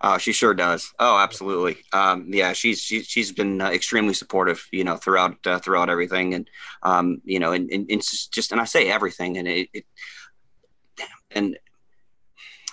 Uh, 0.00 0.18
she 0.18 0.32
sure 0.32 0.54
does. 0.54 0.92
Oh, 0.98 1.18
absolutely. 1.18 1.78
Um, 1.92 2.26
yeah, 2.28 2.52
she's 2.52 2.80
she, 2.80 3.02
she's 3.02 3.32
been 3.32 3.60
uh, 3.60 3.70
extremely 3.70 4.14
supportive, 4.14 4.66
you 4.72 4.84
know, 4.84 4.96
throughout 4.96 5.44
uh, 5.46 5.58
throughout 5.58 5.88
everything, 5.88 6.34
and 6.34 6.50
um, 6.82 7.22
you 7.24 7.38
know, 7.38 7.52
and, 7.52 7.70
and, 7.70 7.90
and, 7.90 8.02
just 8.02 8.52
and 8.52 8.60
I 8.60 8.64
say 8.64 8.90
everything, 8.90 9.38
and 9.38 9.46
it, 9.48 9.68
it 9.72 9.84
and 11.30 11.56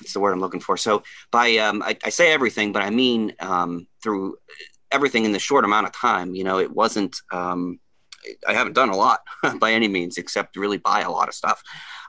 it's 0.02 0.14
the 0.14 0.20
word 0.20 0.32
I'm 0.32 0.40
looking 0.40 0.60
for. 0.60 0.78
So 0.78 1.04
by 1.32 1.58
um, 1.58 1.82
I, 1.84 1.98
I 2.04 2.10
say 2.10 2.32
everything, 2.32 2.74
but 2.74 2.82
I 2.82 2.90
mean 2.90 3.34
um, 3.40 3.88
through 4.02 4.38
everything 4.92 5.26
in 5.26 5.32
the 5.32 5.40
short 5.40 5.66
amount 5.66 5.88
of 5.88 5.94
time. 5.94 6.36
You 6.36 6.44
know, 6.44 6.60
it 6.60 6.72
wasn't. 6.72 7.16
Um, 7.32 7.80
I 8.48 8.54
haven't 8.54 8.74
done 8.74 8.90
a 8.90 8.96
lot 8.96 9.22
by 9.60 9.72
any 9.72 9.88
means, 9.88 10.18
except 10.18 10.58
really 10.58 10.78
buy 10.78 11.02
a 11.02 11.12
lot 11.12 11.30
of 11.30 11.34
stuff. 11.34 11.64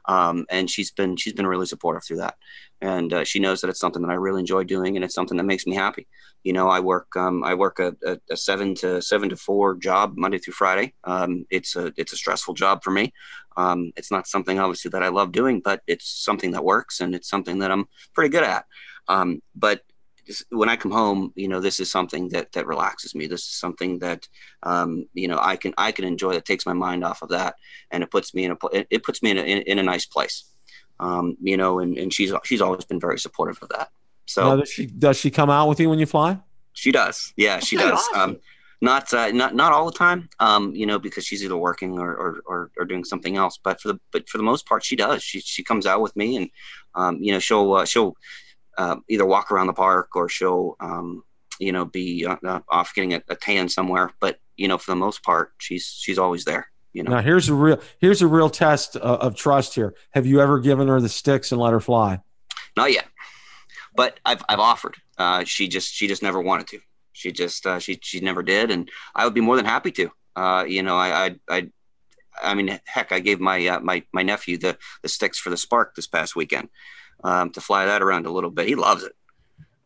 Um, 0.06 0.46
and 0.50 0.68
she's 0.68 0.90
been 0.90 1.16
she's 1.16 1.34
been 1.34 1.46
really 1.46 1.66
supportive 1.66 2.04
through 2.04 2.18
that 2.18 2.36
and 2.80 3.12
uh, 3.12 3.24
she 3.24 3.38
knows 3.38 3.60
that 3.60 3.68
it's 3.68 3.80
something 3.80 4.02
that 4.02 4.10
I 4.10 4.14
really 4.14 4.40
enjoy 4.40 4.64
doing, 4.64 4.96
and 4.96 5.04
it's 5.04 5.14
something 5.14 5.36
that 5.36 5.44
makes 5.44 5.66
me 5.66 5.74
happy. 5.74 6.06
You 6.42 6.54
know, 6.54 6.68
I 6.68 6.80
work 6.80 7.14
um, 7.16 7.44
I 7.44 7.54
work 7.54 7.78
a, 7.78 7.94
a, 8.04 8.18
a, 8.30 8.36
seven 8.36 8.74
to 8.76 9.02
seven 9.02 9.28
to 9.28 9.36
four 9.36 9.76
job 9.76 10.14
Monday 10.16 10.38
through 10.38 10.54
Friday. 10.54 10.94
Um, 11.04 11.44
it's 11.50 11.76
a 11.76 11.92
it's 11.96 12.12
a 12.12 12.16
stressful 12.16 12.54
job 12.54 12.82
for 12.82 12.90
me. 12.90 13.12
Um, 13.56 13.92
it's 13.96 14.10
not 14.10 14.26
something 14.26 14.58
obviously 14.58 14.90
that 14.90 15.02
I 15.02 15.08
love 15.08 15.32
doing, 15.32 15.60
but 15.60 15.82
it's 15.86 16.08
something 16.08 16.52
that 16.52 16.64
works, 16.64 17.00
and 17.00 17.14
it's 17.14 17.28
something 17.28 17.58
that 17.58 17.70
I'm 17.70 17.86
pretty 18.14 18.30
good 18.30 18.44
at. 18.44 18.64
Um, 19.08 19.42
but 19.54 19.82
when 20.50 20.68
I 20.68 20.76
come 20.76 20.92
home, 20.92 21.32
you 21.34 21.48
know, 21.48 21.60
this 21.60 21.80
is 21.80 21.90
something 21.90 22.28
that 22.30 22.52
that 22.52 22.66
relaxes 22.66 23.14
me. 23.14 23.26
This 23.26 23.42
is 23.42 23.52
something 23.52 23.98
that 24.00 24.28
um, 24.62 25.06
you 25.14 25.28
know 25.28 25.38
I 25.40 25.56
can 25.56 25.74
I 25.78 25.92
can 25.92 26.04
enjoy. 26.04 26.32
That 26.32 26.44
takes 26.44 26.66
my 26.66 26.72
mind 26.72 27.04
off 27.04 27.22
of 27.22 27.28
that, 27.30 27.54
and 27.90 28.02
it 28.02 28.10
puts 28.10 28.34
me 28.34 28.44
in 28.44 28.52
a 28.52 28.56
it 28.90 29.02
puts 29.02 29.22
me 29.22 29.30
in 29.30 29.38
a, 29.38 29.42
in, 29.42 29.62
in 29.62 29.78
a 29.78 29.82
nice 29.82 30.06
place 30.06 30.44
um, 31.00 31.36
you 31.40 31.56
know, 31.56 31.80
and, 31.80 31.98
and 31.98 32.12
she's 32.12 32.32
she's 32.44 32.60
always 32.60 32.84
been 32.84 33.00
very 33.00 33.18
supportive 33.18 33.58
of 33.62 33.70
that. 33.70 33.90
So 34.26 34.50
now, 34.50 34.56
does 34.56 34.70
she 34.70 34.86
does 34.86 35.16
she 35.16 35.30
come 35.30 35.50
out 35.50 35.68
with 35.68 35.80
you 35.80 35.88
when 35.88 35.98
you 35.98 36.06
fly? 36.06 36.38
She 36.74 36.92
does. 36.92 37.32
Yeah, 37.36 37.58
she 37.58 37.76
does. 37.76 37.98
Awesome. 38.14 38.20
Um, 38.20 38.36
not 38.82 39.12
uh, 39.12 39.30
not 39.32 39.54
not 39.54 39.72
all 39.72 39.86
the 39.86 39.96
time, 39.96 40.28
um, 40.38 40.74
you 40.74 40.86
know, 40.86 40.98
because 40.98 41.24
she's 41.24 41.42
either 41.42 41.56
working 41.56 41.98
or, 41.98 42.14
or, 42.14 42.42
or, 42.46 42.70
or, 42.78 42.84
doing 42.84 43.04
something 43.04 43.36
else. 43.36 43.58
But 43.62 43.80
for 43.80 43.88
the 43.88 44.00
but 44.12 44.28
for 44.28 44.38
the 44.38 44.44
most 44.44 44.66
part, 44.66 44.84
she 44.84 44.96
does. 44.96 45.22
She 45.22 45.40
she 45.40 45.62
comes 45.64 45.86
out 45.86 46.00
with 46.00 46.14
me, 46.16 46.36
and 46.36 46.50
um, 46.94 47.16
you 47.20 47.32
know, 47.32 47.38
she'll 47.38 47.72
uh, 47.74 47.84
she'll 47.84 48.14
uh, 48.80 48.96
either 49.08 49.26
walk 49.26 49.52
around 49.52 49.66
the 49.66 49.74
park 49.74 50.16
or 50.16 50.28
she'll 50.28 50.74
um, 50.80 51.22
you 51.58 51.70
know 51.70 51.84
be 51.84 52.24
uh, 52.24 52.36
uh, 52.44 52.60
off 52.70 52.94
getting 52.94 53.12
a, 53.12 53.22
a 53.28 53.36
tan 53.36 53.68
somewhere. 53.68 54.10
But 54.20 54.40
you 54.56 54.68
know, 54.68 54.78
for 54.78 54.90
the 54.90 54.96
most 54.96 55.22
part, 55.22 55.52
she's 55.58 55.84
she's 55.84 56.18
always 56.18 56.44
there. 56.46 56.66
You 56.94 57.02
know. 57.02 57.10
Now 57.10 57.20
here's 57.20 57.50
a 57.50 57.54
real 57.54 57.78
here's 57.98 58.22
a 58.22 58.26
real 58.26 58.48
test 58.48 58.96
of, 58.96 59.20
of 59.20 59.34
trust 59.36 59.74
here. 59.74 59.94
Have 60.12 60.24
you 60.24 60.40
ever 60.40 60.58
given 60.58 60.88
her 60.88 60.98
the 61.00 61.10
sticks 61.10 61.52
and 61.52 61.60
let 61.60 61.74
her 61.74 61.80
fly? 61.80 62.20
Not 62.74 62.90
yet, 62.90 63.06
but 63.94 64.18
I've 64.24 64.42
I've 64.48 64.60
offered. 64.60 64.96
Uh, 65.18 65.44
she 65.44 65.68
just 65.68 65.92
she 65.92 66.08
just 66.08 66.22
never 66.22 66.40
wanted 66.40 66.66
to. 66.68 66.80
She 67.12 67.32
just 67.32 67.66
uh, 67.66 67.78
she 67.80 67.98
she 68.00 68.20
never 68.20 68.42
did, 68.42 68.70
and 68.70 68.90
I 69.14 69.26
would 69.26 69.34
be 69.34 69.42
more 69.42 69.56
than 69.56 69.66
happy 69.66 69.90
to. 69.92 70.10
Uh, 70.34 70.64
you 70.66 70.82
know, 70.82 70.96
I 70.96 71.26
I 71.26 71.36
I, 71.50 71.70
I 72.42 72.54
mean, 72.54 72.80
heck, 72.86 73.12
I 73.12 73.20
gave 73.20 73.40
my 73.40 73.66
uh, 73.66 73.80
my 73.80 74.04
my 74.14 74.22
nephew 74.22 74.56
the 74.56 74.78
the 75.02 75.08
sticks 75.10 75.38
for 75.38 75.50
the 75.50 75.58
spark 75.58 75.94
this 75.94 76.06
past 76.06 76.34
weekend 76.34 76.70
um, 77.24 77.50
to 77.50 77.60
fly 77.60 77.86
that 77.86 78.02
around 78.02 78.26
a 78.26 78.30
little 78.30 78.50
bit. 78.50 78.66
He 78.68 78.74
loves 78.74 79.04
it. 79.04 79.12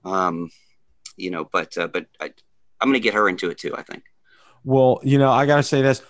Um, 0.05 0.51
you 1.17 1.31
know, 1.31 1.49
but 1.51 1.77
uh, 1.79 1.89
but 1.89 2.07
I, 2.21 2.33
I'm 2.81 2.89
going 2.89 2.95
to 2.95 3.01
get 3.01 3.15
her 3.15 3.29
into 3.29 3.51
it 3.51 3.59
too. 3.59 3.77
I 3.77 3.83
think. 3.83 4.05
Well, 4.65 5.01
you 5.03 5.19
know, 5.19 5.31
I 5.31 5.47
got 5.47 5.57
to 5.57 5.63
say 5.63 5.83
this 5.83 6.03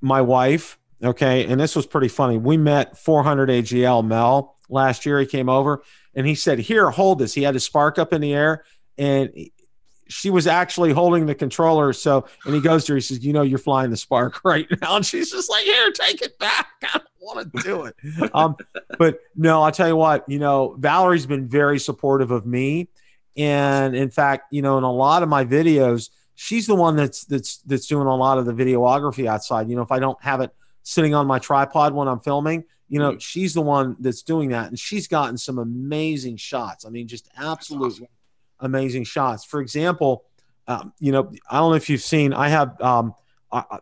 my 0.00 0.20
wife, 0.20 0.78
okay, 1.02 1.46
and 1.46 1.60
this 1.60 1.74
was 1.74 1.86
pretty 1.86 2.08
funny. 2.08 2.38
We 2.38 2.56
met 2.56 2.98
400 2.98 3.48
AGL 3.48 4.06
Mel 4.06 4.56
last 4.68 5.06
year. 5.06 5.18
He 5.18 5.26
came 5.26 5.48
over 5.48 5.82
and 6.14 6.26
he 6.26 6.34
said, 6.34 6.58
Here, 6.58 6.90
hold 6.90 7.18
this. 7.18 7.34
He 7.34 7.42
had 7.42 7.56
a 7.56 7.60
spark 7.60 7.98
up 7.98 8.12
in 8.12 8.20
the 8.20 8.34
air 8.34 8.64
and 8.98 9.30
she 10.08 10.30
was 10.30 10.46
actually 10.46 10.92
holding 10.92 11.26
the 11.26 11.34
controller. 11.34 11.92
So, 11.92 12.26
and 12.44 12.54
he 12.54 12.60
goes 12.60 12.84
to 12.86 12.92
her, 12.92 12.96
he 12.96 13.00
says, 13.00 13.24
You 13.24 13.32
know, 13.32 13.42
you're 13.42 13.58
flying 13.58 13.90
the 13.90 13.96
spark 13.96 14.40
right 14.44 14.66
now. 14.80 14.96
And 14.96 15.06
she's 15.06 15.30
just 15.30 15.50
like, 15.50 15.64
Here, 15.64 15.90
take 15.92 16.22
it 16.22 16.38
back. 16.38 16.68
I 16.82 16.98
don't 16.98 17.04
want 17.20 17.52
to 17.52 17.62
do 17.62 17.84
it. 17.84 17.96
Um, 18.34 18.56
but 18.98 19.20
no, 19.34 19.62
I'll 19.62 19.72
tell 19.72 19.88
you 19.88 19.96
what, 19.96 20.28
you 20.28 20.38
know, 20.38 20.76
Valerie's 20.78 21.26
been 21.26 21.48
very 21.48 21.78
supportive 21.78 22.30
of 22.30 22.46
me. 22.46 22.88
And 23.36 23.94
in 23.94 24.10
fact, 24.10 24.52
you 24.52 24.62
know, 24.62 24.78
in 24.78 24.84
a 24.84 24.92
lot 24.92 25.22
of 25.22 25.28
my 25.28 25.44
videos, 25.44 26.10
she's 26.34 26.66
the 26.66 26.74
one 26.74 26.96
that's 26.96 27.24
that's 27.24 27.58
that's 27.58 27.86
doing 27.86 28.06
a 28.06 28.16
lot 28.16 28.38
of 28.38 28.46
the 28.46 28.52
videography 28.52 29.26
outside. 29.26 29.68
You 29.68 29.76
know, 29.76 29.82
if 29.82 29.92
I 29.92 29.98
don't 29.98 30.20
have 30.22 30.40
it 30.40 30.54
sitting 30.82 31.14
on 31.14 31.26
my 31.26 31.38
tripod 31.38 31.92
when 31.92 32.08
I'm 32.08 32.20
filming, 32.20 32.64
you 32.88 32.98
know, 32.98 33.10
mm-hmm. 33.10 33.18
she's 33.18 33.54
the 33.54 33.62
one 33.62 33.96
that's 33.98 34.22
doing 34.22 34.50
that. 34.50 34.68
And 34.68 34.78
she's 34.78 35.08
gotten 35.08 35.36
some 35.36 35.58
amazing 35.58 36.36
shots. 36.36 36.84
I 36.84 36.90
mean, 36.90 37.08
just 37.08 37.28
absolutely 37.36 37.86
awesome. 37.86 38.08
Amazing 38.60 39.04
shots. 39.04 39.44
For 39.44 39.60
example, 39.60 40.24
um, 40.68 40.92
you 40.98 41.12
know, 41.12 41.32
I 41.50 41.58
don't 41.58 41.70
know 41.70 41.76
if 41.76 41.88
you've 41.88 42.02
seen, 42.02 42.32
I 42.32 42.48
have, 42.48 42.80
um, 42.80 43.14
I, 43.52 43.78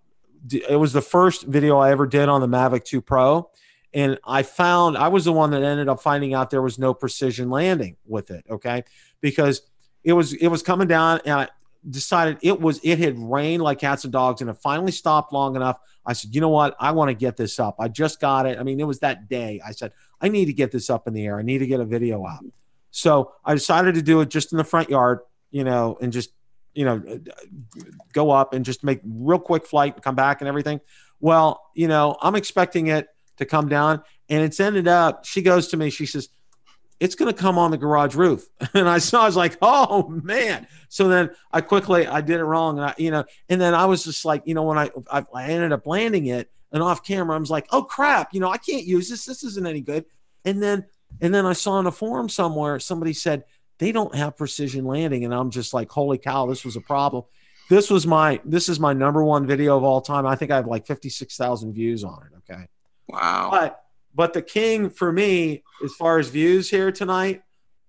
it 0.51 0.79
was 0.79 0.93
the 0.93 1.01
first 1.01 1.45
video 1.45 1.79
I 1.79 1.91
ever 1.91 2.07
did 2.07 2.29
on 2.29 2.41
the 2.41 2.47
Mavic 2.47 2.85
2 2.85 3.01
Pro. 3.01 3.51
And 3.95 4.18
I 4.27 4.43
found 4.43 4.99
I 4.99 5.09
was 5.09 5.25
the 5.25 5.33
one 5.33 5.53
that 5.53 5.62
ended 5.62 5.89
up 5.89 6.01
finding 6.03 6.35
out 6.35 6.51
there 6.51 6.61
was 6.61 6.79
no 6.79 6.93
precision 6.93 7.49
landing 7.49 7.97
with 8.07 8.31
it. 8.31 8.45
Okay. 8.51 8.85
Because 9.20 9.62
it 10.03 10.12
was, 10.12 10.35
it 10.35 10.49
was 10.49 10.62
coming 10.62 10.89
down 10.89 11.20
and 11.25 11.35
I 11.35 11.49
decided 11.89 12.39
it 12.43 12.61
was, 12.61 12.81
it 12.83 12.99
had 12.99 13.18
rained 13.18 13.62
like 13.62 13.79
cats 13.79 14.05
and 14.05 14.12
dogs 14.12 14.41
and 14.41 14.51
it 14.51 14.55
finally 14.55 14.93
stopped 14.93 15.33
long 15.33 15.57
enough. 15.57 15.79
I 16.05 16.12
said, 16.12 16.35
you 16.35 16.41
know 16.41 16.49
what? 16.51 16.77
I 16.79 16.91
want 16.91 17.09
to 17.09 17.14
get 17.14 17.37
this 17.37 17.59
up. 17.59 17.77
I 17.79 17.89
just 17.89 18.20
got 18.20 18.47
it. 18.47 18.59
I 18.59 18.62
mean, 18.64 18.81
it 18.81 18.87
was 18.87 18.99
that 18.99 19.29
day. 19.29 19.61
I 19.64 19.70
said, 19.70 19.93
I 20.20 20.29
need 20.29 20.47
to 20.47 20.53
get 20.53 20.72
this 20.72 20.91
up 20.91 21.07
in 21.07 21.14
the 21.14 21.25
air. 21.25 21.39
I 21.39 21.43
need 21.43 21.59
to 21.59 21.66
get 21.66 21.81
a 21.81 21.85
video 21.85 22.27
out. 22.27 22.45
So 22.97 23.32
I 23.45 23.55
decided 23.55 23.97
to 23.97 24.03
do 24.03 24.20
it 24.20 24.28
just 24.28 24.53
in 24.53 24.59
the 24.59 24.64
front 24.64 24.88
yard, 24.88 25.20
you 25.51 25.64
know, 25.64 25.99
and 26.01 26.12
just 26.12 26.30
you 26.74 26.84
know, 26.84 27.20
go 28.12 28.30
up 28.30 28.53
and 28.53 28.64
just 28.64 28.84
make 28.84 29.01
real 29.05 29.38
quick 29.38 29.66
flight 29.66 29.95
and 29.95 30.03
come 30.03 30.14
back 30.14 30.40
and 30.40 30.49
everything. 30.49 30.80
Well, 31.20 31.62
you 31.74 31.88
know, 31.88 32.16
I'm 32.20 32.34
expecting 32.34 32.88
it 32.88 33.09
to 33.38 33.45
come 33.45 33.68
down 33.68 34.03
and 34.28 34.42
it's 34.42 34.61
ended 34.61 34.88
up, 34.88 35.24
she 35.24 35.42
goes 35.42 35.68
to 35.68 35.76
me, 35.76 35.90
she 35.90 36.07
says, 36.07 36.28
it's 37.01 37.14
going 37.14 37.32
to 37.32 37.38
come 37.38 37.59
on 37.59 37.70
the 37.70 37.76
garage 37.76 38.14
roof. 38.14 38.49
And 38.74 38.88
I 38.88 38.99
saw, 38.99 39.22
I 39.22 39.26
was 39.26 39.36
like, 39.36 39.57
oh 39.62 40.09
man. 40.09 40.66
So 40.88 41.09
then 41.09 41.30
I 41.53 41.61
quickly, 41.61 42.07
I 42.07 42.20
did 42.20 42.40
it 42.40 42.45
wrong. 42.45 42.78
And 42.78 42.86
I, 42.86 42.95
you 42.99 43.11
know, 43.11 43.24
and 43.49 43.61
then 43.61 43.74
I 43.74 43.86
was 43.86 44.05
just 44.05 44.24
like, 44.24 44.42
you 44.47 44.55
know, 44.55 44.62
when 44.64 44.78
I, 44.78 44.90
I, 45.11 45.24
I 45.34 45.45
ended 45.45 45.72
up 45.72 45.86
landing 45.86 46.26
it 46.26 46.51
and 46.72 46.82
off 46.82 47.05
camera, 47.05 47.36
I 47.36 47.38
was 47.38 47.51
like, 47.51 47.66
oh 47.70 47.82
crap, 47.82 48.34
you 48.34 48.40
know, 48.40 48.51
I 48.51 48.59
can't 48.59 48.84
use 48.84 49.09
this. 49.09 49.26
This 49.26 49.45
isn't 49.45 49.66
any 49.66 49.80
good. 49.80 50.07
And 50.45 50.62
then, 50.62 50.86
and 51.20 51.34
then 51.34 51.46
I 51.46 51.52
saw 51.52 51.78
in 51.80 51.86
a 51.86 51.92
forum 51.92 52.28
somewhere, 52.28 52.78
somebody 52.78 53.12
said, 53.12 53.44
they 53.78 53.92
don't 53.92 54.14
have 54.14 54.36
precision 54.36 54.84
landing. 54.84 55.24
And 55.24 55.34
I'm 55.34 55.50
just 55.50 55.74
like, 55.74 55.90
holy 55.90 56.18
cow, 56.18 56.46
this 56.46 56.64
was 56.64 56.76
a 56.76 56.80
problem. 56.80 57.24
This 57.70 57.90
was 57.90 58.06
my 58.06 58.40
this 58.44 58.68
is 58.68 58.78
my 58.78 58.92
number 58.92 59.24
one 59.24 59.46
video 59.46 59.76
of 59.76 59.84
all 59.84 60.00
time. 60.00 60.26
I 60.26 60.36
think 60.36 60.50
I 60.50 60.56
have 60.56 60.66
like 60.66 60.86
56,000 60.86 61.72
views 61.72 62.04
on 62.04 62.22
it. 62.26 62.52
Okay. 62.52 62.68
Wow. 63.08 63.48
But 63.50 63.84
but 64.14 64.32
the 64.32 64.42
king 64.42 64.90
for 64.90 65.10
me, 65.10 65.64
as 65.82 65.94
far 65.94 66.18
as 66.18 66.28
views 66.28 66.68
here 66.70 66.92
tonight, 66.92 67.42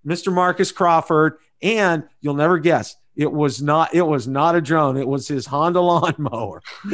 Mr. 0.05 0.32
Marcus 0.34 0.71
Crawford, 0.71 1.38
and 1.61 2.03
you'll 2.21 2.36
never 2.36 2.57
guess, 2.57 2.95
it 3.15 3.32
was 3.32 3.61
not 3.61 3.93
it 3.93 4.01
was 4.01 4.28
not 4.28 4.55
a 4.55 4.61
drone. 4.61 4.97
It 4.97 5.07
was 5.07 5.28
his 5.28 5.45
Honda 5.45 5.82
lawnmower. 5.82 6.61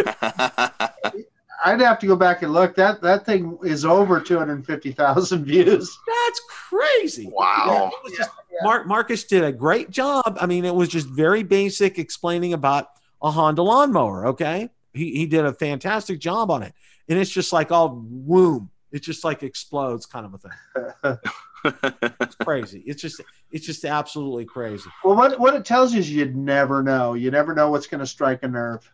I'd 1.64 1.82
have 1.82 2.00
to 2.00 2.08
go 2.08 2.16
back 2.16 2.42
and 2.42 2.54
look. 2.54 2.76
That 2.76 3.02
that 3.02 3.26
thing 3.26 3.58
is 3.64 3.86
over 3.86 4.20
250,000 4.20 5.46
views. 5.46 6.00
That's 6.08 6.42
crazy. 6.70 7.30
Wow. 7.32 7.92
Yeah, 8.06 8.16
just, 8.18 8.30
yeah. 8.52 8.60
Mark 8.64 8.88
Marcus 8.88 9.24
did 9.24 9.44
a 9.44 9.52
great 9.52 9.92
job. 9.92 10.38
I 10.40 10.46
mean, 10.46 10.66
it 10.66 10.74
was 10.74 10.90
just 10.90 11.08
very 11.08 11.44
basic 11.44 12.00
explaining 12.00 12.54
about 12.54 12.90
a 13.22 13.32
Honda 13.32 13.62
lawnmower. 13.62 14.28
Okay, 14.28 14.70
he 14.94 15.12
he 15.12 15.26
did 15.26 15.46
a 15.46 15.54
fantastic 15.54 16.20
job 16.20 16.52
on 16.52 16.64
it, 16.64 16.74
and 17.08 17.20
it's 17.20 17.32
just 17.32 17.54
like 17.54 17.72
all 17.72 18.04
womb. 18.10 18.70
It 18.92 19.04
just 19.04 19.24
like 19.24 19.44
explodes, 19.44 20.06
kind 20.06 20.26
of 20.26 20.34
a 20.34 20.38
thing. 20.38 21.18
it's 22.22 22.36
crazy. 22.36 22.84
It's 22.86 23.02
just 23.02 23.22
it's 23.52 23.66
just 23.66 23.86
absolutely 23.86 24.46
crazy. 24.46 24.90
Well, 25.04 25.16
what 25.16 25.40
what 25.40 25.54
it 25.54 25.64
tells 25.64 25.94
you 25.94 26.00
is 26.00 26.12
you'd 26.12 26.36
never 26.36 26.84
know. 26.84 27.14
You 27.14 27.32
never 27.32 27.54
know 27.54 27.70
what's 27.70 27.88
going 27.88 28.00
to 28.00 28.08
strike 28.08 28.44
a 28.44 28.48
nerve 28.48 28.90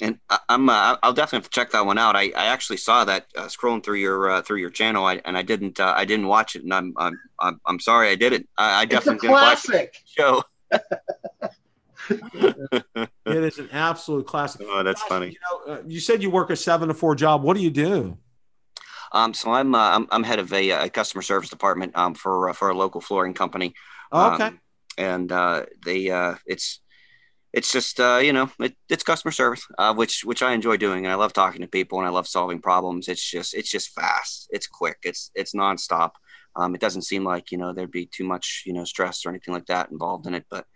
and 0.00 0.18
I, 0.30 0.38
am 0.48 0.68
uh, 0.68 0.96
I'll 1.02 1.12
definitely 1.12 1.38
have 1.38 1.50
to 1.50 1.50
check 1.50 1.70
that 1.72 1.84
one 1.84 1.98
out. 1.98 2.14
I, 2.16 2.30
I 2.36 2.46
actually 2.46 2.76
saw 2.76 3.04
that 3.04 3.26
uh, 3.36 3.46
scrolling 3.46 3.82
through 3.82 3.96
your 3.96 4.30
uh, 4.30 4.42
through 4.42 4.58
your 4.58 4.70
channel, 4.70 5.04
I, 5.04 5.20
and 5.24 5.36
I 5.36 5.42
didn't 5.42 5.80
uh, 5.80 5.92
I 5.96 6.04
didn't 6.04 6.26
watch 6.26 6.56
it, 6.56 6.62
and 6.62 6.72
I'm 6.72 6.94
I'm 6.96 7.18
I'm, 7.40 7.60
I'm 7.66 7.80
sorry 7.80 8.08
I 8.10 8.14
didn't. 8.14 8.48
I, 8.56 8.82
I 8.82 8.84
definitely 8.84 9.28
it's 9.28 9.36
a 9.36 9.38
classic 9.38 9.96
show. 10.04 10.42
it 12.10 13.10
is 13.26 13.58
an 13.58 13.68
absolute 13.72 14.26
classic. 14.26 14.62
Oh, 14.64 14.82
that's 14.82 15.02
Gosh, 15.02 15.08
funny. 15.08 15.26
You, 15.26 15.36
know, 15.66 15.74
uh, 15.74 15.82
you 15.86 16.00
said 16.00 16.22
you 16.22 16.30
work 16.30 16.50
a 16.50 16.56
seven 16.56 16.88
to 16.88 16.94
four 16.94 17.14
job. 17.14 17.42
What 17.42 17.56
do 17.56 17.62
you 17.62 17.70
do? 17.70 18.16
Um, 19.10 19.32
so 19.34 19.50
I'm, 19.50 19.74
uh, 19.74 19.96
I'm 19.96 20.06
I'm 20.10 20.22
head 20.22 20.38
of 20.38 20.52
a, 20.52 20.70
a 20.70 20.90
customer 20.90 21.22
service 21.22 21.50
department 21.50 21.96
um, 21.96 22.14
for 22.14 22.52
for 22.54 22.68
a 22.68 22.74
local 22.74 23.00
flooring 23.00 23.34
company. 23.34 23.74
Oh, 24.12 24.34
okay. 24.34 24.44
Um, 24.44 24.60
and 24.96 25.30
they 25.84 26.36
it's 26.46 26.80
it's 27.52 27.72
just 27.72 27.98
uh, 28.00 28.20
you 28.22 28.32
know 28.32 28.50
it, 28.60 28.74
it's 28.88 29.02
customer 29.02 29.32
service 29.32 29.66
uh, 29.78 29.94
which 29.94 30.22
which 30.24 30.42
i 30.42 30.52
enjoy 30.52 30.76
doing 30.76 31.04
and 31.04 31.12
i 31.12 31.16
love 31.16 31.32
talking 31.32 31.62
to 31.62 31.68
people 31.68 31.98
and 31.98 32.06
i 32.06 32.10
love 32.10 32.28
solving 32.28 32.60
problems. 32.60 33.08
It's 33.08 33.28
just 33.28 33.54
it's 33.54 33.70
just 33.70 33.90
fast. 33.90 34.48
It's 34.50 34.66
quick. 34.66 34.98
It's 35.02 35.30
it's 35.34 35.54
nonstop. 35.54 36.12
Um, 36.56 36.74
it 36.74 36.80
doesn't 36.80 37.02
seem 37.02 37.24
like 37.24 37.50
you 37.50 37.58
know 37.58 37.72
there'd 37.72 37.90
be 37.90 38.06
too 38.06 38.24
much 38.24 38.64
you 38.66 38.72
know 38.72 38.84
stress 38.84 39.24
or 39.24 39.30
anything 39.30 39.54
like 39.54 39.66
that 39.66 39.90
involved 39.90 40.26
in 40.26 40.34
it 40.34 40.46
but 40.50 40.66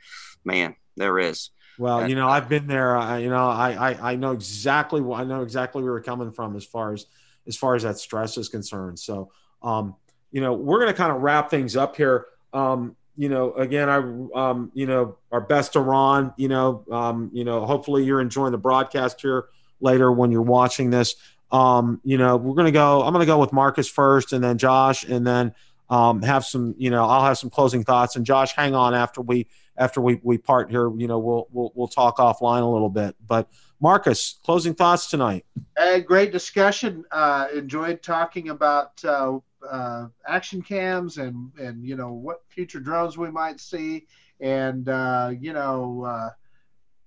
man 0.44 0.76
there 0.96 1.18
is. 1.18 1.50
Well 1.78 2.00
and, 2.00 2.10
you 2.10 2.16
know 2.16 2.28
i've 2.28 2.50
been 2.50 2.66
there 2.66 2.96
uh, 2.96 3.16
you 3.16 3.30
know 3.30 3.48
I, 3.48 3.92
I 3.92 4.12
i 4.12 4.16
know 4.16 4.32
exactly 4.32 5.00
what 5.00 5.20
i 5.20 5.24
know 5.24 5.40
exactly 5.40 5.82
where 5.82 5.92
we're 5.92 6.02
coming 6.02 6.30
from 6.30 6.54
as 6.54 6.66
far 6.66 6.92
as 6.92 7.06
as 7.46 7.56
far 7.56 7.74
as 7.74 7.82
that 7.82 7.98
stress 7.98 8.36
is 8.36 8.48
concerned. 8.48 8.98
So 8.98 9.30
um 9.62 9.96
you 10.30 10.40
know 10.40 10.54
we're 10.54 10.78
going 10.80 10.92
to 10.92 10.96
kind 10.96 11.12
of 11.12 11.22
wrap 11.22 11.50
things 11.50 11.76
up 11.76 11.96
here. 11.96 12.26
Um 12.52 12.96
you 13.16 13.28
know, 13.28 13.52
again, 13.54 13.88
I, 13.88 13.96
um, 13.96 14.70
you 14.74 14.86
know, 14.86 15.16
our 15.30 15.40
best 15.40 15.74
to 15.74 15.80
Ron. 15.80 16.32
You 16.36 16.48
know, 16.48 16.84
um, 16.90 17.30
you 17.32 17.44
know, 17.44 17.66
hopefully 17.66 18.04
you're 18.04 18.20
enjoying 18.20 18.52
the 18.52 18.58
broadcast 18.58 19.20
here 19.20 19.46
later 19.80 20.10
when 20.10 20.30
you're 20.30 20.42
watching 20.42 20.90
this. 20.90 21.16
Um, 21.50 22.00
you 22.04 22.16
know, 22.16 22.36
we're 22.36 22.54
gonna 22.54 22.72
go. 22.72 23.02
I'm 23.02 23.12
gonna 23.12 23.26
go 23.26 23.38
with 23.38 23.52
Marcus 23.52 23.88
first, 23.88 24.32
and 24.32 24.42
then 24.42 24.56
Josh, 24.56 25.04
and 25.04 25.26
then 25.26 25.54
um, 25.90 26.22
have 26.22 26.44
some. 26.44 26.74
You 26.78 26.90
know, 26.90 27.04
I'll 27.04 27.24
have 27.24 27.36
some 27.36 27.50
closing 27.50 27.84
thoughts. 27.84 28.16
And 28.16 28.24
Josh, 28.24 28.54
hang 28.54 28.74
on 28.74 28.94
after 28.94 29.20
we 29.20 29.46
after 29.76 30.00
we 30.00 30.18
we 30.22 30.38
part 30.38 30.70
here. 30.70 30.90
You 30.96 31.06
know, 31.08 31.18
we'll 31.18 31.48
we'll 31.52 31.72
we'll 31.74 31.88
talk 31.88 32.16
offline 32.16 32.62
a 32.62 32.66
little 32.66 32.88
bit. 32.88 33.14
But 33.26 33.48
Marcus, 33.80 34.38
closing 34.42 34.74
thoughts 34.74 35.10
tonight. 35.10 35.44
A 35.76 36.00
great 36.00 36.32
discussion. 36.32 37.04
Uh, 37.10 37.48
enjoyed 37.54 38.02
talking 38.02 38.48
about. 38.48 39.04
Uh, 39.04 39.40
uh, 39.70 40.06
action 40.26 40.62
cams 40.62 41.18
and 41.18 41.50
and 41.58 41.84
you 41.84 41.96
know 41.96 42.12
what 42.12 42.42
future 42.48 42.80
drones 42.80 43.16
we 43.16 43.30
might 43.30 43.60
see 43.60 44.06
and 44.40 44.88
uh, 44.88 45.30
you 45.38 45.52
know 45.52 46.04
uh, 46.04 46.30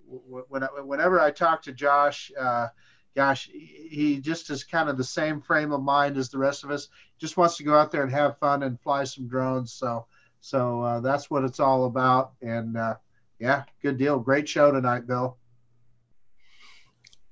when, 0.08 0.62
whenever 0.84 1.20
I 1.20 1.30
talk 1.30 1.62
to 1.62 1.72
Josh, 1.72 2.30
uh, 2.38 2.68
gosh, 3.14 3.48
he 3.52 4.20
just 4.20 4.50
is 4.50 4.64
kind 4.64 4.88
of 4.88 4.96
the 4.96 5.04
same 5.04 5.40
frame 5.40 5.72
of 5.72 5.82
mind 5.82 6.16
as 6.16 6.28
the 6.28 6.38
rest 6.38 6.64
of 6.64 6.70
us. 6.70 6.88
Just 7.18 7.36
wants 7.36 7.56
to 7.56 7.64
go 7.64 7.74
out 7.74 7.90
there 7.90 8.02
and 8.02 8.12
have 8.12 8.38
fun 8.38 8.62
and 8.62 8.80
fly 8.80 9.04
some 9.04 9.28
drones. 9.28 9.72
So 9.72 10.06
so 10.40 10.82
uh, 10.82 11.00
that's 11.00 11.30
what 11.30 11.44
it's 11.44 11.60
all 11.60 11.86
about. 11.86 12.32
And 12.42 12.76
uh, 12.76 12.96
yeah, 13.38 13.64
good 13.82 13.98
deal. 13.98 14.18
Great 14.18 14.48
show 14.48 14.70
tonight, 14.70 15.06
Bill. 15.06 15.36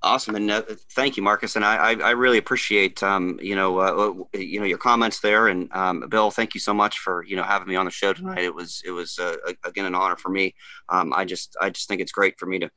Awesome, 0.04 0.34
and 0.34 0.50
uh, 0.50 0.60
thank 0.92 1.16
you, 1.16 1.22
Marcus. 1.22 1.56
And 1.56 1.64
I, 1.64 1.76
I, 1.76 1.94
I 1.94 2.10
really 2.10 2.36
appreciate, 2.36 3.02
um, 3.02 3.38
you 3.40 3.56
know, 3.56 3.78
uh, 3.78 4.38
you 4.38 4.60
know, 4.60 4.66
your 4.66 4.76
comments 4.76 5.20
there. 5.20 5.48
And 5.48 5.72
um, 5.72 6.06
Bill, 6.10 6.30
thank 6.30 6.52
you 6.52 6.60
so 6.60 6.74
much 6.74 6.98
for 6.98 7.24
you 7.24 7.36
know 7.36 7.42
having 7.42 7.68
me 7.68 7.74
on 7.74 7.86
the 7.86 7.90
show 7.90 8.12
tonight. 8.12 8.40
It 8.40 8.54
was 8.54 8.82
it 8.84 8.90
was 8.90 9.18
uh, 9.18 9.36
again 9.64 9.86
an 9.86 9.94
honor 9.94 10.16
for 10.16 10.28
me. 10.28 10.54
Um, 10.90 11.14
I 11.14 11.24
just 11.24 11.56
I 11.58 11.70
just 11.70 11.88
think 11.88 12.02
it's 12.02 12.12
great 12.12 12.38
for 12.38 12.44
me 12.44 12.58
to 12.58 12.70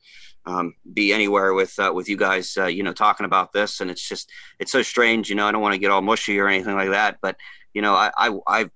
um, 0.46 0.72
be 0.94 1.12
anywhere 1.12 1.52
with 1.52 1.78
uh, 1.78 1.92
with 1.94 2.08
you 2.08 2.16
guys, 2.16 2.56
uh, 2.56 2.64
you 2.64 2.82
know, 2.82 2.94
talking 2.94 3.26
about 3.26 3.52
this. 3.52 3.82
And 3.82 3.90
it's 3.90 4.08
just 4.08 4.30
it's 4.58 4.72
so 4.72 4.80
strange, 4.80 5.28
you 5.28 5.36
know. 5.36 5.46
I 5.46 5.52
don't 5.52 5.60
want 5.60 5.74
to 5.74 5.78
get 5.78 5.90
all 5.90 6.00
mushy 6.00 6.38
or 6.38 6.48
anything 6.48 6.76
like 6.76 6.90
that, 6.92 7.18
but 7.20 7.36
you 7.74 7.82
know, 7.82 7.92
I 7.92 8.10
I 8.16 8.38
I, 8.46 8.70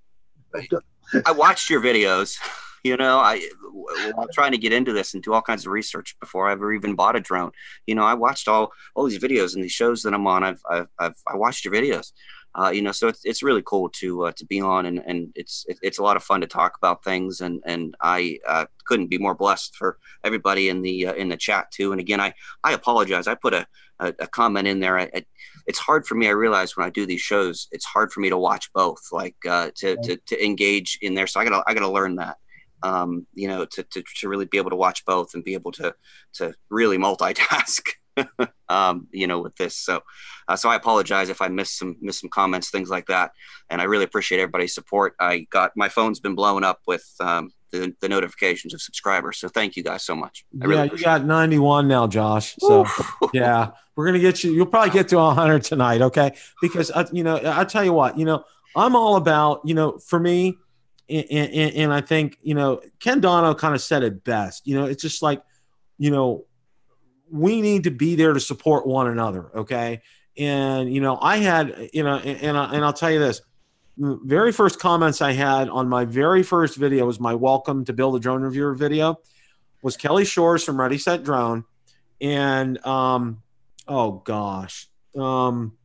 I 1.25 1.33
watched 1.33 1.71
your 1.71 1.81
videos. 1.81 2.37
You 2.83 2.97
know, 2.97 3.19
I 3.19 3.41
while 4.15 4.29
trying 4.33 4.53
to 4.53 4.59
get 4.59 4.73
into 4.73 4.93
this 4.93 5.15
and 5.15 5.23
do 5.23 5.33
all 5.33 5.43
kinds 5.43 5.67
of 5.67 5.73
research 5.73 6.17
before 6.19 6.49
I 6.49 6.53
ever 6.53 6.73
even 6.73 6.97
bought 6.97 7.15
a 7.15 7.21
drone. 7.21 7.53
You 7.87 7.95
know, 7.95 8.03
I 8.03 8.15
watched 8.15 8.49
all 8.49 8.73
all 8.95 9.07
these 9.07 9.21
videos 9.21 9.55
and 9.55 9.63
these 9.63 9.73
shows 9.73 10.03
that 10.03 10.15
I'm 10.15 10.27
on. 10.27 10.43
I've 10.43 10.63
I've, 10.69 10.89
I've 10.99 11.15
I 11.27 11.37
watched 11.37 11.65
your 11.65 11.75
videos. 11.75 12.13
Uh, 12.55 12.71
you 12.71 12.83
know, 12.83 12.93
so 12.93 13.09
it's, 13.09 13.25
it's 13.25 13.43
really 13.43 13.63
cool 13.65 13.89
to 13.89 14.27
uh, 14.27 14.33
to 14.33 14.45
be 14.45 14.61
on, 14.61 14.85
and, 14.85 14.99
and 15.07 15.33
it's 15.35 15.65
it's 15.69 15.99
a 15.99 16.03
lot 16.03 16.17
of 16.17 16.23
fun 16.23 16.41
to 16.41 16.47
talk 16.47 16.77
about 16.77 17.03
things, 17.03 17.41
and 17.41 17.63
and 17.65 17.95
I 18.03 18.39
uh, 18.47 18.67
couldn't 18.85 19.09
be 19.09 19.17
more 19.17 19.35
blessed 19.35 19.75
for 19.77 19.99
everybody 20.23 20.69
in 20.69 20.83
the 20.83 21.07
uh, 21.07 21.15
in 21.15 21.29
the 21.29 21.37
chat 21.37 21.71
too. 21.71 21.93
And 21.93 22.01
again, 22.01 22.21
I 22.21 22.35
I 22.63 22.73
apologize. 22.73 23.27
I 23.27 23.37
put 23.37 23.55
a 23.55 23.67
a, 24.01 24.09
a 24.19 24.27
comment 24.27 24.69
in 24.69 24.81
there. 24.81 24.99
I, 24.99 25.09
I, 25.15 25.25
it's 25.67 25.79
hard 25.79 26.07
for 26.07 26.15
me. 26.15 26.27
I 26.27 26.33
realize 26.33 26.77
when 26.77 26.87
I 26.87 26.91
do 26.91 27.07
these 27.07 27.21
shows, 27.21 27.69
it's 27.71 27.87
hard 27.87 28.13
for 28.13 28.21
me 28.21 28.29
to 28.29 28.37
watch 28.37 28.71
both, 28.75 29.01
like 29.13 29.37
uh, 29.49 29.71
to, 29.77 29.97
to 30.03 30.17
to 30.17 30.45
engage 30.45 30.99
in 31.01 31.15
there. 31.15 31.27
So 31.29 31.41
I 31.41 31.45
gotta 31.45 31.63
I 31.67 31.73
gotta 31.73 31.89
learn 31.89 32.17
that 32.17 32.37
um, 32.83 33.27
you 33.35 33.49
know, 33.49 33.65
to, 33.65 33.83
to, 33.83 34.03
to 34.21 34.29
really 34.29 34.47
be 34.47 34.59
able 34.59 34.71
to 34.71 34.77
watch 34.77 35.05
both 35.05 35.35
and 35.35 35.45
be 35.45 35.55
able 35.55 35.73
to, 35.73 35.95
to 36.35 36.55
really 36.71 36.99
multitask. 36.99 37.89
um, 38.69 39.09
you 39.11 39.27
know, 39.27 39.41
with 39.41 39.57
this. 39.57 39.77
So, 39.77 40.03
uh, 40.49 40.57
so 40.57 40.69
I 40.69 40.77
apologize 40.77 41.29
if 41.29 41.41
I 41.41 41.49
missed 41.49 41.79
some 41.79 41.97
missed 42.01 42.21
some 42.21 42.31
comments, 42.31 42.71
things 42.71 42.91
like 42.91 43.07
that. 43.07 43.33
And 43.71 43.81
I 43.81 43.85
really 43.85 44.05
appreciate 44.05 44.39
everybody's 44.39 44.75
support. 44.75 45.15
I 45.19 45.47
got 45.51 45.73
my 45.77 45.89
phone's 45.89 46.21
been 46.21 46.35
blowing 46.35 46.65
up 46.65 46.81
with 46.87 47.07
um, 47.21 47.53
the, 47.71 47.95
the 48.01 48.09
notifications 48.09 48.75
of 48.75 48.83
subscribers. 48.83 49.39
So 49.39 49.49
thank 49.49 49.77
you 49.77 49.83
guys 49.83 50.05
so 50.05 50.15
much. 50.15 50.45
I 50.63 50.67
yeah, 50.67 50.85
you 50.85 50.99
got 50.99 51.25
91 51.25 51.89
now, 51.89 52.07
Josh. 52.07 52.55
So 52.59 52.87
yeah, 53.33 53.71
we're 53.97 54.07
gonna 54.07 54.19
get 54.19 54.45
you. 54.45 54.53
You'll 54.53 54.67
probably 54.67 54.91
get 54.91 55.09
to 55.09 55.17
100 55.17 55.65
tonight, 55.65 56.03
okay? 56.03 56.33
Because 56.61 56.91
uh, 56.91 57.07
you 57.13 57.25
know, 57.25 57.41
I 57.45 57.65
tell 57.65 57.85
you 57.85 57.93
what, 57.93 58.19
you 58.19 58.25
know, 58.25 58.45
I'm 58.77 58.95
all 58.95 59.17
about 59.17 59.63
you 59.65 59.75
know, 59.75 59.99
for 59.99 60.21
me, 60.21 60.59
and, 61.13 61.75
and, 61.77 61.93
I 61.93 62.01
think 62.01 62.39
you 62.43 62.55
know, 62.55 62.81
Ken 63.01 63.21
Dono 63.21 63.55
kind 63.55 63.75
of 63.75 63.81
said 63.81 64.03
it 64.03 64.25
best. 64.25 64.67
You 64.67 64.77
know, 64.77 64.87
it's 64.87 65.03
just 65.03 65.23
like, 65.23 65.43
you 65.99 66.11
know, 66.11 66.47
we 67.31 67.61
need 67.61 67.85
to 67.85 67.91
be 67.91 68.15
there 68.15 68.33
to 68.33 68.41
support 68.41 68.87
one 68.87 69.09
another, 69.09 69.51
okay? 69.59 70.03
And 70.39 70.93
you 70.93 71.01
know, 71.01 71.19
I 71.21 71.39
had 71.39 71.91
you 71.93 72.03
know, 72.03 72.17
and, 72.17 72.43
and, 72.43 72.59
I, 72.59 72.75
and 72.75 72.85
I'll 72.85 72.93
tell 72.93 73.11
you 73.11 73.19
this 73.19 73.43
very 73.99 74.53
first 74.53 74.79
comments 74.79 75.21
I 75.21 75.33
had 75.33 75.69
on 75.69 75.89
my 75.89 76.05
very 76.05 76.43
first 76.43 76.77
video 76.77 77.07
was 77.07 77.21
my 77.21 77.35
welcome 77.35 77.85
to 77.85 77.93
Bill 77.93 78.13
the 78.13 78.21
Drone 78.21 78.43
Reviewer 78.43 78.75
video 78.75 79.19
was 79.83 79.97
Kelly 79.97 80.25
Shores 80.25 80.65
from 80.65 80.81
Ready 80.81 80.97
Set 80.97 81.25
Drone 81.25 81.65
and 82.21 82.85
um 82.87 83.43
oh 83.87 84.13
gosh 84.25 84.89
um 85.15 85.77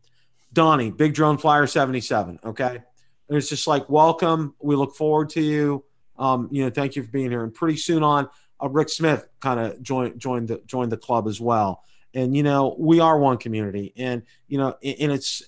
Donnie 0.54 0.92
Big 0.92 1.14
Drone 1.14 1.38
Flyer 1.38 1.68
77 1.68 2.40
okay 2.46 2.84
and 3.30 3.38
it's 3.38 3.50
just 3.50 3.68
like 3.68 3.90
welcome. 3.90 4.56
We 4.60 4.76
look 4.76 4.96
forward 4.96 5.30
to 5.32 5.42
you. 5.42 5.84
Um 6.18 6.50
you 6.52 6.64
know 6.64 6.70
thank 6.70 6.96
you 6.96 7.04
for 7.04 7.10
being 7.10 7.30
here. 7.30 7.44
And 7.44 7.54
pretty 7.54 7.78
soon 7.78 8.04
on 8.04 8.30
uh, 8.62 8.70
Rick 8.70 8.90
Smith 8.90 9.28
kind 9.40 9.60
of 9.60 9.82
joined 9.82 10.20
joined 10.20 10.48
the 10.48 10.62
joined 10.66 10.92
the 10.92 10.98
club 10.98 11.28
as 11.28 11.40
well. 11.40 11.84
And 12.14 12.36
you 12.36 12.44
know 12.44 12.76
we 12.80 13.00
are 13.00 13.20
one 13.20 13.38
community. 13.38 13.94
And 13.98 14.24
you 14.48 14.58
know 14.58 14.76
and 14.84 15.12
it's 15.12 15.44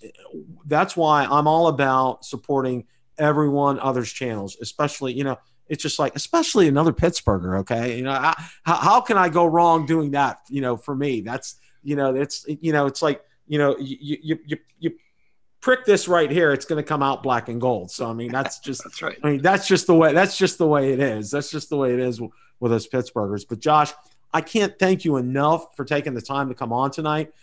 that's 0.65 0.95
why 0.95 1.26
i'm 1.26 1.47
all 1.47 1.68
about 1.68 2.23
supporting 2.23 2.85
everyone 3.18 3.80
others 3.80 4.11
channels 4.11 4.56
especially 4.61 5.11
you 5.11 5.26
know 5.26 5.38
it's 5.69 5.84
just 5.84 5.99
like 5.99 6.15
especially 6.15 6.68
another 6.68 6.91
pittsburgher 6.91 7.60
okay? 7.60 7.97
You 7.97 8.03
know 8.03 8.14
how, 8.14 8.35
how 8.64 9.01
can 9.01 9.18
i 9.18 9.30
go 9.30 9.45
wrong 9.45 9.85
doing 9.85 10.11
that 10.11 10.39
you 10.49 10.61
know 10.61 10.76
for 10.76 10.95
me? 10.95 11.22
That's 11.22 11.56
you 11.84 11.95
know 11.95 12.14
it's 12.15 12.45
you 12.47 12.73
know 12.73 12.88
it's 12.88 13.01
like 13.01 13.23
you 13.47 13.57
know 13.57 13.77
you 13.77 13.97
you 14.01 14.39
you, 14.45 14.57
you 14.80 14.91
prick 15.61 15.86
this 15.86 16.07
right 16.07 16.31
here 16.31 16.52
it's 16.52 16.65
going 16.65 16.81
to 16.81 16.88
come 16.88 17.03
out 17.03 17.22
black 17.22 17.49
and 17.49 17.60
gold 17.60 17.91
so 17.91 18.10
i 18.10 18.14
mean 18.14 18.31
that's 18.31 18.60
just 18.68 18.84
that's 18.84 19.02
right 19.02 19.18
i 19.23 19.31
mean 19.31 19.41
that's 19.41 19.68
just 19.68 19.88
the 19.88 19.95
way 19.95 20.14
that's 20.14 20.38
just 20.38 20.57
the 20.57 20.68
way 20.68 20.94
it 20.94 20.99
is 20.99 21.31
that's 21.31 21.52
just 21.52 21.69
the 21.69 21.77
way 21.77 21.94
it 21.94 21.99
is 21.99 22.22
with 22.60 22.72
us 22.72 22.88
pittsburghers 22.88 23.45
but 23.48 23.60
josh 23.60 23.94
I 24.34 24.41
can't 24.41 24.77
thank 24.77 25.06
you 25.06 25.18
enough 25.18 25.76
for 25.76 25.86
taking 25.86 26.14
the 26.14 26.22
time 26.22 26.49
to 26.49 26.56
come 26.56 26.72
on 26.72 26.91
tonight. 26.91 27.34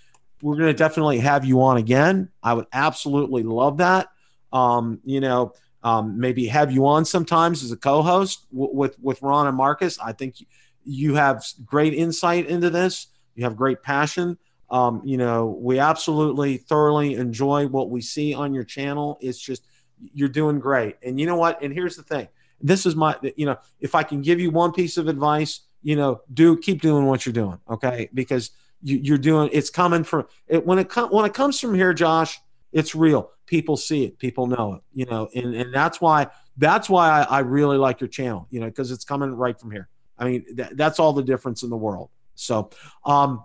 We're 0.43 0.57
going 0.57 0.69
to 0.69 0.75
definitely 0.75 1.19
have 1.19 1.45
you 1.45 1.63
on 1.63 1.79
again. 1.79 2.29
I 2.43 2.55
would 2.55 2.67
absolutely 2.73 3.43
love 3.43 3.79
that. 3.79 4.09
Um, 4.53 5.01
you 5.05 5.21
know, 5.21 5.53
um, 5.83 6.19
maybe 6.19 6.47
have 6.47 6.71
you 6.71 6.87
on 6.87 7.05
sometimes 7.05 7.65
as 7.65 7.73
a 7.73 7.77
co-host 7.77 8.47
w- 8.53 8.75
with 8.75 8.99
with 9.01 9.23
Ron 9.23 9.47
and 9.47 9.57
Marcus. 9.57 9.99
I 9.99 10.13
think 10.13 10.37
you 10.85 11.15
have 11.15 11.45
great 11.65 11.95
insight 11.95 12.47
into 12.47 12.71
this. 12.71 13.09
You 13.35 13.45
have 13.45 13.57
great 13.57 13.83
passion. 13.83 14.39
Um, 14.71 15.03
you 15.05 15.17
know, 15.17 15.47
we 15.61 15.79
absolutely 15.79 16.57
thoroughly 16.57 17.15
enjoy 17.15 17.67
what 17.69 17.91
we 17.91 18.01
see 18.01 18.35
on 18.35 18.53
your 18.53 18.65
channel. 18.65 19.19
It's 19.21 19.39
just 19.39 19.65
you're 20.13 20.29
doing 20.29 20.59
great. 20.59 20.97
And 21.03 21.19
you 21.21 21.27
know 21.27 21.37
what? 21.37 21.63
And 21.63 21.73
here's 21.73 21.97
the 21.97 22.03
thing. 22.03 22.29
This 22.61 22.87
is 22.87 22.97
my, 22.97 23.17
you 23.37 23.47
know, 23.47 23.59
if 23.81 23.95
I 23.95 24.03
can 24.03 24.23
give 24.23 24.41
you 24.41 24.51
one 24.51 24.73
piece 24.73 24.97
of 24.97 25.09
advice, 25.09 25.61
you 25.83 25.95
know, 25.95 26.23
do 26.33 26.57
keep 26.57 26.83
doing 26.83 27.07
what 27.07 27.25
you're 27.25 27.33
doing, 27.33 27.61
okay? 27.71 28.09
Because 28.13 28.51
you, 28.83 29.15
are 29.15 29.19
doing 29.19 29.51
it's 29.53 29.71
coming 29.71 30.05
from 30.05 30.27
it 30.49 30.65
when 30.67 30.79
it 30.79 30.89
com- 30.89 31.11
when 31.11 31.25
it 31.25 31.35
comes 31.35 31.61
from 31.61 31.75
here, 31.75 31.95
Josh. 31.95 32.41
It's 32.73 32.95
real. 32.95 33.31
People 33.47 33.77
see 33.77 34.05
it. 34.05 34.19
People 34.19 34.47
know 34.47 34.75
it. 34.75 34.83
You 34.93 35.07
know, 35.07 35.29
and 35.35 35.55
and 35.55 35.73
that's 35.73 36.01
why 36.01 36.29
that's 36.57 36.91
why 36.91 37.09
I, 37.09 37.23
I 37.23 37.39
really 37.41 37.79
like 37.79 38.01
your 38.01 38.09
channel. 38.09 38.47
You 38.51 38.61
know, 38.61 38.67
because 38.67 38.91
it's 38.91 39.05
coming 39.05 39.31
right 39.31 39.59
from 39.59 39.71
here. 39.71 39.89
I 40.19 40.25
mean, 40.25 40.57
th- 40.57 40.71
that's 40.75 40.99
all 40.99 41.13
the 41.13 41.23
difference 41.23 41.63
in 41.63 41.71
the 41.71 41.77
world. 41.77 42.11
So, 42.35 42.71
um, 43.05 43.45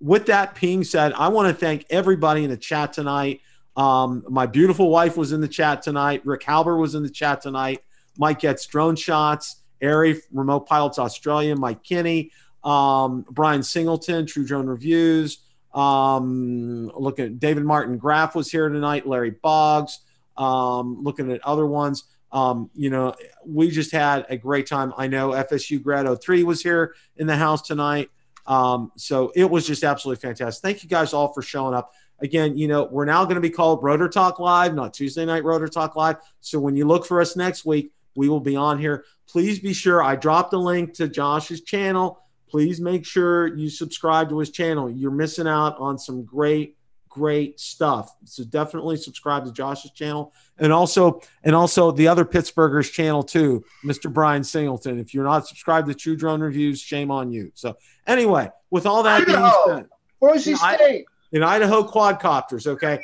with 0.00 0.26
that 0.26 0.58
being 0.60 0.84
said, 0.84 1.12
I 1.12 1.28
want 1.28 1.48
to 1.48 1.54
thank 1.54 1.86
everybody 1.90 2.44
in 2.44 2.50
the 2.50 2.56
chat 2.56 2.92
tonight. 2.92 3.40
Um, 3.76 4.24
my 4.28 4.46
beautiful 4.46 4.90
wife 4.90 5.16
was 5.16 5.32
in 5.32 5.40
the 5.40 5.48
chat 5.48 5.82
tonight. 5.82 6.22
Rick 6.24 6.42
Halber 6.42 6.78
was 6.78 6.94
in 6.94 7.02
the 7.02 7.10
chat 7.10 7.40
tonight. 7.40 7.82
Mike 8.16 8.40
gets 8.40 8.66
drone 8.66 8.96
shots. 8.96 9.62
Ari, 9.82 10.20
Remote 10.32 10.66
Pilots 10.66 10.98
Australia, 10.98 11.54
Mike 11.56 11.82
Kinney, 11.84 12.32
um, 12.64 13.24
Brian 13.30 13.62
Singleton, 13.62 14.26
True 14.26 14.44
Drone 14.44 14.66
Reviews. 14.66 15.38
Um, 15.74 16.90
looking 16.96 17.26
at 17.26 17.38
David 17.38 17.64
Martin 17.64 17.98
Graff 17.98 18.34
was 18.34 18.50
here 18.50 18.68
tonight, 18.68 19.06
Larry 19.06 19.30
Boggs, 19.30 20.00
um, 20.36 21.02
looking 21.02 21.30
at 21.30 21.44
other 21.44 21.66
ones. 21.66 22.04
Um, 22.32 22.70
you 22.74 22.90
know, 22.90 23.14
we 23.46 23.70
just 23.70 23.92
had 23.92 24.26
a 24.28 24.36
great 24.36 24.66
time. 24.66 24.92
I 24.96 25.06
know 25.06 25.30
FSU 25.30 25.82
Grad 25.82 26.06
03 26.20 26.42
was 26.42 26.62
here 26.62 26.94
in 27.16 27.26
the 27.26 27.36
house 27.36 27.62
tonight. 27.62 28.10
Um, 28.48 28.90
so 28.96 29.30
it 29.36 29.48
was 29.48 29.66
just 29.66 29.84
absolutely 29.84 30.20
fantastic. 30.20 30.62
Thank 30.62 30.82
you 30.82 30.88
guys 30.88 31.12
all 31.12 31.32
for 31.32 31.42
showing 31.42 31.74
up. 31.74 31.92
Again, 32.20 32.56
you 32.56 32.66
know, 32.66 32.88
we're 32.90 33.04
now 33.04 33.24
going 33.24 33.36
to 33.36 33.40
be 33.40 33.50
called 33.50 33.84
Rotor 33.84 34.08
Talk 34.08 34.40
Live, 34.40 34.74
not 34.74 34.94
Tuesday 34.94 35.24
Night 35.24 35.44
Rotor 35.44 35.68
Talk 35.68 35.94
Live. 35.94 36.16
So 36.40 36.58
when 36.58 36.74
you 36.74 36.86
look 36.86 37.06
for 37.06 37.20
us 37.20 37.36
next 37.36 37.64
week, 37.66 37.92
we 38.16 38.28
will 38.28 38.40
be 38.40 38.56
on 38.56 38.78
here. 38.78 39.04
Please 39.28 39.60
be 39.60 39.74
sure 39.74 40.02
I 40.02 40.16
dropped 40.16 40.54
a 40.54 40.58
link 40.58 40.94
to 40.94 41.08
Josh's 41.08 41.60
channel. 41.60 42.20
Please 42.48 42.80
make 42.80 43.04
sure 43.04 43.54
you 43.54 43.68
subscribe 43.68 44.30
to 44.30 44.38
his 44.38 44.50
channel. 44.50 44.90
You're 44.90 45.10
missing 45.10 45.46
out 45.46 45.78
on 45.78 45.98
some 45.98 46.24
great 46.24 46.77
great 47.08 47.58
stuff. 47.58 48.14
So 48.24 48.44
definitely 48.44 48.96
subscribe 48.96 49.44
to 49.44 49.52
Josh's 49.52 49.90
channel 49.92 50.32
and 50.58 50.72
also 50.72 51.20
and 51.44 51.54
also 51.54 51.90
the 51.90 52.08
other 52.08 52.24
Pittsburghers 52.24 52.92
channel 52.92 53.22
too, 53.22 53.64
Mr. 53.84 54.12
Brian 54.12 54.44
Singleton. 54.44 54.98
If 54.98 55.14
you're 55.14 55.24
not 55.24 55.46
subscribed 55.46 55.88
to 55.88 55.94
True 55.94 56.16
Drone 56.16 56.40
Reviews, 56.40 56.80
shame 56.80 57.10
on 57.10 57.30
you. 57.30 57.50
So 57.54 57.76
anyway, 58.06 58.50
with 58.70 58.86
all 58.86 59.02
that 59.02 59.26
being 59.26 59.50
said, 59.66 59.88
Boise 60.20 60.54
State. 60.54 61.06
In 61.30 61.42
Idaho 61.42 61.82
quadcopters, 61.82 62.66
okay, 62.66 62.98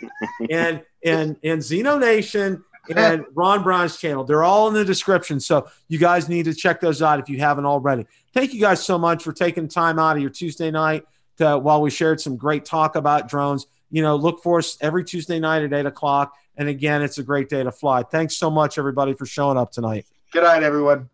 and 0.51 0.83
and 1.05 1.37
and 1.45 1.61
Zino 1.61 2.01
Nation 2.01 2.65
and 2.95 3.25
Ron 3.35 3.63
Brown's 3.63 3.99
channel. 3.99 4.25
They're 4.25 4.43
all 4.43 4.69
in 4.69 4.75
the 4.75 4.85
description. 4.85 5.41
So 5.41 5.69
you 5.89 5.99
guys 5.99 6.29
need 6.29 6.47
to 6.47 6.55
check 6.55 6.81
those 6.81 7.03
out 7.03 7.21
if 7.21 7.29
you 7.29 7.39
haven't 7.39 7.67
already. 7.67 8.07
Thank 8.33 8.55
you 8.55 8.61
guys 8.61 8.85
so 8.85 8.99
much 8.99 9.23
for 9.23 9.33
taking 9.33 9.69
time 9.69 9.99
out 9.99 10.17
of 10.17 10.23
your 10.23 10.31
Tuesday 10.31 10.71
night 10.71 11.05
to, 11.39 11.59
while 11.59 11.83
we 11.83 11.91
shared 11.91 12.21
some 12.21 12.37
great 12.37 12.65
talk 12.65 12.97
about 12.97 13.29
drones. 13.29 13.67
You 13.95 14.03
know, 14.03 14.17
look 14.17 14.43
for 14.43 14.59
us 14.59 14.77
every 14.81 15.05
Tuesday 15.05 15.39
night 15.39 15.63
at 15.63 15.73
eight 15.73 15.87
o'clock. 15.87 16.35
And 16.57 16.69
again, 16.69 17.01
it's 17.01 17.19
a 17.19 17.23
great 17.23 17.49
day 17.49 17.63
to 17.63 17.71
fly. 17.71 18.03
Thanks 18.03 18.37
so 18.37 18.51
much, 18.51 18.77
everybody, 18.77 19.13
for 19.13 19.25
showing 19.25 19.57
up 19.57 19.71
tonight. 19.71 20.05
Good 20.33 20.43
night, 20.43 20.65
everyone. 20.65 21.11